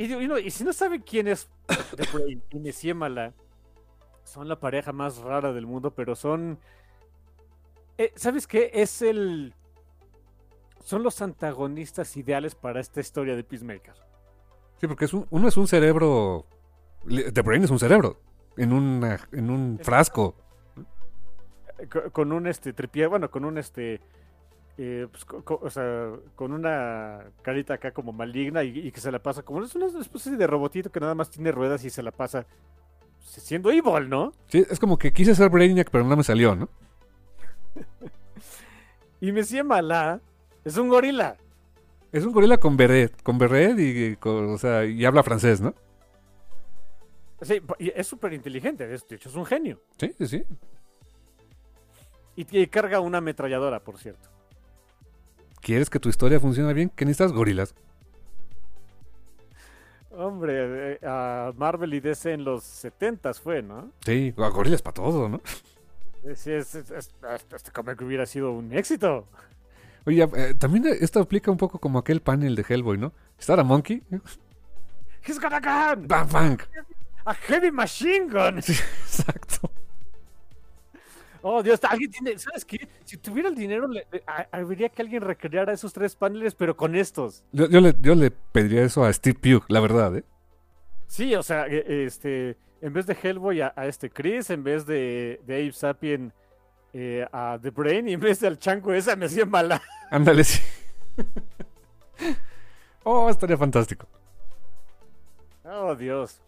Y, 0.00 0.06
digo, 0.06 0.20
y 0.22 0.28
no- 0.28 0.38
y 0.38 0.48
si 0.52 0.62
no 0.62 0.72
saben 0.72 1.02
quién 1.02 1.26
es 1.26 1.48
The 1.96 2.04
Brain 2.12 2.40
y 2.50 2.58
Messi 2.60 2.94
Malá, 2.94 3.32
son 4.22 4.46
la 4.46 4.60
pareja 4.60 4.92
más 4.92 5.16
rara 5.18 5.52
del 5.52 5.66
mundo, 5.66 5.90
pero 5.92 6.14
son. 6.14 6.56
eh, 7.96 8.12
¿Sabes 8.14 8.46
qué? 8.46 8.70
Es 8.74 9.02
el. 9.02 9.54
Son 10.88 11.02
los 11.02 11.20
antagonistas 11.20 12.16
ideales 12.16 12.54
para 12.54 12.80
esta 12.80 13.00
historia 13.00 13.36
de 13.36 13.44
Peacemaker. 13.44 13.92
Sí, 14.80 14.86
porque 14.86 15.04
es 15.04 15.12
un- 15.12 15.26
uno 15.28 15.46
es 15.48 15.56
un 15.58 15.68
cerebro. 15.68 16.46
The 17.06 17.42
Brain 17.42 17.62
es 17.62 17.70
un 17.70 17.78
cerebro. 17.78 18.18
En, 18.56 18.72
una, 18.72 19.20
en 19.32 19.50
un 19.50 19.78
frasco. 19.82 20.34
Eh, 21.78 21.86
co- 21.88 22.10
Con 22.10 22.32
un 22.32 22.46
este 22.46 22.72
tripié, 22.72 23.06
bueno, 23.06 23.30
con 23.30 23.44
un 23.44 23.58
este. 23.58 24.00
eh, 24.78 25.06
pues, 25.10 25.26
o 25.46 25.68
sea, 25.68 26.10
con 26.34 26.52
una 26.52 27.20
carita 27.42 27.74
acá 27.74 27.90
como 27.90 28.12
maligna 28.14 28.64
y, 28.64 28.78
y 28.86 28.90
que 28.90 29.00
se 29.00 29.12
la 29.12 29.18
pasa 29.22 29.42
como 29.42 29.62
es 29.62 29.74
una 29.74 29.88
especie 30.00 30.36
de 30.38 30.46
robotito 30.46 30.90
que 30.90 31.00
nada 31.00 31.14
más 31.14 31.28
tiene 31.30 31.52
ruedas 31.52 31.84
y 31.84 31.90
se 31.90 32.02
la 32.02 32.12
pasa 32.12 32.46
pues, 33.18 33.44
siendo 33.44 33.70
evil, 33.70 34.08
¿no? 34.08 34.32
Sí, 34.46 34.64
es 34.70 34.78
como 34.80 34.96
que 34.96 35.12
quise 35.12 35.34
ser 35.34 35.50
Brainiac, 35.50 35.90
pero 35.90 36.04
no 36.04 36.16
me 36.16 36.24
salió, 36.24 36.56
¿no? 36.56 36.70
Y 39.20 39.32
Messi 39.32 39.62
Malá 39.62 40.20
es 40.64 40.76
un 40.76 40.88
gorila. 40.88 41.36
Es 42.12 42.24
un 42.24 42.32
gorila 42.32 42.56
con 42.58 42.76
beret. 42.76 43.22
Con 43.22 43.38
beret 43.38 43.78
y, 43.78 44.16
con- 44.16 44.52
o 44.52 44.58
sea, 44.58 44.84
y 44.84 45.04
habla 45.04 45.22
francés, 45.22 45.60
¿no? 45.60 45.74
Sí, 47.42 47.60
y 47.78 47.92
es 47.94 48.06
súper 48.06 48.32
inteligente, 48.32 48.86
de 48.86 48.96
hecho 48.96 49.28
es 49.28 49.34
un 49.36 49.44
genio. 49.46 49.80
Sí, 49.98 50.12
sí, 50.18 50.26
sí. 50.26 50.44
Y, 52.34 52.60
y 52.62 52.66
carga 52.66 53.00
una 53.00 53.18
ametralladora, 53.18 53.80
por 53.80 53.98
cierto. 53.98 54.28
¿Quieres 55.60 55.88
que 55.90 56.00
tu 56.00 56.08
historia 56.08 56.40
funcione 56.40 56.72
bien? 56.74 56.90
¿Qué 56.94 57.04
necesitas? 57.04 57.32
Gorilas. 57.32 57.74
Hombre, 60.10 60.94
eh, 60.94 60.98
a 61.06 61.52
Marvel 61.56 61.94
y 61.94 62.00
DC 62.00 62.32
en 62.32 62.44
los 62.44 62.64
70 62.64 63.34
fue, 63.34 63.62
¿no? 63.62 63.92
Sí, 64.04 64.34
a 64.36 64.48
gorilas 64.48 64.82
para 64.82 64.94
todo, 64.94 65.28
¿no? 65.28 65.40
Sí, 66.34 66.50
es- 66.52 66.74
es- 66.74 66.90
es- 66.90 67.14
este 67.54 67.70
cómic 67.70 68.00
hubiera 68.00 68.26
sido 68.26 68.52
un 68.52 68.72
éxito. 68.72 69.26
Oye, 70.06 70.28
eh, 70.36 70.54
también 70.54 70.86
esto 71.00 71.20
aplica 71.20 71.50
un 71.50 71.58
poco 71.58 71.78
como 71.78 71.98
aquel 71.98 72.20
panel 72.22 72.54
de 72.54 72.64
Hellboy, 72.68 72.98
¿no? 72.98 73.12
Estar 73.38 73.60
a 73.60 73.64
Monkey. 73.64 74.02
He's 75.26 75.38
got 75.40 75.52
a 75.52 75.60
gun, 75.94 76.06
¡Bam, 76.08 76.28
bang! 76.30 76.60
a 77.24 77.34
heavy 77.34 77.70
machine 77.70 78.26
gun. 78.30 78.62
Sí, 78.62 78.72
exacto. 78.72 79.70
Oh, 81.42 81.62
Dios, 81.62 81.78
alguien 81.84 82.10
tiene, 82.10 82.36
¿sabes 82.38 82.64
qué? 82.64 82.88
Si 83.04 83.16
tuviera 83.16 83.48
el 83.48 83.54
dinero, 83.54 83.86
le, 83.86 84.06
le- 84.10 84.22
ha- 84.26 84.48
habría 84.50 84.88
que 84.88 85.02
alguien 85.02 85.22
recreara 85.22 85.72
esos 85.72 85.92
tres 85.92 86.16
paneles, 86.16 86.54
pero 86.54 86.76
con 86.76 86.96
estos. 86.96 87.44
Yo, 87.52 87.68
yo 87.68 87.80
le, 87.80 87.94
yo 88.00 88.14
le 88.16 88.30
pediría 88.32 88.82
eso 88.82 89.04
a 89.04 89.12
Steve 89.12 89.38
Pugh, 89.40 89.64
la 89.68 89.80
verdad, 89.80 90.16
¿eh? 90.16 90.24
Sí, 91.06 91.34
o 91.36 91.42
sea, 91.42 91.66
eh, 91.68 92.04
este, 92.06 92.56
en 92.82 92.92
vez 92.92 93.06
de 93.06 93.16
Hellboy 93.22 93.60
a, 93.60 93.72
a 93.76 93.86
este 93.86 94.10
Chris, 94.10 94.50
en 94.50 94.64
vez 94.64 94.84
de, 94.84 95.40
de 95.46 95.54
Abe 95.54 95.72
Sapien 95.72 96.32
eh, 96.92 97.26
a 97.30 97.58
The 97.60 97.70
Brain, 97.70 98.08
y 98.08 98.14
en 98.14 98.20
vez 98.20 98.40
del 98.40 98.58
chango 98.58 98.92
esa 98.92 99.16
me 99.16 99.26
hacía 99.26 99.44
mala. 99.44 99.82
Ándale, 100.10 100.44
sí. 100.44 100.60
oh, 103.04 103.28
estaría 103.28 103.56
fantástico. 103.56 104.06
Oh, 105.64 105.94
Dios. 105.94 106.40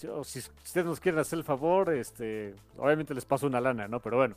Yo, 0.00 0.24
si 0.24 0.40
ustedes 0.40 0.84
nos 0.84 0.98
quieren 0.98 1.20
hacer 1.20 1.38
el 1.38 1.44
favor, 1.44 1.92
este, 1.92 2.54
obviamente 2.76 3.14
les 3.14 3.24
paso 3.24 3.46
una 3.46 3.60
lana, 3.60 3.86
¿no? 3.86 4.00
Pero 4.00 4.16
bueno. 4.16 4.36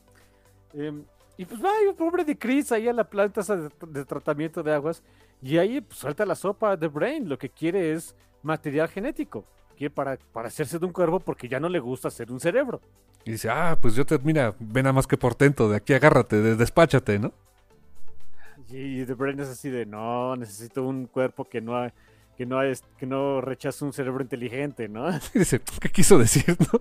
Em, 0.73 1.03
y 1.37 1.45
pues 1.45 1.63
va, 1.63 1.71
el 1.87 1.95
pobre 1.95 2.23
de 2.23 2.37
Chris 2.37 2.71
ahí 2.71 2.87
a 2.87 2.93
la 2.93 3.03
planta 3.03 3.41
de 3.87 4.05
tratamiento 4.05 4.63
de 4.63 4.73
aguas. 4.73 5.03
Y 5.41 5.57
ahí 5.57 5.81
pues, 5.81 5.99
suelta 5.99 6.25
la 6.25 6.35
sopa 6.35 6.75
de 6.77 6.87
Brain. 6.87 7.27
Lo 7.27 7.37
que 7.37 7.49
quiere 7.49 7.93
es 7.93 8.15
material 8.43 8.87
genético. 8.89 9.45
Quiere 9.77 9.93
para, 9.93 10.17
para 10.33 10.47
hacerse 10.47 10.79
de 10.79 10.85
un 10.85 10.91
cuervo 10.91 11.19
porque 11.19 11.47
ya 11.47 11.59
no 11.59 11.69
le 11.69 11.79
gusta 11.79 12.09
ser 12.09 12.31
un 12.31 12.39
cerebro. 12.39 12.81
Y 13.25 13.31
dice, 13.31 13.49
ah, 13.49 13.77
pues 13.81 13.93
yo 13.95 14.05
te, 14.05 14.17
mira, 14.19 14.55
ven 14.59 14.83
nada 14.83 14.93
más 14.93 15.05
que 15.07 15.17
portento, 15.17 15.69
de 15.69 15.77
aquí 15.77 15.93
agárrate, 15.93 16.41
de- 16.41 16.55
despáchate, 16.55 17.19
¿no? 17.19 17.31
Y 18.69 19.05
The 19.05 19.13
Brain 19.13 19.39
es 19.39 19.49
así 19.49 19.69
de, 19.69 19.85
no, 19.85 20.35
necesito 20.35 20.83
un 20.83 21.05
cuerpo 21.07 21.45
que 21.45 21.61
no, 21.61 21.89
que 22.37 22.45
no, 22.45 22.61
es, 22.63 22.83
que 22.97 23.05
no 23.05 23.39
rechace 23.41 23.85
un 23.85 23.93
cerebro 23.93 24.21
inteligente, 24.23 24.87
¿no? 24.89 25.09
Y 25.33 25.39
dice, 25.39 25.61
¿qué 25.79 25.89
quiso 25.89 26.17
decir, 26.17 26.57
no? 26.59 26.79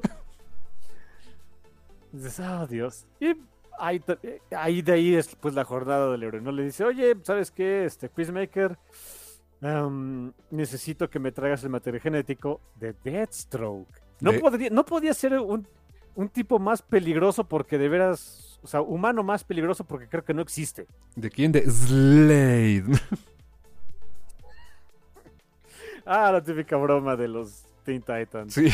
Dices, 2.12 2.40
oh 2.40 2.66
Dios. 2.66 3.06
Y 3.20 3.34
ahí, 3.78 4.02
eh, 4.22 4.40
ahí 4.56 4.82
de 4.82 4.92
ahí 4.92 5.14
es 5.16 5.34
pues 5.36 5.54
la 5.54 5.64
jornada 5.64 6.10
del 6.12 6.22
héroe, 6.22 6.40
¿no? 6.40 6.50
Le 6.52 6.64
dice, 6.64 6.84
oye, 6.84 7.14
¿sabes 7.22 7.50
qué? 7.50 7.84
Este 7.84 8.08
Peacemaker, 8.08 8.78
em, 9.62 10.32
necesito 10.50 11.08
que 11.10 11.18
me 11.18 11.32
traigas 11.32 11.62
el 11.64 11.70
material 11.70 12.00
genético 12.02 12.60
de 12.76 12.94
Deathstroke. 13.04 13.88
No, 14.20 14.32
De- 14.32 14.38
podría, 14.40 14.70
no 14.70 14.84
podía 14.84 15.12
ser 15.14 15.38
un, 15.38 15.66
un 16.14 16.28
tipo 16.28 16.58
más 16.58 16.82
peligroso 16.82 17.44
porque 17.44 17.78
de 17.78 17.88
veras, 17.88 18.58
o 18.62 18.66
sea, 18.66 18.80
humano 18.82 19.22
más 19.22 19.44
peligroso 19.44 19.84
porque 19.84 20.08
creo 20.08 20.24
que 20.24 20.34
no 20.34 20.42
existe. 20.42 20.86
¿De 21.14 21.30
quién? 21.30 21.52
De 21.52 21.62
Slade. 21.70 22.84
Ah, 26.08 26.30
la 26.30 26.40
típica 26.42 26.76
broma 26.76 27.16
de 27.16 27.28
los 27.28 27.64
Teen 27.84 28.00
Titans. 28.00 28.54
sí. 28.54 28.68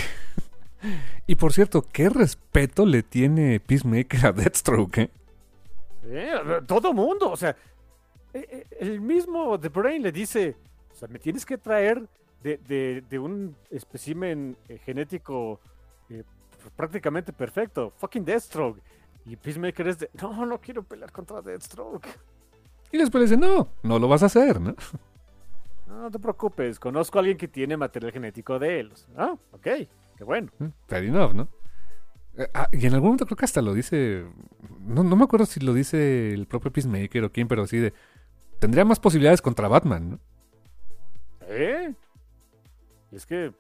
Y 1.28 1.36
por 1.36 1.52
cierto, 1.52 1.80
¿qué 1.92 2.08
respeto 2.08 2.84
le 2.84 3.02
tiene 3.04 3.60
Peacemaker 3.60 4.26
a 4.26 4.32
Deathstroke? 4.32 4.98
eh? 4.98 5.10
Eh, 6.04 6.32
todo 6.66 6.92
mundo, 6.92 7.30
o 7.30 7.36
sea, 7.36 7.56
eh, 8.34 8.46
eh, 8.50 8.66
el 8.80 9.00
mismo 9.00 9.58
The 9.60 9.68
Brain 9.68 10.02
le 10.02 10.10
dice, 10.10 10.56
sea, 11.06 11.08
me 11.12 11.18
tienes 11.18 11.44
que 11.46 11.58
traer 11.58 12.06
de, 12.42 12.56
de- 12.58 13.02
de 13.08 13.18
un 13.18 13.54
espécimen 13.70 14.56
eh, 14.68 14.78
genético 14.78 15.60
eh, 16.08 16.22
prácticamente 16.76 17.32
perfecto, 17.32 17.92
fucking 17.96 18.24
Deathstroke. 18.24 18.80
Y 19.24 19.36
Peacemaker 19.36 19.86
es 19.88 19.98
de, 20.00 20.10
no, 20.20 20.44
no 20.46 20.60
quiero 20.60 20.82
pelear 20.82 21.12
contra 21.12 21.40
Deathstroke. 21.40 22.06
Y 22.90 22.98
después 22.98 23.22
le 23.22 23.36
dice, 23.36 23.36
no, 23.36 23.68
no 23.82 23.98
lo 23.98 24.08
vas 24.08 24.22
a 24.22 24.26
hacer, 24.26 24.60
¿no? 24.60 24.74
No, 25.86 26.02
no 26.02 26.10
te 26.10 26.18
preocupes, 26.18 26.78
conozco 26.80 27.18
a 27.18 27.20
alguien 27.20 27.36
que 27.36 27.48
tiene 27.48 27.76
material 27.76 28.12
genético 28.12 28.58
de 28.58 28.80
él. 28.80 28.92
Ah, 29.16 29.34
ok, 29.52 29.62
qué 30.16 30.24
bueno. 30.24 30.50
Fair 30.88 31.04
enough, 31.04 31.32
¿no? 31.34 31.48
Eh, 32.36 32.48
ah, 32.54 32.68
y 32.72 32.86
en 32.86 32.94
algún 32.94 33.08
momento 33.10 33.26
creo 33.26 33.36
que 33.36 33.44
hasta 33.44 33.60
lo 33.62 33.74
dice. 33.74 34.24
No, 34.80 35.04
no 35.04 35.16
me 35.16 35.24
acuerdo 35.24 35.44
si 35.46 35.60
lo 35.60 35.74
dice 35.74 36.32
el 36.32 36.46
propio 36.46 36.72
Peacemaker 36.72 37.24
o 37.24 37.32
quién, 37.32 37.46
pero 37.46 37.62
así 37.62 37.76
de. 37.78 37.92
Tendría 38.58 38.84
más 38.84 38.98
posibilidades 39.00 39.42
contra 39.42 39.68
Batman, 39.68 40.10
¿no? 40.12 40.18
¿Eh? 41.52 41.94
Es 43.10 43.26
que, 43.26 43.52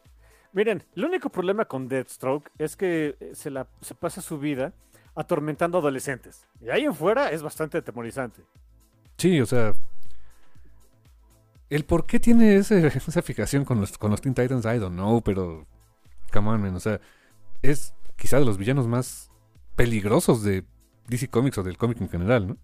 miren, 0.52 0.82
el 0.96 1.04
único 1.04 1.28
problema 1.28 1.64
con 1.66 1.88
Deathstroke 1.88 2.50
es 2.58 2.76
que 2.76 3.16
eh, 3.20 3.32
se, 3.34 3.50
la, 3.50 3.68
se 3.80 3.94
pasa 3.94 4.22
su 4.22 4.38
vida 4.38 4.72
atormentando 5.14 5.78
adolescentes. 5.78 6.46
Y 6.60 6.70
ahí 6.70 6.84
en 6.84 6.94
fuera 6.94 7.30
es 7.30 7.42
bastante 7.42 7.78
atemorizante. 7.78 8.42
Sí, 9.18 9.40
o 9.40 9.46
sea. 9.46 9.74
El 11.68 11.84
por 11.84 12.06
qué 12.06 12.20
tiene 12.20 12.56
esa 12.56 13.22
fijación 13.22 13.64
con 13.64 13.80
los, 13.80 13.96
con 13.98 14.10
los 14.10 14.20
Teen 14.20 14.34
Titans, 14.34 14.64
I 14.64 14.78
don't 14.78 14.94
know, 14.94 15.22
pero. 15.22 15.66
Come 16.32 16.48
on, 16.48 16.62
man. 16.62 16.74
O 16.74 16.80
sea, 16.80 17.00
es 17.60 17.94
quizá 18.16 18.38
de 18.38 18.44
los 18.44 18.56
villanos 18.56 18.86
más 18.86 19.30
peligrosos 19.76 20.42
de 20.42 20.64
DC 21.08 21.28
Comics 21.28 21.58
o 21.58 21.62
del 21.62 21.76
cómic 21.76 22.00
en 22.00 22.08
general, 22.08 22.46
¿no? 22.46 22.56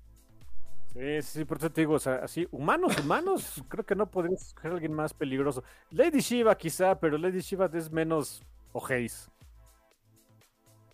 Sí, 0.93 1.23
sí, 1.23 1.45
por 1.45 1.59
eso 1.59 1.71
te 1.71 1.83
digo, 1.83 1.95
o 1.95 1.99
sea, 1.99 2.17
así, 2.17 2.49
humanos, 2.51 2.99
humanos, 2.99 3.63
creo 3.69 3.85
que 3.85 3.95
no 3.95 4.11
podrías 4.11 4.49
escoger 4.49 4.73
a 4.73 4.75
alguien 4.75 4.93
más 4.93 5.13
peligroso. 5.15 5.63
Lady 5.91 6.21
Shiva 6.21 6.57
quizá, 6.57 6.99
pero 6.99 7.19
Lady 7.19 7.41
Shiva 7.41 7.71
es 7.75 7.91
menos 7.91 8.43
ojéis. 8.73 9.31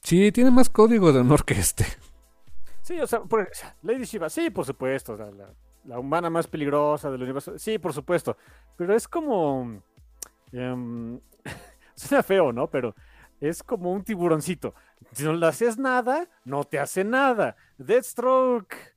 Sí, 0.02 0.30
tiene 0.32 0.50
más 0.50 0.68
código 0.68 1.12
de 1.12 1.20
honor 1.20 1.44
que 1.44 1.54
este. 1.54 1.86
Sí, 2.82 3.00
o 3.00 3.06
sea, 3.06 3.20
por- 3.20 3.48
Lady 3.82 4.04
Shiva, 4.04 4.28
sí, 4.28 4.50
por 4.50 4.66
supuesto, 4.66 5.14
o 5.14 5.16
sea, 5.16 5.30
la, 5.30 5.48
la 5.84 5.98
humana 5.98 6.28
más 6.28 6.46
peligrosa 6.46 7.10
del 7.10 7.22
universo, 7.22 7.58
sí, 7.58 7.78
por 7.78 7.92
supuesto, 7.92 8.36
pero 8.76 8.94
es 8.94 9.08
como... 9.08 9.80
em, 10.52 11.20
suena 11.94 12.22
feo, 12.22 12.52
¿no? 12.52 12.68
Pero 12.68 12.94
es 13.40 13.62
como 13.62 13.92
un 13.92 14.04
tiburoncito. 14.04 14.74
Si 15.12 15.24
no 15.24 15.32
le 15.34 15.46
haces 15.46 15.78
nada, 15.78 16.28
no 16.44 16.64
te 16.64 16.78
hace 16.78 17.04
nada. 17.04 17.56
Deathstroke... 17.78 18.93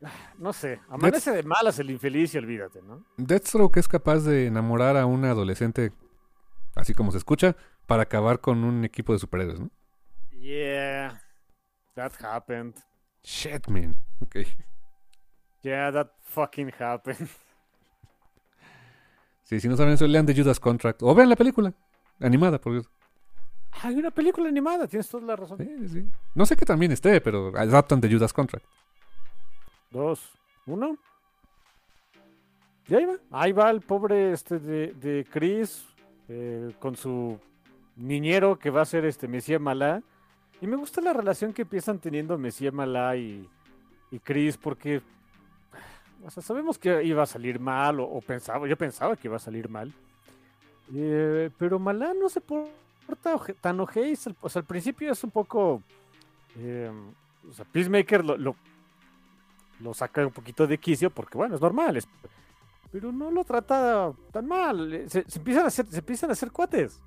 No 0.38 0.52
sé, 0.52 0.80
amanece 0.88 1.30
de 1.30 1.42
malas 1.42 1.78
el 1.78 1.90
infeliz 1.90 2.34
y 2.34 2.38
olvídate, 2.38 2.80
¿no? 2.82 3.04
Deathstroke 3.16 3.76
es 3.78 3.88
capaz 3.88 4.20
de 4.20 4.46
enamorar 4.46 4.96
a 4.96 5.06
una 5.06 5.30
adolescente, 5.30 5.92
así 6.74 6.94
como 6.94 7.12
se 7.12 7.18
escucha, 7.18 7.56
para 7.86 8.04
acabar 8.04 8.40
con 8.40 8.64
un 8.64 8.84
equipo 8.84 9.12
de 9.12 9.18
superhéroes, 9.18 9.60
¿no? 9.60 9.70
Yeah, 10.32 11.20
that 11.94 12.12
happened. 12.22 12.74
Shit, 13.22 13.68
man. 13.68 13.94
Ok. 14.20 14.36
Yeah, 15.62 15.92
that 15.92 16.12
fucking 16.24 16.72
happened. 16.78 17.28
Sí, 19.44 19.58
si 19.58 19.66
no 19.66 19.76
saben 19.76 19.94
eso, 19.94 20.06
lean 20.06 20.26
The 20.26 20.32
Judas 20.32 20.60
Contract. 20.60 21.02
O 21.02 21.12
vean 21.12 21.28
la 21.28 21.34
película. 21.34 21.74
Animada, 22.20 22.60
por 22.60 22.72
Dios. 22.72 22.88
Hay 23.82 23.96
una 23.96 24.12
película 24.12 24.48
animada, 24.48 24.86
tienes 24.86 25.08
toda 25.08 25.24
la 25.26 25.34
razón. 25.34 25.58
Sí, 25.58 25.88
sí. 25.88 26.08
No 26.36 26.46
sé 26.46 26.54
que 26.54 26.64
también 26.64 26.92
esté, 26.92 27.20
pero 27.20 27.48
adaptan 27.56 28.00
The 28.00 28.08
Judas 28.08 28.32
Contract. 28.32 28.64
Dos, 29.90 30.32
uno. 30.66 30.96
Y 32.88 32.94
ahí 32.94 33.04
va. 33.04 33.14
Ahí 33.30 33.52
va 33.52 33.70
el 33.70 33.80
pobre 33.80 34.32
este 34.32 34.58
de, 34.58 34.92
de 34.94 35.26
Chris 35.30 35.84
eh, 36.28 36.72
con 36.78 36.96
su 36.96 37.38
niñero 37.96 38.58
que 38.58 38.70
va 38.70 38.82
a 38.82 38.86
ser 38.86 39.04
este 39.04 39.28
Mesías 39.28 39.60
Malá. 39.60 40.02
Y 40.60 40.66
me 40.66 40.76
gusta 40.76 41.00
la 41.00 41.12
relación 41.12 41.52
que 41.52 41.62
empiezan 41.62 41.98
teniendo 41.98 42.36
Mesías 42.38 42.72
Malá 42.72 43.16
y, 43.16 43.48
y 44.10 44.18
Chris 44.18 44.56
porque 44.56 45.02
o 46.24 46.30
sea, 46.30 46.42
sabemos 46.42 46.76
que 46.78 47.02
iba 47.02 47.22
a 47.22 47.26
salir 47.26 47.58
mal 47.58 47.98
o, 47.98 48.20
pensaba, 48.20 48.68
yo 48.68 48.76
pensaba 48.76 49.16
que 49.16 49.28
iba 49.28 49.36
a 49.36 49.40
salir 49.40 49.68
mal. 49.70 49.92
Eh, 50.94 51.50
pero 51.56 51.78
Malá 51.78 52.12
no 52.12 52.28
se 52.28 52.40
porta 52.40 53.34
oje- 53.34 53.54
tan 53.54 53.80
ojéis. 53.80 54.28
O 54.40 54.48
sea, 54.48 54.60
al 54.60 54.66
principio 54.66 55.10
es 55.12 55.24
un 55.24 55.30
poco... 55.30 55.82
eh, 56.56 56.90
o 57.48 57.52
sea, 57.52 57.64
Peacemaker 57.64 58.22
lo, 58.24 58.54
lo 59.80 59.94
saca 59.94 60.26
un 60.26 60.32
poquito 60.32 60.66
de 60.66 60.78
quicio 60.78 61.10
porque 61.10 61.36
bueno, 61.38 61.54
es 61.54 61.60
normal, 61.60 61.96
es- 61.96 62.08
pero 62.92 63.12
no 63.12 63.30
lo 63.30 63.44
trata 63.44 64.12
tan 64.32 64.46
mal, 64.46 64.92
eh, 64.92 65.04
se, 65.08 65.24
se 65.28 65.38
empiezan 65.38 65.64
a 65.64 65.68
hacer, 65.68 65.86
se 65.86 65.98
empiezan 65.98 66.30
a 66.30 66.32
hacer 66.32 66.50
cuates. 66.50 67.00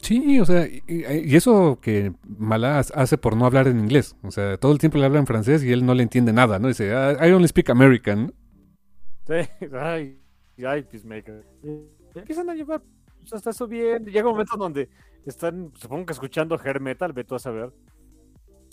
Sí, 0.00 0.40
o 0.40 0.44
sea, 0.44 0.66
y, 0.66 0.82
y- 0.88 1.36
eso 1.36 1.78
que 1.80 2.12
Malá 2.38 2.78
hace 2.80 3.18
por 3.18 3.36
no 3.36 3.46
hablar 3.46 3.68
en 3.68 3.78
inglés. 3.78 4.16
O 4.22 4.30
sea, 4.30 4.56
todo 4.56 4.72
el 4.72 4.78
tiempo 4.78 4.98
le 4.98 5.04
habla 5.06 5.20
en 5.20 5.26
francés 5.26 5.62
y 5.62 5.72
él 5.72 5.86
no 5.86 5.94
le 5.94 6.02
entiende 6.02 6.32
nada, 6.32 6.58
¿no? 6.58 6.68
Dice, 6.68 6.92
"Ah, 6.94 7.24
I 7.26 7.30
only 7.32 7.46
speak 7.48 7.70
American. 7.70 8.34
Sí, 9.26 9.34
ay, 9.80 10.20
ay, 10.66 10.82
Peacemaker. 10.82 11.46
Empiezan 12.14 12.50
a 12.50 12.54
llevar 12.54 12.82
pues, 13.20 13.32
hasta 13.32 13.50
eso 13.50 13.66
bien. 13.68 14.04
Llega 14.06 14.26
un 14.26 14.32
momento 14.32 14.56
donde 14.56 14.88
están, 15.24 15.70
supongo 15.76 16.06
que 16.06 16.12
escuchando 16.14 16.58
hair 16.62 16.80
metal, 16.80 17.12
ve 17.12 17.24
tú 17.24 17.34
a 17.34 17.38
saber, 17.38 17.72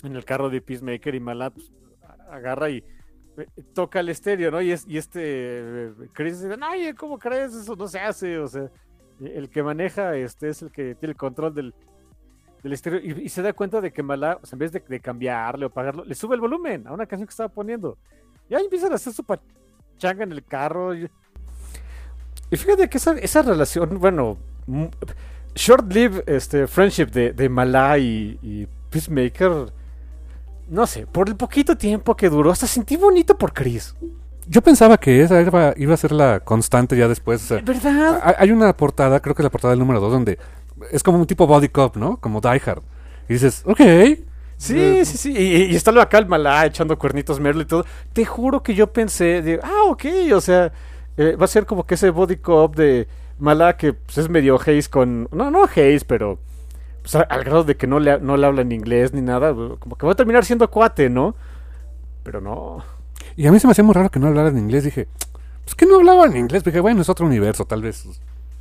en 0.02 0.16
el 0.16 0.24
carro 0.24 0.50
de 0.50 0.60
Peacemaker 0.60 1.14
y 1.14 1.20
Malá 1.20 1.50
pues, 1.50 1.72
agarra 2.30 2.70
y 2.70 2.82
toca 3.72 4.00
el 4.00 4.08
estéreo, 4.08 4.50
¿no? 4.50 4.60
Y, 4.62 4.72
es, 4.72 4.86
este 4.88 5.20
eh, 5.22 5.92
Chris 6.12 6.40
dice, 6.40 6.56
ay, 6.60 6.92
¿cómo 6.94 7.18
crees? 7.18 7.54
Eso 7.54 7.74
no 7.76 7.88
se 7.88 7.98
hace, 7.98 8.38
o 8.38 8.48
sea, 8.48 8.70
el 9.20 9.48
que 9.48 9.62
maneja 9.62 10.16
este 10.16 10.48
es 10.48 10.62
el 10.62 10.70
que 10.70 10.94
tiene 10.94 11.12
el 11.12 11.16
control 11.16 11.54
del, 11.54 11.74
del 12.62 12.72
estéreo 12.72 13.00
y, 13.00 13.28
se 13.28 13.42
da 13.42 13.52
cuenta 13.52 13.80
de 13.80 13.92
que 13.92 14.02
Malá, 14.02 14.38
en 14.50 14.58
vez 14.58 14.72
de, 14.72 14.82
de 14.86 15.00
cambiarle 15.00 15.66
o 15.66 15.70
pagarlo, 15.70 16.04
le 16.04 16.14
sube 16.14 16.34
el 16.34 16.40
volumen 16.40 16.86
a 16.86 16.92
una 16.92 17.06
canción 17.06 17.26
que 17.26 17.32
estaba 17.32 17.48
poniendo. 17.48 17.98
Y 18.48 18.54
ahí 18.54 18.64
empiezan 18.64 18.92
a 18.92 18.96
hacer 18.96 19.12
su 19.12 19.24
pachanga 19.24 20.24
en 20.24 20.32
el 20.32 20.44
carro. 20.44 20.94
Y, 20.94 21.08
fíjate 22.52 22.88
que 22.88 22.98
esa, 22.98 23.12
esa 23.18 23.42
relación, 23.42 23.98
bueno, 23.98 24.38
m- 24.68 24.90
short-lived 25.54 26.24
este, 26.26 26.66
friendship 26.66 27.06
de, 27.06 27.32
de 27.32 27.48
Malá 27.48 27.98
y, 27.98 28.38
y 28.42 28.66
Peacemaker, 28.90 29.72
no 30.68 30.86
sé, 30.86 31.06
por 31.06 31.28
el 31.28 31.36
poquito 31.36 31.76
tiempo 31.76 32.16
que 32.16 32.28
duró, 32.28 32.50
hasta 32.50 32.66
sentí 32.66 32.96
bonito 32.96 33.36
por 33.36 33.52
Chris. 33.52 33.94
Yo 34.46 34.62
pensaba 34.62 34.98
que 34.98 35.22
esa 35.22 35.40
iba, 35.40 35.72
iba 35.76 35.94
a 35.94 35.96
ser 35.96 36.12
la 36.12 36.40
constante 36.40 36.96
ya 36.96 37.08
después. 37.08 37.48
¿Verdad? 37.48 38.20
hay 38.22 38.34
hay 38.38 38.50
una 38.50 38.76
portada, 38.76 39.20
creo 39.20 39.34
que 39.34 39.42
es 39.42 39.44
la 39.44 39.50
portada 39.50 39.72
del 39.72 39.78
número 39.78 40.00
2, 40.00 40.12
donde 40.12 40.38
es 40.90 41.02
como 41.02 41.18
un 41.18 41.26
tipo 41.26 41.46
body 41.46 41.68
cop, 41.68 41.96
¿no? 41.96 42.18
Como 42.18 42.40
Die 42.40 42.60
Hard. 42.64 42.82
Y 43.28 43.34
dices, 43.34 43.62
ok. 43.64 43.80
Sí, 44.56 45.04
sí, 45.04 45.16
sí. 45.18 45.34
Y, 45.36 45.72
y 45.72 45.76
está 45.76 45.92
lo 45.92 46.00
acá 46.00 46.18
el 46.18 46.26
Malá 46.26 46.64
echando 46.66 46.98
cuernitos 46.98 47.40
Merle 47.40 47.62
y 47.62 47.66
todo. 47.66 47.84
Te 48.12 48.24
juro 48.24 48.62
que 48.62 48.74
yo 48.74 48.92
pensé, 48.92 49.42
de, 49.42 49.60
ah, 49.62 49.84
ok, 49.88 50.04
o 50.34 50.40
sea, 50.40 50.72
eh, 51.16 51.36
va 51.36 51.44
a 51.44 51.48
ser 51.48 51.66
como 51.66 51.84
que 51.86 51.94
ese 51.94 52.10
body 52.10 52.36
cop 52.36 52.76
de 52.76 53.08
Malá 53.38 53.76
que 53.76 53.92
pues, 53.92 54.18
es 54.18 54.28
medio 54.28 54.56
haze 54.56 54.88
con. 54.90 55.28
No, 55.32 55.50
no 55.50 55.64
haze, 55.64 56.00
pero. 56.06 56.38
Pues, 57.04 57.14
a- 57.16 57.20
al 57.20 57.44
grado 57.44 57.64
de 57.64 57.76
que 57.76 57.86
no 57.86 58.00
le, 58.00 58.18
no 58.18 58.38
le 58.38 58.46
habla 58.46 58.62
en 58.62 58.72
inglés 58.72 59.12
ni 59.12 59.20
nada. 59.20 59.52
Como 59.52 59.96
que 59.96 60.06
va 60.06 60.12
a 60.12 60.16
terminar 60.16 60.42
siendo 60.46 60.70
cuate, 60.70 61.10
¿no? 61.10 61.36
Pero 62.22 62.40
no. 62.40 62.82
Y 63.36 63.46
a 63.46 63.52
mí 63.52 63.60
se 63.60 63.66
me 63.66 63.72
hacía 63.72 63.84
muy 63.84 63.92
raro 63.94 64.10
que 64.10 64.18
no 64.18 64.28
hablara 64.28 64.48
en 64.48 64.56
inglés. 64.58 64.84
Dije, 64.84 65.06
pues 65.64 65.74
que 65.74 65.84
no 65.84 65.96
hablaba 65.96 66.24
en 66.24 66.36
inglés. 66.38 66.64
Dije, 66.64 66.80
bueno, 66.80 67.02
es 67.02 67.08
otro 67.10 67.26
universo, 67.26 67.66
tal 67.66 67.82
vez. 67.82 68.04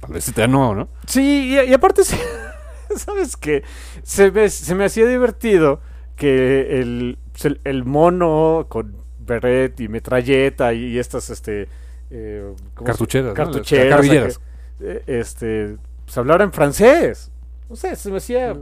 Tal 0.01 0.11
vez 0.11 0.33
ya 0.35 0.45
no, 0.47 0.75
¿no? 0.75 0.89
Sí, 1.07 1.53
y, 1.55 1.69
y 1.69 1.73
aparte, 1.73 2.01
¿sabes 2.97 3.37
qué? 3.37 3.63
Se 4.03 4.31
me, 4.31 4.49
se 4.49 4.75
me 4.75 4.83
hacía 4.85 5.07
divertido 5.07 5.79
que 6.17 6.81
el, 6.81 7.17
pues, 7.31 7.57
el, 7.63 7.85
mono 7.85 8.65
con 8.67 8.97
beret 9.19 9.79
y 9.79 9.87
metralleta 9.87 10.73
y, 10.73 10.99
estas, 10.99 11.29
este... 11.29 11.69
eh, 12.11 12.53
¿cómo 12.73 12.85
se- 12.87 12.91
Cartucheras, 12.91 13.27
¿no? 13.29 13.33
Cartucheras. 13.33 14.39
Que, 14.79 14.85
eh, 14.85 15.03
este, 15.07 15.77
pues 16.05 16.17
hablara 16.17 16.43
en 16.43 16.51
francés. 16.51 17.31
No 17.69 17.75
sé, 17.75 17.95
se 17.95 18.11
me 18.11 18.17
hacía 18.17 18.55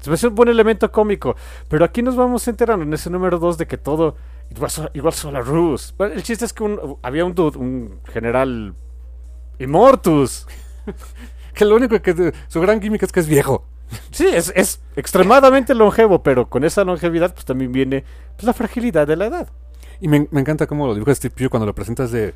Se 0.00 0.10
me 0.10 0.14
hace 0.14 0.28
un 0.28 0.34
buen 0.34 0.48
elemento 0.48 0.90
cómico. 0.92 1.36
Pero 1.68 1.84
aquí 1.84 2.02
nos 2.02 2.16
vamos 2.16 2.46
enterando 2.48 2.84
en 2.84 2.92
ese 2.94 3.10
número 3.10 3.38
2 3.38 3.58
de 3.58 3.66
que 3.66 3.76
todo. 3.78 4.16
Igual, 4.50 4.70
igual 4.94 5.12
solo 5.14 5.42
Rus. 5.42 5.94
Bueno, 5.98 6.14
el 6.14 6.22
chiste 6.22 6.44
es 6.44 6.52
que 6.52 6.62
un- 6.62 6.98
había 7.02 7.24
un 7.24 7.34
dude, 7.34 7.58
un 7.58 8.00
general. 8.12 8.74
Immortus. 9.58 10.46
Que 11.54 11.64
lo 11.64 11.74
único 11.74 11.98
que 12.02 12.34
su 12.48 12.60
gran 12.60 12.82
gimmick 12.82 13.02
es 13.02 13.12
que 13.12 13.20
es 13.20 13.26
viejo. 13.26 13.64
Sí, 14.10 14.26
es, 14.26 14.52
es 14.54 14.82
extremadamente 14.94 15.74
longevo, 15.74 16.22
pero 16.22 16.50
con 16.50 16.64
esa 16.64 16.84
longevidad, 16.84 17.32
pues 17.32 17.46
también 17.46 17.72
viene 17.72 18.04
pues, 18.36 18.44
la 18.44 18.52
fragilidad 18.52 19.06
de 19.06 19.16
la 19.16 19.24
edad. 19.24 19.48
Y 19.98 20.08
me, 20.08 20.28
me 20.30 20.42
encanta 20.42 20.66
cómo 20.66 20.86
lo 20.86 20.92
dibuja 20.92 21.14
Steve 21.14 21.34
Pugh 21.34 21.48
cuando 21.48 21.64
lo 21.64 21.74
presentas 21.74 22.10
de... 22.10 22.34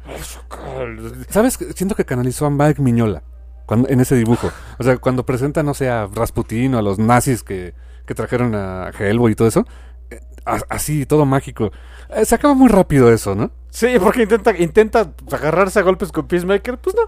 ¿Sabes? 1.28 1.59
Siento 1.74 1.94
que 1.94 2.07
canalizó 2.07 2.47
a 2.47 2.51
Mike 2.51 2.81
Miñola 2.81 3.23
cuando, 3.71 3.89
en 3.89 4.01
ese 4.01 4.17
dibujo. 4.17 4.51
O 4.81 4.83
sea, 4.83 4.97
cuando 4.99 5.25
presenta, 5.25 5.63
no 5.63 5.75
sé, 5.75 5.89
a 5.89 6.09
Rasputin 6.13 6.75
o 6.75 6.79
a 6.79 6.83
los 6.83 6.99
nazis 6.99 7.45
que, 7.45 7.73
que 8.05 8.17
trajeron 8.17 8.57
a 8.57 8.91
Hellboy 8.99 9.31
y 9.31 9.35
todo 9.37 9.47
eso. 9.47 9.65
eh, 10.11 10.19
a- 10.45 10.59
Así, 10.69 11.07
todo 11.07 11.25
mágico. 11.25 11.71
Eh, 12.09 12.25
Se 12.25 12.35
acaba 12.35 12.55
muy 12.55 12.69
rápido 12.69 13.13
eso, 13.13 13.37
¿no? 13.37 13.53
Sí, 13.71 13.87
porque 14.03 14.23
intenta, 14.25 14.57
intenta 14.59 15.13
agarrarse 15.31 15.79
a 15.79 15.83
golpes 15.83 16.11
con 16.11 16.27
Peacemaker, 16.27 16.79
pues 16.79 16.97
no. 16.97 17.03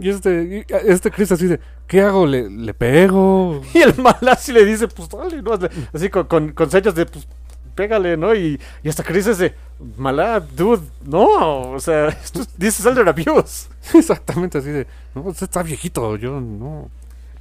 Y 0.00 0.08
este, 0.08 0.64
y 0.68 0.74
este 0.90 1.12
Chris 1.12 1.30
así 1.30 1.46
de, 1.46 1.60
¿qué 1.86 2.00
hago? 2.00 2.26
¿Le, 2.26 2.50
le 2.50 2.74
pego? 2.74 3.62
Y 3.74 3.78
el 3.82 3.94
mal 3.96 4.16
así 4.28 4.50
le 4.50 4.64
dice, 4.64 4.88
pues 4.88 5.08
dale, 5.08 5.40
¿no? 5.40 5.52
Así 5.92 6.08
con, 6.08 6.24
con, 6.26 6.50
con 6.52 6.68
señas 6.68 6.96
de, 6.96 7.06
pues 7.06 7.28
pégale, 7.76 8.16
¿no? 8.16 8.34
Y, 8.34 8.58
y 8.82 8.88
hasta 8.88 9.04
Chris 9.04 9.26
dice, 9.26 9.54
malá, 9.96 10.40
dude, 10.40 10.82
no, 11.04 11.70
o 11.72 11.78
sea, 11.78 12.08
esto 12.24 12.40
es- 12.40 12.48
this 12.58 12.80
is 12.80 12.86
elder 12.86 13.08
abuse. 13.08 13.68
Exactamente 13.94 14.58
así 14.58 14.70
de, 14.70 14.86
no, 15.14 15.20
usted 15.22 15.44
está 15.44 15.62
viejito, 15.62 16.16
yo 16.16 16.40
no. 16.40 16.88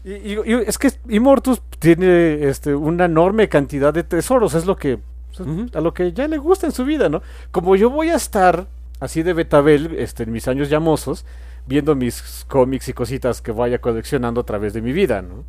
Y, 0.04 0.12
y- 0.14 0.40
y 0.46 0.54
es 0.68 0.78
que 0.78 0.92
Immortus 1.10 1.62
tiene 1.80 2.48
este, 2.48 2.76
una 2.76 3.06
enorme 3.06 3.50
cantidad 3.50 3.92
de 3.92 4.04
tesoros, 4.04 4.54
es 4.54 4.68
lo 4.68 4.76
que 4.76 5.00
Ujú. 5.40 5.66
a 5.74 5.82
lo 5.82 5.94
que 5.94 6.14
ya 6.14 6.28
le 6.28 6.38
gusta 6.38 6.68
en 6.68 6.72
su 6.72 6.86
vida, 6.86 7.10
¿no? 7.10 7.22
Como 7.52 7.76
yo 7.76 7.90
voy 7.90 8.10
a 8.10 8.16
estar 8.16 8.68
así 9.00 9.24
de 9.24 9.34
betabel 9.34 9.96
este, 9.98 10.24
en 10.24 10.32
mis 10.32 10.48
años 10.48 10.70
llamosos, 10.70 11.26
viendo 11.66 11.96
mis 11.96 12.46
cómics 12.48 12.88
y 12.90 12.94
cositas 12.94 13.42
que 13.42 13.52
vaya 13.52 13.80
coleccionando 13.80 14.42
a 14.42 14.46
través 14.46 14.74
de 14.74 14.82
mi 14.82 14.94
vida, 14.94 15.22
¿no? 15.24 15.44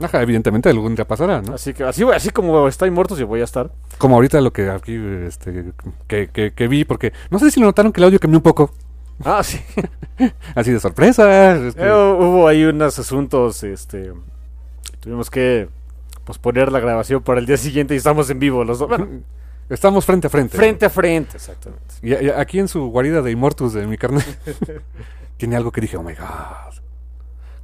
Ajá, 0.00 0.22
evidentemente 0.22 0.68
algún 0.70 0.94
día 0.94 1.06
pasará, 1.06 1.42
¿no? 1.42 1.54
Así 1.54 1.74
que 1.74 1.84
así, 1.84 2.02
así 2.04 2.30
como 2.30 2.66
está 2.68 2.86
Immortus, 2.86 3.18
yo 3.18 3.26
voy 3.26 3.40
a 3.40 3.44
estar. 3.44 3.70
Como 3.98 4.14
ahorita 4.16 4.40
lo 4.40 4.52
que 4.52 4.70
aquí, 4.70 4.96
este, 5.26 5.72
que, 6.06 6.28
que, 6.28 6.52
que 6.52 6.68
vi, 6.68 6.84
porque 6.84 7.12
no 7.30 7.38
sé 7.38 7.50
si 7.50 7.60
lo 7.60 7.66
notaron 7.66 7.92
que 7.92 8.00
el 8.00 8.04
audio 8.06 8.18
cambió 8.18 8.38
un 8.38 8.42
poco. 8.42 8.72
Ah, 9.24 9.42
sí. 9.44 9.60
Así 10.54 10.72
de 10.72 10.80
sorpresa. 10.80 11.54
este, 11.56 11.82
Eh, 11.86 11.92
hubo 11.92 12.48
ahí 12.48 12.64
unos 12.64 12.98
asuntos, 12.98 13.62
este, 13.62 14.12
tuvimos 15.00 15.28
que 15.30 15.68
posponer 16.24 16.72
la 16.72 16.80
grabación 16.80 17.22
para 17.22 17.40
el 17.40 17.46
día 17.46 17.56
siguiente 17.56 17.94
y 17.94 17.98
estamos 17.98 18.30
en 18.30 18.38
vivo 18.38 18.64
los 18.64 18.78
dos. 18.78 18.88
Bueno, 18.88 19.06
Estamos 19.68 20.04
frente 20.04 20.26
a 20.26 20.30
frente. 20.30 20.56
frente 20.56 20.86
a 20.86 20.90
frente, 20.90 21.36
exactamente. 21.36 21.94
Y, 22.02 22.12
y 22.12 22.28
aquí 22.30 22.58
en 22.58 22.66
su 22.66 22.86
guarida 22.88 23.22
de 23.22 23.30
Immortus 23.30 23.72
de 23.72 23.86
mi 23.86 23.96
carnal 23.96 24.24
tiene 25.36 25.54
algo 25.54 25.70
que 25.70 25.80
dije, 25.80 25.96
oh 25.96 26.02
my 26.02 26.12
god. 26.14 26.79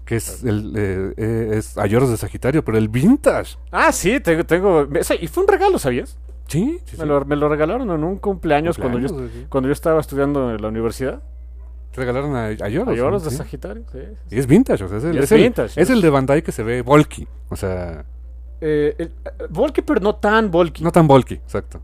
Que 0.06 0.16
es 0.16 0.42
el 0.44 0.72
eh, 0.76 1.12
eh, 1.18 1.50
es 1.58 1.76
Ayoros 1.76 2.08
de 2.08 2.16
Sagitario, 2.16 2.64
pero 2.64 2.78
el 2.78 2.88
vintage. 2.88 3.58
Ah, 3.72 3.92
sí, 3.92 4.18
tengo, 4.20 4.44
tengo, 4.46 4.88
y 5.20 5.26
fue 5.26 5.42
un 5.42 5.48
regalo, 5.48 5.78
¿sabías? 5.78 6.16
Sí, 6.46 6.78
sí, 6.86 6.92
sí. 6.94 6.96
Me, 7.00 7.06
lo, 7.06 7.24
me 7.24 7.34
lo 7.36 7.48
regalaron 7.48 7.90
en 7.90 8.04
un 8.04 8.16
cumpleaños, 8.18 8.78
cuando 8.78 8.98
yo, 9.00 9.08
sí. 9.08 9.46
cuando 9.48 9.68
yo 9.68 9.72
estaba 9.72 10.00
estudiando 10.00 10.54
en 10.54 10.62
la 10.62 10.68
universidad. 10.68 11.20
Te 11.90 12.00
regalaron 12.02 12.36
a 12.36 12.44
Ayoros. 12.46 12.94
Hay 12.94 13.00
oros 13.00 13.24
¿no? 13.24 13.30
de 13.30 13.30
Sí. 13.32 13.36
Sagitario, 13.38 13.84
sí. 13.90 13.98
Y 14.30 14.38
es 14.38 14.46
vintage, 14.46 14.84
o 14.84 14.88
sea, 14.88 14.98
es 14.98 15.04
el, 15.04 15.18
es 15.18 15.32
vintage, 15.32 15.80
es 15.80 15.90
el 15.90 16.00
de 16.00 16.08
Bandai 16.10 16.42
que 16.42 16.52
se 16.52 16.62
ve 16.62 16.82
bulky. 16.82 17.26
O 17.48 17.56
sea, 17.56 18.04
Eh, 18.60 18.94
el- 18.98 19.12
bulky, 19.50 19.82
pero 19.82 19.98
no 20.00 20.14
tan 20.14 20.50
bulky. 20.52 20.84
no 20.84 20.92
tan 20.92 21.08
bulky, 21.08 21.34
exacto. 21.34 21.80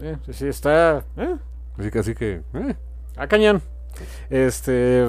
Eh, 0.00 0.16
sí, 0.26 0.32
sí, 0.32 0.46
está. 0.46 1.04
Eh, 1.16 1.34
Así 1.76 1.90
que, 1.90 1.98
así 1.98 2.14
que, 2.14 2.40
eh, 2.54 2.76
a 3.16 3.26
cañón. 3.26 3.60
Este. 4.30 5.08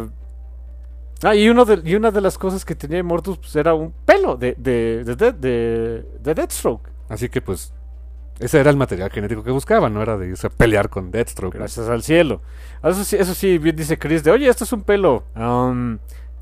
Ah, 1.28 1.36
y, 1.36 1.50
uno 1.50 1.66
de, 1.66 1.82
y 1.84 1.96
una 1.96 2.12
de 2.12 2.22
las 2.22 2.38
cosas 2.38 2.64
que 2.64 2.76
tenía 2.76 3.00
Immortus 3.00 3.38
pues, 3.40 3.56
era 3.56 3.74
un 3.74 3.92
pelo 4.06 4.36
de, 4.36 4.54
de, 4.58 5.04
de, 5.04 5.16
de, 5.16 5.32
de- 5.34 6.06
de 6.22 6.34
Deathstroke. 6.36 6.88
así 7.10 7.30
que 7.30 7.42
pues, 7.42 7.74
ese 8.40 8.60
era 8.60 8.70
el 8.70 8.78
material 8.78 9.10
genético 9.10 9.44
que 9.44 9.50
buscaban, 9.52 9.94
no 9.94 10.02
era 10.04 10.18
de 10.18 10.28
irse 10.28 10.46
a 10.48 10.50
pelear 10.52 10.90
con 10.90 11.10
Deathstroke. 11.10 11.56
Gracias 11.58 11.90
al 11.90 12.04
cielo. 12.04 12.42
Eso 12.84 13.04
sí, 13.04 13.16
eso 13.16 13.34
sí, 13.34 13.58
bien 13.58 13.76
dice 13.76 13.98
Chris 13.98 14.24
de, 14.24 14.32
oye, 14.32 14.48
esto 14.48 14.66
es 14.66 14.72
un 14.74 14.84
pelo. 14.84 15.24
Um, 15.36 15.98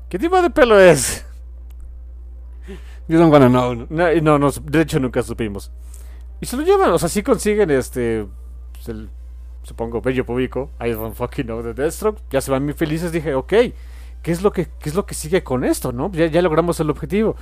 ¿Qué 0.08 0.18
tipo 0.18 0.40
de 0.42 0.50
pelo 0.50 0.78
es? 0.78 1.24
You 3.08 3.18
don't 3.18 3.32
wanna 3.32 3.48
know. 3.48 3.74
¿no? 3.74 3.86
No, 3.90 4.20
no, 4.20 4.38
no, 4.38 4.50
de 4.50 4.80
hecho 4.80 4.98
nunca 5.00 5.22
supimos. 5.22 5.70
Y 6.40 6.46
se 6.46 6.56
lo 6.56 6.62
llevan, 6.62 6.90
o 6.90 6.98
sea, 6.98 7.08
sí 7.08 7.22
consiguen 7.22 7.70
este, 7.70 8.26
pues, 8.72 8.88
el, 8.88 9.08
supongo, 9.62 10.00
bello 10.00 10.26
público, 10.26 10.70
I 10.84 10.90
don't 10.90 11.14
fucking 11.14 11.46
know 11.46 11.62
the 11.62 11.72
Deathstroke, 11.74 12.20
ya 12.30 12.40
se 12.40 12.50
van 12.50 12.64
muy 12.64 12.74
felices, 12.74 13.12
dije, 13.12 13.34
ok, 13.34 13.52
¿qué 14.24 14.32
es 14.32 14.42
lo 14.42 14.52
que, 14.52 14.66
qué 14.80 14.88
es 14.88 14.94
lo 14.94 15.04
que 15.04 15.14
sigue 15.14 15.44
con 15.44 15.64
esto, 15.64 15.92
no? 15.92 16.10
Ya, 16.10 16.26
ya 16.26 16.40
logramos 16.42 16.80
el 16.80 16.88
objetivo. 16.88 17.36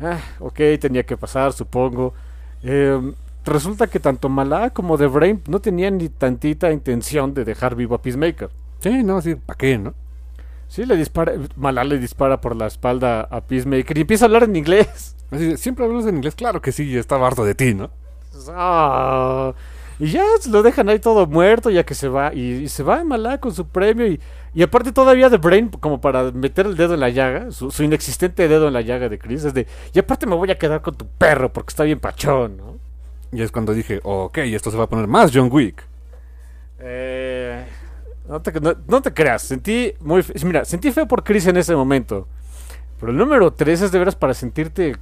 Ah, 0.00 0.20
ok, 0.38 0.58
tenía 0.80 1.04
que 1.04 1.16
pasar, 1.16 1.52
supongo. 1.52 2.14
Eh, 2.62 3.12
resulta 3.44 3.88
que 3.88 3.98
tanto 3.98 4.28
Malá 4.28 4.70
como 4.70 4.96
The 4.96 5.08
Brain 5.08 5.42
no 5.48 5.60
tenían 5.60 5.98
ni 5.98 6.08
tantita 6.08 6.70
intención 6.70 7.34
de 7.34 7.44
dejar 7.44 7.74
vivo 7.74 7.96
a 7.96 8.00
Peacemaker. 8.00 8.48
Sí, 8.78 9.02
no, 9.02 9.20
sí, 9.20 9.34
¿para 9.34 9.58
qué, 9.58 9.76
no? 9.76 9.92
Sí, 10.68 10.86
le 10.86 10.96
dispara, 10.96 11.32
Malá 11.56 11.82
le 11.82 11.98
dispara 11.98 12.40
por 12.40 12.54
la 12.54 12.68
espalda 12.68 13.22
a 13.22 13.40
Peacemaker 13.40 13.98
y 13.98 14.02
empieza 14.02 14.24
a 14.24 14.28
hablar 14.28 14.44
en 14.44 14.54
inglés. 14.54 15.16
Así 15.32 15.56
Siempre 15.56 15.84
hablas 15.84 16.06
en 16.06 16.16
inglés, 16.16 16.36
claro 16.36 16.62
que 16.62 16.70
sí, 16.70 16.96
estaba 16.96 17.26
harto 17.26 17.44
de 17.44 17.56
ti, 17.56 17.74
¿no? 17.74 17.90
Ah, 18.50 19.52
y 20.00 20.10
ya 20.10 20.24
lo 20.50 20.62
dejan 20.64 20.88
ahí 20.88 20.98
todo 20.98 21.26
muerto, 21.28 21.70
ya 21.70 21.84
que 21.84 21.94
se 21.94 22.08
va. 22.08 22.34
Y, 22.34 22.40
y 22.54 22.68
se 22.68 22.82
va 22.82 23.04
Malá 23.04 23.38
con 23.38 23.54
su 23.54 23.68
premio. 23.68 24.06
Y, 24.06 24.18
y 24.54 24.62
aparte, 24.64 24.90
todavía 24.92 25.28
de 25.28 25.36
Brain, 25.36 25.68
como 25.68 26.00
para 26.00 26.32
meter 26.32 26.66
el 26.66 26.76
dedo 26.76 26.94
en 26.94 27.00
la 27.00 27.10
llaga, 27.10 27.52
su, 27.52 27.70
su 27.70 27.82
inexistente 27.84 28.48
dedo 28.48 28.66
en 28.66 28.72
la 28.72 28.80
llaga 28.80 29.08
de 29.08 29.18
Chris, 29.18 29.44
es 29.44 29.54
de. 29.54 29.66
Y 29.92 29.98
aparte, 30.00 30.26
me 30.26 30.34
voy 30.34 30.50
a 30.50 30.58
quedar 30.58 30.82
con 30.82 30.96
tu 30.96 31.06
perro 31.06 31.52
porque 31.52 31.70
está 31.70 31.84
bien 31.84 32.00
pachón, 32.00 32.56
¿no? 32.56 32.76
Y 33.32 33.42
es 33.42 33.52
cuando 33.52 33.72
dije, 33.74 34.00
ok, 34.02 34.38
esto 34.38 34.70
se 34.72 34.76
va 34.76 34.84
a 34.84 34.88
poner 34.88 35.06
más 35.06 35.30
John 35.32 35.48
Wick. 35.52 35.84
Eh, 36.80 37.64
no, 38.28 38.40
te, 38.40 38.58
no- 38.60 38.74
no 38.88 39.02
te 39.02 39.12
creas, 39.12 39.42
sentí 39.42 39.92
muy. 40.00 40.22
fe- 40.22 40.34
Mira, 40.44 40.64
sentí 40.64 40.90
feo 40.92 41.06
por 41.06 41.22
Chris 41.24 41.46
en 41.46 41.56
ese 41.56 41.76
momento. 41.76 42.26
Pero 42.98 43.12
el 43.12 43.18
número 43.18 43.52
3 43.52 43.82
es 43.82 43.92
de 43.92 43.98
veras 43.98 44.16
para 44.16 44.34
sentirte 44.34 44.96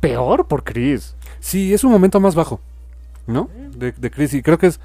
peor 0.00 0.46
por 0.46 0.64
Chris. 0.64 1.16
Sí, 1.40 1.72
es 1.72 1.82
un 1.84 1.92
momento 1.92 2.20
más 2.20 2.34
bajo, 2.34 2.60
¿no? 3.30 3.48
De, 3.76 3.92
de 3.92 4.10
Chris. 4.10 4.34
Y 4.34 4.42
creo 4.42 4.58
que 4.58 4.66
es. 4.68 4.80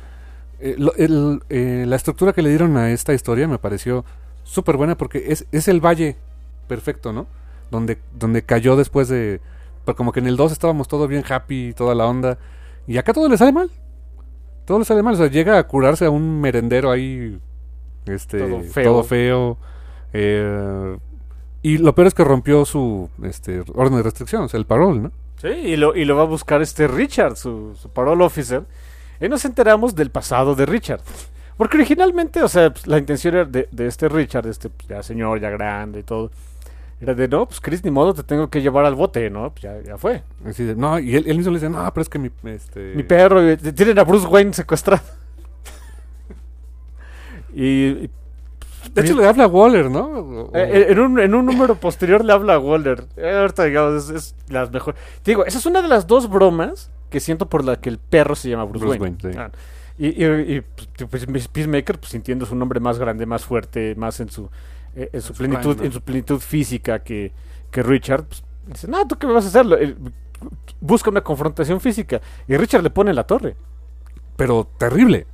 eh, 0.60 0.76
lo- 0.78 0.96
el- 0.96 1.42
eh, 1.50 1.86
la 1.88 1.96
estructura 1.96 2.32
que 2.34 2.42
le 2.42 2.50
dieron 2.50 2.78
a 2.78 2.92
esta 2.92 3.14
historia 3.14 3.48
me 3.48 3.58
pareció 3.60 4.06
súper 4.44 4.78
buena 4.78 4.96
porque 4.98 5.26
es, 5.28 5.46
es 5.52 5.68
el 5.68 5.80
valle 5.84 6.16
perfecto, 6.68 7.12
¿no? 7.14 7.28
Donde, 7.72 7.98
donde 8.18 8.44
cayó 8.44 8.76
después 8.76 9.08
de. 9.10 9.42
Pero 9.86 9.96
como 9.96 10.12
que 10.12 10.20
en 10.20 10.28
el 10.28 10.38
2 10.38 10.52
estábamos 10.52 10.88
todo 10.88 11.08
bien 11.08 11.24
happy, 11.28 11.74
toda 11.74 11.94
la 11.96 12.06
onda. 12.08 12.38
Y 12.88 12.98
acá 12.98 13.14
todo 13.14 13.28
le 13.30 13.38
sale 13.38 13.52
mal. 13.52 13.70
Todo 14.66 14.80
le 14.80 14.86
sale 14.86 15.04
mal. 15.04 15.14
O 15.16 15.18
sea, 15.18 15.28
llega 15.28 15.58
a 15.60 15.68
curarse 15.68 16.06
a 16.06 16.10
un 16.10 16.40
merendero 16.42 16.90
ahí. 16.92 17.40
Este. 18.06 18.40
Todo 18.40 18.50
Todo 18.62 18.64
feo. 18.64 19.04
feo. 19.04 19.58
eh, 20.14 20.98
y 21.62 21.80
lo 21.80 21.96
peor 21.96 22.08
es 22.08 22.14
que 22.14 22.24
rompió 22.24 22.64
su 22.66 23.10
este, 23.24 23.64
orden 23.74 23.98
de 23.98 24.04
restricción, 24.04 24.44
o 24.44 24.48
sea, 24.48 24.60
el 24.60 24.66
parol, 24.68 25.02
¿no? 25.04 25.12
Sí, 25.42 25.48
y 25.48 25.76
lo, 25.76 25.96
y 25.96 26.06
lo 26.06 26.16
va 26.16 26.24
a 26.24 26.26
buscar 26.26 26.62
este 26.62 26.88
Richard, 26.88 27.36
su, 27.36 27.76
su 27.80 27.90
parole 27.90 28.24
officer. 28.24 28.64
Y 29.20 29.30
nos 29.30 29.46
enteramos 29.46 29.96
del 29.96 30.10
pasado 30.10 30.56
de 30.56 30.66
Richard. 30.66 31.02
Porque 31.58 31.78
originalmente, 31.78 32.42
o 32.44 32.48
sea, 32.48 32.72
pues, 32.72 32.86
la 32.88 32.98
intención 32.98 33.36
era 33.36 33.46
de, 33.46 33.68
de 33.72 33.88
este 33.88 34.10
Richard, 34.10 34.48
este 34.48 34.70
pues, 34.70 34.88
ya 34.88 35.02
señor, 35.04 35.40
ya 35.40 35.50
grande 35.50 36.00
y 36.00 36.04
todo, 36.04 36.32
era 37.00 37.14
de, 37.14 37.28
no, 37.28 37.46
pues 37.46 37.60
Chris, 37.62 37.84
ni 37.84 37.92
modo, 37.92 38.14
te 38.14 38.24
tengo 38.24 38.50
que 38.50 38.62
llevar 38.62 38.86
al 38.86 38.96
bote, 38.96 39.30
¿no? 39.30 39.52
Pues 39.52 39.64
ya, 39.64 39.82
ya 39.82 39.98
fue. 39.98 40.24
Así 40.46 40.64
de, 40.64 40.76
no, 40.76 41.00
y 41.00 41.16
él, 41.16 41.26
él 41.28 41.38
mismo 41.38 41.52
le 41.52 41.60
dice, 41.60 41.70
no, 41.70 41.90
pero 41.94 42.02
es 42.02 42.10
que 42.10 42.20
mi, 42.20 42.30
este... 42.46 42.94
Mi 42.96 43.04
perro, 43.04 43.58
tienen 43.58 44.00
a 44.00 44.04
Bruce 44.04 44.28
Wayne 44.28 44.54
secuestrado. 44.54 45.04
y, 47.54 47.64
y, 48.06 48.10
De 48.94 49.02
hecho, 49.02 49.16
le 49.16 49.28
habla 49.28 49.46
a 49.46 49.48
Waller, 49.48 49.90
¿no? 49.90 50.06
O- 50.06 50.52
eh, 50.56 50.88
en, 50.90 51.00
un, 51.00 51.20
en 51.20 51.34
un 51.36 51.46
número 51.46 51.76
posterior 51.76 52.24
le 52.24 52.34
habla 52.34 52.56
a 52.56 52.60
Waller. 52.60 53.06
Eh, 53.18 53.30
ahorita, 53.40 53.64
digamos, 53.66 54.10
es, 54.10 54.16
es 54.16 54.36
las 54.50 54.72
mejores. 54.72 55.00
Te 55.24 55.32
digo, 55.32 55.46
esa 55.46 55.58
es 55.58 55.66
una 55.66 55.82
de 55.82 55.88
las 55.88 56.08
dos 56.08 56.30
bromas 56.30 56.92
que 57.10 57.20
siento 57.20 57.48
por 57.50 57.64
la 57.66 57.80
que 57.80 57.90
el 57.90 57.98
perro 58.00 58.36
se 58.36 58.50
llama 58.50 58.66
Bruce, 58.66 58.86
Bruce 58.86 59.00
Wayne. 59.02 59.18
Wayne, 59.24 59.34
sí. 59.34 59.40
Ah, 59.40 59.52
y, 59.98 60.08
y- 60.24 60.56
y, 60.58 60.62
pues, 61.10 61.26
pues, 61.26 61.48
Peacemaker, 61.48 62.00
pues 62.00 62.12
sintiendo 62.12 62.46
su 62.46 62.56
nombre 62.56 62.80
más 62.80 63.00
grande, 63.00 63.26
más 63.26 63.44
fuerte, 63.46 63.96
más 63.96 64.20
en 64.20 64.30
su, 64.30 64.50
eh, 64.96 65.10
en 65.14 65.22
su 65.22 65.34
plenitud, 65.34 65.78
¿no? 65.78 65.84
en 65.84 65.92
su 65.92 66.02
plenitud 66.02 66.40
física 66.40 67.00
que, 67.00 67.32
que 67.72 67.82
Richard, 67.84 68.26
pues, 68.26 68.44
dice, 68.68 68.88
no, 68.88 69.08
¿tú 69.08 69.16
qué 69.18 69.28
me 69.28 69.34
vas 69.34 69.46
a 69.46 69.48
hacer? 69.48 69.66
Eh, 69.82 69.96
busca 70.82 71.10
una 71.10 71.22
confrontación 71.22 71.80
física. 71.80 72.22
Y 72.48 72.56
Richard 72.58 72.84
le 72.84 72.90
pone 72.90 73.10
en 73.12 73.16
la 73.16 73.24
torre. 73.26 73.56
Pero 74.36 74.68
terrible. 74.78 75.28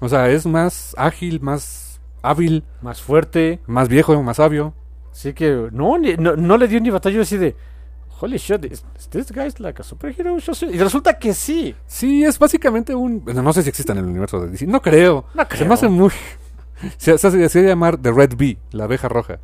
O 0.00 0.08
sea, 0.08 0.28
es 0.30 0.44
más 0.46 0.94
ágil, 0.98 1.40
más 1.40 1.89
hábil, 2.22 2.64
Más 2.82 3.00
fuerte. 3.02 3.60
más 3.66 3.88
viejo, 3.88 4.22
más 4.22 4.36
sabio. 4.38 4.74
Así 5.12 5.32
que 5.32 5.68
no, 5.72 5.98
no, 5.98 6.36
no 6.36 6.56
le 6.56 6.68
dio 6.68 6.80
ni 6.80 6.90
batalla 6.90 7.20
así 7.22 7.36
de, 7.36 7.56
holy 8.20 8.36
shit, 8.36 8.64
is, 8.66 8.84
is 8.98 9.08
this 9.08 9.32
guy's 9.32 9.58
like 9.60 9.80
a 9.80 9.84
superhero? 9.84 10.36
Y 10.38 10.78
resulta 10.78 11.18
que 11.18 11.34
sí. 11.34 11.74
Sí, 11.86 12.22
es 12.24 12.38
básicamente 12.38 12.94
un. 12.94 13.24
bueno, 13.24 13.42
no 13.42 13.52
sé 13.52 13.62
si 13.62 13.68
existe 13.70 13.92
en 13.92 13.98
el 13.98 14.04
universo 14.04 14.40
de 14.40 14.48
DC. 14.50 14.66
No 14.66 14.80
creo. 14.80 15.24
No 15.34 15.42
Se 15.42 15.48
creo. 15.48 15.66
me 15.68 15.74
hace 15.74 15.88
muy. 15.88 16.10
Se, 16.96 17.18
se, 17.18 17.48
se 17.50 17.62
llamar 17.62 17.98
The 17.98 18.10
Red 18.10 18.36
Bee, 18.38 18.56
la 18.70 18.84
abeja 18.84 19.06
roja. 19.08 19.38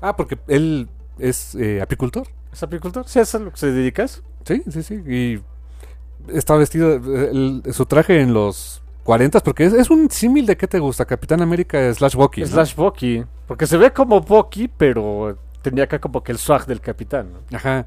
Ah, 0.00 0.16
porque 0.16 0.38
él 0.48 0.88
es 1.18 1.54
eh, 1.56 1.82
apicultor. 1.82 2.26
¿Es 2.52 2.62
apicultor? 2.62 3.06
Sí, 3.06 3.18
es 3.20 3.34
a 3.34 3.38
lo 3.38 3.50
que 3.50 3.58
se 3.58 3.70
dedica 3.70 4.04
eso. 4.04 4.22
Sí, 4.46 4.62
sí, 4.70 4.82
sí. 4.82 4.94
Y 5.06 5.40
está 6.34 6.56
vestido. 6.56 6.92
eh, 6.94 7.28
el- 7.32 7.62
su 7.74 7.84
traje 7.84 8.20
en 8.20 8.32
los 8.32 8.82
40 9.04 9.40
porque 9.40 9.66
es, 9.66 9.72
es 9.74 9.90
un 9.90 10.10
símil 10.10 10.46
de 10.46 10.56
qué 10.56 10.66
te 10.66 10.78
gusta, 10.78 11.04
Capitán 11.04 11.42
América 11.42 11.92
slash 11.94 12.14
Bucky. 12.14 12.40
¿no? 12.40 12.46
Slash 12.46 12.74
Bucky. 12.74 13.24
Porque 13.46 13.66
se 13.66 13.76
ve 13.76 13.92
como 13.92 14.20
Bucky, 14.20 14.68
pero 14.68 15.38
tenía 15.62 15.84
acá 15.84 15.98
como 16.00 16.22
que 16.22 16.32
el 16.32 16.38
swag 16.38 16.66
del 16.66 16.80
capitán. 16.80 17.30
¿no? 17.32 17.56
Ajá. 17.56 17.86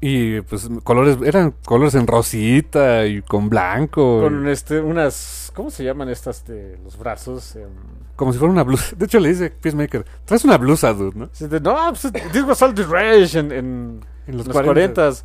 Y 0.00 0.40
pues 0.42 0.68
colores, 0.84 1.18
eran 1.24 1.54
colores 1.64 1.94
en 1.96 2.06
rosita 2.06 3.04
y 3.06 3.22
con 3.22 3.48
blanco. 3.48 4.20
Con 4.22 4.46
este, 4.46 4.80
unas. 4.80 5.50
¿Cómo 5.54 5.70
se 5.70 5.82
llaman 5.82 6.08
estas 6.08 6.44
de 6.46 6.78
los 6.84 6.96
brazos? 6.96 7.56
Em, 7.56 7.68
Como 8.14 8.32
si 8.32 8.38
fuera 8.38 8.52
una 8.52 8.62
blusa. 8.62 8.94
De 8.96 9.06
hecho, 9.06 9.18
le 9.18 9.30
dice 9.30 9.50
Peacemaker, 9.50 10.04
traes 10.24 10.44
una 10.44 10.56
blusa, 10.56 10.92
dude, 10.92 11.18
¿no? 11.18 11.28
sí, 11.32 11.48
de, 11.48 11.60
no, 11.60 11.74
pues, 11.90 12.12
this 12.32 12.44
was 12.44 12.62
all 12.62 12.72
the 12.74 12.84
rage 12.84 13.36
en, 13.36 13.50
en 13.50 14.00
En 14.28 14.36
los 14.36 14.46
los 14.46 14.54
40. 14.54 14.94
40. 14.94 15.24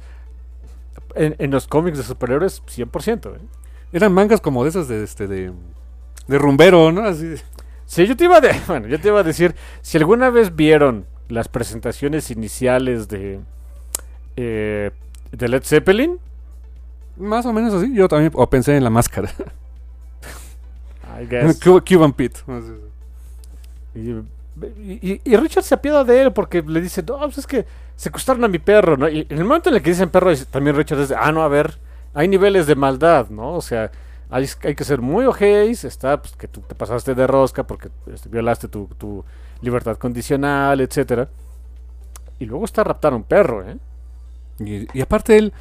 En, 1.16 1.36
en 1.38 1.52
los 1.52 1.68
cómics 1.68 2.00
de 2.00 2.04
superhéroes, 2.04 2.64
100%. 2.66 3.36
¿eh? 3.36 3.40
Eran 3.94 4.12
mangas 4.14 4.42
como 4.42 4.64
de 4.64 4.70
esas 4.72 4.88
de 4.90 5.04
este 5.04 5.28
de, 5.28 5.54
de 6.28 6.38
rumbero, 6.38 6.92
¿no? 6.92 7.02
Así. 7.06 7.36
Sí, 7.86 8.06
yo 8.08 8.18
te 8.18 8.26
iba 8.26 8.42
de- 8.42 8.60
bueno, 8.68 8.88
yo 8.88 9.00
te 9.00 9.08
iba 9.10 9.20
a 9.20 9.24
decir, 9.24 9.56
si 9.82 9.98
alguna 9.98 10.30
vez 10.30 10.56
vieron 10.56 11.06
las 11.30 11.48
presentaciones 11.48 12.30
iniciales 12.32 13.08
de 13.08 13.40
eh, 14.36 14.92
de 15.32 15.48
Led 15.48 15.64
Zeppelin, 15.64 16.20
Más 17.18 17.46
o 17.46 17.54
menos 17.54 17.74
así. 17.74 17.94
Yo 17.94 18.08
también 18.08 18.32
o 18.36 18.50
pensé 18.50 18.76
en 18.76 18.84
la 18.84 18.90
máscara. 18.90 19.30
I 21.22 21.26
guess. 21.28 21.60
Cu- 21.64 21.84
Cuban 21.88 22.12
Pete. 22.14 22.40
Y, 23.96 24.12
y- 25.12 25.22
y 25.24 25.38
Richard 25.38 25.64
se 25.64 25.76
apiada 25.76 26.04
de 26.04 26.22
él 26.22 26.34
porque 26.34 26.62
le 26.64 26.82
dice, 26.82 27.04
no, 27.04 27.20
pues 27.20 27.40
es 27.40 27.48
que 27.48 27.66
secuestraron 27.96 28.44
a 28.44 28.48
mi 28.48 28.60
perro, 28.60 28.98
¿no? 28.98 29.08
Y 29.10 29.26
en 29.30 29.38
el 29.38 29.44
momento 29.46 29.70
en 29.70 29.76
el 29.76 29.82
que 29.82 29.92
dicen 29.92 30.10
perro, 30.10 30.32
también 30.50 30.76
Richard 30.76 31.00
dice, 31.00 31.16
ah, 31.18 31.32
no, 31.32 31.44
a 31.44 31.48
ver, 31.48 31.78
hay 32.14 32.28
niveles 32.28 32.68
de 32.68 32.76
maldad, 32.76 33.30
¿no? 33.30 33.54
O 33.54 33.62
sea, 33.62 33.92
hay, 34.30 34.48
hay 34.64 34.76
que 34.76 34.84
ser 34.84 35.02
muy 35.02 35.26
ojéis, 35.26 35.84
está, 35.84 36.22
pues 36.22 36.36
que 36.36 36.48
tú 36.48 36.62
te 36.62 36.76
pasaste 36.76 37.14
de 37.16 37.28
rosca 37.28 37.66
porque 37.66 37.90
este, 38.12 38.30
violaste 38.30 38.68
tu, 38.68 38.88
tu 38.98 39.24
libertad 39.62 39.98
condicional, 39.98 40.82
etcétera. 40.82 41.30
Y 42.40 42.46
luego 42.46 42.66
está 42.66 42.84
raptar 42.84 43.14
a 43.14 43.16
un 43.16 43.24
perro, 43.24 43.68
¿eh? 43.68 43.78
Y, 44.60 44.88
y 44.98 45.02
aparte 45.02 45.38
él, 45.38 45.54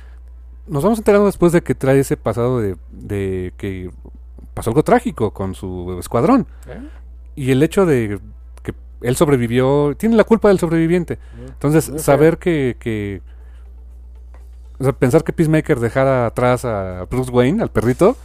nos 0.66 0.83
vamos 0.83 0.99
enterando 0.99 1.27
después 1.27 1.53
de 1.53 1.62
que 1.62 1.74
trae 1.74 2.01
ese 2.01 2.16
pasado 2.16 2.61
de, 2.61 2.77
de 2.91 3.53
que 3.57 3.91
pasó 4.55 4.70
algo 4.70 4.83
trágico 4.83 5.33
con 5.33 5.55
su 5.55 5.97
escuadrón. 5.99 6.47
Y 7.35 7.51
el 7.51 7.62
hecho 7.62 7.87
de 7.87 8.20
que 8.62 8.74
él 9.01 9.16
sobrevivió, 9.16 9.95
tiene 9.97 10.16
la 10.16 10.24
culpa 10.24 10.49
del 10.49 10.59
sobreviviente. 10.59 11.19
Entonces, 11.49 11.89
Muy 11.89 11.99
feo. 11.99 12.05
saber 12.05 12.39
que, 12.39 12.77
que 12.79 13.23
o 14.78 14.85
sea, 14.85 14.93
pensar 14.93 15.23
que 15.24 15.32
Peacemaker 15.32 15.78
dejara 15.81 16.27
atrás 16.27 16.65
a 16.65 17.07
Bruce 17.11 17.31
Wayne, 17.31 17.62
al 17.62 17.70
perrito, 17.70 18.16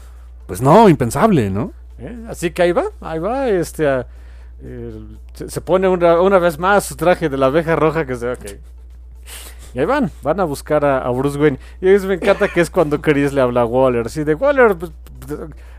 pues 0.48 0.62
no, 0.62 0.90
impensable, 0.90 1.50
¿no? 1.50 1.72
¿Eh? 2.00 2.16
Así 2.30 2.52
que 2.52 2.62
ahí 2.64 2.72
va, 2.72 2.86
ahí 3.02 3.20
va, 3.20 3.50
este, 3.50 3.88
a- 3.88 4.08
el- 4.64 5.20
se, 5.34 5.50
se 5.50 5.62
pone 5.62 5.88
una, 5.88 6.20
una 6.22 6.40
vez 6.40 6.58
más 6.58 6.86
su 6.86 6.96
traje 6.96 7.30
de 7.30 7.38
la 7.38 7.48
abeja 7.48 7.76
roja 7.76 8.06
que 8.06 8.16
se 8.16 8.32
ok. 8.32 8.46
Y 9.74 9.80
ahí 9.80 9.86
van, 9.86 10.10
van 10.24 10.40
a 10.40 10.44
buscar 10.46 10.84
a, 10.86 11.00
a 11.00 11.10
Bruce 11.12 11.38
Wayne. 11.38 11.60
Y 11.82 11.90
es, 11.90 12.06
me 12.06 12.16
encanta 12.16 12.48
que 12.48 12.62
es 12.62 12.70
cuando 12.70 13.00
Chris 13.02 13.34
le 13.34 13.42
habla 13.42 13.62
a 13.62 13.66
Waller, 13.66 14.06
así 14.08 14.24
de 14.24 14.34
Waller, 14.34 14.76
pues, 14.76 14.92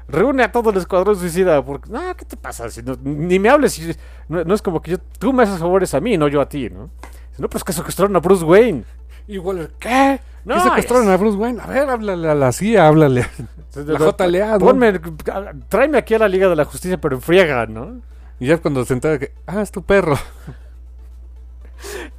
reúne 0.09 0.43
a 0.45 0.53
todo 0.53 0.71
el 0.71 0.77
escuadrón 0.77 1.17
suicida, 1.17 1.65
porque, 1.65 1.91
no, 1.91 2.15
¿qué 2.17 2.25
te 2.25 2.37
pasa? 2.37 2.69
Si 2.71 2.83
no- 2.83 2.97
ni 3.03 3.39
me 3.39 3.49
hables, 3.49 3.73
si- 3.73 3.95
no, 4.29 4.45
no 4.45 4.55
es 4.55 4.63
como 4.63 4.81
que 4.81 4.93
yo, 4.93 4.99
tú 5.19 5.33
me 5.33 5.43
haces 5.43 5.59
favores 5.59 5.93
a 5.95 6.01
mí, 6.01 6.17
no 6.17 6.29
yo 6.29 6.41
a 6.41 6.49
ti, 6.49 6.69
¿no? 6.71 6.91
Dice, 7.31 7.43
No, 7.43 7.49
pues 7.49 7.65
que 7.65 7.73
secuestraron 7.73 8.15
a 8.17 8.21
Bruce 8.21 8.45
Wayne. 8.45 8.85
Y 9.27 9.39
Waller, 9.39 9.71
¿qué? 9.79 10.21
No, 10.45 10.55
¿Qué 10.55 10.61
secuestraron 10.61 11.05
es- 11.09 11.11
a 11.11 11.17
Bruce 11.17 11.37
Wayne? 11.37 11.61
A 11.63 11.67
ver, 11.67 11.89
háblale 11.91 12.29
a 12.31 12.35
la 12.35 12.53
CIA, 12.53 12.87
háblale. 12.89 13.27
La 13.75 13.99
JLA, 13.99 14.53
¿no? 14.53 14.59
Ponme, 14.59 15.01
tráeme 15.69 15.99
aquí 15.99 16.15
a 16.15 16.19
la 16.21 16.29
Liga 16.29 16.49
de 16.49 16.57
la 16.57 16.65
Justicia, 16.65 16.99
pero 17.01 17.17
en 17.17 17.23
friega, 17.23 17.67
¿no? 17.67 18.01
Y 18.41 18.47
ya 18.47 18.59
cuando 18.59 18.85
se 18.85 18.95
entera 18.95 19.19
que, 19.19 19.33
ah, 19.47 19.61
es 19.61 19.71
tu 19.71 19.83
perro. 19.83 20.17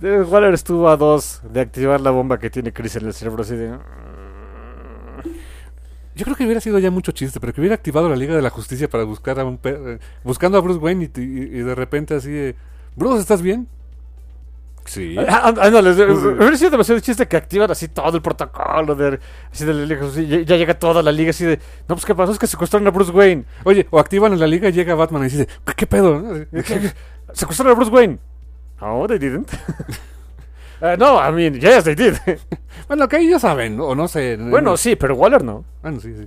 Eh, 0.01 0.21
Waller 0.21 0.53
estuvo 0.53 0.87
a 0.87 0.95
dos 0.95 1.41
de 1.51 1.59
activar 1.59 1.99
la 1.99 2.11
bomba 2.11 2.39
que 2.39 2.49
tiene 2.49 2.71
Chris 2.71 2.95
en 2.95 3.07
el 3.07 3.13
cerebro, 3.13 3.41
así 3.43 3.57
de... 3.57 3.77
Yo 6.15 6.25
creo 6.25 6.35
que 6.35 6.43
hubiera 6.45 6.61
sido 6.61 6.79
ya 6.79 6.91
mucho 6.91 7.11
chiste, 7.11 7.39
pero 7.41 7.53
que 7.53 7.59
hubiera 7.61 7.75
activado 7.75 8.07
la 8.09 8.15
Liga 8.15 8.35
de 8.35 8.41
la 8.41 8.49
Justicia 8.49 8.89
para 8.89 9.03
buscar 9.03 9.37
a 9.39 9.45
un 9.45 9.57
perro, 9.57 9.99
buscando 10.23 10.57
a 10.57 10.61
Bruce 10.61 10.79
Wayne 10.79 11.11
y, 11.15 11.19
y- 11.19 11.23
y 11.23 11.59
de 11.61 11.75
repente 11.75 12.15
así 12.15 12.29
de, 12.31 12.55
Bruce, 12.95 13.19
¿estás 13.21 13.41
bien? 13.41 13.67
Sí. 14.89 15.15
Ah, 15.19 15.53
Ándale, 15.55 15.91
hubiera 15.91 16.57
sido 16.57 16.71
demasiado 16.71 16.99
chiste 16.99 17.27
que 17.27 17.37
activan 17.37 17.69
así 17.69 17.89
todo 17.89 18.15
el 18.15 18.23
protocolo 18.23 18.95
de, 18.95 19.19
así 19.51 19.63
de 19.63 19.73
la 19.75 19.85
liga, 19.85 20.07
así, 20.07 20.25
ya, 20.25 20.57
llega 20.57 20.73
toda 20.73 21.03
la 21.03 21.11
liga 21.11 21.29
así 21.29 21.45
de, 21.45 21.59
no, 21.87 21.93
pues 21.93 22.05
qué 22.05 22.15
pasó, 22.15 22.31
es 22.31 22.39
que 22.39 22.47
secuestraron 22.47 22.87
a 22.87 22.89
Bruce 22.89 23.11
Wayne. 23.11 23.45
Oye, 23.65 23.85
o 23.91 23.99
activan 23.99 24.33
en 24.33 24.39
la 24.39 24.47
liga 24.47 24.67
y 24.67 24.71
llega 24.71 24.95
Batman 24.95 25.21
y 25.21 25.25
dice, 25.25 25.47
¿qué, 25.63 25.73
qué 25.75 25.85
pedo? 25.85 26.19
no? 26.19 26.43
Secuestraron 27.33 27.73
a 27.73 27.75
Bruce 27.75 27.91
Wayne. 27.91 28.17
No, 28.81 29.05
they 29.07 29.19
didn't. 29.19 29.51
Eh, 30.81 30.95
no, 30.97 31.19
I 31.19 31.29
mean, 31.33 31.59
yes, 31.59 31.83
they 31.83 31.93
did. 31.93 32.13
bueno, 32.87 33.05
que 33.09 33.17
ahí 33.17 33.29
ya 33.29 33.37
saben, 33.37 33.75
¿no? 33.75 33.87
o 33.87 33.95
no 33.95 34.07
sé. 34.07 34.37
bueno, 34.37 34.77
sí, 34.77 34.95
pero 34.95 35.13
Waller 35.13 35.43
no. 35.43 35.65
Bueno, 35.81 35.99
sí, 35.99 36.15
sí. 36.17 36.25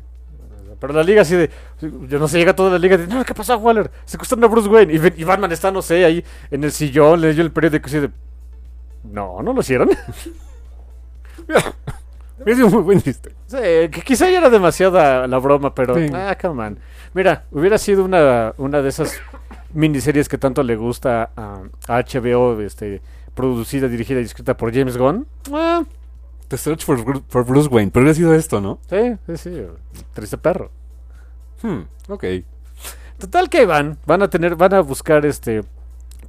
Pero 0.78 0.92
la 0.92 1.02
liga 1.02 1.22
así 1.22 1.34
de, 1.34 1.50
yo 1.80 2.18
no 2.18 2.28
sé, 2.28 2.36
llega 2.36 2.54
toda 2.54 2.72
la 2.72 2.78
liga 2.78 2.98
de, 2.98 3.06
no, 3.06 3.24
¿qué 3.24 3.32
pasó, 3.32 3.56
Waller? 3.56 3.90
Secuestraron 4.04 4.44
a 4.44 4.48
Bruce 4.48 4.68
Wayne. 4.68 4.92
Y, 4.92 5.22
y 5.22 5.24
Batman 5.24 5.52
está, 5.52 5.70
no 5.70 5.80
sé, 5.80 6.04
ahí 6.04 6.22
en 6.50 6.64
el 6.64 6.70
sillón, 6.70 7.22
leyó 7.22 7.42
el 7.42 7.50
periódico 7.50 7.86
así 7.86 8.00
de, 8.00 8.10
no, 9.04 9.42
no 9.42 9.52
lo 9.52 9.60
hicieron. 9.60 9.90
Hubiera 12.38 12.56
sido 12.56 12.70
muy 12.70 12.82
buen 12.82 13.00
chiste. 13.00 13.34
Sí, 13.46 13.56
que 13.56 14.02
quizá 14.04 14.28
ya 14.28 14.38
era 14.38 14.50
demasiada 14.50 15.26
la 15.26 15.38
broma, 15.38 15.74
pero. 15.74 15.94
Sí. 15.94 16.08
Ah, 16.12 16.36
come 16.40 16.64
on. 16.64 16.78
Mira, 17.14 17.44
hubiera 17.50 17.78
sido 17.78 18.04
una, 18.04 18.54
una 18.56 18.82
de 18.82 18.88
esas 18.88 19.20
miniseries 19.74 20.28
que 20.28 20.38
tanto 20.38 20.62
le 20.62 20.76
gusta 20.76 21.30
a, 21.36 21.62
a 21.88 22.02
HBO, 22.02 22.60
este, 22.60 23.00
producida, 23.34 23.88
dirigida 23.88 24.20
y 24.20 24.24
escrita 24.24 24.56
por 24.56 24.74
James 24.74 24.96
Gunn. 24.96 25.26
Ah, 25.52 25.82
The 26.48 26.58
Search 26.58 26.84
for, 26.84 27.22
for 27.28 27.44
Bruce 27.44 27.68
Wayne, 27.68 27.90
pero 27.92 28.02
hubiera 28.04 28.14
sido 28.16 28.34
esto, 28.34 28.60
¿no? 28.60 28.78
sí, 28.88 29.16
sí, 29.26 29.36
sí. 29.36 29.62
Triste 30.12 30.38
perro. 30.38 30.70
Hmm, 31.62 31.82
ok. 32.08 32.24
Total 33.18 33.48
que 33.48 33.64
van, 33.66 33.98
van 34.04 34.22
a 34.22 34.28
tener, 34.28 34.56
van 34.56 34.74
a 34.74 34.80
buscar 34.80 35.24
este 35.24 35.62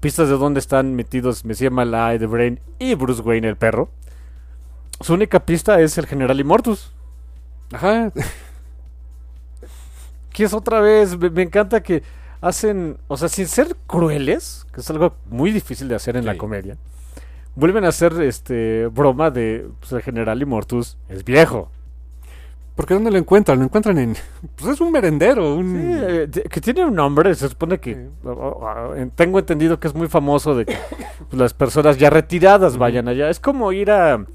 pistas 0.04 0.28
de 0.28 0.36
dónde 0.36 0.60
están 0.60 0.96
metidos 0.96 1.46
Messia 1.46 1.70
Malay, 1.70 2.20
The 2.20 2.26
Brain 2.26 2.60
y 2.78 2.94
Bruce 2.94 3.22
Wayne, 3.22 3.48
el 3.48 3.56
perro. 3.56 3.90
Su 5.00 5.14
única 5.14 5.46
pista 5.46 5.80
es 5.80 5.98
el 5.98 6.08
General 6.08 6.38
Immortus. 6.38 6.92
Ajá. 7.72 8.12
que 10.34 10.44
es 10.44 10.54
otra 10.54 10.82
vez, 10.82 11.18
me, 11.18 11.30
me 11.30 11.44
encanta 11.44 11.82
que 11.82 12.04
hacen, 12.42 12.98
o 13.08 13.16
sea, 13.16 13.30
sin 13.30 13.48
ser 13.48 13.78
crueles, 13.88 14.68
que 14.74 14.82
es 14.82 14.90
algo 14.90 15.16
muy 15.30 15.54
difícil 15.54 15.88
de 15.88 15.96
hacer 15.96 16.18
en 16.18 16.26
la 16.26 16.38
comedia, 16.38 16.76
vuelven 17.56 17.86
a 17.86 17.88
hacer 17.88 18.12
este 18.24 18.88
broma 18.88 19.32
de 19.32 19.70
pues, 19.80 19.94
el 19.94 20.02
general 20.02 20.42
Immortus 20.42 20.98
es 21.08 21.24
viejo. 21.24 21.72
Porque 22.76 22.96
¿dónde 22.96 23.12
lo 23.12 23.18
encuentran? 23.20 23.60
Lo 23.60 23.66
encuentran 23.66 23.98
en... 24.00 24.16
Pues 24.56 24.74
es 24.74 24.82
un 24.82 24.92
merendero, 24.92 25.54
Sí, 25.56 25.60
un... 25.60 25.76
eh, 25.80 26.28
de- 26.28 26.44
que 26.44 26.60
tiene 26.60 26.84
un 26.84 26.96
nombre, 26.96 27.34
se 27.36 27.48
supone 27.48 27.80
que 27.80 27.94
Sí. 27.94 29.12
tengo 29.16 29.38
entendido 29.40 29.80
que 29.80 29.88
es 29.88 29.94
muy 29.94 30.08
famoso 30.08 30.56
de 30.56 30.66
que 30.66 30.76
pues, 31.30 31.40
las 31.40 31.54
personas 31.54 31.98
ya 31.98 32.10
retiradas 32.10 32.78
vayan 32.78 33.08
allá. 33.08 33.30
Es 33.30 33.40
como 33.40 33.72
ir 33.72 33.92
a 33.92 34.26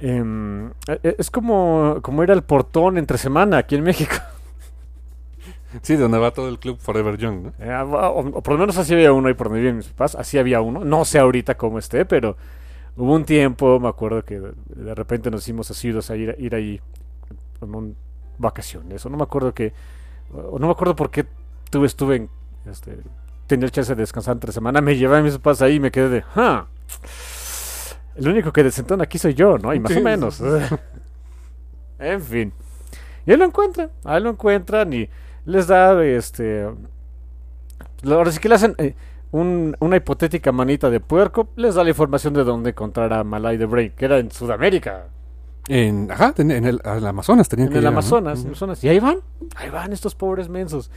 em, 0.00 0.70
eh, 0.88 1.16
es 1.18 1.30
como 1.30 1.98
como 2.02 2.22
ir 2.22 2.30
al 2.30 2.42
portón 2.42 2.98
entre 2.98 3.18
semana 3.18 3.58
aquí 3.58 3.76
en 3.76 3.82
México. 3.84 4.14
Sí, 5.82 5.94
donde 5.94 6.18
va 6.18 6.32
todo 6.32 6.48
el 6.48 6.58
club 6.58 6.78
Forever 6.80 7.16
Young, 7.16 7.42
¿no? 7.44 7.52
Eh, 7.60 7.72
o, 7.72 8.18
o 8.18 8.42
por 8.42 8.54
lo 8.54 8.58
menos 8.58 8.76
así 8.76 8.92
había 8.92 9.12
uno 9.12 9.28
ahí 9.28 9.34
por 9.34 9.46
donde 9.46 9.60
viven 9.60 9.76
mis 9.76 9.86
papás, 9.86 10.16
así 10.16 10.36
había 10.36 10.60
uno. 10.60 10.84
No 10.84 11.04
sé 11.04 11.20
ahorita 11.20 11.56
cómo 11.56 11.78
esté, 11.78 12.04
pero 12.04 12.36
hubo 12.96 13.14
un 13.14 13.24
tiempo, 13.24 13.78
me 13.78 13.86
acuerdo 13.88 14.24
que 14.24 14.40
de, 14.40 14.94
repente 14.96 15.30
nos 15.30 15.42
hicimos 15.42 15.70
asidos 15.70 16.10
a 16.10 16.16
ir, 16.16 16.34
ir 16.38 16.56
ahí 16.56 16.80
en 17.62 17.74
un 17.74 17.96
vacaciones, 18.38 19.04
o 19.04 19.10
no 19.10 19.16
me 19.16 19.22
acuerdo 19.22 19.52
que, 19.54 19.72
o 20.32 20.58
no 20.58 20.66
me 20.66 20.72
acuerdo 20.72 20.96
por 20.96 21.10
qué 21.10 21.26
tuve, 21.70 21.86
estuve 21.86 22.16
en, 22.16 22.30
este, 22.66 22.98
tenía 23.46 23.66
el 23.66 23.70
chance 23.72 23.94
de 23.94 24.00
descansar 24.00 24.34
entre 24.36 24.52
semana, 24.52 24.80
me 24.80 24.96
llevé 24.96 25.18
a 25.18 25.22
mis 25.22 25.34
papás 25.36 25.60
ahí 25.62 25.74
y 25.74 25.80
me 25.80 25.90
quedé 25.90 26.08
de, 26.08 26.24
"Ah, 26.36 26.66
el 28.16 28.28
único 28.28 28.52
que 28.52 28.62
desentona 28.62 29.04
aquí 29.04 29.18
soy 29.18 29.34
yo, 29.34 29.58
¿no? 29.58 29.72
Y 29.74 29.80
más 29.80 29.92
Sí, 29.92 29.98
o 29.98 30.02
menos. 30.02 30.40
en 31.98 32.20
fin. 32.22 32.52
Y 33.26 33.32
ahí 33.32 33.36
lo 33.36 33.44
encuentran, 33.44 33.90
ahí 34.04 34.22
lo 34.22 34.30
encuentran 34.30 34.92
y 34.92 35.08
les 35.44 35.66
da 35.66 36.02
este 36.04 36.66
ahora 38.04 38.32
sí 38.32 38.38
que 38.40 38.48
le 38.48 38.54
hacen 38.54 38.74
eh, 38.78 38.94
un- 39.30 39.76
una 39.80 39.96
hipotética 39.96 40.52
manita 40.52 40.88
de 40.90 41.00
puerco 41.00 41.48
les 41.56 41.74
da 41.74 41.84
la 41.84 41.90
información 41.90 42.32
de 42.34 42.44
dónde 42.44 42.70
encontrar 42.70 43.12
a 43.12 43.22
Malay 43.24 43.56
de 43.58 43.66
Brain, 43.66 43.92
que 43.96 44.04
era 44.06 44.18
en 44.18 44.30
Sudamérica, 44.30 45.06
En, 45.72 46.10
ajá, 46.10 46.34
en, 46.38 46.50
en 46.50 46.64
el, 46.64 46.80
Amazonas 46.84 47.48
tenían 47.48 47.68
en 47.68 47.72
que 47.72 47.78
el 47.78 47.84
llegar, 47.84 47.92
¿no? 47.92 47.98
Amazonas, 48.00 48.38
Ujú. 48.40 48.48
Amazonas. 48.48 48.82
Y 48.84 48.88
ahí 48.88 48.98
van, 48.98 49.18
ahí 49.54 49.70
van 49.70 49.92
estos 49.92 50.14
pobres 50.16 50.48
mensos. 50.48 50.90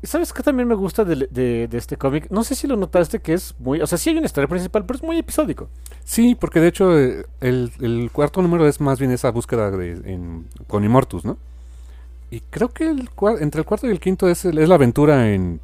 ¿Y 0.00 0.06
sabes 0.06 0.32
qué 0.32 0.42
también 0.42 0.68
me 0.68 0.74
gusta 0.74 1.04
de, 1.04 1.28
de- 1.30 1.68
de 1.68 1.78
este 1.78 1.96
cómic? 1.96 2.28
No 2.30 2.42
sé 2.44 2.54
si 2.54 2.66
lo 2.66 2.76
notaste 2.76 3.20
que 3.20 3.34
es 3.34 3.54
muy... 3.58 3.80
O 3.80 3.86
sea, 3.86 3.98
sí 3.98 4.10
hay 4.10 4.16
una 4.16 4.26
historia 4.26 4.48
principal, 4.48 4.84
pero 4.84 4.96
es 4.96 5.02
muy 5.02 5.16
episódico. 5.18 5.68
Sí, 6.04 6.34
porque 6.34 6.60
de 6.60 6.68
hecho 6.68 6.98
eh, 6.98 7.24
el, 7.40 7.72
el 7.80 8.10
cuarto 8.12 8.42
número 8.42 8.66
es 8.68 8.80
más 8.80 8.98
bien 8.98 9.10
esa 9.12 9.30
búsqueda 9.30 9.70
de, 9.70 9.92
en, 10.04 10.46
con 10.66 10.84
Immortus, 10.84 11.24
¿no? 11.24 11.36
Y 12.30 12.40
creo 12.40 12.68
que 12.70 12.88
el, 12.90 13.08
entre 13.40 13.60
el 13.60 13.64
cuarto 13.66 13.86
y 13.86 13.90
el 13.90 14.00
quinto 14.00 14.28
es, 14.28 14.44
el- 14.44 14.58
es 14.58 14.68
la 14.68 14.76
aventura 14.76 15.32
en, 15.32 15.60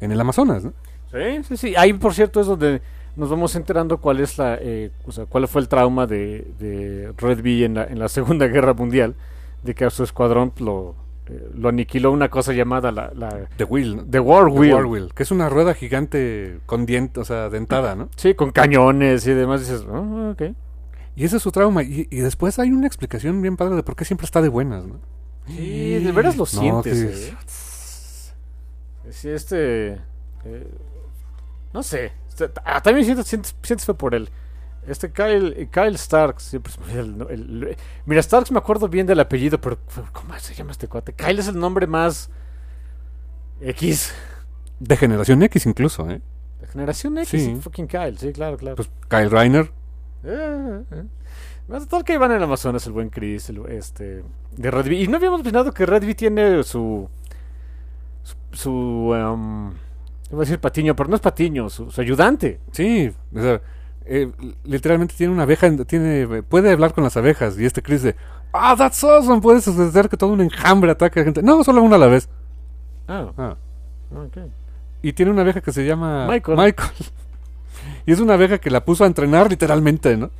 en 0.00 0.12
el 0.12 0.20
Amazonas, 0.20 0.64
¿no? 0.64 0.72
Sí, 1.12 1.42
sí, 1.48 1.56
sí. 1.56 1.74
Ahí, 1.76 1.92
por 1.94 2.14
cierto, 2.14 2.40
es 2.40 2.46
donde 2.46 2.80
nos 3.16 3.30
vamos 3.30 3.54
enterando 3.56 3.98
cuál 3.98 4.20
es 4.20 4.38
la, 4.38 4.56
eh, 4.60 4.90
o 5.06 5.12
sea, 5.12 5.26
cuál 5.26 5.46
fue 5.48 5.60
el 5.62 5.68
trauma 5.68 6.06
de, 6.06 6.46
de 6.58 7.12
Red 7.16 7.40
V 7.40 7.64
en 7.64 7.74
la, 7.74 7.84
en 7.84 7.98
la 7.98 8.08
Segunda 8.08 8.46
Guerra 8.48 8.74
Mundial, 8.74 9.14
de 9.62 9.74
que 9.74 9.84
a 9.84 9.90
su 9.90 10.02
escuadrón 10.04 10.52
lo, 10.58 10.94
eh, 11.26 11.48
lo 11.54 11.68
aniquiló 11.70 12.10
una 12.12 12.28
cosa 12.28 12.52
llamada 12.52 12.92
la, 12.92 13.12
la 13.14 13.48
The 13.56 13.64
Wheel. 13.64 14.06
The 14.10 14.20
War 14.20 14.46
The 14.46 14.50
Wheel. 14.58 14.74
War 14.74 14.86
Wheel, 14.86 15.14
que 15.14 15.22
es 15.22 15.30
una 15.30 15.48
rueda 15.48 15.74
gigante 15.74 16.58
con 16.66 16.86
dientes, 16.86 17.20
o 17.22 17.24
sea, 17.24 17.48
dentada, 17.50 17.94
¿no? 17.94 18.08
Sí, 18.16 18.34
con 18.34 18.50
cañones 18.50 19.26
y 19.26 19.32
demás. 19.32 19.60
Dices, 19.60 19.84
"Ah, 19.90 20.30
ok. 20.32 20.42
Y 21.16 21.24
ese 21.24 21.36
es 21.36 21.42
su 21.42 21.52
trauma. 21.52 21.82
Y, 21.84 22.08
y 22.10 22.16
después 22.18 22.58
hay 22.58 22.72
una 22.72 22.86
explicación 22.88 23.40
bien 23.40 23.56
padre 23.56 23.76
de 23.76 23.82
por 23.84 23.94
qué 23.94 24.04
siempre 24.04 24.24
está 24.24 24.42
de 24.42 24.48
buenas, 24.48 24.84
¿no? 24.84 24.96
Sí, 25.46 26.02
de 26.02 26.10
veras 26.12 26.36
lo 26.36 26.40
No, 26.42 26.46
sientes. 26.82 27.34
sí. 27.46 29.22
eh. 29.30 29.34
Este. 29.34 29.92
eh, 29.92 30.68
no 31.72 31.82
sé. 31.82 32.12
Ah, 32.64 32.80
también 32.82 33.04
sientes, 33.04 33.26
sientes, 33.26 33.54
sientes 33.62 33.86
fe 33.86 33.94
por 33.94 34.14
él. 34.14 34.28
Este 34.86 35.10
Kyle, 35.10 35.68
Kyle 35.70 35.96
Starks, 35.96 36.42
siempre 36.42 36.70
se 36.72 36.78
me 36.80 36.86
olvida 37.00 37.00
el 37.00 37.30
el- 37.40 37.62
el- 37.68 37.76
mira, 38.04 38.22
Starks 38.22 38.52
me 38.52 38.58
acuerdo 38.58 38.86
bien 38.88 39.06
del 39.06 39.18
apellido, 39.20 39.58
pero 39.60 39.78
¿cómo 40.12 40.38
se 40.38 40.54
llama 40.54 40.72
este 40.72 40.88
cuate? 40.88 41.12
Kyle 41.14 41.38
es 41.38 41.48
el 41.48 41.58
nombre 41.58 41.86
más 41.86 42.28
X. 43.60 44.12
De 44.80 44.96
generación 44.96 45.42
X 45.42 45.66
incluso, 45.66 46.10
¿eh? 46.10 46.20
De 46.60 46.66
generación 46.66 47.16
X, 47.18 47.28
Sí. 47.30 47.56
fucking 47.60 47.86
Kyle, 47.86 48.18
sí, 48.18 48.32
claro, 48.32 48.56
claro. 48.56 48.76
Pues 48.76 48.90
Kyle 49.08 49.30
Reiner. 49.30 49.70
Eh, 50.24 50.82
eh. 50.90 51.04
Más 51.68 51.88
tal 51.88 52.04
que 52.04 52.18
van 52.18 52.32
en 52.32 52.42
Amazonas, 52.42 52.86
el 52.86 52.92
buen 52.92 53.08
Chris, 53.08 53.48
el, 53.48 53.64
este, 53.70 54.22
de 54.56 54.70
Red. 54.70 54.86
Y 54.90 55.08
no 55.08 55.16
habíamos 55.16 55.38
mencionado 55.40 55.72
que 55.72 55.86
Red 55.86 56.02
V 56.02 56.14
tiene 56.14 56.62
su, 56.62 57.08
su, 58.22 58.34
su 58.52 59.14
em, 59.14 59.72
iba 60.30 60.38
a 60.38 60.44
decir 60.44 60.58
patiño, 60.58 60.94
pero 60.96 61.08
no 61.08 61.16
es 61.16 61.20
patiño, 61.20 61.68
su, 61.70 61.90
su 61.90 62.00
ayudante. 62.00 62.60
Sí, 62.72 63.12
o 63.34 63.40
sea, 63.40 63.60
eh, 64.06 64.30
literalmente 64.64 65.14
tiene 65.16 65.32
una 65.32 65.44
abeja, 65.44 65.66
en- 65.66 65.84
tiene, 65.84 66.42
puede 66.42 66.72
hablar 66.72 66.92
con 66.94 67.04
las 67.04 67.16
abejas. 67.16 67.58
Y 67.58 67.64
este 67.64 67.82
Chris 67.82 68.02
de, 68.02 68.16
ah, 68.52 68.74
that's 68.76 69.02
awesome, 69.04 69.40
puedes 69.40 69.66
hacer 69.68 70.08
que 70.08 70.16
todo 70.16 70.30
un 70.32 70.40
enjambre 70.40 70.90
ataque 70.90 71.20
a 71.20 71.24
gente. 71.24 71.42
No, 71.42 71.62
solo 71.64 71.82
una 71.82 71.96
a 71.96 71.98
la 71.98 72.06
vez. 72.06 72.28
Ah, 73.08 73.30
Ah. 73.36 73.56
ok. 74.14 74.38
Y 75.02 75.12
tiene 75.12 75.30
una 75.32 75.42
abeja 75.42 75.60
que 75.60 75.72
se 75.72 75.84
llama 75.84 76.26
Michael. 76.26 76.74
y 78.06 78.12
es 78.12 78.20
una 78.20 78.34
abeja 78.34 78.58
que 78.58 78.70
la 78.70 78.84
puso 78.84 79.04
a 79.04 79.06
entrenar 79.06 79.50
literalmente, 79.50 80.16
¿no? 80.16 80.30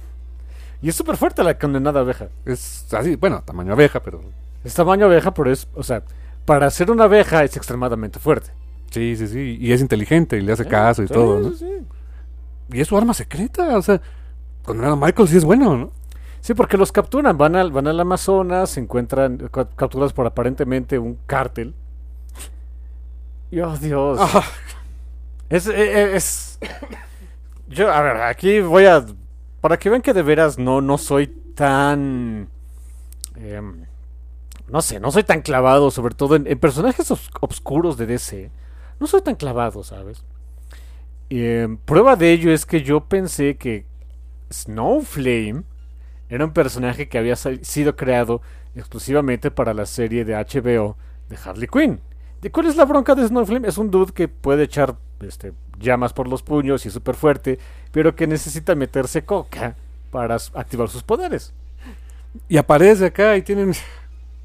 Y 0.82 0.88
es 0.88 0.96
súper 0.96 1.16
fuerte 1.16 1.42
la 1.44 1.58
condenada 1.58 2.00
abeja. 2.00 2.28
Es 2.44 2.86
así, 2.92 3.16
bueno, 3.16 3.42
tamaño 3.44 3.72
abeja, 3.72 4.00
pero 4.02 4.20
Es 4.64 4.74
tamaño 4.74 5.06
abeja, 5.06 5.32
pero 5.34 5.50
es, 5.50 5.68
o 5.74 5.82
sea, 5.82 6.02
para 6.46 6.70
ser 6.70 6.90
una 6.90 7.04
abeja 7.04 7.42
es 7.44 7.56
extremadamente 7.56 8.18
fuerte. 8.18 8.50
Sí, 8.94 9.16
sí, 9.16 9.26
sí. 9.28 9.56
Y 9.60 9.72
es 9.72 9.80
inteligente 9.80 10.36
y 10.38 10.42
le 10.42 10.52
hace 10.52 10.64
Eh, 10.64 10.66
caso 10.66 11.02
y 11.02 11.08
sí, 11.08 11.12
todo, 11.12 11.40
¿no? 11.40 11.50
sí, 11.50 11.54
sí. 11.58 11.66
Y 12.72 12.80
es 12.80 12.88
su 12.88 12.96
arma 12.96 13.14
secreta, 13.14 13.76
o 13.76 13.82
sea, 13.82 14.00
condenar 14.64 14.92
a 14.92 14.96
Michael 14.96 15.28
sí 15.28 15.36
es 15.36 15.44
bueno, 15.44 15.76
¿no? 15.76 15.92
Sí, 16.40 16.54
porque 16.54 16.76
los 16.76 16.92
capturan, 16.92 17.38
van 17.38 17.56
al, 17.56 17.72
van 17.72 17.86
al 17.86 18.00
Amazonas, 18.00 18.70
se 18.70 18.80
encuentran 18.80 19.38
ca- 19.50 19.68
capturados 19.76 20.12
por 20.12 20.26
aparentemente 20.26 20.98
un 20.98 21.18
cártel. 21.26 21.74
Y 23.50 23.60
oh 23.60 23.76
Dios. 23.76 24.18
Es, 25.48 25.66
eh, 25.68 26.16
es. 26.16 26.58
Yo, 27.68 27.90
a 27.92 28.00
ver, 28.02 28.16
aquí 28.22 28.60
voy 28.60 28.86
a. 28.86 29.04
Para 29.60 29.78
que 29.78 29.90
vean 29.90 30.02
que 30.02 30.12
de 30.12 30.22
veras 30.22 30.58
no, 30.58 30.80
no 30.80 30.98
soy 30.98 31.26
tan. 31.54 32.48
em, 33.36 33.84
no 34.68 34.82
sé, 34.82 35.00
no 35.00 35.10
soy 35.12 35.24
tan 35.24 35.42
clavado, 35.42 35.90
sobre 35.90 36.14
todo 36.14 36.36
en, 36.36 36.46
en 36.46 36.58
personajes 36.58 37.10
obscuros 37.40 37.96
de 37.96 38.06
DC. 38.06 38.50
No 39.00 39.06
soy 39.06 39.22
tan 39.22 39.34
clavado, 39.36 39.82
¿sabes? 39.84 40.24
Y, 41.28 41.42
em, 41.44 41.76
prueba 41.78 42.16
de 42.16 42.32
ello 42.32 42.52
es 42.52 42.66
que 42.66 42.82
yo 42.82 43.00
pensé 43.04 43.56
que 43.56 43.86
Snowflame 44.52 45.62
era 46.28 46.44
un 46.44 46.52
personaje 46.52 47.08
que 47.08 47.18
había 47.18 47.36
sido 47.36 47.96
creado 47.96 48.42
exclusivamente 48.74 49.50
para 49.50 49.74
la 49.74 49.86
serie 49.86 50.24
de 50.24 50.34
HBO 50.36 50.96
de 51.28 51.38
Harley 51.44 51.68
Quinn. 51.68 52.00
¿De 52.42 52.50
cuál 52.52 52.66
es 52.66 52.76
la 52.76 52.84
bronca 52.84 53.14
de 53.14 53.26
Snowflame? 53.28 53.68
Es 53.68 53.78
un 53.78 53.90
dude 53.90 54.12
que 54.12 54.28
puede 54.28 54.64
echar 54.64 54.96
este, 55.20 55.52
llamas 55.80 56.12
por 56.12 56.28
los 56.28 56.42
puños 56.42 56.84
y 56.84 56.88
es 56.88 56.94
súper 56.94 57.14
fuerte, 57.16 57.58
pero 57.92 58.14
que 58.16 58.26
necesita 58.26 58.74
meterse 58.74 59.24
coca 59.24 59.76
para 60.10 60.36
activar 60.54 60.88
sus 60.88 61.02
poderes. 61.02 61.52
Y 62.48 62.56
aparece 62.56 63.06
acá 63.06 63.36
y 63.36 63.42
tienen 63.42 63.72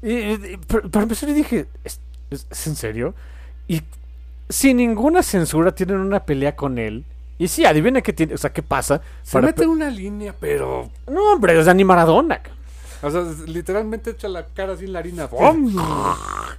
Y, 0.02 0.12
y- 0.14 0.58
para 0.90 1.02
empezar, 1.04 1.32
dije, 1.34 1.68
¿es, 1.84 2.00
es- 2.30 2.46
es 2.50 2.66
en 2.66 2.76
serio? 2.76 3.14
Y 3.68 3.82
sin 4.50 4.76
ninguna 4.76 5.22
censura 5.22 5.74
tienen 5.74 5.98
una 6.00 6.20
pelea 6.20 6.54
con 6.54 6.78
él. 6.78 7.04
Y 7.38 7.48
sí, 7.48 7.64
adivina 7.64 8.02
qué 8.02 8.12
tiene, 8.12 8.34
o 8.34 8.38
sea, 8.38 8.52
qué 8.52 8.62
pasa. 8.62 9.00
se 9.22 9.40
mete 9.40 9.66
una 9.66 9.88
línea, 9.88 10.34
pero 10.38 10.90
No, 11.10 11.32
hombre, 11.32 11.58
es 11.58 11.74
ni 11.74 11.84
Maradona. 11.84 12.38
o 13.02 13.10
sea, 13.10 13.24
literalmente 13.46 14.10
echa 14.10 14.28
la 14.28 14.44
cara 14.44 14.74
así 14.74 14.84
en 14.84 14.92
la 14.92 14.98
harina. 14.98 15.24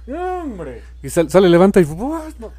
Hombre. 0.08 0.82
Y 1.02 1.08
sal- 1.10 1.30
sale, 1.30 1.48
levanta 1.48 1.80
y. 1.80 1.84
No. 1.86 2.52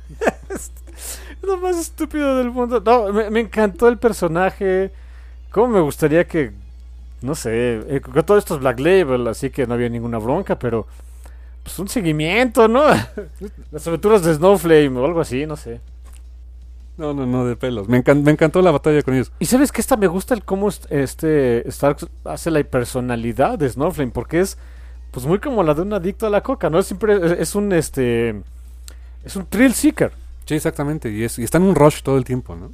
Es 0.49 0.71
lo 1.41 1.57
más 1.57 1.77
estúpido 1.77 2.37
del 2.37 2.51
mundo. 2.51 2.81
No, 2.85 3.11
me, 3.11 3.29
me 3.29 3.41
encantó 3.41 3.87
el 3.89 3.97
personaje. 3.97 4.91
Cómo 5.51 5.67
me 5.67 5.81
gustaría 5.81 6.25
que, 6.25 6.51
no 7.21 7.35
sé, 7.35 7.83
eh, 7.87 8.01
con 8.01 8.23
todo 8.25 8.37
esto 8.37 8.55
es 8.55 8.61
Black 8.61 8.79
Label, 8.79 9.27
así 9.27 9.49
que 9.49 9.67
no 9.67 9.73
había 9.75 9.89
ninguna 9.89 10.17
bronca, 10.17 10.57
pero 10.57 10.87
pues 11.63 11.79
un 11.79 11.87
seguimiento, 11.87 12.67
¿no? 12.67 12.83
Las 13.71 13.87
aventuras 13.87 14.23
de 14.23 14.33
Snowflame 14.35 14.89
o 14.99 15.05
algo 15.05 15.21
así, 15.21 15.45
no 15.45 15.55
sé. 15.55 15.79
No, 16.97 17.13
no, 17.13 17.25
no, 17.25 17.45
de 17.45 17.55
pelos. 17.55 17.87
Me, 17.89 18.03
encan- 18.03 18.21
me 18.21 18.31
encantó 18.31 18.61
la 18.61 18.69
batalla 18.71 19.01
con 19.01 19.15
ellos. 19.15 19.31
Y 19.39 19.45
sabes 19.45 19.71
que 19.71 19.81
esta 19.81 19.97
me 19.97 20.05
gusta 20.07 20.35
el 20.35 20.43
cómo 20.43 20.69
est- 20.69 20.85
este 20.91 21.67
Stark 21.69 21.97
hace 22.25 22.51
la 22.51 22.63
personalidad 22.63 23.57
de 23.57 23.67
Snowflame, 23.69 24.11
porque 24.11 24.41
es 24.41 24.57
pues 25.11 25.25
muy 25.25 25.39
como 25.39 25.63
la 25.63 25.73
de 25.73 25.81
un 25.81 25.93
adicto 25.93 26.27
a 26.27 26.29
la 26.29 26.41
coca, 26.41 26.69
¿no? 26.69 26.81
Siempre 26.83 27.15
es, 27.15 27.31
es 27.39 27.55
un 27.55 27.71
este 27.73 28.35
es 29.23 29.35
un 29.35 29.45
thrill 29.47 29.73
seeker. 29.73 30.11
Sí, 30.45 30.55
exactamente. 30.55 31.09
Y, 31.11 31.23
es, 31.23 31.39
y 31.39 31.43
está 31.43 31.57
en 31.57 31.63
un 31.63 31.73
rush 31.75 32.01
todo 32.03 32.17
el 32.17 32.25
tiempo, 32.25 32.55
¿no? 32.55 32.71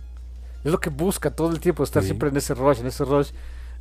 Es 0.65 0.71
lo 0.71 0.79
que 0.79 0.89
busca 0.89 1.29
todo 1.31 1.51
el 1.51 1.59
tiempo, 1.61 1.83
estar 1.83 2.01
Sí. 2.03 2.07
siempre 2.07 2.27
en 2.29 2.35
ese 2.37 2.53
rush, 2.55 2.79
en 2.79 2.87
ese 2.87 3.05
rush. 3.05 3.29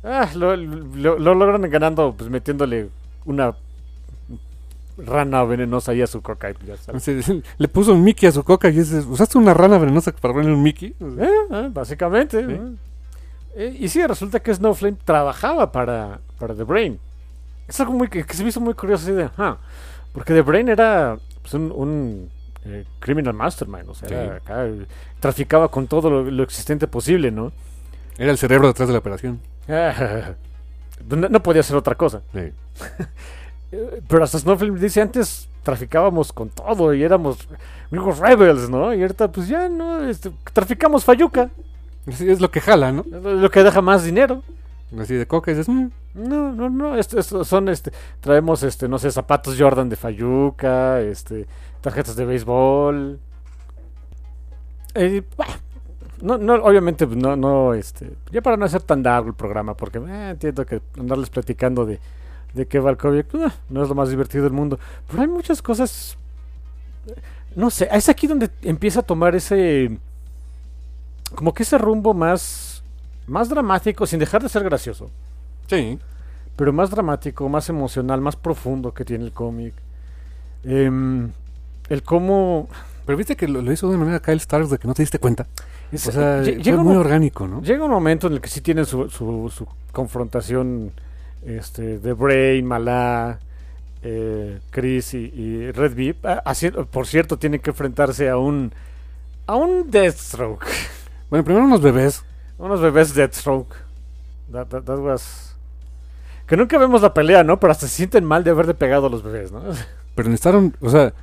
Ah, 0.03 0.29
lo, 0.35 0.55
lo- 0.55 1.19
lo 1.19 1.35
logran 1.35 1.61
ganando, 1.69 2.13
pues 2.17 2.29
metiéndole 2.29 2.87
una 3.25 3.53
rana 5.05 5.43
venenosa 5.43 5.91
ahí 5.91 6.01
a 6.01 6.07
su 6.07 6.21
coca. 6.21 6.49
y 6.51 6.55
ya 6.65 6.77
sabes. 6.77 7.07
Le 7.57 7.67
puso 7.67 7.93
un 7.93 8.03
Mickey 8.03 8.27
a 8.27 8.31
su 8.31 8.43
coca 8.43 8.69
y 8.69 8.79
es, 8.79 8.91
¿usaste 8.91 9.37
una 9.37 9.53
rana 9.53 9.77
venenosa 9.77 10.11
para 10.11 10.33
ponerle 10.33 10.53
un 10.55 10.63
Mickey? 10.63 10.95
Eh, 10.99 11.29
eh, 11.51 11.69
básicamente. 11.71 12.45
Eh, 13.55 13.77
y 13.79 13.87
sí, 13.89 14.05
resulta 14.05 14.39
que 14.39 14.53
Snowflame 14.53 14.97
trabajaba 15.03 15.71
para, 15.71 16.19
para 16.37 16.53
The 16.55 16.63
Brain. 16.63 16.99
Es 17.67 17.79
algo 17.79 17.93
muy 17.93 18.07
que, 18.07 18.23
que 18.25 18.33
se 18.33 18.43
me 18.43 18.49
hizo 18.49 18.59
muy 18.61 18.73
curioso 18.73 19.03
así 19.03 19.11
de, 19.13 19.29
"Ah", 19.37 19.57
porque 20.13 20.33
The 20.33 20.41
Brain 20.41 20.69
era 20.69 21.17
pues, 21.41 21.53
un, 21.53 21.71
un, 21.71 22.29
criminal 22.99 23.33
mastermind, 23.33 23.89
o 23.89 23.95
sea, 23.95 24.07
Sí. 24.09 24.13
era 24.15 24.35
acá, 24.35 24.67
traficaba 25.19 25.69
con 25.69 25.87
todo 25.87 26.09
lo, 26.09 26.23
lo 26.29 26.43
existente 26.43 26.87
posible, 26.87 27.31
¿no? 27.31 27.51
Era 28.17 28.31
el 28.31 28.37
cerebro 28.37 28.67
detrás 28.67 28.87
de 28.89 28.93
la 28.93 28.99
operación. 28.99 29.39
no, 31.07 31.29
no 31.29 31.43
podía 31.43 31.63
ser 31.63 31.75
otra 31.77 31.95
cosa. 31.95 32.21
Sí. 32.33 32.51
Pero 34.07 34.23
hasta 34.23 34.39
Snowflake 34.39 34.73
dice, 34.73 35.01
antes 35.01 35.47
traficábamos 35.63 36.33
con 36.33 36.49
todo 36.49 36.93
y 36.93 37.03
éramos 37.03 37.47
unos 37.91 38.17
rebels, 38.17 38.69
¿no? 38.69 38.93
Y 38.93 39.01
ahorita 39.01 39.31
pues 39.31 39.47
ya, 39.47 39.69
¿no? 39.69 40.07
Este, 40.07 40.31
traficamos 40.53 41.05
fayuca, 41.05 41.49
es 42.07 42.41
lo 42.41 42.49
que 42.49 42.61
jala, 42.61 42.91
¿no? 42.91 43.01
es 43.01 43.23
lo 43.23 43.49
que 43.51 43.63
deja 43.63 43.81
más 43.81 44.03
dinero. 44.03 44.41
Así 44.97 45.13
de 45.13 45.27
coca 45.27 45.51
y 45.51 45.53
dices, 45.53 45.69
"Mm". 45.69 45.89
No, 46.15 46.51
no, 46.51 46.69
no, 46.69 46.97
esto, 46.97 47.19
esto 47.19 47.43
son, 47.45 47.69
este, 47.69 47.91
traemos, 48.19 48.63
este, 48.63 48.87
no 48.87 48.97
sé, 48.97 49.11
zapatos 49.11 49.55
Jordan 49.59 49.87
de 49.89 49.95
Fayuca, 49.95 50.99
este, 51.01 51.45
tarjetas 51.81 52.15
de 52.15 52.25
béisbol. 52.25 53.19
Eh, 54.95 55.21
bah, 55.37 55.45
no, 56.21 56.39
no, 56.39 56.55
obviamente, 56.55 57.05
pues, 57.05 57.17
no, 57.17 57.35
no, 57.35 57.75
este, 57.75 58.11
ya 58.31 58.41
para 58.41 58.57
no 58.57 58.65
hacer 58.65 58.81
tan 58.81 59.03
largo 59.03 59.29
el 59.29 59.35
programa, 59.35 59.75
porque 59.75 59.99
eh, 59.99 60.29
entiendo 60.31 60.65
que 60.65 60.81
andarles 60.97 61.29
platicando 61.29 61.85
de, 61.85 61.99
de 62.53 62.65
qué 62.67 62.79
va 62.79 62.89
el 62.91 62.97
cómic, 62.97 63.27
pues, 63.29 63.43
ah, 63.47 63.53
no 63.69 63.83
es 63.83 63.89
lo 63.89 63.95
más 63.95 64.09
divertido 64.09 64.43
del 64.43 64.53
mundo, 64.53 64.79
pero 65.07 65.21
hay 65.21 65.27
muchas 65.27 65.61
cosas, 65.61 66.17
eh, 67.07 67.13
no 67.55 67.69
sé, 67.69 67.87
es 67.91 68.09
aquí 68.09 68.27
donde 68.27 68.49
empieza 68.61 69.01
a 69.01 69.03
tomar 69.03 69.35
ese, 69.35 69.97
como 71.35 71.53
que 71.53 71.63
ese 71.63 71.77
rumbo 71.77 72.13
más, 72.13 72.83
más 73.27 73.49
dramático, 73.49 74.05
sin 74.07 74.19
dejar 74.19 74.41
de 74.41 74.49
ser 74.49 74.63
gracioso, 74.63 75.09
Sí. 75.67 75.99
pero 76.55 76.73
más 76.73 76.89
dramático, 76.89 77.47
más 77.49 77.69
emocional, 77.69 78.19
más 78.21 78.35
profundo 78.35 78.93
que 78.93 79.05
tiene 79.05 79.25
el 79.25 79.31
cómic. 79.31 79.73
Em, 80.63 81.31
el 81.89 82.03
cómo... 82.03 82.67
Pero 83.05 83.17
viste 83.17 83.35
que 83.35 83.47
lo, 83.47 83.61
lo 83.61 83.71
hizo 83.71 83.87
de 83.87 83.95
una 83.95 84.05
manera 84.05 84.21
Kyle 84.21 84.39
Starks 84.39 84.69
de 84.69 84.77
que 84.77 84.87
no 84.87 84.93
te 84.93 85.01
diste 85.03 85.19
cuenta. 85.19 85.47
es- 85.91 86.07
O 86.07 86.11
sea, 86.11 86.41
fue 86.43 86.55
llega 86.57 86.77
un 86.77 86.83
muy 86.83 86.93
mo- 86.95 86.99
orgánico, 86.99 87.47
¿no? 87.47 87.61
Llega 87.61 87.85
un 87.85 87.91
momento 87.91 88.27
en 88.27 88.33
el 88.33 88.41
que 88.41 88.49
sí 88.49 88.61
tienen 88.61 88.85
su, 88.85 89.09
su, 89.09 89.51
su 89.55 89.65
confrontación 89.91 90.91
este, 91.45 91.99
de 91.99 92.13
Brain, 92.13 92.65
Malá, 92.65 93.39
eh, 94.01 94.59
Chris 94.69 95.13
y, 95.13 95.17
y 95.35 95.71
Red 95.71 95.95
Beep. 95.95 96.25
Ah, 96.25 96.41
así- 96.45 96.69
por 96.71 97.05
cierto, 97.07 97.37
tienen 97.37 97.59
que 97.59 97.69
enfrentarse 97.71 98.29
a 98.29 98.37
un 98.37 98.73
a 99.47 99.55
un 99.55 99.89
Deathstroke. 99.89 100.65
Bueno, 101.29 101.45
primero 101.45 101.65
unos 101.65 101.81
bebés. 101.81 102.23
Unos 102.57 102.81
bebés 102.81 103.13
Deathstroke. 103.13 103.75
That, 104.51 104.65
that- 104.69 104.83
that 104.85 104.97
was- 104.97 105.55
Que 106.47 106.57
nunca 106.57 106.79
vemos 106.79 107.03
la 107.03 107.13
pelea, 107.13 107.43
¿no? 107.43 107.59
Pero 107.59 107.69
hasta 107.71 107.87
se 107.87 107.93
sienten 107.95 108.25
mal 108.25 108.43
de 108.43 108.49
haberle 108.49 108.73
pegado 108.73 109.05
a 109.05 109.09
los 109.11 109.21
bebés, 109.21 109.51
¿no? 109.51 109.61
Pero 110.15 110.27
necesitaron, 110.29 110.75
o 110.81 110.89
sea, 110.89 111.13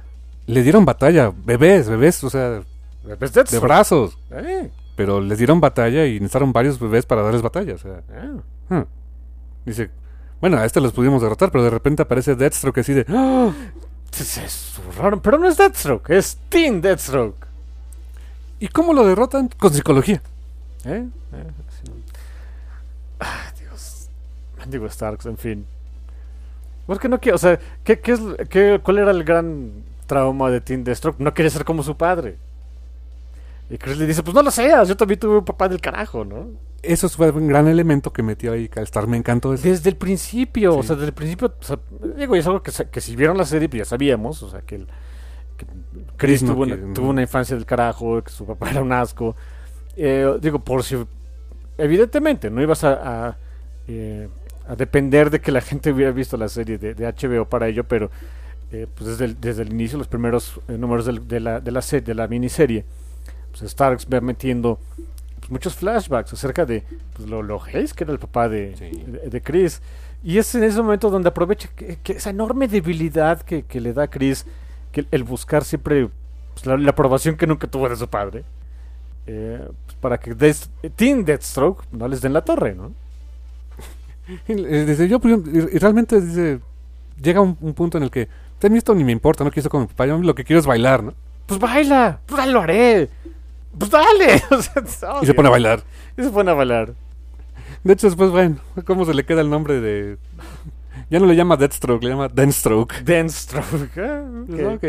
le 0.46 0.62
dieron 0.62 0.84
batalla. 0.84 1.32
Bebés, 1.44 1.88
bebés, 1.88 2.22
o 2.22 2.30
sea, 2.30 2.62
Bebés 3.04 3.32
de 3.32 3.58
brazos. 3.58 4.16
Eh, 4.30 4.70
Pero 4.96 5.20
les 5.20 5.38
dieron 5.38 5.60
batalla 5.60 6.06
y 6.06 6.14
necesitaron 6.14 6.52
varios 6.52 6.78
bebés 6.78 7.04
para 7.04 7.22
darles 7.22 7.42
batalla. 7.42 7.74
O 7.74 7.78
sea, 7.78 8.00
eh. 8.08 8.30
hmm. 8.70 8.82
dice, 9.64 9.90
bueno, 10.40 10.58
a 10.58 10.64
este 10.64 10.80
los 10.80 10.92
pudimos 10.92 11.22
derrotar, 11.22 11.50
pero 11.50 11.64
de 11.64 11.70
repente 11.70 12.02
aparece 12.02 12.34
Deathstroke 12.34 12.78
así 12.78 12.92
de, 12.92 13.06
¡Ah! 13.08 13.52
Se, 14.10 14.48
zurraron, 14.48 15.20
pero 15.20 15.38
no 15.38 15.48
es 15.48 15.56
Deathstroke, 15.56 16.10
es 16.10 16.38
Teen 16.48 16.80
Deathstroke. 16.80 17.46
¿y 18.58 18.68
cómo 18.68 18.92
lo 18.92 19.06
derrotan? 19.06 19.48
Con 19.48 19.72
psicología. 19.72 20.22
¿Eh? 20.84 21.04
Eh, 21.32 21.44
sí. 21.84 21.92
Ah, 23.20 23.52
Dios. 23.58 24.08
Digo 24.66 24.88
Starks, 24.88 25.26
en 25.26 25.36
fin. 25.36 25.66
Pues 26.86 26.98
que 26.98 27.08
no 27.08 27.20
quiero, 27.20 27.36
o 27.36 27.38
sea, 27.38 27.58
¿qué, 27.84 27.98
qué 27.98 28.12
es, 28.12 28.20
qué, 28.48 28.80
¿cuál 28.82 28.98
era 28.98 29.10
el 29.10 29.24
gran 29.24 29.72
trauma 30.06 30.50
de 30.50 30.60
Teen 30.60 30.84
Deathstroke? 30.84 31.18
No 31.18 31.34
quería 31.34 31.50
ser 31.50 31.64
como 31.64 31.82
su 31.82 31.96
padre. 31.96 32.38
Y 33.68 33.78
Chris 33.78 33.96
le 33.98 34.06
dice, 34.06 34.22
pues 34.22 34.34
no 34.34 34.42
lo 34.42 34.50
seas, 34.50 34.88
yo 34.88 34.96
también 34.96 35.18
tuve 35.18 35.38
un 35.38 35.44
papá 35.44 35.68
del 35.68 35.80
carajo, 35.80 36.24
¿no? 36.24 36.50
Eso 36.82 37.08
fue 37.08 37.30
un 37.30 37.48
gran 37.48 37.66
elemento 37.66 38.12
que 38.12 38.22
metió 38.22 38.52
ahí 38.52 38.68
Kyle 38.68 38.86
Starks. 38.86 39.08
Me 39.08 39.16
encantó 39.16 39.52
eso. 39.52 39.66
Desde 39.68 39.90
el 39.90 39.96
principio, 39.96 40.76
o 40.76 40.82
sea, 40.84 40.94
desde 40.94 41.08
el 41.08 41.14
principio, 41.14 41.52
o 41.58 41.64
sea, 41.64 41.78
digo, 42.16 42.36
es 42.36 42.46
algo 42.46 42.62
que, 42.62 42.70
que 42.90 43.00
si 43.00 43.16
vieron 43.16 43.36
la 43.36 43.44
serie, 43.44 43.68
pues 43.68 43.78
ya 43.80 43.84
sabíamos, 43.84 44.40
o 44.44 44.50
sea, 44.50 44.60
que, 44.62 44.76
el, 44.76 44.86
que 45.56 45.66
Chris 46.16 46.44
no 46.44 46.52
tuvo, 46.52 46.62
una, 46.62 46.74
quiere, 46.74 46.88
no. 46.88 46.94
tuvo 46.94 47.08
una 47.10 47.22
infancia 47.22 47.56
del 47.56 47.66
carajo, 47.66 48.22
que 48.22 48.30
su 48.30 48.46
papá 48.46 48.70
era 48.70 48.82
un 48.82 48.92
asco. 48.92 49.34
Eh, 49.96 50.38
digo, 50.40 50.60
por 50.60 50.84
si, 50.84 50.96
evidentemente, 51.78 52.50
no 52.50 52.62
ibas 52.62 52.84
a, 52.84 53.28
a, 53.30 53.36
eh, 53.88 54.28
a 54.68 54.76
depender 54.76 55.30
de 55.30 55.40
que 55.40 55.50
la 55.50 55.60
gente 55.60 55.90
hubiera 55.90 56.12
visto 56.12 56.36
la 56.36 56.48
serie 56.48 56.78
de, 56.78 56.94
de 56.94 57.06
HBO 57.06 57.48
para 57.48 57.66
ello, 57.68 57.82
pero 57.84 58.10
eh, 58.70 58.86
pues 58.94 59.10
desde 59.10 59.24
el, 59.24 59.40
desde 59.40 59.62
el 59.62 59.72
inicio, 59.72 59.98
los 59.98 60.08
primeros 60.08 60.60
números 60.68 61.06
del- 61.06 61.26
de, 61.26 61.40
la, 61.40 61.60
de, 61.60 61.70
la 61.72 61.82
serie, 61.82 62.04
de 62.06 62.14
la 62.14 62.28
miniserie, 62.28 62.84
pues 63.58 63.70
Starks 63.70 64.06
va 64.12 64.20
metiendo 64.20 64.78
pues, 65.38 65.50
muchos 65.50 65.74
flashbacks 65.74 66.32
acerca 66.32 66.64
de 66.66 66.82
pues, 67.14 67.28
lo, 67.28 67.42
lo 67.42 67.62
Hayes, 67.62 67.94
que 67.94 68.04
era 68.04 68.12
el 68.12 68.18
papá 68.18 68.48
de, 68.48 68.74
Sí. 68.76 69.02
de, 69.06 69.30
de 69.30 69.40
Chris. 69.42 69.80
Y 70.22 70.38
es 70.38 70.54
en 70.54 70.64
ese 70.64 70.82
momento 70.82 71.10
donde 71.10 71.28
aprovecha 71.28 71.68
que, 71.76 71.98
que 72.02 72.12
esa 72.14 72.30
enorme 72.30 72.68
debilidad 72.68 73.42
que, 73.42 73.62
que 73.62 73.80
le 73.80 73.92
da 73.92 74.04
a 74.04 74.08
Chris, 74.08 74.44
que 74.92 75.06
el, 75.10 75.24
buscar 75.24 75.62
siempre 75.64 76.08
pues, 76.54 76.66
la, 76.66 76.76
la 76.76 76.90
aprobación 76.90 77.36
que 77.36 77.46
nunca 77.46 77.66
tuvo 77.68 77.88
de 77.88 77.96
su 77.96 78.08
padre, 78.08 78.44
eh, 79.26 79.60
pues, 79.86 79.96
para 80.00 80.18
que 80.18 80.34
Death- 80.34 80.68
Teen 80.96 81.24
Deathstroke 81.24 81.84
no 81.92 82.08
les 82.08 82.20
den 82.20 82.32
la 82.32 82.42
torre, 82.42 82.74
¿no? 82.74 82.92
Y, 84.48 84.54
Dice, 84.54 85.06
yo, 85.08 85.20
pues, 85.20 85.38
y, 85.46 85.78
realmente 85.78 86.20
dice, 86.20 86.58
llega 87.22 87.40
un, 87.40 87.56
un 87.60 87.74
punto 87.74 87.96
en 87.98 88.04
el 88.04 88.10
que, 88.10 88.28
a 88.62 88.68
mí 88.68 88.78
esto 88.78 88.94
ni 88.94 89.04
me 89.04 89.12
importa, 89.12 89.44
no 89.44 89.50
quiero 89.52 89.70
como 89.70 89.82
mi 89.84 89.88
papá, 89.88 90.06
yo 90.06 90.18
lo 90.18 90.34
que 90.34 90.42
quiero 90.44 90.58
es 90.60 90.66
bailar, 90.66 91.02
¿no? 91.04 91.14
Pues 91.46 91.60
baila, 91.60 92.18
pues 92.26 92.46
lo 92.48 92.60
haré. 92.60 93.08
Pues 93.78 93.90
dale. 93.90 94.42
O 94.50 94.62
sea, 94.62 94.82
es 94.82 95.22
Y 95.22 95.26
se 95.26 95.34
pone 95.34 95.48
a 95.48 95.50
bailar. 95.52 95.82
Y 96.16 96.22
se 96.22 96.30
pone 96.30 96.50
a 96.50 96.54
bailar. 96.54 96.94
De 97.84 97.92
hecho, 97.92 98.06
después, 98.08 98.30
bueno, 98.30 98.56
¿cómo 98.84 99.04
se 99.04 99.14
le 99.14 99.24
queda 99.24 99.40
el 99.40 99.50
nombre 99.50 99.80
de...? 99.80 100.18
Ya 101.10 101.20
no 101.20 101.26
le 101.26 101.36
llama 101.36 101.56
Deathstroke, 101.56 102.02
le 102.02 102.10
llama 102.10 102.28
Denstroke. 102.28 103.00
Deathstroke. 103.04 103.96
ok. 104.50 104.74
Ok. 104.76 104.84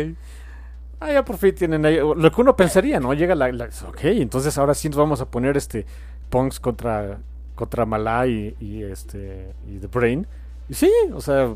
Ah, 1.00 1.12
ya 1.12 1.24
por 1.24 1.36
fin 1.38 1.54
tienen 1.54 1.86
ahí 1.86 1.96
lo 1.98 2.32
que 2.32 2.40
uno 2.40 2.56
pensaría, 2.56 2.98
¿no? 2.98 3.14
Llega 3.14 3.36
la, 3.36 3.52
la- 3.52 3.66
ok, 3.86 4.00
entonces 4.04 4.58
ahora 4.58 4.74
sí 4.74 4.88
nos 4.88 4.98
vamos 4.98 5.20
a 5.20 5.26
poner 5.30 5.56
este 5.56 5.86
punks 6.28 6.58
contra 6.58 7.18
contra 7.54 7.86
Malá 7.86 8.26
y, 8.26 8.56
y, 8.58 8.82
este 8.82 9.52
y 9.68 9.78
The 9.78 9.86
Brain. 9.86 10.26
Y 10.68 10.74
sí, 10.74 10.90
o 11.14 11.20
sea, 11.20 11.54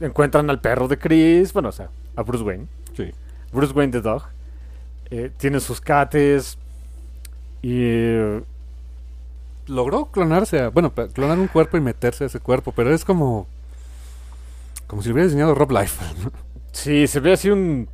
encuentran 0.00 0.50
al 0.50 0.60
perro 0.60 0.88
de 0.88 0.98
Chris, 0.98 1.54
bueno, 1.54 1.70
o 1.70 1.72
sea, 1.72 1.88
a 2.16 2.22
Bruce 2.22 2.44
Wayne, 2.44 2.66
Sí. 2.94 3.10
Bruce 3.50 3.72
Wayne 3.72 3.92
the 3.92 4.02
Dog. 4.02 4.24
Eh, 5.10 5.30
tienen 5.36 5.60
sus 5.60 5.80
cates 5.80 6.56
y 7.62 7.72
eh, 7.82 8.42
Logró 9.66 10.06
clonarse, 10.06 10.60
a- 10.60 10.68
bueno, 10.70 10.92
clonar 11.12 11.38
un 11.38 11.46
cuerpo 11.46 11.76
y 11.76 11.80
meterse 11.80 12.24
a 12.24 12.26
ese 12.26 12.40
cuerpo, 12.40 12.72
pero 12.72 12.92
es 12.92 13.04
como... 13.04 13.46
Como 14.88 15.02
si 15.02 15.10
hubiera 15.12 15.26
diseñado 15.26 15.54
Rob 15.54 15.70
Liefeld, 15.70 16.24
¿no? 16.24 16.32
sí, 16.72 17.06
se 17.06 17.20
ve 17.20 17.32
así 17.34 17.50
un 17.50 17.88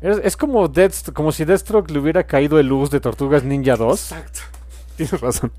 es, 0.00 0.18
es 0.22 0.36
como 0.36 0.68
Deathst- 0.70 1.12
como 1.12 1.32
si 1.32 1.44
Deathstroke 1.44 1.90
le 1.90 1.98
hubiera 1.98 2.24
caído 2.24 2.58
el 2.58 2.66
luz 2.68 2.90
de 2.90 3.00
Tortugas 3.00 3.42
Ninja 3.44 3.76
2 3.76 4.12
Exacto. 4.12 4.40
Tienes 4.96 5.20
razón. 5.20 5.52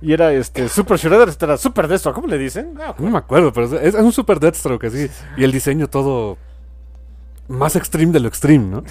y 0.00 0.12
era 0.12 0.32
este 0.32 0.68
Super 0.68 0.98
Shredder, 0.98 1.28
este 1.28 1.44
era 1.44 1.56
Super 1.56 1.86
Deathstroke, 1.88 2.14
¿cómo 2.16 2.26
le 2.28 2.38
dicen? 2.38 2.74
Ah, 2.80 2.94
No 2.98 3.10
me 3.10 3.18
acuerdo, 3.18 3.52
pero 3.52 3.66
es, 3.78 3.94
es 3.94 4.00
un 4.02 4.12
super 4.12 4.40
Deathstroke 4.40 4.84
así. 4.84 5.08
Y 5.36 5.44
el 5.44 5.52
diseño 5.52 5.88
todo... 5.88 6.36
Más 7.48 7.74
extreme 7.76 8.12
de 8.12 8.20
lo 8.20 8.28
extreme, 8.28 8.64
¿no? 8.66 8.84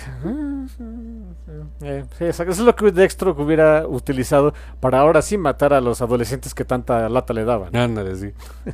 Eh, 1.83 2.05
sí. 2.17 2.25
Eso 2.25 2.43
es 2.43 2.59
lo 2.59 2.75
que 2.75 2.91
Dextro 2.91 3.31
hubiera 3.37 3.87
utilizado 3.87 4.53
para 4.79 4.99
ahora 4.99 5.21
sí 5.21 5.37
matar 5.37 5.73
a 5.73 5.81
los 5.81 6.01
adolescentes 6.01 6.53
que 6.53 6.63
tanta 6.65 7.09
lata 7.09 7.33
le 7.33 7.43
daban. 7.45 7.75
Ándale, 7.75 8.15
sí. 8.15 8.31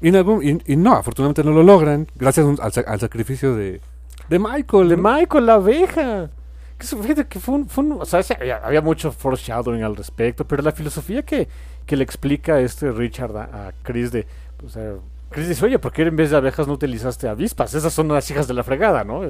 Y, 0.00 0.08
en 0.08 0.16
algún- 0.16 0.42
y- 0.42 0.72
y 0.72 0.76
no, 0.76 0.94
afortunadamente 0.94 1.44
no 1.44 1.52
lo 1.52 1.62
logran, 1.62 2.06
gracias 2.16 2.44
al, 2.60 2.72
sa- 2.72 2.80
al 2.80 2.98
sacrificio 3.00 3.54
de, 3.54 3.80
de 4.28 4.38
Michael. 4.38 4.88
De 4.88 4.96
¿no? 4.96 5.02
Michael, 5.14 5.46
la 5.46 5.54
abeja. 5.54 6.30
Que 6.76 6.86
fíjate 6.86 7.26
que 7.26 7.38
fue 7.40 7.54
un, 7.54 7.68
fue 7.68 7.84
un- 7.84 7.92
o 8.00 8.04
sea, 8.04 8.20
había, 8.38 8.56
había 8.58 8.82
mucho 8.82 9.12
foreshadowing 9.12 9.82
al 9.84 9.94
respecto, 9.96 10.44
pero 10.46 10.62
la 10.62 10.72
filosofía 10.72 11.22
que, 11.22 11.48
que 11.86 11.96
le 11.96 12.02
explica 12.04 12.60
este 12.60 12.90
Richard 12.90 13.36
a, 13.36 13.42
a 13.68 13.72
Chris 13.82 14.10
de, 14.12 14.26
o 14.64 14.68
sea, 14.68 14.94
Chris 15.30 15.48
dice, 15.48 15.64
oye, 15.64 15.78
¿por 15.78 15.92
qué 15.92 16.02
en 16.02 16.16
vez 16.16 16.30
de 16.30 16.36
abejas 16.36 16.66
no 16.66 16.72
utilizaste 16.74 17.28
avispas? 17.28 17.72
Esas 17.74 17.92
son 17.92 18.08
las 18.08 18.28
hijas 18.30 18.48
de 18.48 18.54
la 18.54 18.64
fregada, 18.64 19.04
¿no? 19.04 19.22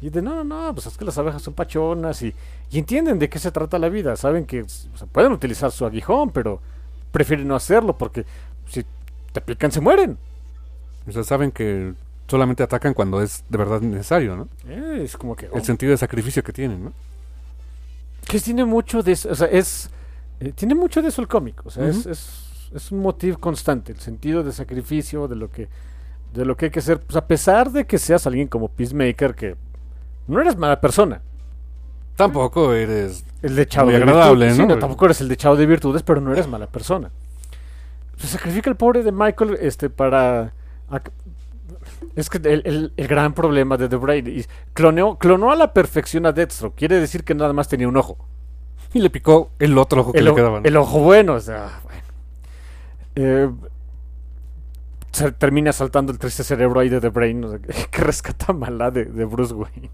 Y 0.00 0.10
de, 0.10 0.20
no, 0.20 0.44
no, 0.44 0.44
no, 0.44 0.74
pues 0.74 0.86
es 0.86 0.96
que 0.96 1.04
las 1.04 1.16
abejas 1.16 1.42
son 1.42 1.54
pachonas 1.54 2.20
y, 2.22 2.34
y 2.70 2.78
entienden 2.78 3.18
de 3.18 3.28
qué 3.28 3.38
se 3.38 3.50
trata 3.50 3.78
la 3.78 3.88
vida, 3.88 4.14
saben 4.16 4.44
que 4.44 4.62
o 4.62 4.68
sea, 4.68 5.06
pueden 5.10 5.32
utilizar 5.32 5.72
su 5.72 5.86
aguijón, 5.86 6.30
pero 6.30 6.60
prefieren 7.12 7.48
no 7.48 7.56
hacerlo 7.56 7.96
porque 7.96 8.24
si 8.68 8.84
te 9.32 9.40
pican 9.40 9.72
se 9.72 9.80
mueren. 9.80 10.18
O 11.08 11.12
sea, 11.12 11.24
saben 11.24 11.50
que 11.50 11.94
solamente 12.28 12.62
atacan 12.62 12.92
cuando 12.92 13.22
es 13.22 13.44
de 13.48 13.58
verdad 13.58 13.80
necesario, 13.80 14.36
¿no? 14.36 14.48
Eh, 14.68 15.02
es 15.04 15.16
como 15.16 15.34
que... 15.36 15.48
El 15.52 15.64
sentido 15.64 15.92
de 15.92 15.96
sacrificio 15.96 16.42
que 16.42 16.52
tienen, 16.52 16.84
¿no? 16.84 16.92
que 18.26 18.40
tiene 18.40 18.64
mucho 18.64 19.02
de 19.02 19.12
eso, 19.12 19.30
o 19.30 19.34
sea, 19.34 19.46
es 19.46 19.88
eh, 20.40 20.52
tiene 20.52 20.74
mucho 20.74 21.00
de 21.00 21.08
eso 21.08 21.22
el 21.22 21.28
cómic, 21.28 21.64
o 21.64 21.70
sea, 21.70 21.86
es, 21.86 22.04
es, 22.06 22.70
es 22.74 22.92
un 22.92 23.00
motivo 23.00 23.38
constante, 23.38 23.92
el 23.92 24.00
sentido 24.00 24.42
de 24.42 24.52
sacrificio, 24.52 25.28
de 25.28 25.36
lo 25.36 25.50
que 25.50 25.68
de 26.34 26.44
lo 26.44 26.56
que 26.56 26.66
hay 26.66 26.70
que 26.70 26.80
hacer, 26.80 27.00
pues 27.00 27.16
a 27.16 27.26
pesar 27.26 27.70
de 27.70 27.86
que 27.86 27.98
seas 27.98 28.26
alguien 28.26 28.48
como 28.48 28.68
Peacemaker 28.68 29.34
que 29.34 29.56
no 30.28 30.40
eres 30.40 30.56
mala 30.56 30.80
persona, 30.80 31.20
Tampoco 32.16 32.72
eres... 32.72 33.24
el 33.42 33.54
de 33.56 33.66
Chavo 33.66 33.86
Muy 33.86 33.94
de 33.96 34.02
agradable, 34.02 34.46
virtudes, 34.46 34.56
sí, 34.56 34.66
¿no? 34.66 34.78
tampoco 34.78 35.04
eres 35.04 35.20
el 35.20 35.28
de 35.28 35.36
Chavo 35.36 35.56
de 35.56 35.66
virtudes, 35.66 36.02
pero 36.02 36.20
no 36.22 36.32
eres 36.32 36.48
mala 36.48 36.66
persona. 36.66 37.10
Se 38.16 38.26
sacrifica 38.26 38.70
el 38.70 38.76
pobre 38.76 39.02
de 39.02 39.12
Michael 39.12 39.58
este 39.60 39.90
para 39.90 40.54
es 42.14 42.30
que 42.30 42.38
el, 42.38 42.62
el- 42.64 42.92
el 42.96 43.06
gran 43.08 43.34
problema 43.34 43.76
de 43.76 43.88
The 43.90 43.96
Brain 43.96 44.26
y 44.26 44.44
cloneó, 44.72 45.18
clonó 45.18 45.52
a 45.52 45.56
la 45.56 45.74
perfección 45.74 46.24
a 46.24 46.32
Deathstroke. 46.32 46.74
Quiere 46.74 46.98
decir 46.98 47.22
que 47.24 47.34
nada 47.34 47.52
más 47.52 47.68
tenía 47.68 47.86
un 47.88 47.96
ojo. 47.98 48.16
Y 48.94 49.00
le 49.00 49.10
picó 49.10 49.50
el 49.58 49.76
otro 49.76 50.00
ojo 50.00 50.12
que 50.12 50.20
el, 50.20 50.24
le 50.24 50.34
quedaba. 50.34 50.60
¿no? 50.60 50.66
el 50.66 50.76
ojo 50.78 51.00
bueno, 51.00 51.34
o 51.34 51.40
sea, 51.40 51.80
bueno. 51.84 52.02
Eh, 53.16 53.50
se 55.12 55.32
termina 55.32 55.72
saltando 55.72 56.12
el 56.12 56.18
triste 56.18 56.44
cerebro 56.44 56.80
ahí 56.80 56.88
de 56.88 57.00
The 57.00 57.08
Brain, 57.10 57.44
o 57.44 57.50
sea, 57.50 57.58
que 57.90 58.00
rescata 58.02 58.54
mala 58.54 58.90
de, 58.90 59.04
de 59.04 59.24
Bruce 59.26 59.52
Wayne. 59.52 59.90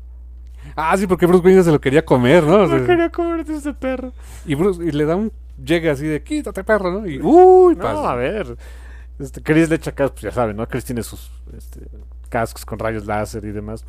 Ah, 0.76 0.96
sí, 0.96 1.06
porque 1.06 1.26
Bruce 1.26 1.44
Wayne 1.44 1.62
se 1.62 1.70
lo 1.72 1.80
quería 1.80 2.04
comer, 2.04 2.42
¿no? 2.44 2.62
O 2.62 2.66
sea, 2.68 2.78
No 2.78 2.86
quería 2.86 3.10
comer 3.10 3.44
de 3.44 3.56
ese 3.56 3.74
perro. 3.74 4.12
y, 4.46 4.54
Bruce, 4.54 4.82
y 4.84 4.90
le 4.92 5.04
da 5.04 5.16
un 5.16 5.32
llegue 5.62 5.90
así 5.90 6.06
de 6.06 6.22
quítate, 6.22 6.64
perro, 6.64 6.90
¿no? 7.00 7.06
Y 7.06 7.20
uy, 7.22 7.74
No, 7.76 7.82
pasa. 7.82 8.12
a 8.12 8.14
ver. 8.16 8.56
Este, 9.18 9.42
Chris 9.42 9.68
le 9.68 9.76
echa 9.76 9.92
cascos, 9.92 10.12
pues 10.20 10.22
ya 10.22 10.30
saben, 10.32 10.56
¿no? 10.56 10.66
Chris 10.66 10.84
tiene 10.84 11.02
sus 11.02 11.30
este, 11.56 11.80
cascos 12.28 12.64
con 12.64 12.78
rayos 12.78 13.06
láser 13.06 13.44
y 13.44 13.52
demás. 13.52 13.84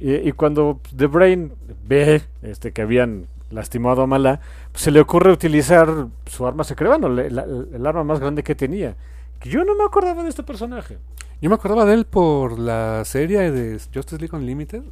Y, 0.00 0.14
y 0.14 0.32
cuando 0.32 0.80
The 0.96 1.06
Brain 1.06 1.52
ve 1.86 2.22
este, 2.42 2.72
que 2.72 2.82
habían 2.82 3.26
lastimado 3.50 4.02
a 4.02 4.06
Mala, 4.06 4.40
pues 4.72 4.82
se 4.84 4.90
le 4.90 5.00
ocurre 5.00 5.30
utilizar 5.32 5.88
su 6.26 6.46
arma 6.46 6.64
secreta, 6.64 6.96
bueno, 6.98 7.14
le- 7.14 7.30
la- 7.30 7.44
el 7.44 7.86
arma 7.86 8.04
más 8.04 8.18
grande 8.20 8.42
que 8.42 8.54
tenía. 8.54 8.96
Que 9.40 9.50
yo 9.50 9.64
no 9.64 9.74
me 9.76 9.84
acordaba 9.84 10.22
de 10.24 10.30
este 10.30 10.42
personaje. 10.42 10.98
Yo 11.40 11.48
me 11.50 11.54
acordaba 11.54 11.84
de 11.84 11.94
él 11.94 12.04
por 12.06 12.58
la 12.58 13.04
serie 13.04 13.50
de 13.52 13.78
Justice 13.94 14.18
League 14.18 14.36
Unlimited 14.36 14.82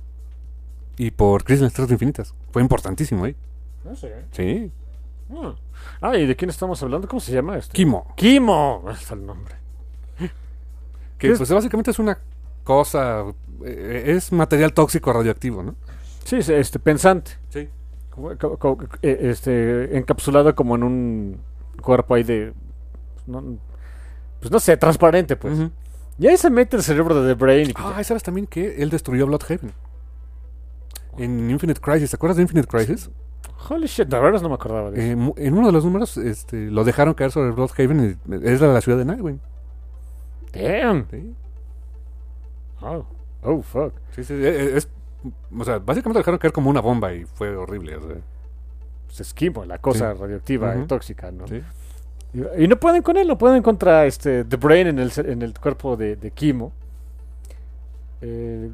y 0.99 1.11
por 1.11 1.45
Crisis 1.45 1.61
en 1.61 1.65
las 1.67 1.73
Tierras 1.75 1.93
Infinitas. 1.93 2.35
Fue 2.53 2.63
importantísimo, 2.63 3.27
¿eh? 3.27 3.37
No 3.85 3.95
sé. 3.97 4.13
Sí. 4.33 4.71
Ah, 5.33 5.55
Ah, 6.01 6.17
¿y 6.17 6.27
de 6.27 6.37
quién 6.37 6.51
estamos 6.51 6.83
hablando? 6.83 7.07
¿Cómo 7.09 7.21
se 7.21 7.33
llama 7.33 7.57
este? 7.59 7.73
Kimo. 7.73 8.13
Kimo. 8.17 8.85
Está 8.91 9.15
el 9.15 9.27
nombre. 9.27 9.55
Que 11.19 11.31
Es- 11.33 11.39
pues 11.39 11.51
básicamente 11.51 11.91
es 11.91 11.99
una 11.99 12.19
cosa... 12.65 13.25
eh, 13.65 14.05
es 14.17 14.33
material 14.33 14.73
tóxico 14.73 15.13
radioactivo, 15.13 15.63
¿no? 15.63 15.75
Sí, 16.25 16.37
es, 16.37 16.49
este, 16.49 16.79
pensante. 16.79 17.33
Sí. 17.51 17.69
Eh, 19.03 19.19
este, 19.31 19.97
encapsulado 19.97 20.55
como 20.55 20.75
en 20.77 20.83
un 20.83 21.41
cuerpo 21.83 22.15
ahí 22.15 22.23
de... 22.23 22.53
no- 23.27 23.59
pues 24.41 24.51
no 24.51 24.61
sé, 24.61 24.77
transparente, 24.77 25.37
pues. 25.37 25.59
Y 26.19 26.27
ahí 26.27 26.37
se 26.37 26.51
mete 26.51 26.77
el 26.77 26.83
cerebro 26.83 27.21
de 27.23 27.35
The 27.35 27.43
Brain. 27.43 27.71
y 27.71 27.73
pues, 27.73 27.85
Ah, 27.87 28.01
¿y 28.01 28.05
¿sabes 28.05 28.23
también 28.23 28.47
que 28.47 28.83
él 28.83 28.91
destruyó 28.91 29.27
Bloodhaven? 29.27 29.73
En 31.19 31.51
Infinite 31.51 31.81
Crisis, 31.81 32.11
¿te 32.11 32.17
acuerdas 32.17 32.37
de 32.37 32.43
Infinite 32.43 32.69
Crisis? 32.69 33.11
Holy 33.69 33.87
shit, 33.87 34.09
de 34.09 34.19
verdad 34.19 34.41
no 34.43 34.49
me 34.49 34.55
acordaba 34.55 34.91
de 34.91 34.99
eso. 35.01 35.13
Eh, 35.13 35.17
mu- 35.17 35.35
en 35.37 35.55
uno 35.57 35.67
de 35.69 35.73
los 35.73 35.85
números 35.85 36.17
este, 36.19 36.71
lo 36.71 36.85
dejaron 36.85 37.15
caer 37.15 37.31
sobre 37.33 37.51
Bloodhaven 37.53 38.19
y 38.29 38.47
es 38.47 38.61
la, 38.61 38.69
la 38.69 38.81
ciudad 38.81 38.99
de 38.99 39.05
Nightwing. 39.05 39.41
Damn. 40.53 41.07
Sí, 41.11 41.35
Oh, 42.83 43.05
oh, 43.43 43.63
fuck. 43.63 43.95
sí, 44.15 44.23
sí, 44.23 44.35
eh, 44.35 44.77
es, 44.77 44.89
o 45.59 45.65
sea, 45.65 45.79
básicamente 45.79 46.19
lo 46.19 46.21
dejaron 46.21 46.39
caer 46.39 46.53
como 46.53 46.69
una 46.71 46.81
bomba 46.81 47.13
y 47.15 47.25
fue 47.25 47.57
horrible. 47.57 47.97
o 47.97 48.01
sea, 48.07 48.17
Pues 49.07 49.21
es 49.21 49.33
Kimo, 49.35 49.65
la 49.65 49.79
cosa 49.79 50.13
Sí. 50.15 50.21
radioactiva 50.21 50.77
y 50.77 50.87
tóxica, 50.87 51.31
¿no? 51.31 51.49
sí. 51.49 51.63
Y, 52.35 52.65
y 52.65 52.69
no 52.69 52.77
pueden 52.79 53.03
con 53.03 53.17
él, 53.17 53.27
no 53.27 53.39
pueden 53.39 53.63
contra 53.63 54.05
este 54.05 54.45
The 54.45 54.57
Brain 54.57 54.89
en 54.89 54.99
el, 54.99 55.11
en 55.17 55.41
el 55.43 55.59
cuerpo 55.59 55.97
de, 55.97 56.17
de 56.17 56.31
Kimo. 56.31 56.73
Eh, 58.21 58.71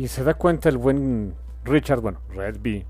y 0.00 0.08
se 0.08 0.24
da 0.24 0.32
cuenta 0.32 0.70
el 0.70 0.78
buen 0.78 1.34
Richard, 1.62 2.00
bueno, 2.00 2.20
Red 2.34 2.56
B, 2.62 2.86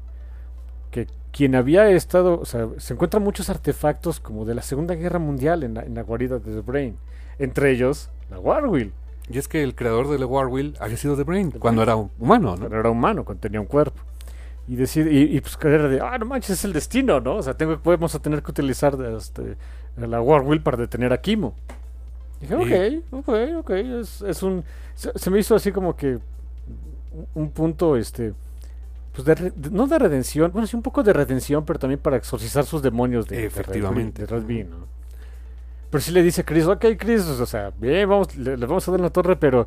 que 0.93 1.09
quien 1.33 1.57
había 1.57 1.91
estado, 1.91 2.39
o 2.39 2.45
sea, 2.45 2.69
se 2.79 2.95
encuentran 2.95 3.25
muchos 3.25 3.51
artefactos 3.51 4.21
como 4.21 4.45
de 4.45 4.55
la 4.55 4.63
Segunda 4.63 4.95
Guerra 4.95 5.19
Mundial 5.19 5.65
en 5.65 5.75
la, 5.75 5.83
en 5.83 5.97
la 5.97 6.03
guarida 6.03 6.39
de 6.39 6.55
The 6.55 6.61
Brain. 6.61 6.97
Entre 7.41 7.73
ellos, 7.73 8.11
la 8.31 8.39
Warwheel, 8.39 8.93
Y 9.29 9.39
es 9.39 9.49
que 9.49 9.65
el 9.65 9.75
creador 9.75 10.09
de 10.09 10.19
The 10.19 10.25
War 10.25 10.47
Wheel 10.47 10.77
había 10.79 10.97
sido 10.97 11.17
The 11.17 11.25
Brain 11.25 11.51
The 11.51 11.59
cuando 11.59 11.83
era 11.83 11.97
humano, 11.97 12.53
¿no? 12.53 12.59
cuando 12.59 12.77
era 12.79 12.91
humano, 12.91 13.25
cuando 13.25 13.41
tenía 13.41 13.61
un 13.61 13.67
cuerpo. 13.67 14.01
Y 14.69 14.77
decide, 14.77 15.13
y, 15.13 15.37
y 15.37 15.41
pues 15.41 15.59
era 15.65 15.89
de, 15.89 16.01
ah, 16.01 16.17
no 16.17 16.27
manches, 16.27 16.51
es 16.51 16.65
el 16.65 16.73
destino, 16.73 17.19
¿no? 17.19 17.37
O 17.37 17.43
sea, 17.43 17.55
tengo, 17.55 17.77
podemos 17.81 18.15
a 18.15 18.21
tener 18.21 18.41
que 18.41 18.53
utilizar 18.53 18.97
este, 19.17 19.57
la 19.97 20.23
Warwheel 20.23 20.63
para 20.63 20.77
detener 20.77 21.13
a 21.13 21.21
Kimo. 21.21 21.57
Dije, 22.41 23.03
ok, 23.11 23.27
ok, 23.27 23.35
ok, 23.59 23.71
es, 23.71 24.23
es 24.23 24.45
un... 24.45 24.63
Se, 24.95 25.11
se 25.19 25.29
me 25.31 25.41
hizo 25.41 25.57
así 25.57 25.73
como 25.73 25.97
que 25.97 26.21
un- 27.13 27.27
un 27.35 27.51
punto, 27.51 27.97
este... 27.97 28.33
Pues 29.13 29.25
de, 29.25 29.35
de- 29.35 29.71
no 29.71 29.87
de 29.89 29.99
redención, 29.99 30.53
bueno, 30.53 30.67
sí 30.69 30.77
un 30.77 30.83
poco 30.83 31.03
de 31.03 31.13
redención, 31.13 31.65
pero 31.65 31.79
también 31.79 31.99
para 32.01 32.17
exorcizar 32.17 32.65
sus 32.65 32.81
demonios 32.83 33.27
de, 33.27 33.45
Efectivamente. 33.47 34.25
De. 34.27 34.67
Pero 35.91 36.01
sí 36.01 36.13
le 36.13 36.23
dice 36.23 36.43
a 36.43 36.45
Chris, 36.45 36.67
ok, 36.67 36.85
Chris, 36.97 37.23
o 37.27 37.47
sea, 37.47 37.73
bien, 37.77 38.09
vamos, 38.09 38.37
le, 38.37 38.57
le 38.57 38.67
vamos 38.67 38.87
a 38.87 38.93
dar 38.93 39.01
la 39.01 39.11
torre, 39.11 39.35
pero 39.35 39.67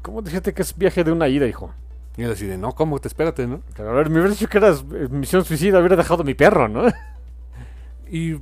¿cómo 0.00 0.22
dijiste 0.22 0.54
que 0.54 0.62
es 0.62 0.74
viaje 0.76 1.04
de 1.04 1.12
una 1.12 1.28
ida, 1.28 1.46
hijo? 1.46 1.74
Y 2.16 2.22
él 2.22 2.30
decide, 2.30 2.56
no, 2.56 2.72
¿cómo? 2.74 2.98
Te 2.98 3.08
espérate, 3.08 3.46
¿no? 3.46 3.60
Pero, 3.76 3.90
a 3.90 3.92
ver, 3.92 4.08
me 4.08 4.16
hubiera 4.20 4.30
dicho 4.30 4.48
que 4.48 4.56
eras 4.58 4.84
eh, 4.94 5.08
misión 5.10 5.44
suicida, 5.44 5.78
hubiera 5.78 5.96
dejado 5.96 6.22
a 6.22 6.24
mi 6.24 6.34
perro, 6.34 6.68
¿no? 6.68 6.84
Y 8.10 8.40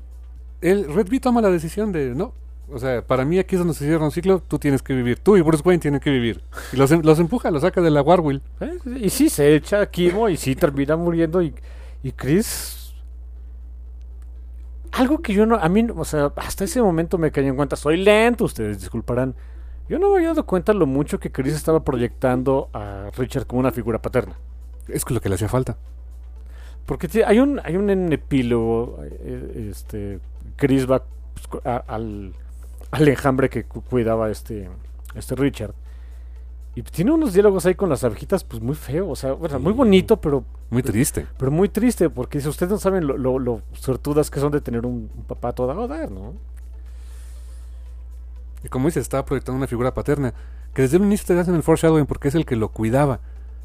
él, 0.61 0.87
Red 0.95 1.09
B 1.11 1.21
toma 1.21 1.41
la 1.43 1.51
decisión 1.51 1.93
de, 1.93 2.15
no, 2.15 2.33
o 2.73 2.79
sea, 2.79 3.03
para 3.03 3.25
mí 3.25 3.39
aquí 3.39 3.55
es 3.55 3.59
donde 3.61 3.75
se 3.75 3.85
cierra 3.87 4.05
un 4.05 4.11
ciclo, 4.11 4.43
tú 4.47 4.59
tienes 4.59 4.83
que 4.83 4.95
vivir, 4.95 5.19
tú 5.19 5.37
y 5.37 5.41
Bruce 5.43 5.63
Wayne 5.65 5.81
tienen 5.81 6.01
que 6.01 6.11
vivir. 6.11 6.43
Y 6.73 6.77
los, 6.77 6.91
em- 6.91 7.03
los 7.03 7.19
empuja, 7.19 7.51
los 7.51 7.63
saca 7.63 7.81
de 7.81 7.91
la 7.91 8.03
War 8.03 8.21
Wheel. 8.21 8.43
¿Eh? 8.61 8.79
Y 9.01 9.11
sí, 9.11 9.29
se 9.31 9.55
echa 9.55 9.81
a 9.81 9.87
Kimo 9.91 10.29
y 10.29 10.37
sí 10.37 10.55
termina 10.55 10.97
muriendo 10.97 11.41
y, 11.43 11.55
y 12.03 12.13
Chris... 12.13 12.75
Algo 14.93 15.21
que 15.21 15.35
yo 15.35 15.45
no, 15.47 15.57
a 15.57 15.69
mí, 15.69 15.87
o 15.95 16.05
sea, 16.05 16.33
hasta 16.37 16.65
ese 16.65 16.81
momento 16.83 17.19
me 17.19 17.31
caí 17.31 17.47
en 17.47 17.57
cuenta, 17.57 17.77
soy 17.77 17.99
lento, 17.99 18.45
ustedes 18.45 18.81
disculparán. 18.81 19.35
Yo 19.89 19.99
no 19.99 20.11
me 20.11 20.17
había 20.17 20.29
dado 20.29 20.47
cuenta 20.47 20.73
lo 20.73 20.87
mucho 20.87 21.21
que 21.21 21.31
Chris 21.31 21.55
estaba 21.55 21.85
proyectando 21.85 22.69
a 22.73 23.11
Richard 23.17 23.47
como 23.47 23.61
una 23.61 23.71
figura 23.71 24.01
paterna. 24.01 24.35
Es 24.89 25.09
lo 25.11 25.21
que 25.21 25.29
le 25.29 25.35
hacía 25.35 25.49
falta. 25.49 25.77
Porque 26.87 27.09
hay 27.27 27.39
un 27.39 27.61
hay 27.63 27.77
un 27.77 27.91
epílogo, 28.13 28.99
eh, 29.03 29.69
este, 29.71 30.21
Chris 30.57 30.91
va 30.91 31.03
pues, 31.51 31.65
a- 31.67 31.85
al, 31.87 32.33
al 32.91 33.09
enjambre 33.09 33.49
que 33.51 33.65
cu- 33.65 33.83
cuidaba 33.83 34.31
este, 34.31 34.69
este 35.15 35.35
Richard. 35.35 35.75
Y 36.75 36.83
tiene 36.83 37.11
unos 37.11 37.33
diálogos 37.33 37.67
ahí 37.67 37.75
con 37.75 37.89
las 37.89 38.05
abejitas, 38.05 38.45
pues 38.45 38.63
muy 38.63 38.77
feo, 38.77 39.09
o 39.09 39.17
sea, 39.17 39.33
bueno, 39.33 39.59
muy 39.59 39.73
bonito, 39.73 40.17
pero, 40.21 40.45
Muy 40.71 40.83
triste. 40.83 41.27
pero 41.37 41.51
muy 41.51 41.69
triste, 41.69 42.09
porque 42.09 42.41
si 42.41 42.49
ustedes 42.49 42.71
no 42.71 42.79
saben 42.79 43.05
lo, 43.07 43.17
lo, 43.19 43.39
lo 43.41 43.63
suertudas 43.73 44.31
que 44.31 44.39
son 44.39 44.53
de 44.53 44.61
tener 44.61 44.87
un, 44.87 45.11
un 45.17 45.25
papá 45.25 45.49
a 45.49 45.53
toda 45.53 45.75
dar, 45.89 46.11
¿no? 46.11 46.35
Y 48.63 48.69
como 48.69 48.87
dices, 48.89 49.03
estaba 49.03 49.25
proyectando 49.25 49.57
una 49.57 49.67
figura 49.67 49.95
paterna. 49.95 50.35
Que 50.75 50.83
desde 50.83 50.97
el 50.99 51.05
inicio 51.05 51.27
te 51.27 51.41
hacen 51.41 51.55
el 51.55 51.63
foreshadowing 51.63 52.07
porque 52.07 52.29
es 52.29 52.35
el 52.35 52.45
que 52.45 52.57
lo 52.57 52.69
cuidaba. 52.69 53.21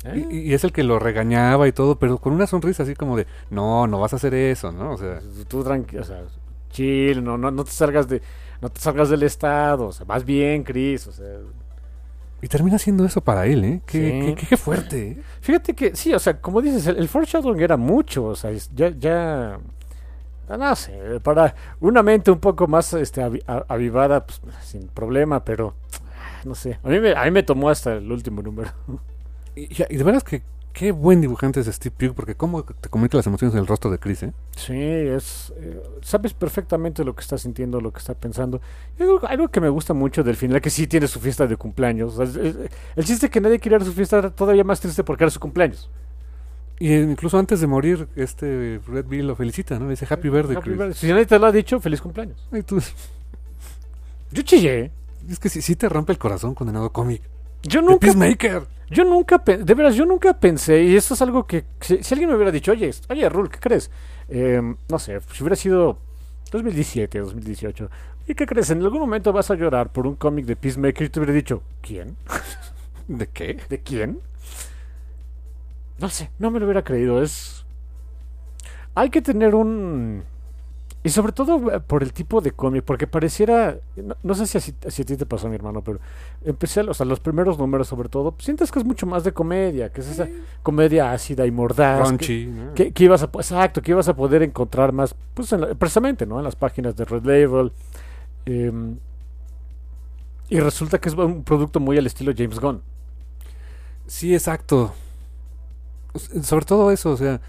¿Eh? 0.06 0.28
Y, 0.32 0.38
y 0.50 0.54
es 0.54 0.64
el 0.64 0.72
que 0.72 0.84
lo 0.84 1.00
regañaba 1.00 1.68
y 1.68 1.72
todo, 1.72 1.98
pero 1.98 2.18
con 2.18 2.34
una 2.34 2.48
sonrisa 2.48 2.84
así 2.84 2.95
como 2.95 3.16
de, 3.18 3.26
no, 3.50 3.88
no 3.88 4.00
vas 4.00 4.14
a 4.14 4.18
hacer 4.18 4.34
eso, 4.34 4.72
¿no? 4.72 4.91
O 4.91 4.98
sea, 4.98 5.20
Tú 5.48 5.64
tranquilo, 5.64 6.02
o 6.02 6.06
sea, 6.06 6.22
chill, 6.72 7.24
no, 7.24 7.38
no, 7.38 7.52
no 7.52 7.64
te 7.64 7.72
salgas 7.72 8.08
de, 8.08 8.22
no 8.62 8.70
te 8.70 8.80
salgas 8.80 9.10
del 9.10 9.24
estado, 9.24 9.88
o 9.88 9.92
sea, 9.92 10.06
vas 10.06 10.24
bien, 10.26 10.64
Chris, 10.64 11.08
o 11.08 11.12
sea, 11.12 11.26
y 12.42 12.48
termina 12.48 12.76
haciendo 12.76 13.06
eso 13.06 13.22
para 13.22 13.46
él, 13.46 13.64
¿eh? 13.64 13.82
Qué, 13.86 13.98
Sí. 14.22 14.26
qué- 14.28 14.36
qué- 14.36 14.48
qué 14.48 14.58
fuerte, 14.58 15.08
¿eh? 15.12 15.22
Fíjate 15.42 15.74
que, 15.74 15.96
sí, 15.96 16.14
o 16.14 16.20
sea, 16.20 16.42
como 16.42 16.62
dices, 16.62 16.86
el, 16.88 16.98
el 16.98 17.08
foreshadowing 17.08 17.62
era 17.62 17.78
mucho, 17.78 18.26
o 18.26 18.36
sea, 18.36 18.52
ya, 18.76 18.90
ya, 18.90 19.60
ah, 20.50 20.58
no 20.58 20.76
sé, 20.76 21.20
para 21.22 21.56
una 21.80 22.04
mente 22.04 22.32
un 22.32 22.40
poco 22.40 22.68
más 22.68 22.94
este, 22.94 23.22
avivada, 23.68 24.26
pues, 24.26 24.42
sin 24.62 24.88
problema, 24.90 25.44
pero, 25.46 25.74
no 26.44 26.54
sé, 26.54 26.80
a 26.84 26.90
mí, 26.90 27.00
me, 27.00 27.16
a 27.16 27.24
mí 27.24 27.32
me 27.32 27.44
tomó 27.44 27.70
hasta 27.70 27.94
el 27.94 28.12
último 28.12 28.42
número. 28.42 28.72
Y, 29.56 29.70
y 29.94 29.98
de 29.98 30.04
veras 30.04 30.24
que 30.24 30.42
qué 30.74 30.91
buen 30.91 31.22
dibujante 31.22 31.60
es 31.60 31.68
Steve 31.68 31.95
Pugh, 31.98 32.16
porque 32.16 32.36
cómo 32.36 32.64
te 32.64 32.90
comunica 32.90 33.16
las 33.18 33.28
emociones 33.28 33.54
en 33.54 33.62
el 33.62 33.68
rostro 33.68 33.91
de 33.91 34.00
Chris, 34.00 34.24
¿eh? 34.24 34.34
Sí, 34.56 34.74
es, 34.76 35.54
eh, 35.58 35.82
sabes 36.02 36.34
perfectamente 36.34 37.04
lo 37.04 37.16
que 37.16 37.22
está 37.22 37.38
sintiendo, 37.38 37.80
lo 37.80 37.94
que 37.94 38.00
está 38.00 38.14
pensando. 38.16 38.60
Algo, 39.00 39.20
algo 39.28 39.48
que 39.50 39.62
me 39.62 39.70
gusta 39.70 39.94
mucho 39.94 40.24
del 40.24 40.36
final, 40.36 40.60
que 40.62 40.70
sí 40.72 40.88
tiene 40.88 41.08
su 41.08 41.20
fiesta 41.20 41.45
de 41.48 41.56
cumpleaños. 41.58 42.18
o 42.18 42.26
sea, 42.26 42.41
es- 42.44 42.56
es- 42.56 42.72
el 42.95 43.06
chiste 43.06 43.30
que 43.30 43.40
nadie 43.40 43.60
quería 43.60 43.80
su 43.82 43.94
fiesta 43.94 44.30
todavía 44.32 44.64
más 44.64 44.80
triste 44.82 45.04
porque 45.04 45.24
era 45.24 45.32
su 45.32 45.40
cumpleaños. 45.40 45.90
Y 46.80 46.91
eh, 46.91 47.02
incluso 47.02 47.38
antes 47.38 47.62
de 47.62 47.68
morir, 47.68 48.08
este 48.16 48.82
Red 48.88 49.06
Bill 49.06 49.28
lo 49.28 49.36
felicita, 49.36 49.78
¿no? 49.78 49.86
Le 49.86 49.91
dice 49.91 50.08
Happy 50.10 50.28
Birthday, 50.30 50.56
Happy 50.58 50.66
Chris. 50.70 50.78
birthday. 50.80 50.98
Si 51.00 51.08
nadie 51.08 51.26
te 51.28 51.38
lo 51.38 51.45
ha 51.45 51.52
dicho, 51.52 51.80
feliz 51.80 52.02
cumpleaños. 52.02 52.48
Ay, 52.52 52.64
tú- 52.64 52.82
Yo 54.32 54.41
chillé. 54.41 54.91
es 55.30 55.40
que 55.40 55.50
sí, 55.50 55.62
sí 55.62 55.76
te 55.76 55.88
rompe 55.88 56.12
el 56.12 56.18
corazón 56.18 56.56
condenado 56.56 56.90
cómic. 56.91 57.22
Yo 57.62 57.80
The 57.82 57.86
nunca 57.86 58.00
Peacemaker. 58.00 58.64
Yo 58.94 59.03
nunca, 59.06 59.40
de 59.40 59.74
veras, 59.74 59.95
yo 59.95 60.06
nunca 60.06 60.40
pensé, 60.40 60.84
y 60.84 60.95
esto 60.95 61.15
es 61.15 61.22
algo 61.24 61.48
que, 61.48 61.65
si, 61.82 62.03
si 62.03 62.14
alguien 62.14 62.30
me 62.30 62.36
hubiera 62.36 62.52
dicho, 62.52 62.72
oye, 62.72 62.91
oye, 63.10 63.28
Rul, 63.28 63.49
¿qué 63.49 63.60
crees? 63.60 63.90
Eh, 64.30 64.61
no 64.88 64.99
sé, 64.99 65.20
si 65.34 65.41
hubiera 65.41 65.56
sido 65.56 65.98
2017, 66.52 67.20
2018, 67.20 67.90
¿y 68.28 68.36
qué 68.36 68.45
crees? 68.45 68.70
En 68.70 68.84
algún 68.84 68.99
momento 68.99 69.34
vas 69.34 69.49
a 69.49 69.56
llorar 69.56 69.91
por 69.91 70.06
un 70.06 70.15
cómic 70.15 70.45
de 70.45 70.56
Peacemaker 70.56 71.07
y 71.07 71.10
te 71.10 71.20
hubiera 71.20 71.34
dicho, 71.34 71.64
¿quién? 71.82 72.15
¿De 73.07 73.26
qué? 73.26 73.57
¿De 73.68 73.80
quién? 73.80 74.20
No 75.98 76.10
sé, 76.10 76.30
no 76.38 76.52
me 76.52 76.60
lo 76.60 76.65
hubiera 76.65 76.84
creído, 76.84 77.24
es... 77.24 77.65
Hay 78.94 79.10
que 79.10 79.24
tener 79.24 79.56
un... 79.56 80.24
Y 81.06 81.10
sobre 81.10 81.34
todo 81.34 81.70
eh, 81.70 81.82
por 81.82 82.02
el 82.02 82.14
tipo 82.14 82.40
de 82.40 82.52
cómic, 82.52 82.84
porque 82.86 83.08
pareciera, 83.08 83.78
no, 83.98 84.16
no 84.24 84.36
sé 84.36 84.48
si, 84.48 84.58
así- 84.58 84.74
si 84.88 85.02
a 85.02 85.06
ti 85.06 85.18
te 85.18 85.26
pasó, 85.26 85.50
mi 85.50 85.56
hermano, 85.56 85.82
pero 85.84 86.00
empecé, 86.46 86.80
a- 86.80 86.84
o 86.86 86.94
sea, 86.94 87.06
los 87.06 87.20
primeros 87.20 87.60
números 87.60 87.88
sobre 87.90 88.08
todo, 88.08 88.32
pues, 88.32 88.46
sientes 88.46 88.72
que 88.72 88.80
es 88.80 88.86
mucho 88.86 89.06
más 89.06 89.26
de 89.26 89.34
comedia, 89.34 89.92
que 89.92 90.00
es 90.00 90.08
esa 90.08 90.30
comedia 90.64 91.12
ácida 91.12 91.46
y 91.46 91.52
mordaz. 91.52 92.00
que- 92.18 92.46
¿no? 92.46 92.74
que, 92.74 92.94
que 92.94 93.04
ibas 93.04 93.22
a 93.22 93.26
exacto 93.26 93.82
que 93.82 93.92
ibas 93.92 94.08
a 94.08 94.16
poder 94.16 94.44
encontrar 94.44 94.94
más 94.94 95.14
pues 95.34 95.52
en 95.52 95.62
la- 95.62 95.76
precisamente 95.76 96.26
no 96.26 96.38
en 96.38 96.46
las 96.46 96.56
páginas 96.56 96.96
de 96.96 97.04
Red 97.04 97.26
Label 97.26 97.72
em, 98.46 98.96
y 100.50 100.60
resulta 100.62 101.00
que 101.00 101.10
es 101.10 101.16
un 101.16 101.44
producto 101.44 101.80
muy 101.82 101.98
al 101.98 102.06
estilo 102.06 102.32
James 102.36 102.60
Gunn 102.60 102.82
Sí, 104.08 104.34
exacto. 104.34 104.94
Sobre 106.44 106.66
todo 106.66 106.92
eso, 106.92 107.12
o 107.12 107.18
sea, 107.18 107.40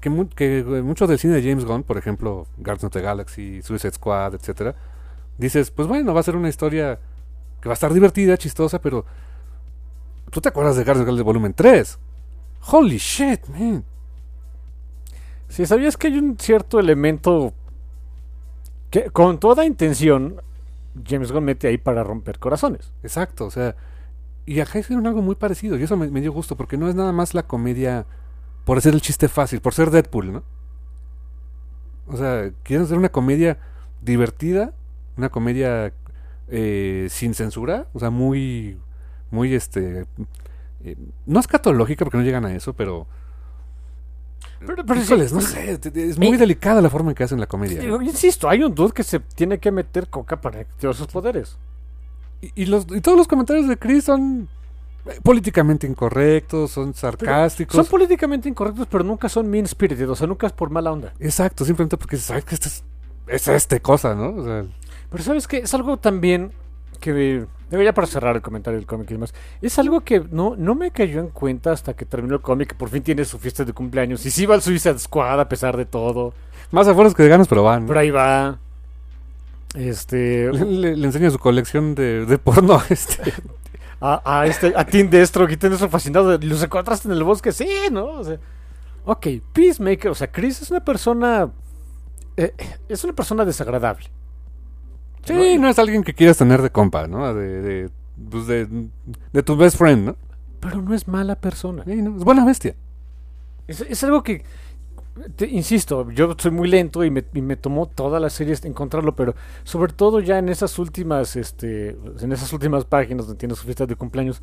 que, 0.00 0.10
mu- 0.10 0.28
que 0.28 0.58
eh, 0.60 0.64
mucho 0.82 1.06
del 1.06 1.18
cine 1.18 1.34
de 1.34 1.42
James 1.48 1.64
Gunn, 1.64 1.82
por 1.82 1.98
ejemplo, 1.98 2.46
Guardians 2.58 2.84
of 2.84 2.92
the 2.92 3.00
Galaxy, 3.02 3.62
Suicide 3.62 3.92
Squad, 3.94 4.34
etcétera, 4.34 4.74
dices, 5.38 5.70
pues 5.70 5.88
bueno, 5.88 6.14
va 6.14 6.20
a 6.20 6.24
ser 6.24 6.36
una 6.36 6.48
historia 6.48 6.98
que 7.60 7.68
va 7.68 7.72
a 7.72 7.74
estar 7.74 7.92
divertida, 7.92 8.36
chistosa, 8.38 8.80
pero 8.80 9.04
¿Tú 10.30 10.40
te 10.40 10.48
acuerdas 10.48 10.76
de 10.76 10.84
Guardians 10.84 11.02
of 11.02 11.06
the 11.06 11.10
Galaxy 11.12 11.24
Volumen 11.24 11.54
3? 11.54 11.98
Holy 12.70 12.98
shit, 12.98 13.46
man. 13.48 13.84
Si 15.48 15.66
sabías 15.66 15.96
que 15.96 16.06
hay 16.06 16.18
un 16.18 16.38
cierto 16.38 16.78
elemento 16.78 17.52
que 18.90 19.10
con 19.10 19.38
toda 19.38 19.64
intención 19.64 20.40
James 21.06 21.32
Gunn 21.32 21.44
mete 21.44 21.68
ahí 21.68 21.78
para 21.78 22.04
romper 22.04 22.38
corazones. 22.38 22.92
Exacto, 23.02 23.46
o 23.46 23.50
sea, 23.50 23.74
y 24.46 24.60
acá 24.60 24.78
hicieron 24.78 25.06
algo 25.06 25.22
muy 25.22 25.34
parecido 25.34 25.76
y 25.76 25.82
eso 25.82 25.96
me, 25.96 26.08
me 26.10 26.20
dio 26.20 26.32
gusto 26.32 26.56
porque 26.56 26.76
no 26.76 26.88
es 26.88 26.94
nada 26.94 27.12
más 27.12 27.34
la 27.34 27.42
comedia 27.44 28.06
por 28.64 28.78
hacer 28.78 28.94
el 28.94 29.00
chiste 29.00 29.28
fácil, 29.28 29.60
por 29.60 29.74
ser 29.74 29.90
Deadpool, 29.90 30.32
¿no? 30.32 30.42
O 32.06 32.16
sea, 32.16 32.50
quieren 32.62 32.84
hacer 32.84 32.98
una 32.98 33.10
comedia 33.10 33.58
divertida, 34.02 34.72
una 35.16 35.28
comedia 35.28 35.92
eh, 36.48 37.06
sin 37.10 37.34
censura, 37.34 37.86
o 37.92 38.00
sea, 38.00 38.10
muy, 38.10 38.78
muy, 39.30 39.54
este, 39.54 40.06
eh, 40.84 40.96
no 41.26 41.38
escatológica 41.40 42.04
porque 42.04 42.18
no 42.18 42.24
llegan 42.24 42.44
a 42.44 42.54
eso, 42.54 42.72
pero, 42.72 43.06
Pero, 44.66 44.84
pero 44.84 45.00
híjoles, 45.00 45.30
sí, 45.30 45.34
no 45.36 45.40
sé, 45.40 45.78
es 45.94 46.18
muy 46.18 46.28
Eh, 46.28 46.38
delicada 46.38 46.80
la 46.80 46.90
forma 46.90 47.10
en 47.10 47.14
que 47.14 47.24
hacen 47.24 47.40
la 47.40 47.46
comedia. 47.46 47.80
Digo, 47.80 48.00
insisto, 48.02 48.48
hay 48.48 48.62
un 48.62 48.74
dude 48.74 48.92
que 48.92 49.02
se 49.04 49.20
tiene 49.20 49.58
que 49.58 49.70
meter 49.70 50.08
coca 50.08 50.40
para 50.40 50.60
activar 50.60 50.94
sus 50.94 51.06
poderes. 51.06 51.56
Y, 52.40 52.52
y 52.62 52.66
los, 52.66 52.86
y 52.90 53.00
todos 53.00 53.16
los 53.16 53.28
comentarios 53.28 53.68
de 53.68 53.76
Chris 53.78 54.04
son 54.04 54.48
políticamente 55.22 55.86
incorrectos, 55.86 56.70
son 56.70 56.94
sarcásticos. 56.94 57.74
Son 57.76 57.86
políticamente 57.86 58.48
incorrectos, 58.48 58.86
pero 58.90 59.02
nunca 59.04 59.28
son 59.28 59.48
mean 59.48 59.66
spirited, 59.66 60.08
o 60.10 60.14
sea, 60.16 60.26
nunca 60.26 60.46
es 60.46 60.52
por 60.52 60.70
mala 60.70 60.92
onda. 60.92 61.12
Exacto, 61.18 61.64
simplemente 61.64 61.96
porque 61.96 62.16
sabes 62.16 62.44
que 62.44 62.54
esto 62.54 62.68
es, 62.68 62.84
es 63.26 63.48
este 63.48 63.80
cosa, 63.80 64.14
¿no? 64.14 64.34
O 64.36 64.44
sea, 64.44 64.64
Pero 65.10 65.22
sabes 65.24 65.46
que 65.48 65.58
es 65.58 65.74
algo 65.74 65.96
también 65.96 66.52
que 67.00 67.46
ya 67.70 67.94
para 67.94 68.06
cerrar 68.06 68.36
el 68.36 68.42
comentario 68.42 68.78
del 68.78 68.86
cómic 68.86 69.10
y 69.10 69.14
demás, 69.14 69.32
es 69.62 69.78
algo 69.78 70.00
que 70.02 70.20
no, 70.30 70.54
no 70.56 70.74
me 70.74 70.90
cayó 70.90 71.20
en 71.20 71.28
cuenta 71.28 71.72
hasta 71.72 71.94
que 71.94 72.04
terminó 72.04 72.34
el 72.34 72.42
cómic, 72.42 72.68
que 72.68 72.74
por 72.74 72.90
fin 72.90 73.02
tiene 73.02 73.24
su 73.24 73.38
fiesta 73.38 73.64
de 73.64 73.72
cumpleaños 73.72 74.26
y 74.26 74.30
sí 74.30 74.44
va 74.44 74.54
al 74.56 74.60
Suicide 74.62 74.98
Squad 74.98 75.40
a 75.40 75.48
pesar 75.48 75.76
de 75.76 75.86
todo. 75.86 76.34
más 76.72 76.86
afuera 76.88 77.10
que 77.14 77.22
de 77.22 77.28
ganas, 77.30 77.48
pero 77.48 77.62
van. 77.62 77.82
¿no? 77.82 77.88
Pero 77.88 78.00
ahí 78.00 78.10
va. 78.10 78.58
Este. 79.74 80.52
Le, 80.52 80.64
le- 80.64 80.96
le 80.96 81.06
enseña 81.06 81.30
su 81.30 81.38
colección 81.38 81.94
de, 81.94 82.26
de 82.26 82.38
porno. 82.38 82.80
Este. 82.90 83.32
A, 84.00 84.40
a 84.40 84.46
este. 84.46 84.72
A 84.76 84.84
Tim 84.84 85.10
Destro, 85.10 85.48
y 85.50 85.56
Tim 85.56 85.70
Destro 85.70 85.88
fascinado. 85.88 86.36
de, 86.38 86.46
¿Los 86.46 86.62
encontraste 86.62 87.08
en 87.08 87.14
el 87.14 87.22
bosque? 87.22 87.52
Sí, 87.52 87.68
¿no? 87.92 88.06
O 88.06 88.24
sea. 88.24 88.38
Ok, 89.04 89.26
Peacemaker, 89.52 90.10
o 90.10 90.14
sea, 90.14 90.30
Chris 90.30 90.62
es 90.62 90.70
una 90.70 90.84
persona. 90.84 91.50
eh, 92.36 92.52
es 92.88 93.04
una 93.04 93.12
persona 93.12 93.44
desagradable. 93.44 94.06
Sí, 95.24 95.58
no 95.58 95.68
es 95.68 95.78
alguien 95.78 96.02
que 96.02 96.14
quieras 96.14 96.38
tener 96.38 96.62
de 96.62 96.70
compa, 96.70 97.06
¿no? 97.06 97.34
De, 97.34 97.60
de, 97.60 97.90
pues 98.30 98.46
de, 98.46 98.66
de 99.32 99.42
tu 99.42 99.56
best 99.56 99.76
friend, 99.76 100.06
¿no? 100.06 100.16
Pero 100.60 100.80
no 100.80 100.94
es 100.94 101.06
mala 101.08 101.34
persona. 101.36 101.84
Sí, 101.84 101.96
¿no? 102.00 102.16
Es 102.16 102.24
buena 102.24 102.44
bestia. 102.44 102.74
Es, 103.66 103.82
es 103.82 104.02
algo 104.04 104.22
que, 104.22 104.42
te- 105.36 105.48
insisto, 105.48 106.10
yo 106.10 106.34
soy 106.38 106.50
muy 106.50 106.68
lento 106.68 107.04
y 107.04 107.10
me, 107.10 107.24
y 107.34 107.42
me 107.42 107.56
tomó 107.56 107.86
toda 107.86 108.20
la 108.20 108.30
serie 108.30 108.56
encontrarlo, 108.64 109.14
pero 109.14 109.34
sobre 109.64 109.92
todo 109.92 110.20
ya 110.20 110.38
en 110.38 110.48
esas 110.48 110.78
últimas, 110.78 111.36
este, 111.36 111.96
en 112.20 112.32
esas 112.32 112.52
últimas 112.52 112.84
páginas 112.84 113.26
donde 113.26 113.38
tiene 113.38 113.54
su 113.54 113.64
fiesta 113.64 113.86
de 113.86 113.96
cumpleaños, 113.96 114.40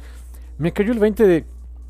me 0.57 0.71
cayó 0.73 0.91
el 0.93 0.99
20 0.99 1.27
de, 1.27 1.45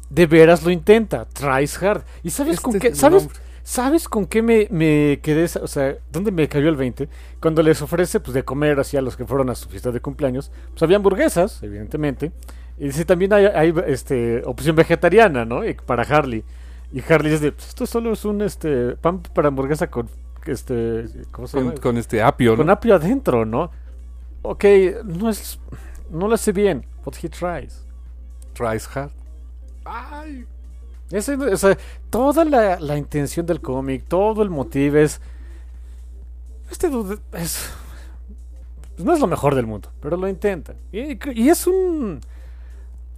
de 0.10 0.26
veras 0.28 0.64
lo 0.64 0.72
intenta, 0.72 1.26
tries 1.26 1.82
hard. 1.82 2.04
¿Y 2.24 2.30
sabes 2.30 2.56
Este 2.56 2.64
con 2.64 2.80
qué? 2.80 2.96
¿Sabes? 2.96 3.30
¿Sabes 3.64 4.08
con 4.08 4.26
qué 4.26 4.42
me, 4.42 4.68
me 4.72 5.20
quedé? 5.22 5.44
O 5.62 5.68
sea, 5.68 5.98
¿dónde 6.12 6.32
me 6.32 6.48
cayó 6.48 6.70
el 6.70 6.78
20? 6.78 7.10
Cuando 7.42 7.62
les 7.62 7.82
ofrece 7.82 8.22
pues 8.22 8.34
de 8.34 8.44
comer 8.44 8.80
así 8.80 8.96
a 8.96 9.02
los 9.02 9.18
que 9.18 9.26
fueron 9.26 9.50
a 9.50 9.56
su 9.56 9.68
fiesta 9.68 9.92
de 9.92 10.00
cumpleaños. 10.00 10.52
Pues 10.70 10.84
había 10.84 10.96
hamburguesas, 10.96 11.62
evidentemente. 11.64 12.32
Y 12.78 12.86
dice, 12.86 13.04
también 13.04 13.34
hay, 13.34 13.46
hay, 13.46 13.74
este, 13.88 14.42
opción 14.46 14.76
vegetariana, 14.76 15.44
¿no? 15.44 15.62
Para 15.86 16.04
Harley. 16.04 16.46
Y 16.92 17.02
Harley 17.02 17.32
dice, 17.32 17.52
"Pues 17.52 17.68
esto 17.70 17.86
solo 17.86 18.14
es 18.14 18.24
un 18.26 18.42
este 18.42 18.96
pan 18.96 19.22
para 19.22 19.50
hamburguesa 19.50 19.90
con 19.90 20.10
este 20.46 21.06
¿cómo 21.32 21.48
se 21.48 21.58
llama? 21.58 21.72
Con, 21.74 21.82
con 21.82 21.98
este 21.98 22.22
apio, 22.22 22.56
Con 22.56 22.68
¿no? 22.68 22.72
apio 22.72 22.96
adentro, 22.96 23.46
¿no? 23.46 23.70
Ok, 24.44 24.64
no 25.04 25.30
es 25.30 25.60
no 26.10 26.28
lo 26.28 26.36
hace 26.36 26.52
bien, 26.54 26.86
but 27.04 27.16
he 27.22 27.28
tries. 27.30 27.86
Tries 28.54 28.88
hard. 28.96 29.12
Ay. 29.86 30.46
Ese, 31.12 31.36
o 31.36 31.58
sea, 31.58 31.78
toda 32.10 32.44
la, 32.44 32.80
la 32.80 32.98
intención 32.98 33.46
del 33.46 33.62
cómic, 33.62 34.06
todo 34.08 34.42
el 34.44 34.50
motivo 34.50 34.98
es. 34.98 35.22
Este 36.72 36.90
dude 36.90 37.20
es. 37.34 37.70
pues 38.96 39.06
no 39.06 39.14
es 39.14 39.20
lo 39.20 39.28
mejor 39.28 39.56
del 39.56 39.66
mundo, 39.68 39.92
pero 40.02 40.18
lo 40.18 40.28
intenta. 40.28 40.76
Y, 40.92 41.18
y 41.40 41.50
es 41.50 41.68
un. 41.68 42.20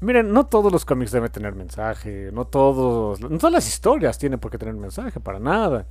Miren, 0.02 0.32
no 0.32 0.46
todos 0.46 0.72
los 0.72 0.86
cómics 0.86 1.12
deben 1.12 1.30
tener 1.32 1.56
mensaje, 1.56 2.30
no 2.32 2.46
todos. 2.46 3.20
No 3.20 3.38
todas 3.38 3.52
las 3.54 3.68
historias 3.68 4.18
tienen 4.18 4.40
por 4.40 4.50
qué 4.52 4.58
tener 4.58 4.74
mensaje, 4.76 5.20
para 5.20 5.40
nada. 5.40 5.86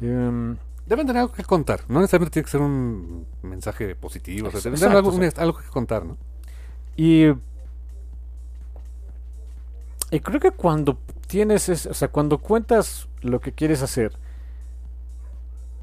Em, 0.00 0.56
Deben 0.86 1.06
tener 1.06 1.20
algo 1.20 1.32
que 1.32 1.44
contar. 1.44 1.82
No 1.88 2.00
necesariamente 2.00 2.32
tiene 2.32 2.44
que 2.46 2.50
ser 2.50 2.60
un 2.60 3.24
mensaje 3.42 3.94
positivo. 3.94 4.48
O 4.48 4.50
sea, 4.50 4.60
deben 4.60 4.80
tener 4.80 4.96
algo, 4.96 5.10
exacto. 5.12 5.40
un- 5.40 5.42
algo 5.48 5.58
que 5.60 5.68
contar, 5.68 6.04
¿no? 6.04 6.16
Y. 6.96 7.26
Y 10.10 10.20
creo 10.20 10.40
que 10.40 10.50
cuando 10.50 10.98
tienes. 11.26 11.68
ese- 11.68 11.90
o 11.90 11.94
sea, 11.94 12.08
cuando 12.08 12.38
cuentas 12.38 13.08
lo 13.22 13.40
que 13.40 13.52
quieres 13.52 13.82
hacer. 13.82 14.12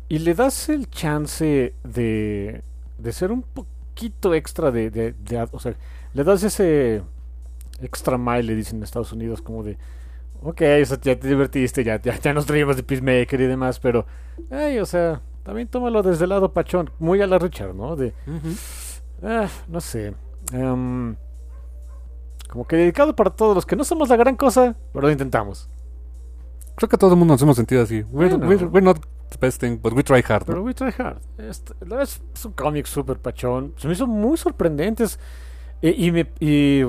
Y 0.09 0.19
le 0.19 0.33
das 0.33 0.69
el 0.69 0.89
chance 0.89 1.73
de. 1.83 2.63
De 2.97 3.11
ser 3.13 3.31
un 3.31 3.43
poquito 3.43 4.33
extra 4.33 4.71
de. 4.71 4.89
de- 4.89 5.13
de- 5.13 5.47
o 5.51 5.59
sea, 5.59 5.75
le 6.17 6.23
das 6.23 6.43
ese. 6.43 7.03
Extra 7.79 8.17
mile, 8.17 8.41
le 8.43 8.55
dicen 8.55 8.77
en 8.77 8.83
Estados 8.83 9.13
Unidos, 9.13 9.41
como 9.41 9.63
de. 9.63 9.77
Ok, 10.41 10.61
o 10.81 10.85
sea, 10.85 10.97
ya 11.01 11.19
te 11.19 11.27
divertiste, 11.27 11.83
ya, 11.83 12.01
ya, 12.01 12.19
ya 12.19 12.33
nos 12.33 12.45
traíamos 12.45 12.75
de 12.75 12.83
Peacemaker 12.83 13.39
y 13.41 13.45
demás, 13.45 13.79
pero. 13.79 14.05
Ay, 14.51 14.79
o 14.79 14.85
sea, 14.85 15.21
también 15.43 15.67
tómalo 15.67 16.01
desde 16.03 16.23
el 16.23 16.29
lado 16.31 16.51
pachón. 16.53 16.89
Muy 16.99 17.21
a 17.21 17.27
la 17.27 17.37
Richard, 17.39 17.73
¿no? 17.75 17.95
De. 17.95 18.13
Ah, 19.23 19.47
no 19.67 19.79
sé. 19.81 20.15
Em, 20.53 21.15
como 22.49 22.65
que 22.65 22.75
dedicado 22.77 23.15
para 23.15 23.29
todos 23.31 23.53
los 23.55 23.65
que 23.65 23.75
no 23.75 23.83
somos 23.83 24.09
la 24.09 24.15
gran 24.15 24.35
cosa, 24.35 24.75
pero 24.93 25.05
lo 25.07 25.11
intentamos. 25.11 25.69
Creo 26.75 26.89
que 26.89 26.97
todo 26.97 27.11
el 27.11 27.17
mundo 27.17 27.33
nos 27.33 27.41
hemos 27.41 27.55
sentido 27.57 27.81
así. 27.83 28.03
We're, 28.11 28.35
Bueno. 28.37 28.47
we're- 28.47 28.65
we're 28.67 28.81
not 28.85 28.99
the 29.29 29.37
best 29.41 29.59
thing, 29.59 29.77
but 29.81 29.93
we 29.93 30.03
try 30.03 30.23
hard. 30.27 30.41
¿no? 30.41 30.45
Pero 30.45 30.63
we 30.63 30.73
try 30.73 30.91
hard. 30.97 31.19
Este, 31.37 31.73
es, 32.01 32.21
es 32.33 32.45
un 32.45 32.51
cómic 32.53 32.85
súper 32.85 33.17
pachón. 33.19 33.73
Se 33.77 33.87
me 33.87 33.93
hizo 33.93 34.07
muy 34.07 34.37
sorprendentes. 34.37 35.15
Eh, 35.15 35.19
y 35.81 36.11
me. 36.11 36.31
Y, 36.39 36.81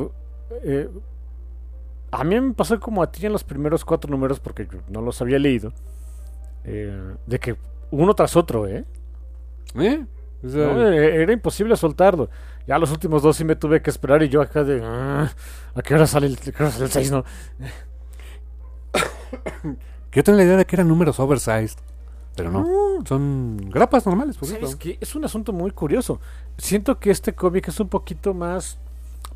eh, 0.65 0.89
a 2.11 2.25
mí 2.25 2.41
me 2.41 2.55
pasó 2.55 2.79
como 2.81 3.03
a 3.03 3.11
ti 3.13 3.27
en 3.27 3.33
los 3.33 3.45
primeros 3.45 3.85
cuatro 3.85 4.11
números, 4.11 4.41
porque 4.41 4.67
yo 4.71 4.79
no 4.89 5.03
los 5.03 5.21
había 5.21 5.39
leído. 5.39 5.73
eh, 6.65 7.15
de 7.27 7.39
que 7.39 7.57
uno 7.91 8.15
tras 8.15 8.37
otro, 8.37 8.67
¿eh? 8.67 8.85
¿Eh? 9.75 10.05
O 10.45 10.49
sea, 10.49 10.67
No, 10.73 10.89
era 10.89 11.33
imposible 11.33 11.77
soltarlo. 11.77 12.29
Ya 12.67 12.79
los 12.79 12.91
últimos 12.93 13.23
dos 13.23 13.37
sí 13.37 13.45
me 13.45 13.57
tuve 13.57 13.81
que 13.83 13.89
esperar 13.91 14.23
y 14.23 14.29
yo 14.29 14.43
acá 14.43 14.63
de... 14.65 14.83
"Ah, 14.85 15.31
¿A 15.75 15.83
qué 15.83 15.95
hora 15.95 16.07
sale 16.07 16.27
el, 16.27 16.35
a 16.35 16.37
qué 16.37 16.51
hora 16.63 16.71
sale 16.71 16.85
el 16.85 16.91
6? 16.91 17.11
No? 17.11 17.25
yo 20.13 20.25
tenía 20.25 20.39
la 20.39 20.45
idea 20.45 20.57
de 20.57 20.65
que 20.67 20.77
eran 20.77 20.89
números 20.89 21.19
oversized. 21.21 21.79
Pero 22.39 22.51
no. 22.51 22.67
Son 23.07 23.57
grapas 23.71 24.07
normales, 24.07 24.37
por 24.39 24.49
¿Sabes 24.49 24.77
qué? 24.77 24.97
Es 25.01 25.15
un 25.15 25.25
asunto 25.25 25.53
muy 25.53 25.71
curioso. 25.73 26.21
Siento 26.57 26.99
que 26.99 27.11
este 27.11 27.35
cómic 27.35 27.69
es 27.69 27.79
un 27.81 27.89
poquito 27.89 28.33
más 28.35 28.79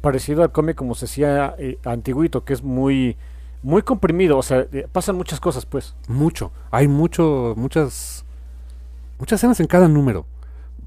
parecido 0.01 0.43
al 0.43 0.51
cómic 0.53 0.77
como 0.77 0.95
se 0.95 1.05
hacía 1.05 1.55
eh, 1.59 1.79
antiguito, 1.85 2.45
que 2.45 2.53
es 2.55 2.63
muy 2.63 3.17
muy 3.63 3.83
comprimido, 3.83 4.39
o 4.39 4.43
sea, 4.43 4.67
eh, 4.73 4.89
pasan 4.91 5.15
muchas 5.17 5.39
cosas, 5.39 5.67
pues. 5.67 5.95
Mucho. 6.09 6.51
Hay 6.73 6.89
mucho, 6.89 7.55
muchas, 7.57 8.25
muchas 9.21 9.39
escenas 9.39 9.61
en 9.61 9.69
cada 9.69 9.87
número. 9.87 10.27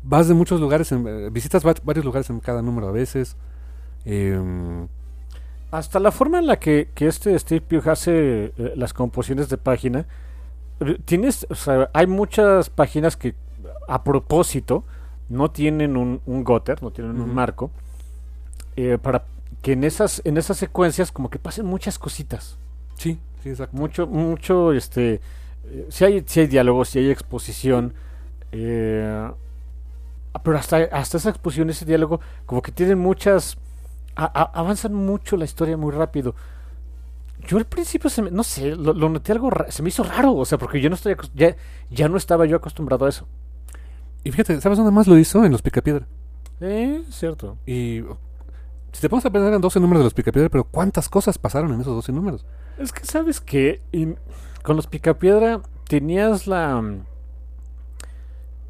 Vas 0.03 0.27
de 0.27 0.33
muchos 0.33 0.59
lugares, 0.59 0.91
en- 0.91 1.07
eh, 1.07 1.29
visitas 1.31 1.65
va- 1.65 1.73
varios 1.85 2.03
lugares 2.03 2.29
en 2.29 2.41
cada 2.41 2.61
número 2.61 2.89
a 2.89 2.91
veces. 2.91 3.37
Em, 4.03 4.87
Hasta 5.71 5.99
la 5.99 6.11
forma 6.11 6.39
en 6.39 6.47
la 6.47 6.57
que, 6.59 6.89
que 6.93 7.07
este 7.07 7.37
Steve 7.39 7.61
Pugh 7.61 7.89
hace 7.89 8.53
las 8.75 8.93
composiciones 8.93 9.49
de 9.49 9.57
página, 9.57 10.05
tienes, 11.05 11.45
o 11.49 11.55
sea, 11.55 11.89
hay 11.93 12.07
muchas 12.07 12.69
páginas 12.69 13.15
que 13.17 13.33
a 13.87 14.03
propósito 14.03 14.83
no 15.29 15.49
tienen 15.51 15.97
un, 15.97 16.21
un 16.25 16.43
gutter, 16.43 16.81
no 16.83 16.91
tienen 16.91 17.19
un 17.19 17.33
marco, 17.33 17.71
eh, 18.75 18.97
para 19.01 19.23
que 19.61 19.71
en 19.73 19.83
esas, 19.83 20.21
en 20.25 20.37
esas 20.37 20.57
secuencias 20.57 21.11
como 21.11 21.29
que 21.29 21.39
pasen 21.39 21.65
muchas 21.65 21.97
cositas. 21.97 22.57
sí, 22.97 23.19
sí, 23.41 23.49
exacto. 23.49 23.75
mucho, 23.77 24.05
mucho, 24.07 24.73
este, 24.73 25.21
eh, 25.65 25.85
si 25.89 26.05
hay, 26.05 26.23
si 26.27 26.41
hay 26.41 26.47
diálogo, 26.47 26.85
si 26.85 26.99
hay 26.99 27.09
exposición, 27.09 27.93
eh, 28.51 29.31
pero 30.43 30.57
hasta, 30.57 30.77
hasta 30.91 31.17
esa 31.17 31.29
exposición, 31.29 31.69
ese 31.69 31.85
diálogo, 31.85 32.19
como 32.45 32.61
que 32.61 32.71
tienen 32.71 32.99
muchas, 32.99 33.57
a- 34.15 34.25
a- 34.25 34.59
avanzan 34.59 34.93
mucho 34.93 35.37
la 35.37 35.45
historia 35.45 35.77
muy 35.77 35.91
rápido. 35.93 36.35
Yo 37.47 37.57
al 37.57 37.65
principio, 37.65 38.09
se 38.09 38.21
me- 38.21 38.31
no 38.31 38.43
sé, 38.43 38.75
lo, 38.75 38.93
lo 38.93 39.09
noté 39.09 39.31
algo, 39.31 39.49
se 39.69 39.83
me 39.83 39.89
hizo 39.89 40.03
raro, 40.03 40.33
o 40.35 40.45
sea, 40.45 40.57
porque 40.57 40.81
yo 40.81 40.89
no 40.89 40.95
estoy, 40.95 41.15
ya, 41.33 41.55
ya 41.89 42.09
no 42.09 42.17
estaba 42.17 42.45
yo 42.45 42.57
acostumbrado 42.57 43.05
a 43.05 43.09
eso. 43.09 43.27
Y 44.23 44.31
fíjate, 44.31 44.59
¿sabes 44.61 44.77
dónde 44.77 44.91
más 44.91 45.07
lo 45.07 45.17
hizo? 45.17 45.45
En 45.45 45.51
los 45.51 45.61
Picapiedra. 45.61 46.07
Eh, 46.61 47.03
cierto. 47.11 47.57
Y 47.65 48.01
Si 48.91 49.01
te 49.01 49.09
pones 49.09 49.25
a 49.25 49.29
pensar 49.29 49.53
en 49.53 49.61
12 49.61 49.79
números 49.79 49.99
de 49.99 50.03
los 50.05 50.13
Picapiedra, 50.13 50.49
pero 50.49 50.63
¿cuántas 50.63 51.09
cosas 51.09 51.37
pasaron 51.37 51.71
en 51.73 51.81
esos 51.81 51.93
12 51.93 52.11
números? 52.11 52.45
Es 52.79 52.91
que 52.93 53.05
sabes 53.05 53.39
que 53.41 53.81
con 54.63 54.75
los 54.77 54.87
Picapiedra 54.87 55.61
tenías 55.87 56.47
la... 56.47 56.81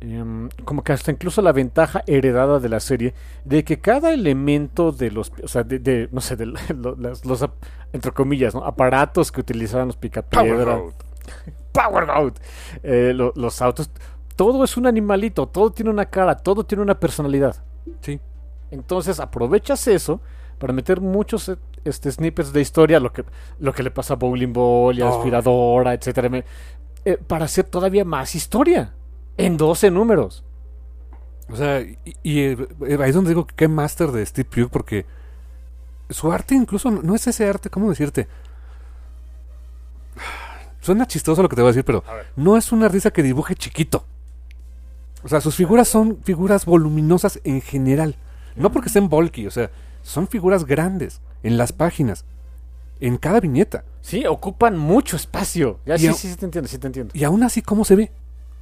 em, 0.01 0.49
como 0.65 0.83
que 0.83 0.93
hasta 0.93 1.11
incluso 1.11 1.41
la 1.41 1.51
ventaja 1.51 2.03
heredada 2.07 2.59
de 2.59 2.69
la 2.69 2.79
serie 2.79 3.13
de 3.43 3.63
que 3.63 3.79
cada 3.79 4.13
elemento 4.13 4.91
de 4.91 5.11
los, 5.11 5.31
o 5.43 5.47
sea, 5.47 5.63
de, 5.63 5.79
de, 5.79 6.09
no 6.11 6.21
sé, 6.21 6.35
de 6.35 6.45
los, 6.75 7.45
entre 7.93 8.11
comillas, 8.11 8.53
¿no? 8.55 8.63
aparatos 8.65 9.31
que 9.31 9.41
utilizaban 9.41 9.87
los 9.87 9.97
Picapiedra, 9.97 10.79
Power 11.71 12.09
Out. 12.11 12.39
Eh, 12.83 13.13
lo- 13.15 13.33
los 13.35 13.61
autos. 13.61 13.89
Todo 14.35 14.63
es 14.63 14.75
un 14.77 14.85
animalito, 14.87 15.47
todo 15.47 15.71
tiene 15.71 15.89
una 15.91 16.05
cara, 16.05 16.35
todo 16.37 16.65
tiene 16.65 16.81
una 16.83 16.99
personalidad. 16.99 17.55
Sí. 18.01 18.19
Entonces 18.71 19.19
aprovechas 19.19 19.87
eso 19.87 20.19
para 20.57 20.73
meter 20.73 20.99
muchos 21.01 21.49
eh, 21.49 21.57
este, 21.85 22.11
snippets 22.11 22.51
de 22.53 22.61
historia, 22.61 22.99
lo 22.99 23.11
que, 23.13 23.23
lo 23.59 23.73
que 23.73 23.83
le 23.83 23.91
pasa 23.91 24.13
a 24.15 24.17
Bowling 24.17 24.51
Ball 24.53 24.97
y 24.97 25.01
a 25.01 25.09
Oh. 25.09 25.17
Aspiradora, 25.17 25.93
etcétera, 25.93 26.43
eh, 27.05 27.17
para 27.27 27.45
hacer 27.45 27.65
todavía 27.65 28.03
más 28.05 28.35
historia 28.35 28.93
en 29.37 29.57
12 29.57 29.91
números. 29.91 30.43
O 31.49 31.55
sea, 31.55 31.81
y, 31.81 31.97
y, 32.23 32.39
eh, 32.39 32.57
ahí 32.99 33.09
es 33.09 33.15
donde 33.15 33.29
digo 33.29 33.45
que 33.45 33.55
qué 33.55 33.67
máster 33.67 34.11
de 34.11 34.25
Steve 34.25 34.49
Pugh, 34.49 34.69
porque 34.69 35.05
su 36.09 36.31
arte 36.31 36.55
incluso 36.55 36.89
no, 36.91 37.15
es 37.15 37.27
ese 37.27 37.47
arte, 37.47 37.69
¿cómo 37.69 37.89
decirte? 37.89 38.27
Suena 40.81 41.07
chistoso 41.07 41.41
lo 41.41 41.49
que 41.49 41.55
te 41.55 41.61
voy 41.61 41.69
a 41.69 41.71
decir, 41.73 41.85
pero 41.85 42.03
A 42.07 42.21
no 42.35 42.57
es 42.57 42.71
una 42.71 42.87
risa 42.87 43.11
que 43.11 43.23
dibuje 43.23 43.55
chiquito. 43.55 44.05
O 45.23 45.27
sea, 45.27 45.41
sus 45.41 45.55
figuras 45.55 45.87
son 45.87 46.19
figuras 46.23 46.65
voluminosas 46.65 47.39
en 47.43 47.61
general. 47.61 48.15
No 48.55 48.71
porque 48.71 48.87
estén 48.89 49.09
bulky, 49.09 49.47
o 49.47 49.51
sea, 49.51 49.71
son 50.03 50.27
figuras 50.27 50.65
grandes 50.65 51.21
en 51.41 51.57
las 51.57 51.73
páginas, 51.73 52.25
en 52.99 53.17
cada 53.17 53.39
viñeta. 53.39 53.83
Sí, 54.01 54.25
ocupan 54.27 54.77
mucho 54.77 55.15
espacio. 55.15 55.79
Ya, 55.85 55.97
sí, 55.97 56.07
a- 56.07 56.13
sí, 56.13 56.29
sí, 56.29 56.35
te 56.35 56.45
entiendo, 56.45 56.67
sí 56.67 56.77
te 56.77 56.87
entiendo. 56.87 57.11
Y 57.15 57.23
aún 57.23 57.41
así, 57.43 57.63
¿cómo 57.63 57.83
se 57.83 57.95
ve? 57.95 58.11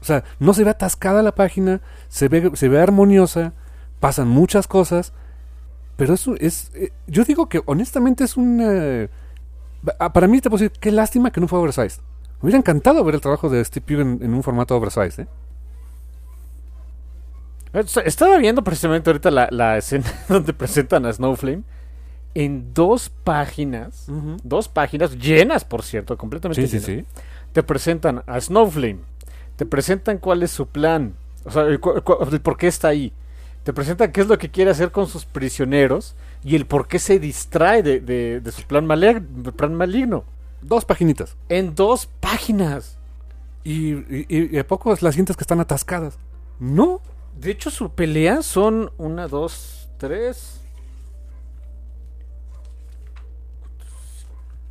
O 0.04 0.06
sea, 0.06 0.26
no 0.38 0.54
se 0.54 0.66
ve 0.66 0.70
atascada 0.70 1.24
la 1.24 1.34
página, 1.34 1.80
se 2.10 2.28
ve, 2.28 2.52
se 2.56 2.68
ve 2.68 2.78
armoniosa, 2.82 3.54
pasan 4.02 4.28
muchas 4.28 4.68
cosas, 4.68 5.14
pero 5.96 6.14
eso 6.14 6.36
es... 6.40 6.72
eh, 6.76 6.92
yo 7.08 7.24
digo 7.24 7.48
que 7.48 7.62
honestamente 7.66 8.26
es 8.26 8.36
un... 8.36 8.60
eh, 8.62 9.08
pa- 9.98 10.12
para 10.12 10.28
mí 10.28 10.42
te 10.42 10.50
puedo 10.50 10.62
decir, 10.62 10.78
qué 10.78 10.92
lástima 10.92 11.32
que 11.32 11.40
no 11.40 11.48
fue 11.48 11.58
oversized. 11.60 12.02
Me 12.42 12.48
hubiera 12.48 12.58
encantado 12.58 13.02
ver 13.06 13.16
el 13.16 13.22
trabajo 13.22 13.50
de 13.50 13.64
Steve 13.64 13.86
Pugh 13.88 14.02
en, 14.02 14.20
en 14.22 14.34
un 14.34 14.44
formato 14.44 14.76
oversized, 14.76 15.24
¿eh? 15.24 15.28
Est- 17.72 17.98
Estaba 18.06 18.38
viendo 18.38 18.64
precisamente 18.64 19.10
ahorita 19.10 19.32
la, 19.32 19.48
la 19.52 19.78
escena 19.78 20.06
donde 20.28 20.54
presentan 20.54 21.06
a 21.06 21.14
Snowflame 21.14 21.64
en 22.36 22.74
dos 22.74 23.10
páginas, 23.10 24.08
dos 24.44 24.68
páginas 24.68 25.16
llenas, 25.18 25.64
por 25.64 25.84
cierto, 25.84 26.18
completamente 26.18 26.66
Sí, 26.68 26.80
sí, 26.80 26.86
llenas. 26.94 27.06
sí. 27.16 27.22
Te 27.54 27.62
presentan 27.62 28.24
a 28.26 28.42
Snowflame, 28.42 28.98
te 29.56 29.66
presentan 29.66 30.18
cuál 30.18 30.44
es 30.44 30.52
su 30.52 30.68
plan, 30.68 31.14
o 31.46 31.52
sea, 31.52 31.64
el, 31.64 31.80
el 32.32 32.42
por 32.42 32.58
qué 32.58 32.68
está 32.68 32.88
ahí. 32.90 33.14
Te 33.64 33.72
presentan 33.72 34.12
qué 34.12 34.20
es 34.22 34.28
lo 34.28 34.38
que 34.38 34.50
quiere 34.52 34.72
hacer 34.72 34.92
con 34.92 35.08
sus 35.08 35.24
prisioneros 35.26 36.16
y 36.44 36.56
el 36.56 36.66
por 36.66 36.88
qué 36.88 37.00
se 37.00 37.18
distrae 37.20 37.82
de, 37.82 38.02
de- 38.02 38.42
de 38.42 38.52
su 38.52 38.64
plan, 38.64 38.86
maleg- 38.86 39.54
plan 39.54 39.74
maligno. 39.74 40.26
Dos 40.62 40.84
paginitas. 40.84 41.36
En 41.50 41.74
dos 41.76 42.08
páginas. 42.20 42.98
Y, 43.64 43.94
y, 43.94 44.26
y 44.52 44.58
a 44.58 44.68
poco 44.68 44.94
las 45.00 45.14
sientes 45.16 45.38
que 45.38 45.44
están 45.44 45.62
atascadas. 45.62 46.18
No. 46.60 47.00
De 47.40 47.52
hecho, 47.52 47.72
su 47.72 47.90
pelea 47.92 48.42
son 48.44 48.92
una, 48.98 49.28
dos, 49.30 49.90
tres. 49.98 50.60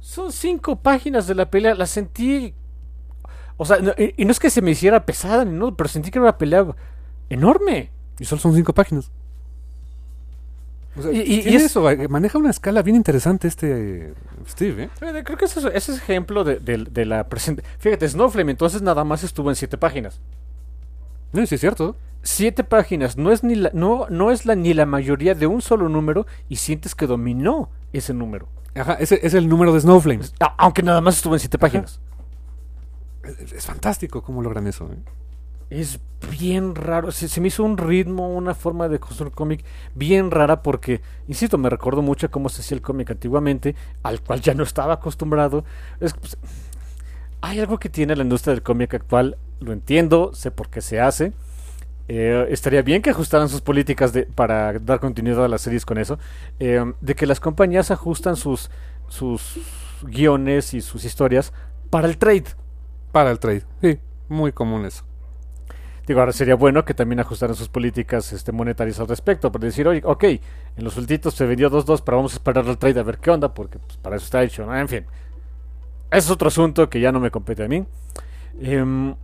Son 0.00 0.32
cinco 0.32 0.76
páginas 0.76 1.26
de 1.26 1.34
la 1.34 1.50
pelea. 1.50 1.74
La 1.74 1.86
sentí. 1.86 2.54
O 3.56 3.64
sea, 3.64 3.78
no- 3.78 3.92
y, 3.98 4.14
y 4.16 4.24
no 4.24 4.32
es 4.32 4.40
que 4.40 4.50
se 4.50 4.62
me 4.62 4.70
hiciera 4.72 5.04
pesada 5.06 5.44
ni 5.44 5.56
no, 5.56 5.74
pero 5.76 5.88
sentí 5.88 6.10
que 6.10 6.18
era 6.18 6.24
una 6.24 6.38
pelea 6.38 6.66
enorme. 7.30 7.90
Y 8.18 8.24
solo 8.24 8.40
son 8.40 8.54
cinco 8.54 8.72
páginas. 8.72 9.10
O 10.96 11.02
sea, 11.02 11.10
Y- 11.12 11.18
y- 11.20 11.20
y 11.20 11.42
tiene 11.42 11.56
es- 11.56 11.64
eso, 11.64 11.84
maneja 12.10 12.36
una 12.38 12.50
escala 12.50 12.82
bien 12.82 12.96
interesante 12.96 13.48
este 13.48 14.12
Steve, 14.48 14.84
¿eh? 14.84 15.22
Creo 15.24 15.38
que 15.38 15.46
ese, 15.46 15.60
es- 15.60 15.66
ese 15.74 15.92
es 15.92 15.98
ejemplo 15.98 16.44
de, 16.44 16.56
de- 16.58 16.84
de 16.90 17.04
la 17.06 17.28
presente. 17.28 17.62
Fíjate, 17.78 18.06
Snowflame 18.08 18.50
entonces 18.52 18.82
nada 18.82 19.02
más 19.04 19.24
estuvo 19.24 19.48
en 19.48 19.56
siete 19.56 19.78
páginas. 19.78 20.20
No, 21.32 21.46
sí 21.46 21.54
es 21.54 21.60
cierto. 21.62 21.96
Siete 22.22 22.62
páginas, 22.62 23.16
no 23.16 23.32
es 23.32 23.42
ni 23.42 23.54
la, 23.54 23.70
no, 23.72 24.06
no 24.10 24.30
es 24.30 24.44
la 24.44 24.54
ni 24.54 24.74
la 24.74 24.84
mayoría 24.86 25.34
de 25.34 25.46
un 25.46 25.62
solo 25.62 25.88
número 25.88 26.26
y 26.48 26.56
sientes 26.56 26.94
que 26.94 27.06
dominó 27.06 27.70
ese 27.92 28.12
número. 28.12 28.46
Ajá, 28.74 28.94
ese 28.94 29.18
es 29.26 29.34
el 29.34 29.48
número 29.48 29.72
de 29.72 29.80
Snowflame. 29.80 30.20
Aunque 30.58 30.82
nada 30.82 31.00
más 31.00 31.16
estuvo 31.16 31.34
en 31.34 31.40
siete 31.40 31.58
páginas. 31.58 32.00
Es, 33.22 33.64
fantástico 33.64 34.22
cómo 34.22 34.42
logran 34.42 34.66
eso. 34.66 34.90
¿eh? 34.92 34.98
Es 35.70 36.00
bien 36.38 36.74
raro. 36.74 37.10
Se, 37.12 37.40
me 37.40 37.48
hizo 37.48 37.64
un 37.64 37.78
ritmo, 37.78 38.28
una 38.28 38.54
forma 38.54 38.88
de 38.88 38.98
construir 38.98 39.32
cómic 39.32 39.64
bien 39.94 40.30
rara 40.30 40.62
porque, 40.62 41.00
insisto, 41.28 41.58
me 41.58 41.70
recuerdo 41.70 42.02
mucho 42.02 42.30
cómo 42.30 42.48
se 42.48 42.60
hacía 42.60 42.76
el 42.76 42.82
cómic 42.82 43.10
antiguamente, 43.10 43.74
al 44.02 44.20
cual 44.20 44.40
ya 44.40 44.54
no 44.54 44.64
estaba 44.64 44.94
acostumbrado. 44.94 45.64
Es, 46.00 46.14
pues, 46.14 46.36
hay 47.40 47.60
algo 47.60 47.78
que 47.78 47.88
tiene 47.88 48.16
la 48.16 48.22
industria 48.22 48.54
del 48.54 48.62
cómic 48.62 48.94
actual, 48.94 49.36
lo 49.60 49.72
entiendo, 49.72 50.32
sé 50.34 50.50
por 50.50 50.68
qué 50.68 50.80
se 50.80 51.00
hace. 51.00 51.32
Eh, 52.08 52.46
estaría 52.50 52.82
bien 52.82 53.00
que 53.00 53.10
ajustaran 53.10 53.48
sus 53.48 53.60
políticas 53.60 54.12
para 54.34 54.78
dar 54.78 55.00
continuidad 55.00 55.44
a 55.44 55.48
las 55.48 55.62
series 55.62 55.86
con 55.86 55.98
eso. 55.98 56.18
eh, 56.58 56.92
de 57.00 57.14
que 57.14 57.26
las 57.26 57.40
compañías 57.40 57.90
ajustan 57.90 58.36
sus, 58.36 58.70
sus 59.08 59.58
guiones 60.02 60.74
y 60.74 60.80
sus 60.80 61.04
historias 61.04 61.52
para 61.90 62.08
el 62.08 62.18
trade. 62.18 62.44
Para 63.12 63.30
el 63.30 63.38
trade. 63.38 63.64
Sí, 63.80 64.00
muy 64.28 64.52
común 64.52 64.86
eso. 64.86 65.04
Digo, 66.06 66.18
ahora 66.18 66.32
sería 66.32 66.56
bueno 66.56 66.84
que 66.84 66.94
también 66.94 67.20
ajustaran 67.20 67.54
sus 67.54 67.68
políticas 67.68 68.32
este, 68.32 68.50
monetarias 68.50 68.98
al 68.98 69.06
respecto, 69.06 69.52
para 69.52 69.66
decir, 69.66 69.86
oye, 69.86 70.02
ok, 70.04 70.24
en 70.24 70.40
los 70.84 70.96
ultitos 70.96 71.34
se 71.34 71.46
vendió 71.46 71.70
2-2, 71.70 72.02
pero 72.04 72.16
vamos 72.16 72.32
a 72.32 72.36
esperar 72.36 72.66
al 72.66 72.76
trade 72.76 72.98
a 72.98 73.04
ver 73.04 73.18
qué 73.18 73.30
onda, 73.30 73.54
porque 73.54 73.78
pues, 73.78 73.98
para 73.98 74.16
eso 74.16 74.24
está 74.24 74.42
hecho. 74.42 74.74
En 74.74 74.88
fin, 74.88 75.04
ese 76.10 76.26
es 76.26 76.30
otro 76.30 76.48
asunto 76.48 76.90
que 76.90 76.98
ya 76.98 77.12
no 77.12 77.20
me 77.20 77.30
compete 77.30 77.64
a 77.64 77.68
mí. 77.68 77.84
Em, 78.60 79.14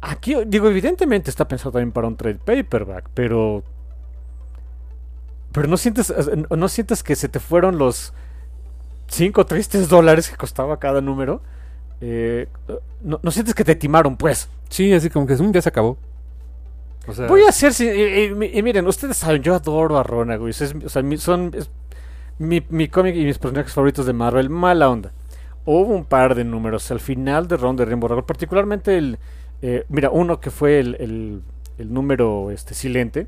aquí, 0.00 0.36
digo, 0.46 0.68
evidentemente 0.68 1.28
está 1.28 1.48
pensado 1.48 1.72
también 1.72 1.90
para 1.92 2.06
un 2.06 2.16
trade 2.16 2.38
paperback, 2.38 3.08
pero... 3.14 3.64
Pero 5.52 5.66
no 5.66 5.76
sientes, 5.76 6.14
no 6.48 6.68
sientes 6.68 7.02
que 7.02 7.16
se 7.16 7.28
te 7.28 7.40
fueron 7.40 7.76
los 7.76 8.12
5 9.08 9.46
tristes 9.46 9.88
dólares 9.88 10.30
que 10.30 10.36
costaba 10.36 10.78
cada 10.78 11.00
número. 11.00 11.42
Eh, 12.00 12.46
no, 13.02 13.20
no 13.22 13.30
sientes 13.30 13.54
que 13.54 13.64
te 13.64 13.74
timaron, 13.74 14.16
pues. 14.16 14.48
Sí, 14.68 14.92
así 14.92 15.10
como 15.10 15.26
que 15.26 15.34
un 15.34 15.52
día 15.52 15.62
se 15.62 15.68
acabó. 15.68 15.98
O 17.06 17.12
sea, 17.12 17.26
Voy 17.26 17.42
a 17.42 17.48
hacer. 17.48 17.72
si- 17.74 17.86
Y, 17.88 17.90
y- 18.44 18.58
y 18.58 18.62
miren, 18.62 18.86
ustedes 18.86 19.16
saben, 19.16 19.42
yo 19.42 19.54
adoro 19.54 19.98
a 19.98 20.02
Rona, 20.02 20.36
güey. 20.36 20.50
Es, 20.50 20.74
o 20.84 20.88
sea, 20.88 21.02
mi- 21.02 21.16
son. 21.16 21.52
es 21.56 21.70
mi, 22.38 22.62
mi 22.70 22.88
cómic 22.88 23.14
y 23.16 23.24
mis 23.24 23.38
personajes 23.38 23.72
favoritos 23.72 24.06
de 24.06 24.12
Marvel, 24.12 24.48
mala 24.50 24.88
onda. 24.88 25.12
Hubo 25.66 25.94
un 25.94 26.04
par 26.04 26.34
de 26.34 26.44
números 26.44 26.90
al 26.90 27.00
final 27.00 27.48
de 27.48 27.56
Ron 27.56 27.76
de 27.76 27.84
Rainbow 27.84 28.08
Ragdoll, 28.08 28.24
particularmente 28.24 28.96
el. 28.96 29.18
eh, 29.62 29.84
mira, 29.88 30.10
uno 30.10 30.40
que 30.40 30.50
fue 30.50 30.78
el, 30.80 30.96
el- 31.00 31.42
el 31.78 31.92
número 31.94 32.50
este, 32.50 32.74
silente, 32.74 33.26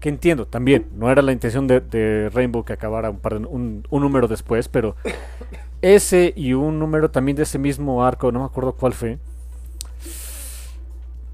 que 0.00 0.10
entiendo 0.10 0.46
también, 0.46 0.86
no 0.94 1.10
era 1.10 1.22
la 1.22 1.32
intención 1.32 1.66
de, 1.66 1.80
de 1.80 2.28
Rainbow 2.32 2.62
que 2.62 2.74
acabara 2.74 3.08
un, 3.10 3.18
par 3.18 3.38
de- 3.40 3.46
un, 3.46 3.86
un 3.88 4.02
número 4.02 4.28
después, 4.28 4.68
pero 4.68 4.94
ese 5.84 6.32
y 6.36 6.54
un 6.54 6.78
número 6.78 7.10
también 7.10 7.36
de 7.36 7.42
ese 7.42 7.58
mismo 7.58 8.04
arco, 8.04 8.32
no 8.32 8.40
me 8.40 8.44
acuerdo 8.46 8.72
cuál 8.72 8.92
fue. 8.94 9.18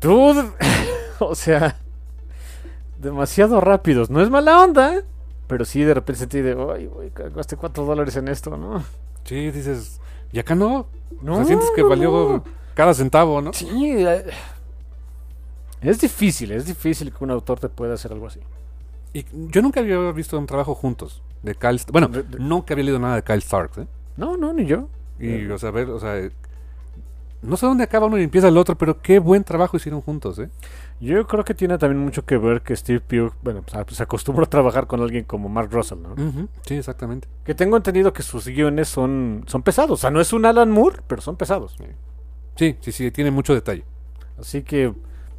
Dude, 0.01 0.51
o 1.21 1.35
sea, 1.35 1.77
demasiado 2.99 3.61
rápidos. 3.61 4.11
No 4.11 4.21
es 4.23 4.31
mala 4.31 4.63
onda, 4.63 5.03
pero 5.47 5.65
sí 5.65 5.83
de 5.83 5.95
repente 5.95 6.21
sentí 6.21 6.41
de, 6.41 6.53
ay, 6.75 6.87
güey, 6.87 7.11
gasté 7.35 7.57
4 7.57 7.85
dólares 7.85 8.17
en 8.17 8.29
esto, 8.29 8.57
¿no? 8.57 8.83
Sí, 9.25 9.51
dices, 9.51 10.01
y 10.33 10.39
acá 10.39 10.55
no. 10.55 10.87
No, 11.23 11.35
o 11.35 11.37
sea, 11.37 11.45
sientes 11.45 11.69
que 11.75 11.83
valió 11.83 12.43
cada 12.75 12.95
centavo, 12.95 13.43
¿no? 13.43 13.53
Sí, 13.53 13.69
eh, 13.97 14.25
es 15.83 16.01
difícil, 16.01 16.53
es 16.53 16.65
difícil 16.67 17.13
que 17.13 17.23
un 17.25 17.31
autor 17.31 17.61
te 17.61 17.69
pueda 17.69 17.95
hacer 17.95 18.13
algo 18.13 18.27
así. 18.27 18.41
Y 19.13 19.27
yo 19.33 19.61
nunca 19.61 19.81
había 19.81 19.99
visto 20.13 20.39
un 20.39 20.47
trabajo 20.47 20.75
juntos 20.75 21.21
de 21.43 21.55
Kyle. 21.57 21.81
Bueno, 21.93 22.09
De- 22.09 22.23
de- 22.23 22.39
nunca 22.39 22.75
había 22.75 22.85
leído 22.85 22.99
nada 23.01 23.17
de 23.17 23.23
Kyle 23.23 23.43
Starks, 23.43 23.79
¿eh? 23.79 23.87
No, 24.21 24.37
no, 24.37 24.53
ni 24.53 24.67
yo. 24.67 24.89
Y, 25.19 25.47
o 25.51 25.59
sea, 25.59 25.71
ver, 25.71 25.89
o 25.91 25.99
sea, 25.99 26.17
eh, 26.19 26.31
no 27.43 27.57
sé 27.57 27.65
dónde 27.67 27.85
acaba 27.85 28.07
uno 28.07 28.19
y 28.19 28.23
empieza 28.23 28.49
el 28.49 28.57
otro, 28.59 28.77
pero 28.77 29.01
qué 29.01 29.19
buen 29.19 29.45
trabajo 29.45 29.77
hicieron 29.79 30.03
juntos, 30.03 30.39
¿eh? 30.39 30.51
Yo 31.01 31.27
creo 31.27 31.43
que 31.43 31.55
tiene 31.55 31.79
también 31.79 31.99
mucho 32.05 32.25
que 32.27 32.37
ver 32.37 32.61
que 32.61 32.77
Steve 32.77 33.01
Pugh, 33.01 33.33
bueno, 33.43 33.63
pues, 33.63 33.75
a- 33.75 33.87
se 33.89 34.03
acostumbró 34.03 34.45
a 34.45 34.49
trabajar 34.49 34.87
con 34.87 35.01
alguien 35.01 35.25
como 35.25 35.49
Mark 35.49 35.71
Russell, 35.73 35.99
¿no? 36.03 36.15
Sí, 36.67 36.75
exactamente. 36.77 37.29
Que 37.45 37.55
tengo 37.55 37.79
entendido 37.79 38.13
que 38.13 38.23
sus 38.23 38.47
guiones 38.47 38.89
son, 38.89 39.45
son 39.47 39.63
pesados. 39.63 39.93
O 39.93 39.97
sea, 40.01 40.11
no 40.11 40.21
es 40.21 40.33
un 40.35 40.45
Alan 40.45 40.71
Moore, 40.71 40.99
pero 41.07 41.23
son 41.23 41.37
pesados. 41.37 41.77
Sí, 42.57 42.77
sí, 42.81 42.93
sí, 42.93 43.11
tiene 43.11 43.31
mucho 43.31 43.55
detalle. 43.55 43.85
Así 44.39 44.63
que 44.63 44.93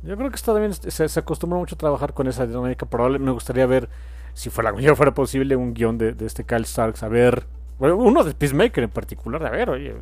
yo 0.03 0.18
creo 0.18 0.30
que 0.32 0.36
está 0.36 0.53
también 0.53 0.74
se, 0.74 1.08
se 1.08 1.20
acostumbró 1.20 1.60
mucho 1.60 1.76
a 1.76 1.78
trabajar 1.78 2.14
con 2.16 2.28
esa 2.28 2.48
dinámica. 2.48 2.88
Probablemente 2.88 3.26
me 3.28 3.32
gustaría 3.34 3.68
ver 3.68 3.90
si 4.34 4.49
fuera, 4.49 4.74
fuera 4.95 5.14
posible, 5.14 5.56
un 5.56 5.76
guion 5.76 5.99
de, 5.99 6.14
de 6.14 6.26
este 6.26 6.44
Kyle 6.45 6.66
Starks, 6.66 7.03
a 7.03 7.08
ver, 7.10 7.45
bueno, 7.82 7.95
uno 7.98 8.24
de 8.24 8.36
Peacemaker 8.36 8.84
en 8.84 8.91
particular, 8.91 9.44
a 9.44 9.49
ver, 9.49 9.68
oye, 9.72 9.95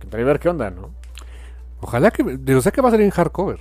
que 0.00 0.16
ver 0.24 0.40
qué 0.40 0.48
onda, 0.48 0.68
¿no? 0.68 0.90
Ojalá 1.80 2.10
que. 2.10 2.38
Yo 2.44 2.60
sé 2.60 2.72
que 2.72 2.80
va 2.82 2.88
a 2.88 2.90
salir 2.90 3.04
en 3.04 3.12
hardcover. 3.12 3.60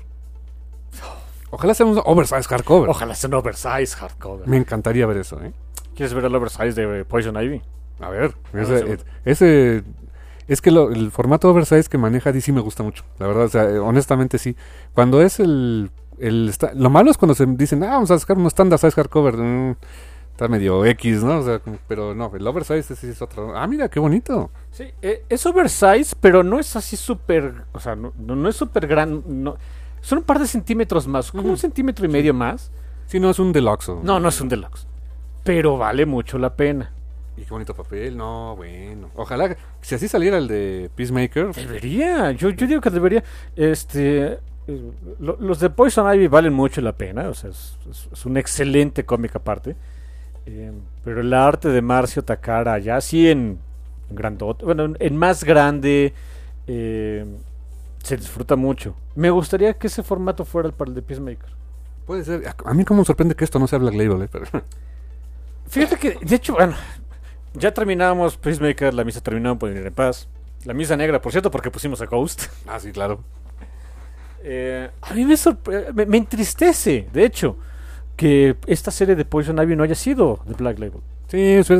Ojalá 1.52 1.76
sea 1.76 1.86
un 1.86 2.02
oversize 2.04 2.42
hardcover. 2.50 2.90
Ojalá 2.90 3.14
sea 3.14 3.28
un 3.28 3.36
oversize 3.36 3.96
hardcover. 3.96 4.48
Me 4.48 4.58
encantaría 4.58 5.06
ver 5.06 5.18
eso, 5.18 5.40
¿eh? 5.44 5.54
¿Quieres 5.96 6.16
ver 6.16 6.26
el 6.26 6.34
oversize 6.34 6.74
de 6.74 7.06
Poison 7.06 7.40
Ivy? 7.40 7.62
A 8.00 8.10
ver, 8.10 8.34
ese, 8.54 8.80
seguro. 8.80 9.04
ese- 9.24 9.84
es 10.48 10.60
que 10.62 10.72
lo- 10.72 10.90
el 10.92 11.12
formato 11.12 11.48
oversize 11.48 11.88
que 11.90 12.00
maneja 12.00 12.32
DC 12.32 12.52
me 12.54 12.62
gusta 12.62 12.82
mucho, 12.82 13.04
la 13.20 13.28
verdad, 13.28 13.44
o 13.46 13.50
sea, 13.50 13.66
eh, 13.66 13.78
honestamente 13.78 14.40
sí. 14.40 14.56
Cuando 14.96 15.22
es 15.22 15.40
el, 15.40 15.92
el 16.18 16.52
lo 16.74 16.90
malo 16.90 17.12
es 17.12 17.18
cuando 17.20 17.36
se 17.36 17.46
dicen, 17.46 17.84
ah, 17.84 17.90
vamos 17.92 18.10
a 18.10 18.18
sacar 18.18 18.36
un 18.38 18.48
standard 18.48 18.80
size 18.80 18.94
hardcover, 18.96 19.38
mm, 19.38 19.76
está 20.38 20.48
medio 20.48 20.86
X, 20.86 21.24
¿no? 21.24 21.40
O 21.40 21.44
sea, 21.44 21.60
pero 21.88 22.14
no, 22.14 22.32
el 22.36 22.46
oversize 22.46 22.96
sí 22.96 23.08
es 23.08 23.22
otro. 23.24 23.58
Ah, 23.58 23.66
mira, 23.66 23.90
qué 23.90 24.00
bonito. 24.00 24.52
Sí, 24.70 24.84
eh, 25.02 25.24
es 25.30 25.44
oversize, 25.48 26.16
pero 26.22 26.44
no 26.44 26.60
es 26.60 26.76
así 26.76 26.96
súper, 26.96 27.64
o 27.74 27.80
sea, 27.80 27.96
no, 27.96 28.14
no, 28.16 28.48
es 28.48 28.56
súper 28.56 28.86
gran, 28.86 29.24
no, 29.26 29.58
son 30.00 30.20
un 30.20 30.24
par 30.24 30.38
de 30.38 30.46
centímetros 30.46 31.08
más, 31.08 31.32
como 31.32 31.50
un 31.50 31.58
centímetro 31.58 32.06
y 32.06 32.10
medio 32.10 32.36
más. 32.36 32.72
Sí, 33.08 33.20
no 33.20 33.32
es 33.32 33.40
un 33.40 33.52
deluxe. 33.52 33.90
No, 34.04 34.20
no 34.20 34.30
es 34.30 34.40
un 34.40 34.48
deluxe, 34.50 34.86
pero 35.44 35.76
vale 35.78 36.06
mucho 36.06 36.38
la 36.38 36.56
pena. 36.56 36.92
Y 37.36 37.42
qué 37.42 37.50
bonito 37.50 37.74
papel, 37.74 38.16
no, 38.16 38.56
bueno. 38.56 39.10
Ojalá, 39.16 39.50
que- 39.50 39.58
si 39.82 39.96
así 39.96 40.08
saliera 40.08 40.38
el 40.38 40.48
de 40.48 40.92
Peacemaker, 40.96 41.52
Debería, 41.56 42.32
yo, 42.34 42.50
yo 42.52 42.68
digo 42.68 42.80
que 42.82 42.90
debería. 42.92 43.24
Este, 43.56 44.34
eh, 44.68 44.92
lo- 45.20 45.38
los 45.40 45.60
de 45.60 45.70
Poison 45.72 46.14
Ivy 46.14 46.28
valen 46.28 46.54
mucho 46.54 46.80
la 46.82 46.92
pena, 46.94 47.28
o 47.30 47.34
sea, 47.34 47.50
es, 47.50 47.76
es- 47.90 48.08
es 48.14 48.26
un 48.28 48.38
excelente 48.38 49.04
cómic 49.04 49.36
aparte. 49.36 49.76
Eh, 50.48 50.72
pero 51.04 51.20
el 51.22 51.34
arte 51.34 51.68
de 51.70 51.82
Marcio 51.82 52.24
Takara, 52.24 52.80
ya 52.80 52.96
así 52.98 53.30
en, 53.30 53.60
grandote, 54.10 54.64
bueno, 54.66 54.94
en, 54.98 55.18
más 55.18 55.44
grande, 55.44 56.14
eh, 56.68 57.26
se 58.02 58.16
disfruta 58.18 58.56
mucho. 58.56 58.96
Me 59.16 59.30
gustaría 59.30 59.74
que 59.74 59.88
ese 59.88 60.04
formato 60.04 60.46
fuera 60.46 60.70
el 60.70 60.74
para 60.74 60.90
el 60.90 60.96
de 60.96 61.02
Peacemaker. 61.02 61.50
puede 62.06 62.24
ser. 62.24 62.44
A- 62.66 62.74
mí 62.74 62.86
como 62.86 63.02
me 63.02 63.06
sorprende 63.06 63.36
que 63.36 63.44
esto 63.44 63.60
no 63.60 63.68
sea 63.68 63.80
Black 63.80 63.96
Label, 63.96 64.22
¿eh? 64.24 64.30
Pero, 64.32 64.46
Fíjate 65.68 65.98
que, 65.98 66.18
de 66.26 66.36
hecho, 66.36 66.54
bueno, 66.54 66.76
ya 67.54 67.74
terminamos 67.74 68.38
Peacemaker, 68.38 68.94
la 68.94 69.04
misa 69.04 69.20
terminó, 69.20 69.60
pueden 69.60 69.78
ir 69.78 69.86
en 69.88 69.94
paz. 69.94 70.30
La 70.64 70.74
misa 70.74 70.96
negra, 70.96 71.22
por 71.22 71.34
cierto, 71.34 71.52
porque 71.52 71.70
pusimos 71.72 72.02
a 72.02 72.06
Ghost. 72.06 72.44
ah, 72.68 72.80
sí, 72.80 72.92
claro. 72.94 73.20
Eh, 74.44 74.90
a 75.02 75.14
mí 75.14 75.26
me, 75.26 75.34
sorpre- 75.36 75.92
me, 75.94 76.06
me 76.06 76.18
entristece, 76.18 77.08
de 77.12 77.26
hecho, 77.26 77.58
que 78.18 78.58
esta 78.66 78.92
serie 78.92 79.16
de 79.16 79.24
Poison 79.24 79.58
Ivy 79.62 79.76
no 79.78 79.84
haya 79.84 79.96
sido 79.96 80.40
de 80.46 80.56
Black 80.56 80.80
Label. 80.80 81.02
Sí, 81.28 81.40
es 81.40 81.72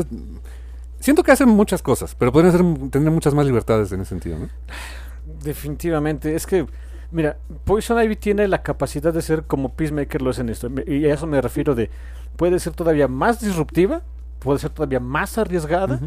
siento 1.00 1.22
que 1.22 1.32
hacen 1.32 1.48
muchas 1.48 1.82
cosas, 1.82 2.14
pero 2.14 2.32
podrían 2.32 2.90
tener 2.90 3.10
muchas 3.10 3.34
más 3.34 3.44
libertades 3.44 3.92
en 3.92 4.00
ese 4.00 4.10
sentido, 4.10 4.38
¿no? 4.38 4.48
Definitivamente, 5.44 6.34
es 6.34 6.46
que, 6.46 6.66
mira, 7.10 7.36
Poison 7.64 8.02
Ivy 8.02 8.16
tiene 8.16 8.48
la 8.48 8.62
capacidad 8.62 9.12
de 9.12 9.20
ser 9.20 9.44
como 9.44 9.74
Peacemaker 9.74 10.22
lo 10.22 10.30
es 10.30 10.38
en 10.38 10.48
esto. 10.48 10.70
Y 10.86 11.04
a 11.04 11.14
eso 11.14 11.26
me 11.26 11.40
refiero 11.40 11.74
de, 11.74 11.90
puede 12.36 12.58
ser 12.60 12.72
todavía 12.72 13.08
más 13.08 13.40
disruptiva, 13.40 14.02
puede 14.38 14.58
ser 14.58 14.70
todavía 14.70 15.00
más 15.00 15.36
arriesgada 15.38 16.00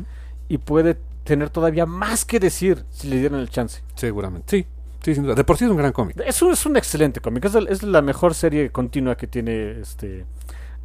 y 0.48 0.58
puede 0.58 0.98
tener 1.24 1.50
todavía 1.50 1.86
más 1.86 2.26
que 2.26 2.40
decir 2.40 2.86
si 2.90 3.10
le 3.10 3.20
dieran 3.20 3.40
el 3.40 3.50
chance. 3.50 3.82
Seguramente. 3.96 4.48
Sí, 4.50 4.66
sí, 5.04 5.16
sin 5.16 5.24
duda. 5.24 5.36
De 5.36 5.44
por 5.44 5.58
sí 5.58 5.66
es 5.66 5.72
un 5.72 5.78
gran 5.78 5.92
cómic. 5.92 6.22
Es 6.26 6.42
un, 6.42 6.52
es 6.52 6.66
un 6.66 6.78
excelente 6.78 7.20
cómic, 7.20 7.46
es, 7.46 7.84
la 7.84 8.02
mejor 8.02 8.34
serie 8.34 8.72
continua 8.72 9.16
que 9.16 9.28
tiene 9.28 9.82
este 9.82 10.26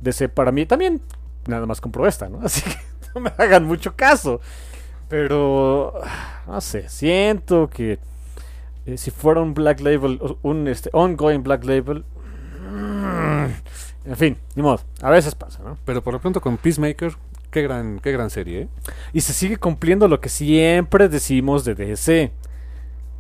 DC 0.01 0.29
para 0.29 0.53
mí. 0.53 0.67
También 0.67 1.01
nada 1.47 1.67
más 1.67 1.81
compro 1.81 2.07
esta, 2.07 2.29
¿no? 2.29 2.41
Así 2.45 2.63
que 2.63 2.77
no 3.15 3.21
me 3.21 3.33
hagan 3.39 3.65
mucho 3.65 3.95
caso. 3.95 4.41
Pero, 5.09 6.01
no 6.47 6.61
sé, 6.61 6.89
siento 6.89 7.71
que 7.71 7.99
eh, 8.87 8.99
si 8.99 9.11
fuera 9.11 9.41
un 9.41 9.55
Black 9.55 9.81
Label, 9.81 10.21
un 10.43 10.69
este, 10.69 10.91
ongoing 10.93 11.43
Black 11.43 11.65
Label, 11.65 12.05
mm, 12.69 13.47
en 14.07 14.17
fin, 14.17 14.37
ni 14.55 14.63
modo, 14.63 14.81
a 15.03 15.11
veces 15.11 15.35
pasa, 15.35 15.63
¿no? 15.63 15.79
Pero 15.85 16.03
por 16.03 16.13
lo 16.13 16.21
pronto 16.21 16.41
con 16.41 16.57
Peacemaker, 16.57 17.15
qué 17.51 17.63
gran, 17.63 18.01
qué 18.01 18.13
gran 18.13 18.31
serie, 18.31 18.63
¿eh? 18.63 18.69
Y 19.13 19.21
se 19.21 19.33
sigue 19.33 19.57
cumpliendo 19.57 20.09
lo 20.09 20.21
que 20.21 20.29
siempre 20.29 21.09
decimos 21.09 21.65
de 21.65 21.75
DC. 21.75 22.33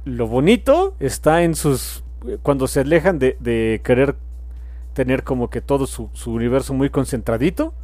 Lo 0.06 0.28
bonito 0.28 0.96
está 1.00 1.42
en 1.42 1.54
sus. 1.56 2.04
cuando 2.42 2.68
se 2.68 2.80
alejan 2.80 3.18
de, 3.18 3.36
de 3.40 3.80
querer 3.84 4.16
tener 4.94 5.24
como 5.24 5.50
que 5.50 5.60
todo 5.60 5.86
su, 5.86 6.10
su 6.14 6.32
universo 6.32 6.74
muy 6.74 6.90
concentradito, 6.90 7.74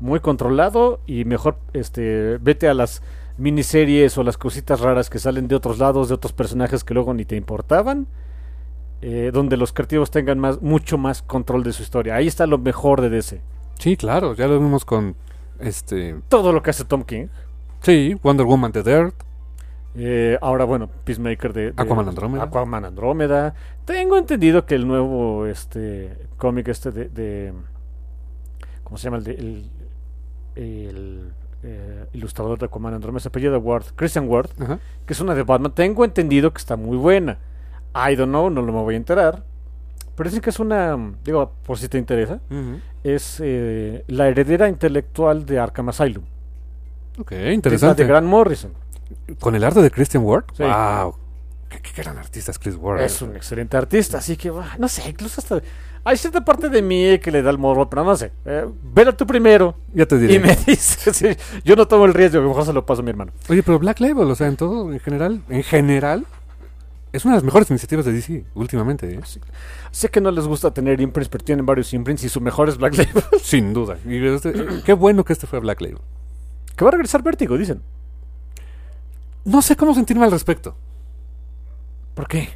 muy 0.00 0.20
controlado, 0.20 1.00
y 1.06 1.24
mejor 1.24 1.58
este 1.74 2.38
vete 2.40 2.68
a 2.68 2.74
las 2.74 3.02
miniseries 3.38 4.18
o 4.18 4.24
las 4.24 4.38
cositas 4.38 4.80
raras 4.80 5.10
que 5.10 5.18
salen 5.18 5.48
de 5.48 5.56
otros 5.56 5.78
lados, 5.78 6.08
de 6.08 6.14
otros 6.14 6.32
personajes 6.34 6.84
que 6.84 6.94
luego 6.94 7.14
ni 7.14 7.24
te 7.26 7.36
importaban. 7.36 8.08
eh, 9.02 9.30
donde 9.32 9.56
los 9.58 9.72
creativos 9.72 10.10
tengan 10.10 10.38
más, 10.38 10.62
mucho 10.62 10.98
más 10.98 11.22
control 11.22 11.64
de 11.64 11.72
su 11.72 11.82
historia. 11.82 12.16
Ahí 12.16 12.26
está 12.28 12.46
lo 12.46 12.58
mejor 12.58 13.00
de 13.02 13.10
DC. 13.10 13.44
Sí, 13.78 13.96
claro, 13.96 14.34
ya 14.34 14.48
lo 14.48 14.58
vimos 14.58 14.84
con 14.84 15.16
este. 15.58 16.22
Todo 16.28 16.52
lo 16.52 16.62
que 16.62 16.70
hace 16.70 16.84
Tom 16.84 17.04
King. 17.04 17.28
Sí, 17.82 18.16
Wonder 18.22 18.46
Woman 18.46 18.72
The 18.72 18.82
Dirt. 18.82 19.14
Eh, 19.98 20.36
ahora, 20.42 20.64
bueno, 20.64 20.88
Peacemaker 21.04 21.52
de, 21.52 21.62
de- 21.72 21.82
Aquaman 21.82 22.08
Andrómeda. 22.08 22.44
Aquaman 22.44 22.84
Andrómeda. 22.84 23.54
Tengo 23.84 24.18
entendido 24.18 24.66
que 24.66 24.74
el 24.74 24.86
nuevo 24.86 25.46
este 25.46 26.16
cómic 26.36 26.68
este 26.68 26.90
de, 26.92 27.08
de- 27.08 27.52
¿cómo 28.84 28.98
se 28.98 29.04
llama 29.04 29.16
el 29.18 29.24
de- 29.24 29.32
el, 29.34 29.70
el, 30.54 31.32
eh, 31.62 32.06
ilustrador 32.12 32.58
de 32.58 32.66
Aquaman 32.66 32.94
Andrómeda? 32.94 33.20
Se 33.20 33.28
apellido 33.28 33.58
Ward, 33.58 33.84
Christian 33.94 34.28
Ward, 34.28 34.50
que 35.06 35.12
es 35.12 35.20
una 35.20 35.34
de 35.34 35.42
Batman. 35.42 35.72
Tengo 35.72 36.04
entendido 36.04 36.52
que 36.52 36.58
está 36.58 36.76
muy 36.76 36.96
buena. 36.96 37.38
I 37.94 38.14
don't 38.16 38.28
know, 38.30 38.50
no 38.50 38.60
lo 38.62 38.72
me 38.72 38.80
voy 38.82 38.94
a 38.94 38.98
enterar. 38.98 39.42
Pero 40.14 40.28
dicen 40.30 40.42
que 40.42 40.50
es 40.50 40.58
una, 40.60 40.96
digo, 41.24 41.52
por 41.64 41.78
si 41.78 41.88
te 41.88 41.98
interesa, 41.98 42.40
es 43.04 43.38
eh, 43.42 44.02
la 44.08 44.28
heredera 44.28 44.68
intelectual 44.68 45.44
de 45.44 45.58
Arkham 45.58 45.88
Asylum. 45.90 46.24
Ok, 47.18 47.32
interesante. 47.52 48.02
De 48.02 48.08
Grant 48.08 48.26
Morrison. 48.26 48.72
Con 49.40 49.54
el 49.54 49.64
arte 49.64 49.82
de 49.82 49.90
Christian 49.90 50.22
Ward. 50.24 50.44
Sí. 50.56 50.62
Wow. 50.62 51.14
Qué, 51.68 51.80
qué 51.80 52.02
gran 52.02 52.16
artista 52.18 52.50
es 52.52 52.58
Chris 52.58 52.76
Ward. 52.76 53.00
Es 53.00 53.20
un 53.22 53.34
excelente 53.36 53.76
artista, 53.76 54.18
así 54.18 54.36
que 54.36 54.50
bah, 54.50 54.76
no 54.78 54.86
sé, 54.88 55.08
incluso 55.10 55.40
hasta 55.40 55.60
hay 56.04 56.16
cierta 56.16 56.44
parte 56.44 56.68
de 56.68 56.80
mí 56.82 57.18
que 57.18 57.32
le 57.32 57.42
da 57.42 57.50
el 57.50 57.58
morro, 57.58 57.90
pero 57.90 58.04
no 58.04 58.16
sé. 58.16 58.30
Eh, 58.44 58.64
vela 58.94 59.16
tú 59.16 59.26
primero 59.26 59.74
Ya 59.92 60.06
te 60.06 60.16
diré. 60.18 60.34
y 60.34 60.38
me 60.38 60.54
dices. 60.66 61.16
sí, 61.16 61.26
yo 61.64 61.74
no 61.74 61.88
tomo 61.88 62.04
el 62.04 62.14
riesgo, 62.14 62.40
que 62.40 62.46
mejor 62.46 62.64
se 62.64 62.72
lo 62.72 62.86
paso 62.86 63.00
a 63.00 63.04
mi 63.04 63.10
hermano. 63.10 63.32
Oye, 63.48 63.62
pero 63.64 63.80
Black 63.80 63.98
Label, 63.98 64.30
o 64.30 64.34
sea, 64.36 64.46
en 64.46 64.56
todo, 64.56 64.92
en 64.92 65.00
general, 65.00 65.42
en 65.48 65.64
general, 65.64 66.24
es 67.12 67.24
una 67.24 67.34
de 67.34 67.38
las 67.38 67.44
mejores 67.44 67.68
iniciativas 67.70 68.04
de 68.04 68.12
DC 68.12 68.44
últimamente, 68.54 69.12
¿eh? 69.12 69.20
Sé 69.90 70.08
que 70.08 70.20
no 70.20 70.30
les 70.30 70.46
gusta 70.46 70.70
tener 70.72 71.00
imprints, 71.00 71.28
pero 71.28 71.42
tienen 71.42 71.66
varios 71.66 71.92
imprints 71.94 72.22
y 72.22 72.28
su 72.28 72.40
mejor 72.40 72.68
es 72.68 72.76
Black 72.76 72.94
Label. 72.98 73.24
Sin 73.42 73.74
duda. 73.74 73.96
Y 74.06 74.24
este- 74.24 74.52
qué 74.84 74.92
bueno 74.92 75.24
que 75.24 75.32
este 75.32 75.48
fue 75.48 75.58
Black 75.58 75.80
Label. 75.80 75.98
que 76.76 76.84
va 76.84 76.90
a 76.90 76.92
regresar 76.92 77.22
Vértigo, 77.24 77.58
dicen. 77.58 77.82
No 79.46 79.62
sé 79.62 79.76
cómo 79.76 79.94
sentirme 79.94 80.24
al 80.24 80.32
respecto. 80.32 80.76
¿Por 82.14 82.26
qué? 82.26 82.48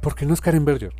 Porque 0.00 0.26
no 0.26 0.34
es 0.34 0.40
Karen 0.40 0.64
Berger. 0.64 0.92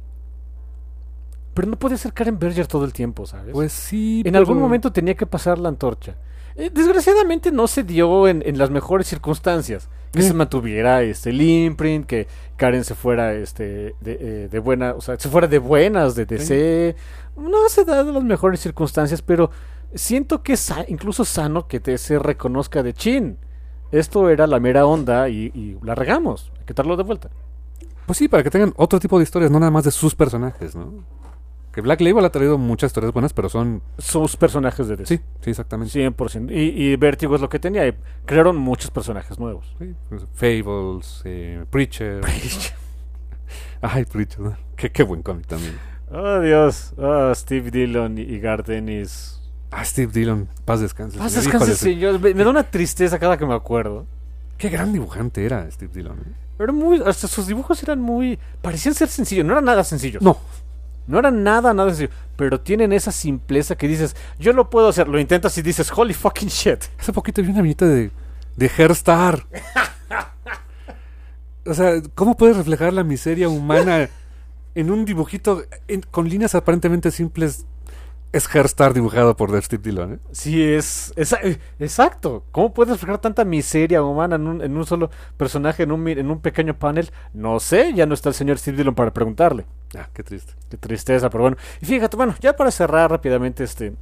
Pero 1.53 1.69
no 1.69 1.77
puede 1.79 1.99
ser 1.99 2.13
Karen 2.13 2.39
Berger 2.39 2.67
todo 2.69 2.85
el 2.85 2.93
tiempo, 2.93 3.27
¿sabes? 3.27 3.53
Pues 3.53 3.73
sí. 3.73 4.19
en 4.21 4.25
pero- 4.25 4.39
algún 4.39 4.61
momento 4.61 4.93
tenía 4.93 5.15
que 5.17 5.27
pasar 5.27 5.59
la 5.59 5.69
antorcha. 5.69 6.17
Eh, 6.55 6.71
desgraciadamente 6.73 7.51
no 7.51 7.67
se 7.67 7.83
dio 7.83 8.29
en, 8.29 8.43
en 8.47 8.57
las 8.57 8.71
mejores 8.71 9.09
circunstancias. 9.09 9.89
Que 10.13 10.23
se 10.23 10.33
mantuviera 10.33 11.03
este, 11.03 11.29
el 11.29 11.43
imprint, 11.43 12.07
que 12.07 12.27
Karen 12.57 12.85
se 12.85 12.95
fuera 12.95 13.35
este, 13.35 13.95
de, 14.01 14.19
eh, 14.21 14.49
de 14.51 14.59
buena, 14.61 14.95
o 14.95 15.01
sea, 15.03 15.19
se 15.19 15.29
fuera 15.29 15.47
de 15.49 15.59
buenas 15.59 16.15
de 16.15 16.25
DC. 16.25 16.97
No 17.37 17.69
se 17.69 17.85
da 17.85 18.03
de 18.03 18.13
las 18.13 18.23
mejores 18.23 18.61
circunstancias, 18.61 19.21
pero 19.21 19.51
siento 19.95 20.43
que 20.43 20.55
es 20.55 20.73
incluso 20.89 21.27
sano 21.27 21.67
que 21.67 21.81
DC 21.81 22.19
reconozca 22.21 22.83
de 22.83 22.95
chin. 22.95 23.39
Esto 23.93 24.29
era 24.31 24.47
la 24.47 24.61
mera 24.61 24.87
onda 24.87 25.29
y, 25.29 25.53
y 25.55 25.77
la 25.83 25.95
regamos. 25.95 26.51
Hay 26.59 26.65
que 26.65 26.75
darlo 26.75 26.97
de 26.97 27.03
vuelta. 27.05 27.31
Pues 28.07 28.19
sí, 28.19 28.29
para 28.29 28.43
que 28.43 28.51
tengan 28.51 28.73
otro 28.77 28.99
tipo 29.01 29.19
de 29.19 29.25
historias, 29.25 29.51
no 29.51 29.59
nada 29.59 29.71
más 29.71 29.85
de 29.85 29.91
sus 29.91 30.15
personajes, 30.15 30.77
¿no? 30.77 31.05
Que 31.73 31.81
Black 31.83 32.01
Label 32.01 32.25
ha 32.25 32.31
traído 32.31 32.57
muchas 32.57 32.89
historias 32.91 33.13
buenas, 33.13 33.33
pero 33.35 33.49
son... 33.51 33.83
Sus 33.99 34.37
personajes 34.37 34.89
de 34.89 34.97
DC. 34.97 35.17
Sí, 35.19 35.23
sí, 35.43 35.51
exactamente. 35.51 35.93
100%. 36.11 36.51
Y, 36.51 36.85
y 36.93 36.97
Vértigo 36.97 37.35
es 37.35 37.41
lo 37.43 37.49
que 37.51 37.59
tenía. 37.59 37.87
y 37.87 37.95
crearon 38.25 38.57
muchos 38.57 38.91
personajes 38.91 39.39
nuevos. 39.39 39.75
Sí, 39.79 39.95
pues, 40.09 40.25
Fables, 40.33 41.21
eh, 41.25 41.65
Preacher. 41.69 42.23
Ay, 43.83 44.05
Preacher. 44.05 44.41
¿no? 44.41 44.57
Qué, 44.77 44.91
qué 44.91 45.03
buen 45.03 45.23
cómic 45.23 45.47
también. 45.47 45.79
Oh, 46.11 46.41
Dios. 46.41 46.95
Oh, 46.97 47.35
Steve 47.35 47.71
Dillon 47.71 48.17
y- 48.19 48.41
Ennis. 48.69 49.41
Ah, 49.79 49.85
Steve 49.85 50.11
Dillon, 50.13 50.49
paz 50.65 50.81
descanse. 50.81 51.19
Paz 51.19 51.35
descanse, 51.35 51.75
señor. 51.77 52.19
Me, 52.19 52.33
me 52.33 52.45
da 52.45 52.51
una 52.51 52.63
tristeza 52.63 53.19
cada 53.19 53.37
que 53.37 53.45
me 53.45 53.55
acuerdo. 53.55 54.07
Qué 54.57 54.71
gran 54.71 54.93
dibujante 54.93 55.45
era 55.45 55.71
Steve 55.71 55.93
Dillon. 55.95 56.19
¿eh? 56.19 56.33
Pero 56.57 56.73
muy, 56.73 57.03
hasta 57.05 57.29
sus 57.29 57.47
dibujos 57.47 57.83
eran 57.83 58.01
muy. 58.01 58.39
parecían 58.63 58.95
ser 58.95 59.09
sencillos. 59.09 59.45
No 59.45 59.53
eran 59.53 59.65
nada 59.67 59.85
sencillos. 59.85 60.23
No, 60.23 60.39
No 61.07 61.19
era 61.19 61.31
nada, 61.31 61.75
nada 61.75 61.91
sencillo. 61.91 62.09
Pero 62.37 62.59
tienen 62.61 62.93
esa 62.95 63.13
simpleza 63.13 63.77
que 63.77 63.87
dices, 63.87 64.17
yo 64.39 64.55
lo 64.55 64.71
puedo 64.71 64.89
hacer. 64.89 65.09
Lo 65.09 65.21
intentas 65.21 65.57
y 65.59 65.63
dices, 65.63 65.93
holy 65.95 66.15
fucking 66.15 66.49
shit. 66.49 66.85
Hace 66.99 67.13
poquito 67.13 67.43
vi 67.43 67.51
una 67.51 67.61
viñeta 67.61 67.85
de, 67.87 68.11
de 68.57 68.71
Hairstar. 68.79 69.45
o 71.67 71.75
sea, 71.75 72.01
¿cómo 72.15 72.37
puedes 72.37 72.57
reflejar 72.57 72.93
la 72.93 73.05
miseria 73.05 73.49
humana 73.49 74.09
en 74.75 74.91
un 74.91 75.05
dibujito 75.05 75.65
en- 75.89 76.03
con 76.03 76.29
líneas 76.29 76.55
aparentemente 76.55 77.11
simples? 77.11 77.67
Es 78.37 78.55
Hairstar 78.55 78.93
dibujado 78.93 79.35
por 79.35 79.51
Steve 79.63 79.83
Dillon, 79.83 80.13
¿eh? 80.15 80.19
Sí, 80.33 80.63
es, 80.63 81.13
es- 81.17 81.33
eh, 81.43 81.59
exacto. 81.79 82.45
¿Cómo 82.53 82.75
puedes 82.75 82.93
reflejar 82.93 83.19
tanta 83.19 83.45
miseria 83.47 84.03
humana 84.03 84.37
en 84.37 84.47
un, 84.47 84.61
en 84.63 84.77
un 84.77 84.85
solo 84.85 85.11
personaje, 85.39 85.85
en 85.85 85.93
un, 85.93 86.03
mi- 86.03 86.13
en 86.13 86.31
un 86.31 86.41
pequeño 86.41 86.79
panel? 86.79 87.11
No 87.33 87.59
sé, 87.61 87.95
ya 87.95 88.05
no 88.05 88.13
está 88.13 88.29
el 88.29 88.35
señor 88.35 88.59
Steve 88.59 88.77
Dillon 88.77 88.95
para 88.95 89.11
preguntarle. 89.15 89.65
Ah, 89.97 90.09
qué 90.13 90.23
triste. 90.23 90.53
Qué 90.69 90.77
tristeza, 90.77 91.31
pero 91.31 91.43
bueno. 91.45 91.57
Y 91.81 91.87
fíjate, 91.87 92.15
bueno, 92.17 92.35
ya 92.41 92.55
para 92.55 92.71
cerrar 92.71 93.11
rápidamente 93.11 93.65
este, 93.65 93.95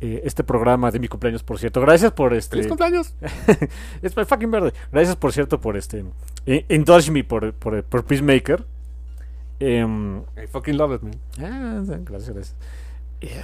eh, 0.00 0.20
este 0.24 0.42
programa 0.42 0.90
de 0.90 0.98
mi 0.98 1.06
cumpleaños, 1.06 1.44
por 1.44 1.58
cierto. 1.60 1.80
Gracias 1.80 2.10
por 2.10 2.34
este. 2.34 2.56
¡Feliz 2.56 2.66
cumpleaños! 2.66 3.14
es 4.02 4.16
my 4.16 4.24
fucking 4.24 4.50
verde. 4.50 4.72
Gracias, 4.90 5.14
por 5.14 5.32
cierto, 5.32 5.60
por 5.60 5.76
este. 5.76 6.04
eh, 6.46 6.64
indulge 6.70 7.12
me 7.12 7.22
por, 7.22 7.52
por, 7.52 7.84
por 7.84 8.04
Peacemaker. 8.04 8.64
Em, 9.60 10.18
I 10.36 10.46
fucking 10.50 10.76
love 10.76 10.94
it, 10.96 11.02
man. 11.02 11.14
ah, 11.38 11.96
gracias, 12.04 12.34
gracias. 12.34 12.56
Eh, 13.20 13.42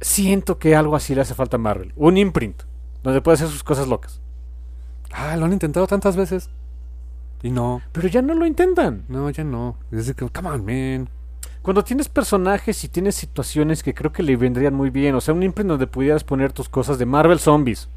siento 0.00 0.58
que 0.58 0.76
algo 0.76 0.96
así 0.96 1.14
le 1.14 1.22
hace 1.22 1.34
falta 1.34 1.56
a 1.56 1.60
Marvel. 1.60 1.92
Un 1.96 2.16
imprint. 2.16 2.62
Donde 3.02 3.20
puede 3.20 3.36
hacer 3.36 3.48
sus 3.48 3.64
cosas 3.64 3.88
locas. 3.88 4.20
Ah, 5.12 5.36
lo 5.36 5.46
han 5.46 5.52
intentado 5.52 5.86
tantas 5.86 6.16
veces. 6.16 6.50
Y 7.42 7.50
no, 7.50 7.80
Pero 7.92 8.08
ya 8.08 8.20
no 8.20 8.34
lo 8.34 8.46
intentan. 8.46 9.04
no, 9.08 9.30
ya 9.30 9.44
no. 9.44 9.76
Es 9.92 10.12
que, 10.14 10.28
come 10.28 10.48
on, 10.48 10.64
man. 10.64 11.08
Cuando 11.62 11.84
tienes 11.84 12.08
personajes 12.08 12.82
y 12.84 12.88
tienes 12.88 13.14
situaciones 13.14 13.82
que 13.82 13.94
creo 13.94 14.12
que 14.12 14.22
le 14.22 14.36
vendrían 14.36 14.74
muy 14.74 14.90
bien. 14.90 15.14
O 15.14 15.20
sea, 15.20 15.34
un 15.34 15.42
imprint 15.42 15.68
donde 15.68 15.86
pudieras 15.86 16.24
poner 16.24 16.52
tus 16.52 16.68
cosas 16.68 16.98
de 16.98 17.06
Marvel 17.06 17.38
Zombies. 17.38 17.88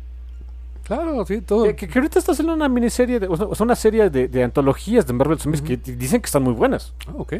Claro, 0.83 1.25
sí, 1.25 1.41
todo. 1.41 1.73
Que, 1.75 1.89
ahorita 1.93 2.19
está 2.19 2.33
haciendo 2.33 2.53
una 2.53 2.67
miniserie, 2.67 3.19
de, 3.19 3.27
o 3.27 3.55
sea, 3.55 3.63
una 3.63 3.75
serie 3.75 4.09
de, 4.09 4.27
de 4.27 4.43
antologías 4.43 5.07
de 5.07 5.13
Marvel 5.13 5.39
Zombies 5.39 5.61
que 5.61 5.77
dicen 5.77 6.21
que 6.21 6.25
están 6.25 6.43
muy 6.43 6.53
buenas. 6.53 6.93
Ah, 7.07 7.13
ok. 7.17 7.33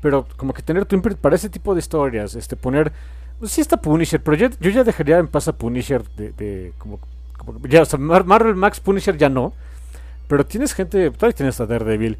Pero 0.00 0.26
como 0.36 0.54
que 0.54 0.62
tener 0.62 0.86
tu 0.86 0.96
imprint 0.96 1.18
para 1.18 1.36
ese 1.36 1.48
tipo 1.48 1.74
de 1.74 1.80
historias, 1.80 2.34
este 2.34 2.56
poner... 2.56 2.92
Pues 3.38 3.52
sí 3.52 3.60
está 3.60 3.76
Punisher, 3.80 4.20
pero 4.22 4.36
yo, 4.36 4.48
yo 4.60 4.70
ya 4.70 4.82
dejaría 4.84 5.18
en 5.18 5.28
paz 5.28 5.48
a 5.48 5.52
Punisher 5.56 6.02
de... 6.16 6.32
de- 6.32 6.72
como, 6.78 6.98
como- 7.36 7.58
ya, 7.68 7.82
o 7.82 7.84
sea, 7.84 7.98
Mar- 7.98 8.24
Marvel 8.24 8.54
Max 8.56 8.80
Punisher 8.80 9.16
ya 9.16 9.28
no. 9.28 9.52
Pero 10.26 10.44
tienes 10.44 10.74
gente... 10.74 11.10
Todavía 11.12 11.34
tienes 11.36 11.60
a 11.60 11.66
Daredevil. 11.66 12.18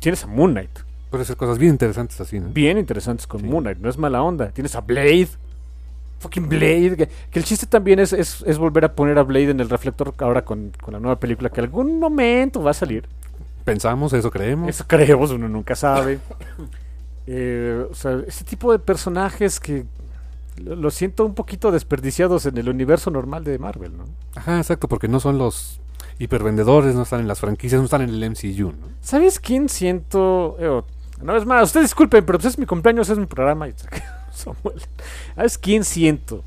Tienes 0.00 0.24
a 0.24 0.26
Moon 0.26 0.52
Knight. 0.52 0.70
Puede 1.10 1.24
ser 1.24 1.36
cosas 1.36 1.58
bien 1.58 1.72
interesantes 1.72 2.20
así, 2.20 2.40
¿no? 2.40 2.48
Bien 2.48 2.78
interesantes 2.78 3.26
con 3.26 3.40
Sí. 3.40 3.46
Moon 3.46 3.62
Knight. 3.64 3.78
No 3.78 3.88
es 3.88 3.96
mala 3.98 4.22
onda. 4.22 4.48
Tienes 4.50 4.74
a 4.74 4.80
Blade. 4.80 5.28
Fucking 6.20 6.48
Blade. 6.48 6.96
Que, 6.96 7.08
que 7.30 7.38
el 7.38 7.44
chiste 7.44 7.66
también 7.66 7.98
es, 8.00 8.12
es, 8.12 8.42
es 8.46 8.58
volver 8.58 8.84
a 8.86 8.92
poner 8.94 9.18
a 9.18 9.22
Blade 9.22 9.50
en 9.50 9.60
el 9.60 9.68
reflector 9.70 10.12
ahora 10.18 10.44
con, 10.44 10.72
con 10.82 10.92
la 10.94 11.00
nueva 11.00 11.20
película 11.20 11.48
que 11.50 11.60
algún 11.60 11.98
momento 12.00 12.62
va 12.62 12.72
a 12.72 12.74
salir. 12.74 13.06
Pensamos, 13.64 14.12
eso 14.14 14.30
creemos. 14.30 14.68
Eso 14.68 14.84
creemos, 14.86 15.30
uno 15.30 15.48
nunca 15.48 15.74
sabe. 15.76 16.18
Eh, 17.30 17.84
o 17.90 17.94
sea, 17.94 18.22
ese 18.26 18.42
tipo 18.42 18.72
de 18.72 18.78
personajes 18.78 19.60
que 19.60 19.84
lo, 20.58 20.90
siento 20.90 21.24
un 21.24 21.34
poquito 21.34 21.70
desperdiciados 21.70 22.46
en 22.46 22.58
el 22.58 22.68
universo 22.68 23.10
normal 23.10 23.44
de 23.44 23.58
Marvel, 23.58 23.96
¿no? 23.96 24.04
Ajá, 24.34 24.58
exacto, 24.58 24.88
porque 24.88 25.08
no 25.08 25.20
son 25.20 25.38
los 25.38 25.80
hipervendedores, 26.18 26.94
no 26.94 27.02
están 27.02 27.20
en 27.20 27.28
las 27.28 27.40
franquicias, 27.40 27.80
no 27.80 27.84
están 27.84 28.02
en 28.02 28.10
el 28.10 28.30
MCU, 28.30 28.72
¿no? 28.72 28.88
¿Sabes 29.00 29.38
quién 29.40 29.68
siento? 29.68 30.56
Eh, 30.58 30.82
no 31.22 31.36
es 31.36 31.46
más, 31.46 31.64
ustedes 31.64 31.86
disculpen, 31.86 32.24
pero 32.24 32.38
pues 32.38 32.52
es 32.54 32.58
mi 32.58 32.66
cumpleaños, 32.66 33.08
es 33.08 33.18
mi 33.18 33.26
programa. 33.26 33.68
Samuel. 34.32 34.80
¿Sabes 35.34 35.58
quién 35.58 35.84
siento? 35.84 36.44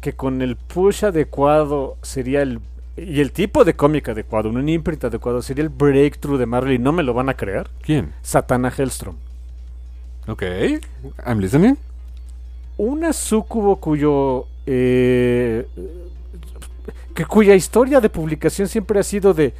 Que 0.00 0.14
con 0.14 0.42
el 0.42 0.56
push 0.56 1.04
adecuado 1.04 1.96
sería 2.02 2.42
el. 2.42 2.60
Y 2.96 3.20
el 3.20 3.30
tipo 3.32 3.64
de 3.64 3.76
cómic 3.76 4.08
adecuado, 4.08 4.48
un 4.48 4.68
imprint 4.68 5.04
adecuado, 5.04 5.42
sería 5.42 5.62
el 5.62 5.68
breakthrough 5.68 6.38
de 6.38 6.46
Marvel 6.46 6.72
y 6.72 6.78
no 6.78 6.92
me 6.92 7.02
lo 7.02 7.12
van 7.12 7.28
a 7.28 7.34
creer. 7.34 7.68
¿Quién? 7.82 8.14
Satana 8.22 8.72
Hellstrom. 8.74 9.16
Ok, 10.26 10.42
I'm 11.26 11.38
listening. 11.38 11.76
Una 12.78 13.12
sucubo 13.12 13.76
cuyo 13.76 14.46
eh, 14.66 15.66
que 17.14 17.24
cuya 17.24 17.54
historia 17.54 18.00
de 18.00 18.10
publicación 18.10 18.68
siempre 18.68 19.00
ha 19.00 19.02
sido 19.02 19.32
de 19.32 19.54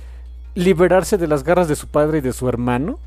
liberarse 0.55 1.17
de 1.17 1.27
las 1.27 1.43
garras 1.43 1.69
de 1.69 1.77
su 1.77 1.89
padre 1.89 2.19
y 2.19 2.21
de 2.21 2.33
su 2.33 2.49
hermano. 2.49 2.99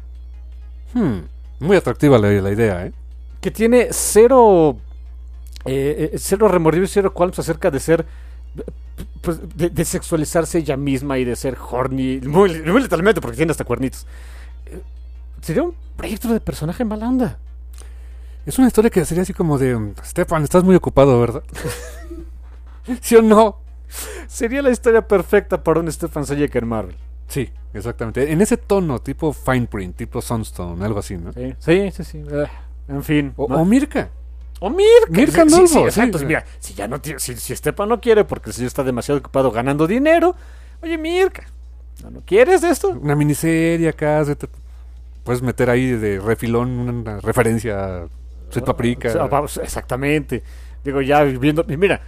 Hmm, 0.93 1.19
muy 1.59 1.77
atractiva 1.77 2.17
la, 2.17 2.29
la 2.29 2.51
idea, 2.51 2.87
¿eh? 2.87 2.93
que 3.41 3.51
tiene 3.51 3.89
cero 3.91 4.77
eh, 5.65 6.11
eh, 6.13 6.17
cero 6.17 6.47
remordimientos 6.47 6.93
cero 6.93 7.13
qualms 7.13 7.39
acerca 7.39 7.69
de 7.69 7.79
ser 7.79 8.05
pues, 9.21 9.39
de, 9.55 9.69
de 9.69 9.85
sexualizarse 9.85 10.57
ella 10.57 10.77
misma 10.77 11.17
y 11.19 11.25
de 11.25 11.35
ser 11.35 11.57
horny 11.69 12.19
muy, 12.21 12.61
muy 12.63 12.81
literalmente 12.81 13.21
porque 13.21 13.37
tiene 13.37 13.51
hasta 13.51 13.65
cuernitos. 13.65 14.07
Eh, 14.65 14.81
sería 15.41 15.63
un 15.63 15.75
proyecto 15.95 16.27
de 16.29 16.39
personaje 16.39 16.83
mala 16.83 17.07
onda 17.07 17.37
Es 18.49 18.57
una 18.57 18.65
historia 18.65 18.89
que 18.89 19.05
sería 19.05 19.21
así 19.21 19.31
como 19.31 19.59
de... 19.59 19.75
um, 19.75 19.93
Stefan, 20.03 20.41
estás 20.41 20.63
muy 20.63 20.75
ocupado, 20.75 21.21
¿verdad? 21.21 21.43
¿Sí 22.99 23.15
o 23.15 23.21
no? 23.21 23.59
sería 24.27 24.63
la 24.63 24.71
historia 24.71 25.07
perfecta 25.07 25.63
para 25.63 25.79
un 25.79 25.91
Stefan 25.91 26.25
Sayek 26.25 26.55
en 26.55 26.67
Marvel 26.67 26.95
Sí, 27.27 27.47
exactamente. 27.75 28.31
En 28.31 28.41
ese 28.41 28.57
tono, 28.57 28.97
tipo 28.97 29.33
Fine 29.33 29.67
Print, 29.67 29.97
tipo 29.97 30.19
Sunstone, 30.19 30.83
algo 30.83 30.97
así, 30.97 31.15
¿no? 31.15 31.31
Sí, 31.31 31.53
sí, 31.59 31.91
sí. 31.91 32.03
sí. 32.03 32.23
Eh, 32.27 32.47
en 32.87 33.03
fin. 33.03 33.33
O, 33.35 33.47
¿no? 33.47 33.61
o 33.61 33.65
Mirka. 33.65 34.09
O 34.59 34.71
Mirka. 34.71 35.11
Mirka 35.11 35.43
sí, 35.43 35.51
Norbo, 35.51 35.67
sí, 35.67 35.73
sí, 35.73 35.79
exacto. 35.81 36.17
Mira, 36.25 36.43
si 36.57 36.73
ya 36.73 36.87
no 36.87 36.99
tiene, 36.99 37.19
si, 37.19 37.35
si 37.35 37.53
no 37.87 38.01
quiere 38.01 38.23
porque 38.23 38.49
el 38.49 38.55
señor 38.55 38.69
está 38.69 38.83
demasiado 38.83 39.19
ocupado 39.19 39.51
ganando 39.51 39.85
dinero, 39.85 40.35
oye, 40.81 40.97
Mirka, 40.97 41.43
¿no, 42.01 42.09
no 42.09 42.21
quieres 42.25 42.63
esto? 42.63 42.89
Una 42.89 43.15
miniserie 43.15 43.89
acá. 43.89 44.25
Puedes 45.23 45.43
meter 45.43 45.69
ahí 45.69 45.91
de 45.91 46.19
refilón 46.19 46.71
una 46.79 47.19
referencia 47.19 48.07
Sweet 48.49 48.65
Paprika. 48.65 49.29
Exactamente. 49.63 50.43
Digo, 50.83 51.01
ya 51.01 51.23
viendo. 51.23 51.63
Mira, 51.65 52.01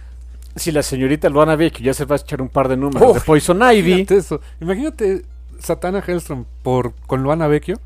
si 0.56 0.72
la 0.72 0.82
señorita 0.82 1.28
Luana 1.28 1.56
Vecchio 1.56 1.84
ya 1.84 1.94
se 1.94 2.04
va 2.04 2.16
a 2.16 2.18
echar 2.18 2.42
un 2.42 2.48
par 2.48 2.68
de 2.68 2.76
números 2.76 3.02
Oh, 3.10 3.14
de 3.14 3.20
Poison 3.20 3.58
Ivy. 3.62 3.90
Imagínate 3.92 4.16
eso. 4.16 4.40
Imagínate 4.60 5.22
Satana 5.60 6.02
Hellstrom 6.06 6.44
por, 6.62 6.92
con 7.06 7.22
Luana 7.22 7.46
Vecchio. 7.46 7.80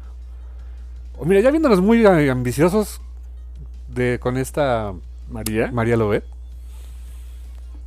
O 1.18 1.24
mira, 1.24 1.40
ya 1.40 1.50
viéndonos 1.50 1.80
muy 1.80 2.04
ambiciosos 2.06 3.00
de, 3.88 4.18
con 4.20 4.36
esta 4.36 4.92
María. 5.30 5.70
María 5.72 5.96
Lobet. 5.96 6.24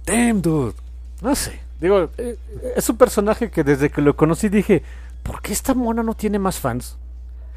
Damn, 0.06 0.42
dude. 0.42 0.74
No 1.22 1.36
sé. 1.36 1.60
Digo, 1.80 2.10
eh, 2.18 2.38
es 2.76 2.90
un 2.90 2.98
personaje 2.98 3.50
que 3.52 3.64
desde 3.64 3.90
que 3.90 4.02
lo 4.02 4.16
conocí 4.16 4.50
dije, 4.50 4.84
¿por 5.24 5.42
qué 5.42 5.54
esta 5.54 5.74
mona 5.74 6.04
no 6.04 6.14
tiene 6.14 6.40
más 6.40 6.60
fans? 6.60 6.98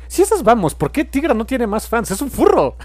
Si 0.09 0.23
esas 0.23 0.43
vamos, 0.43 0.75
¿por 0.75 0.93
qué 0.93 1.05
Tigra 1.05 1.35
no 1.35 1.47
tiene 1.47 1.67
más 1.67 1.89
fans? 1.89 2.11
Es 2.11 2.21
un 2.21 2.31
furro. 2.31 2.77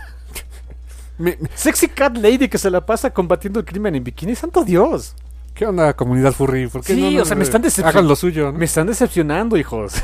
Me- 1.18 1.38
me- 1.40 1.50
Sexy 1.56 1.88
Cat 1.90 2.16
Lady 2.18 2.48
que 2.48 2.58
se 2.58 2.70
la 2.70 2.86
pasa 2.86 3.12
combatiendo 3.12 3.60
el 3.60 3.66
crimen 3.66 3.96
en 3.96 4.04
bikini. 4.04 4.36
¡Santo 4.36 4.64
Dios! 4.64 5.16
¿Qué 5.54 5.66
onda, 5.66 5.94
comunidad 5.96 6.34
furry? 6.34 6.68
¿Por 6.68 6.82
qué 6.84 6.94
Sí, 6.94 7.02
no, 7.02 7.12
no, 7.12 7.22
o 7.24 7.26
sea, 7.26 7.36
me 7.36 7.44
están 7.44 7.64
decepcion- 7.64 7.86
Hagan 7.88 8.08
lo 8.08 8.16
suyo, 8.16 8.52
¿no? 8.52 8.58
Me 8.60 8.66
están 8.66 8.88
decepcionando, 8.88 9.58
hijos. 9.58 9.96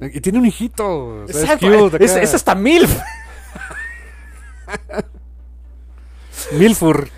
Y 0.00 0.20
tiene 0.20 0.38
un 0.38 0.46
hijito. 0.46 1.22
o 1.22 1.26
sea, 1.26 1.36
es 1.36 1.42
Exacto, 1.44 1.66
cute 1.90 2.04
es, 2.04 2.16
es 2.16 2.34
hasta 2.34 2.54
MILF. 2.54 3.00
Milfur. 6.52 7.08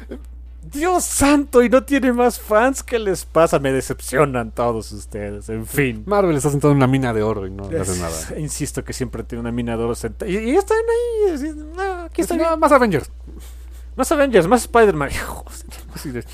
Dios 0.72 1.04
santo, 1.04 1.62
y 1.62 1.68
no 1.68 1.82
tiene 1.84 2.12
más 2.12 2.38
fans. 2.40 2.82
¿Qué 2.82 2.98
les 2.98 3.24
pasa? 3.24 3.58
Me 3.58 3.72
decepcionan 3.72 4.50
todos 4.50 4.90
ustedes. 4.92 5.48
En 5.48 5.66
fin. 5.66 6.02
Marvel 6.06 6.36
está 6.36 6.50
sentado 6.50 6.70
en 6.72 6.76
una 6.78 6.86
mina 6.86 7.12
de 7.12 7.22
oro 7.22 7.46
y 7.46 7.50
no 7.50 7.70
le 7.70 7.80
hace 7.80 7.92
Es- 7.92 7.98
nada. 8.00 8.38
Insisto 8.40 8.84
que 8.84 8.92
siempre 8.92 9.22
tiene 9.24 9.40
una 9.40 9.52
mina 9.52 9.76
de 9.76 9.84
oro 9.84 9.94
sentada. 9.94 10.30
Y, 10.30 10.36
y 10.36 10.56
están 10.56 10.78
ahí. 10.78 11.34
así, 11.34 11.52
no, 11.76 11.82
aquí 12.04 12.20
está 12.22 12.34
No, 12.36 12.44
bien. 12.48 12.60
más 12.60 12.72
Avengers. 12.72 13.10
Más 13.96 14.12
Avengers, 14.12 14.46
más 14.46 14.62
Spider-Man. 14.62 15.10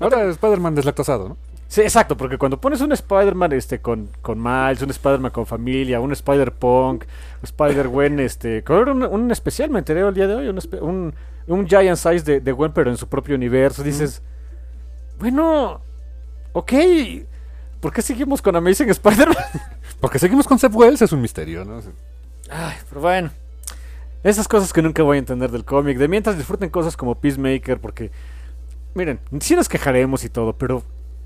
Ahora 0.00 0.24
Spider-Man 0.30 0.74
deslactosado, 0.74 1.28
¿no? 1.30 1.36
Sí, 1.68 1.82
exacto, 1.82 2.16
porque 2.16 2.36
cuando 2.36 2.60
pones 2.60 2.80
un 2.80 2.90
Spider-Man 2.90 3.52
este, 3.52 3.80
con, 3.80 4.08
con 4.22 4.42
Miles, 4.42 4.82
un 4.82 4.90
Spider-Man 4.90 5.30
con 5.30 5.46
familia, 5.46 6.00
un 6.00 6.10
Spider-Punk, 6.10 7.04
un 7.04 7.44
Spider-Gwen, 7.44 8.18
este, 8.18 8.64
con 8.64 8.88
un, 8.88 9.04
un 9.04 9.30
especial, 9.30 9.70
me 9.70 9.78
enteré 9.78 10.00
el 10.00 10.12
día 10.12 10.26
de 10.26 10.34
hoy, 10.34 10.48
un, 10.48 10.58
un, 10.80 11.14
un 11.50 11.66
Giant 11.66 11.96
Size 11.96 12.20
de, 12.20 12.40
de 12.40 12.52
Gwen, 12.52 12.72
pero 12.72 12.90
en 12.90 12.96
su 12.96 13.08
propio 13.08 13.34
universo, 13.34 13.82
dices, 13.82 14.22
bueno, 15.18 15.80
ok, 16.52 16.72
¿por 17.80 17.92
qué 17.92 18.02
seguimos 18.02 18.40
con 18.40 18.54
Amazing 18.56 18.90
Spider-Man? 18.90 19.36
Porque 20.00 20.18
seguimos 20.18 20.46
con 20.46 20.58
Seth 20.58 20.74
Wells, 20.74 21.02
es 21.02 21.12
un 21.12 21.20
misterio, 21.20 21.64
¿no? 21.64 21.80
Ay, 22.50 22.76
pero 22.88 23.02
bueno, 23.02 23.30
esas 24.22 24.48
cosas 24.48 24.72
que 24.72 24.80
nunca 24.80 25.02
voy 25.02 25.16
a 25.16 25.18
entender 25.18 25.50
del 25.50 25.64
cómic, 25.64 25.98
de 25.98 26.08
mientras 26.08 26.38
disfruten 26.38 26.70
cosas 26.70 26.96
como 26.96 27.16
Peacemaker, 27.16 27.78
porque, 27.80 28.10
miren, 28.94 29.20
sí 29.40 29.54
nos 29.54 29.68
quejaremos 29.68 30.24
y 30.24 30.30
todo, 30.30 30.54
pero 30.54 30.82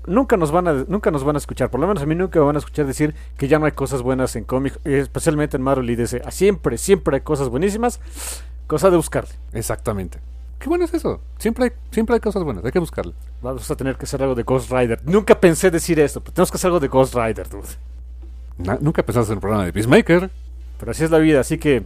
nunca 0.07 0.35
nos 0.35 0.51
van 0.51 0.67
a 0.67 0.73
nunca 0.87 1.09
nos 1.09 1.23
van 1.23 1.35
a 1.35 1.39
escuchar, 1.39 1.69
por 1.69 1.79
lo 1.79 1.87
menos 1.87 2.03
a 2.03 2.05
mí 2.05 2.15
nunca 2.15 2.39
me 2.39 2.45
van 2.45 2.55
a 2.57 2.59
escuchar 2.59 2.85
decir 2.85 3.15
que 3.37 3.47
ya 3.47 3.59
no 3.59 3.65
hay 3.65 3.71
cosas 3.71 4.01
buenas 4.01 4.35
en 4.35 4.43
cómic, 4.43 4.77
especialmente 4.83 5.55
en 5.55 5.63
Marvel 5.63 5.89
y 5.89 5.95
DC. 5.95 6.21
Siempre, 6.31 6.77
siempre 6.77 7.15
hay 7.15 7.21
cosas 7.21 7.47
buenísimas, 7.47 8.01
cosa 8.67 8.89
de 8.89 8.97
buscarle. 8.97 9.31
Exactamente. 9.53 10.19
Qué 10.59 10.69
bueno 10.69 10.85
es 10.85 10.93
eso. 10.93 11.19
Siempre 11.37 11.65
hay, 11.65 11.71
siempre 11.91 12.15
hay 12.15 12.19
cosas 12.19 12.43
buenas, 12.43 12.63
hay 12.65 12.71
que 12.71 12.79
buscarle. 12.79 13.13
Vamos 13.41 13.69
a 13.69 13.75
tener 13.75 13.97
que 13.97 14.05
hacer 14.05 14.21
algo 14.23 14.35
de 14.35 14.43
Ghost 14.43 14.71
Rider. 14.71 14.99
Nunca 15.05 15.39
pensé 15.39 15.69
decir 15.69 15.99
esto, 15.99 16.21
pero 16.21 16.33
tenemos 16.33 16.51
que 16.51 16.55
hacer 16.57 16.67
algo 16.69 16.79
de 16.79 16.87
Ghost 16.87 17.13
Rider, 17.13 17.47
dude. 17.49 17.67
Na- 18.57 18.77
nunca 18.81 19.03
pensaste 19.03 19.31
en 19.33 19.37
un 19.37 19.41
programa 19.41 19.65
de 19.65 19.73
Peacemaker. 19.73 20.29
Pero 20.79 20.91
así 20.91 21.03
es 21.03 21.11
la 21.11 21.19
vida, 21.19 21.39
así 21.41 21.57
que 21.57 21.83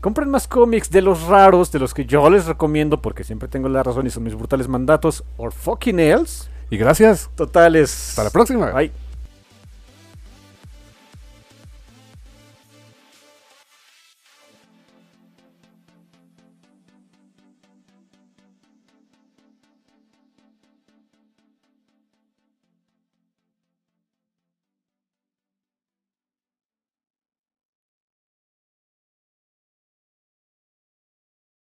compren 0.00 0.30
más 0.30 0.46
cómics 0.48 0.90
de 0.90 1.02
los 1.02 1.22
raros, 1.24 1.72
de 1.72 1.78
los 1.78 1.92
que 1.94 2.04
yo 2.06 2.28
les 2.30 2.46
recomiendo, 2.46 3.00
porque 3.02 3.24
siempre 3.24 3.48
tengo 3.48 3.68
la 3.68 3.82
razón 3.82 4.06
y 4.06 4.10
son 4.10 4.22
mis 4.22 4.34
brutales 4.34 4.68
mandatos, 4.68 5.24
or 5.36 5.52
fucking 5.52 5.98
else. 6.00 6.48
Y 6.70 6.76
gracias. 6.76 7.28
Totales. 7.34 8.10
Hasta 8.10 8.24
la 8.24 8.30
próxima. 8.30 8.70
Bye. 8.70 8.92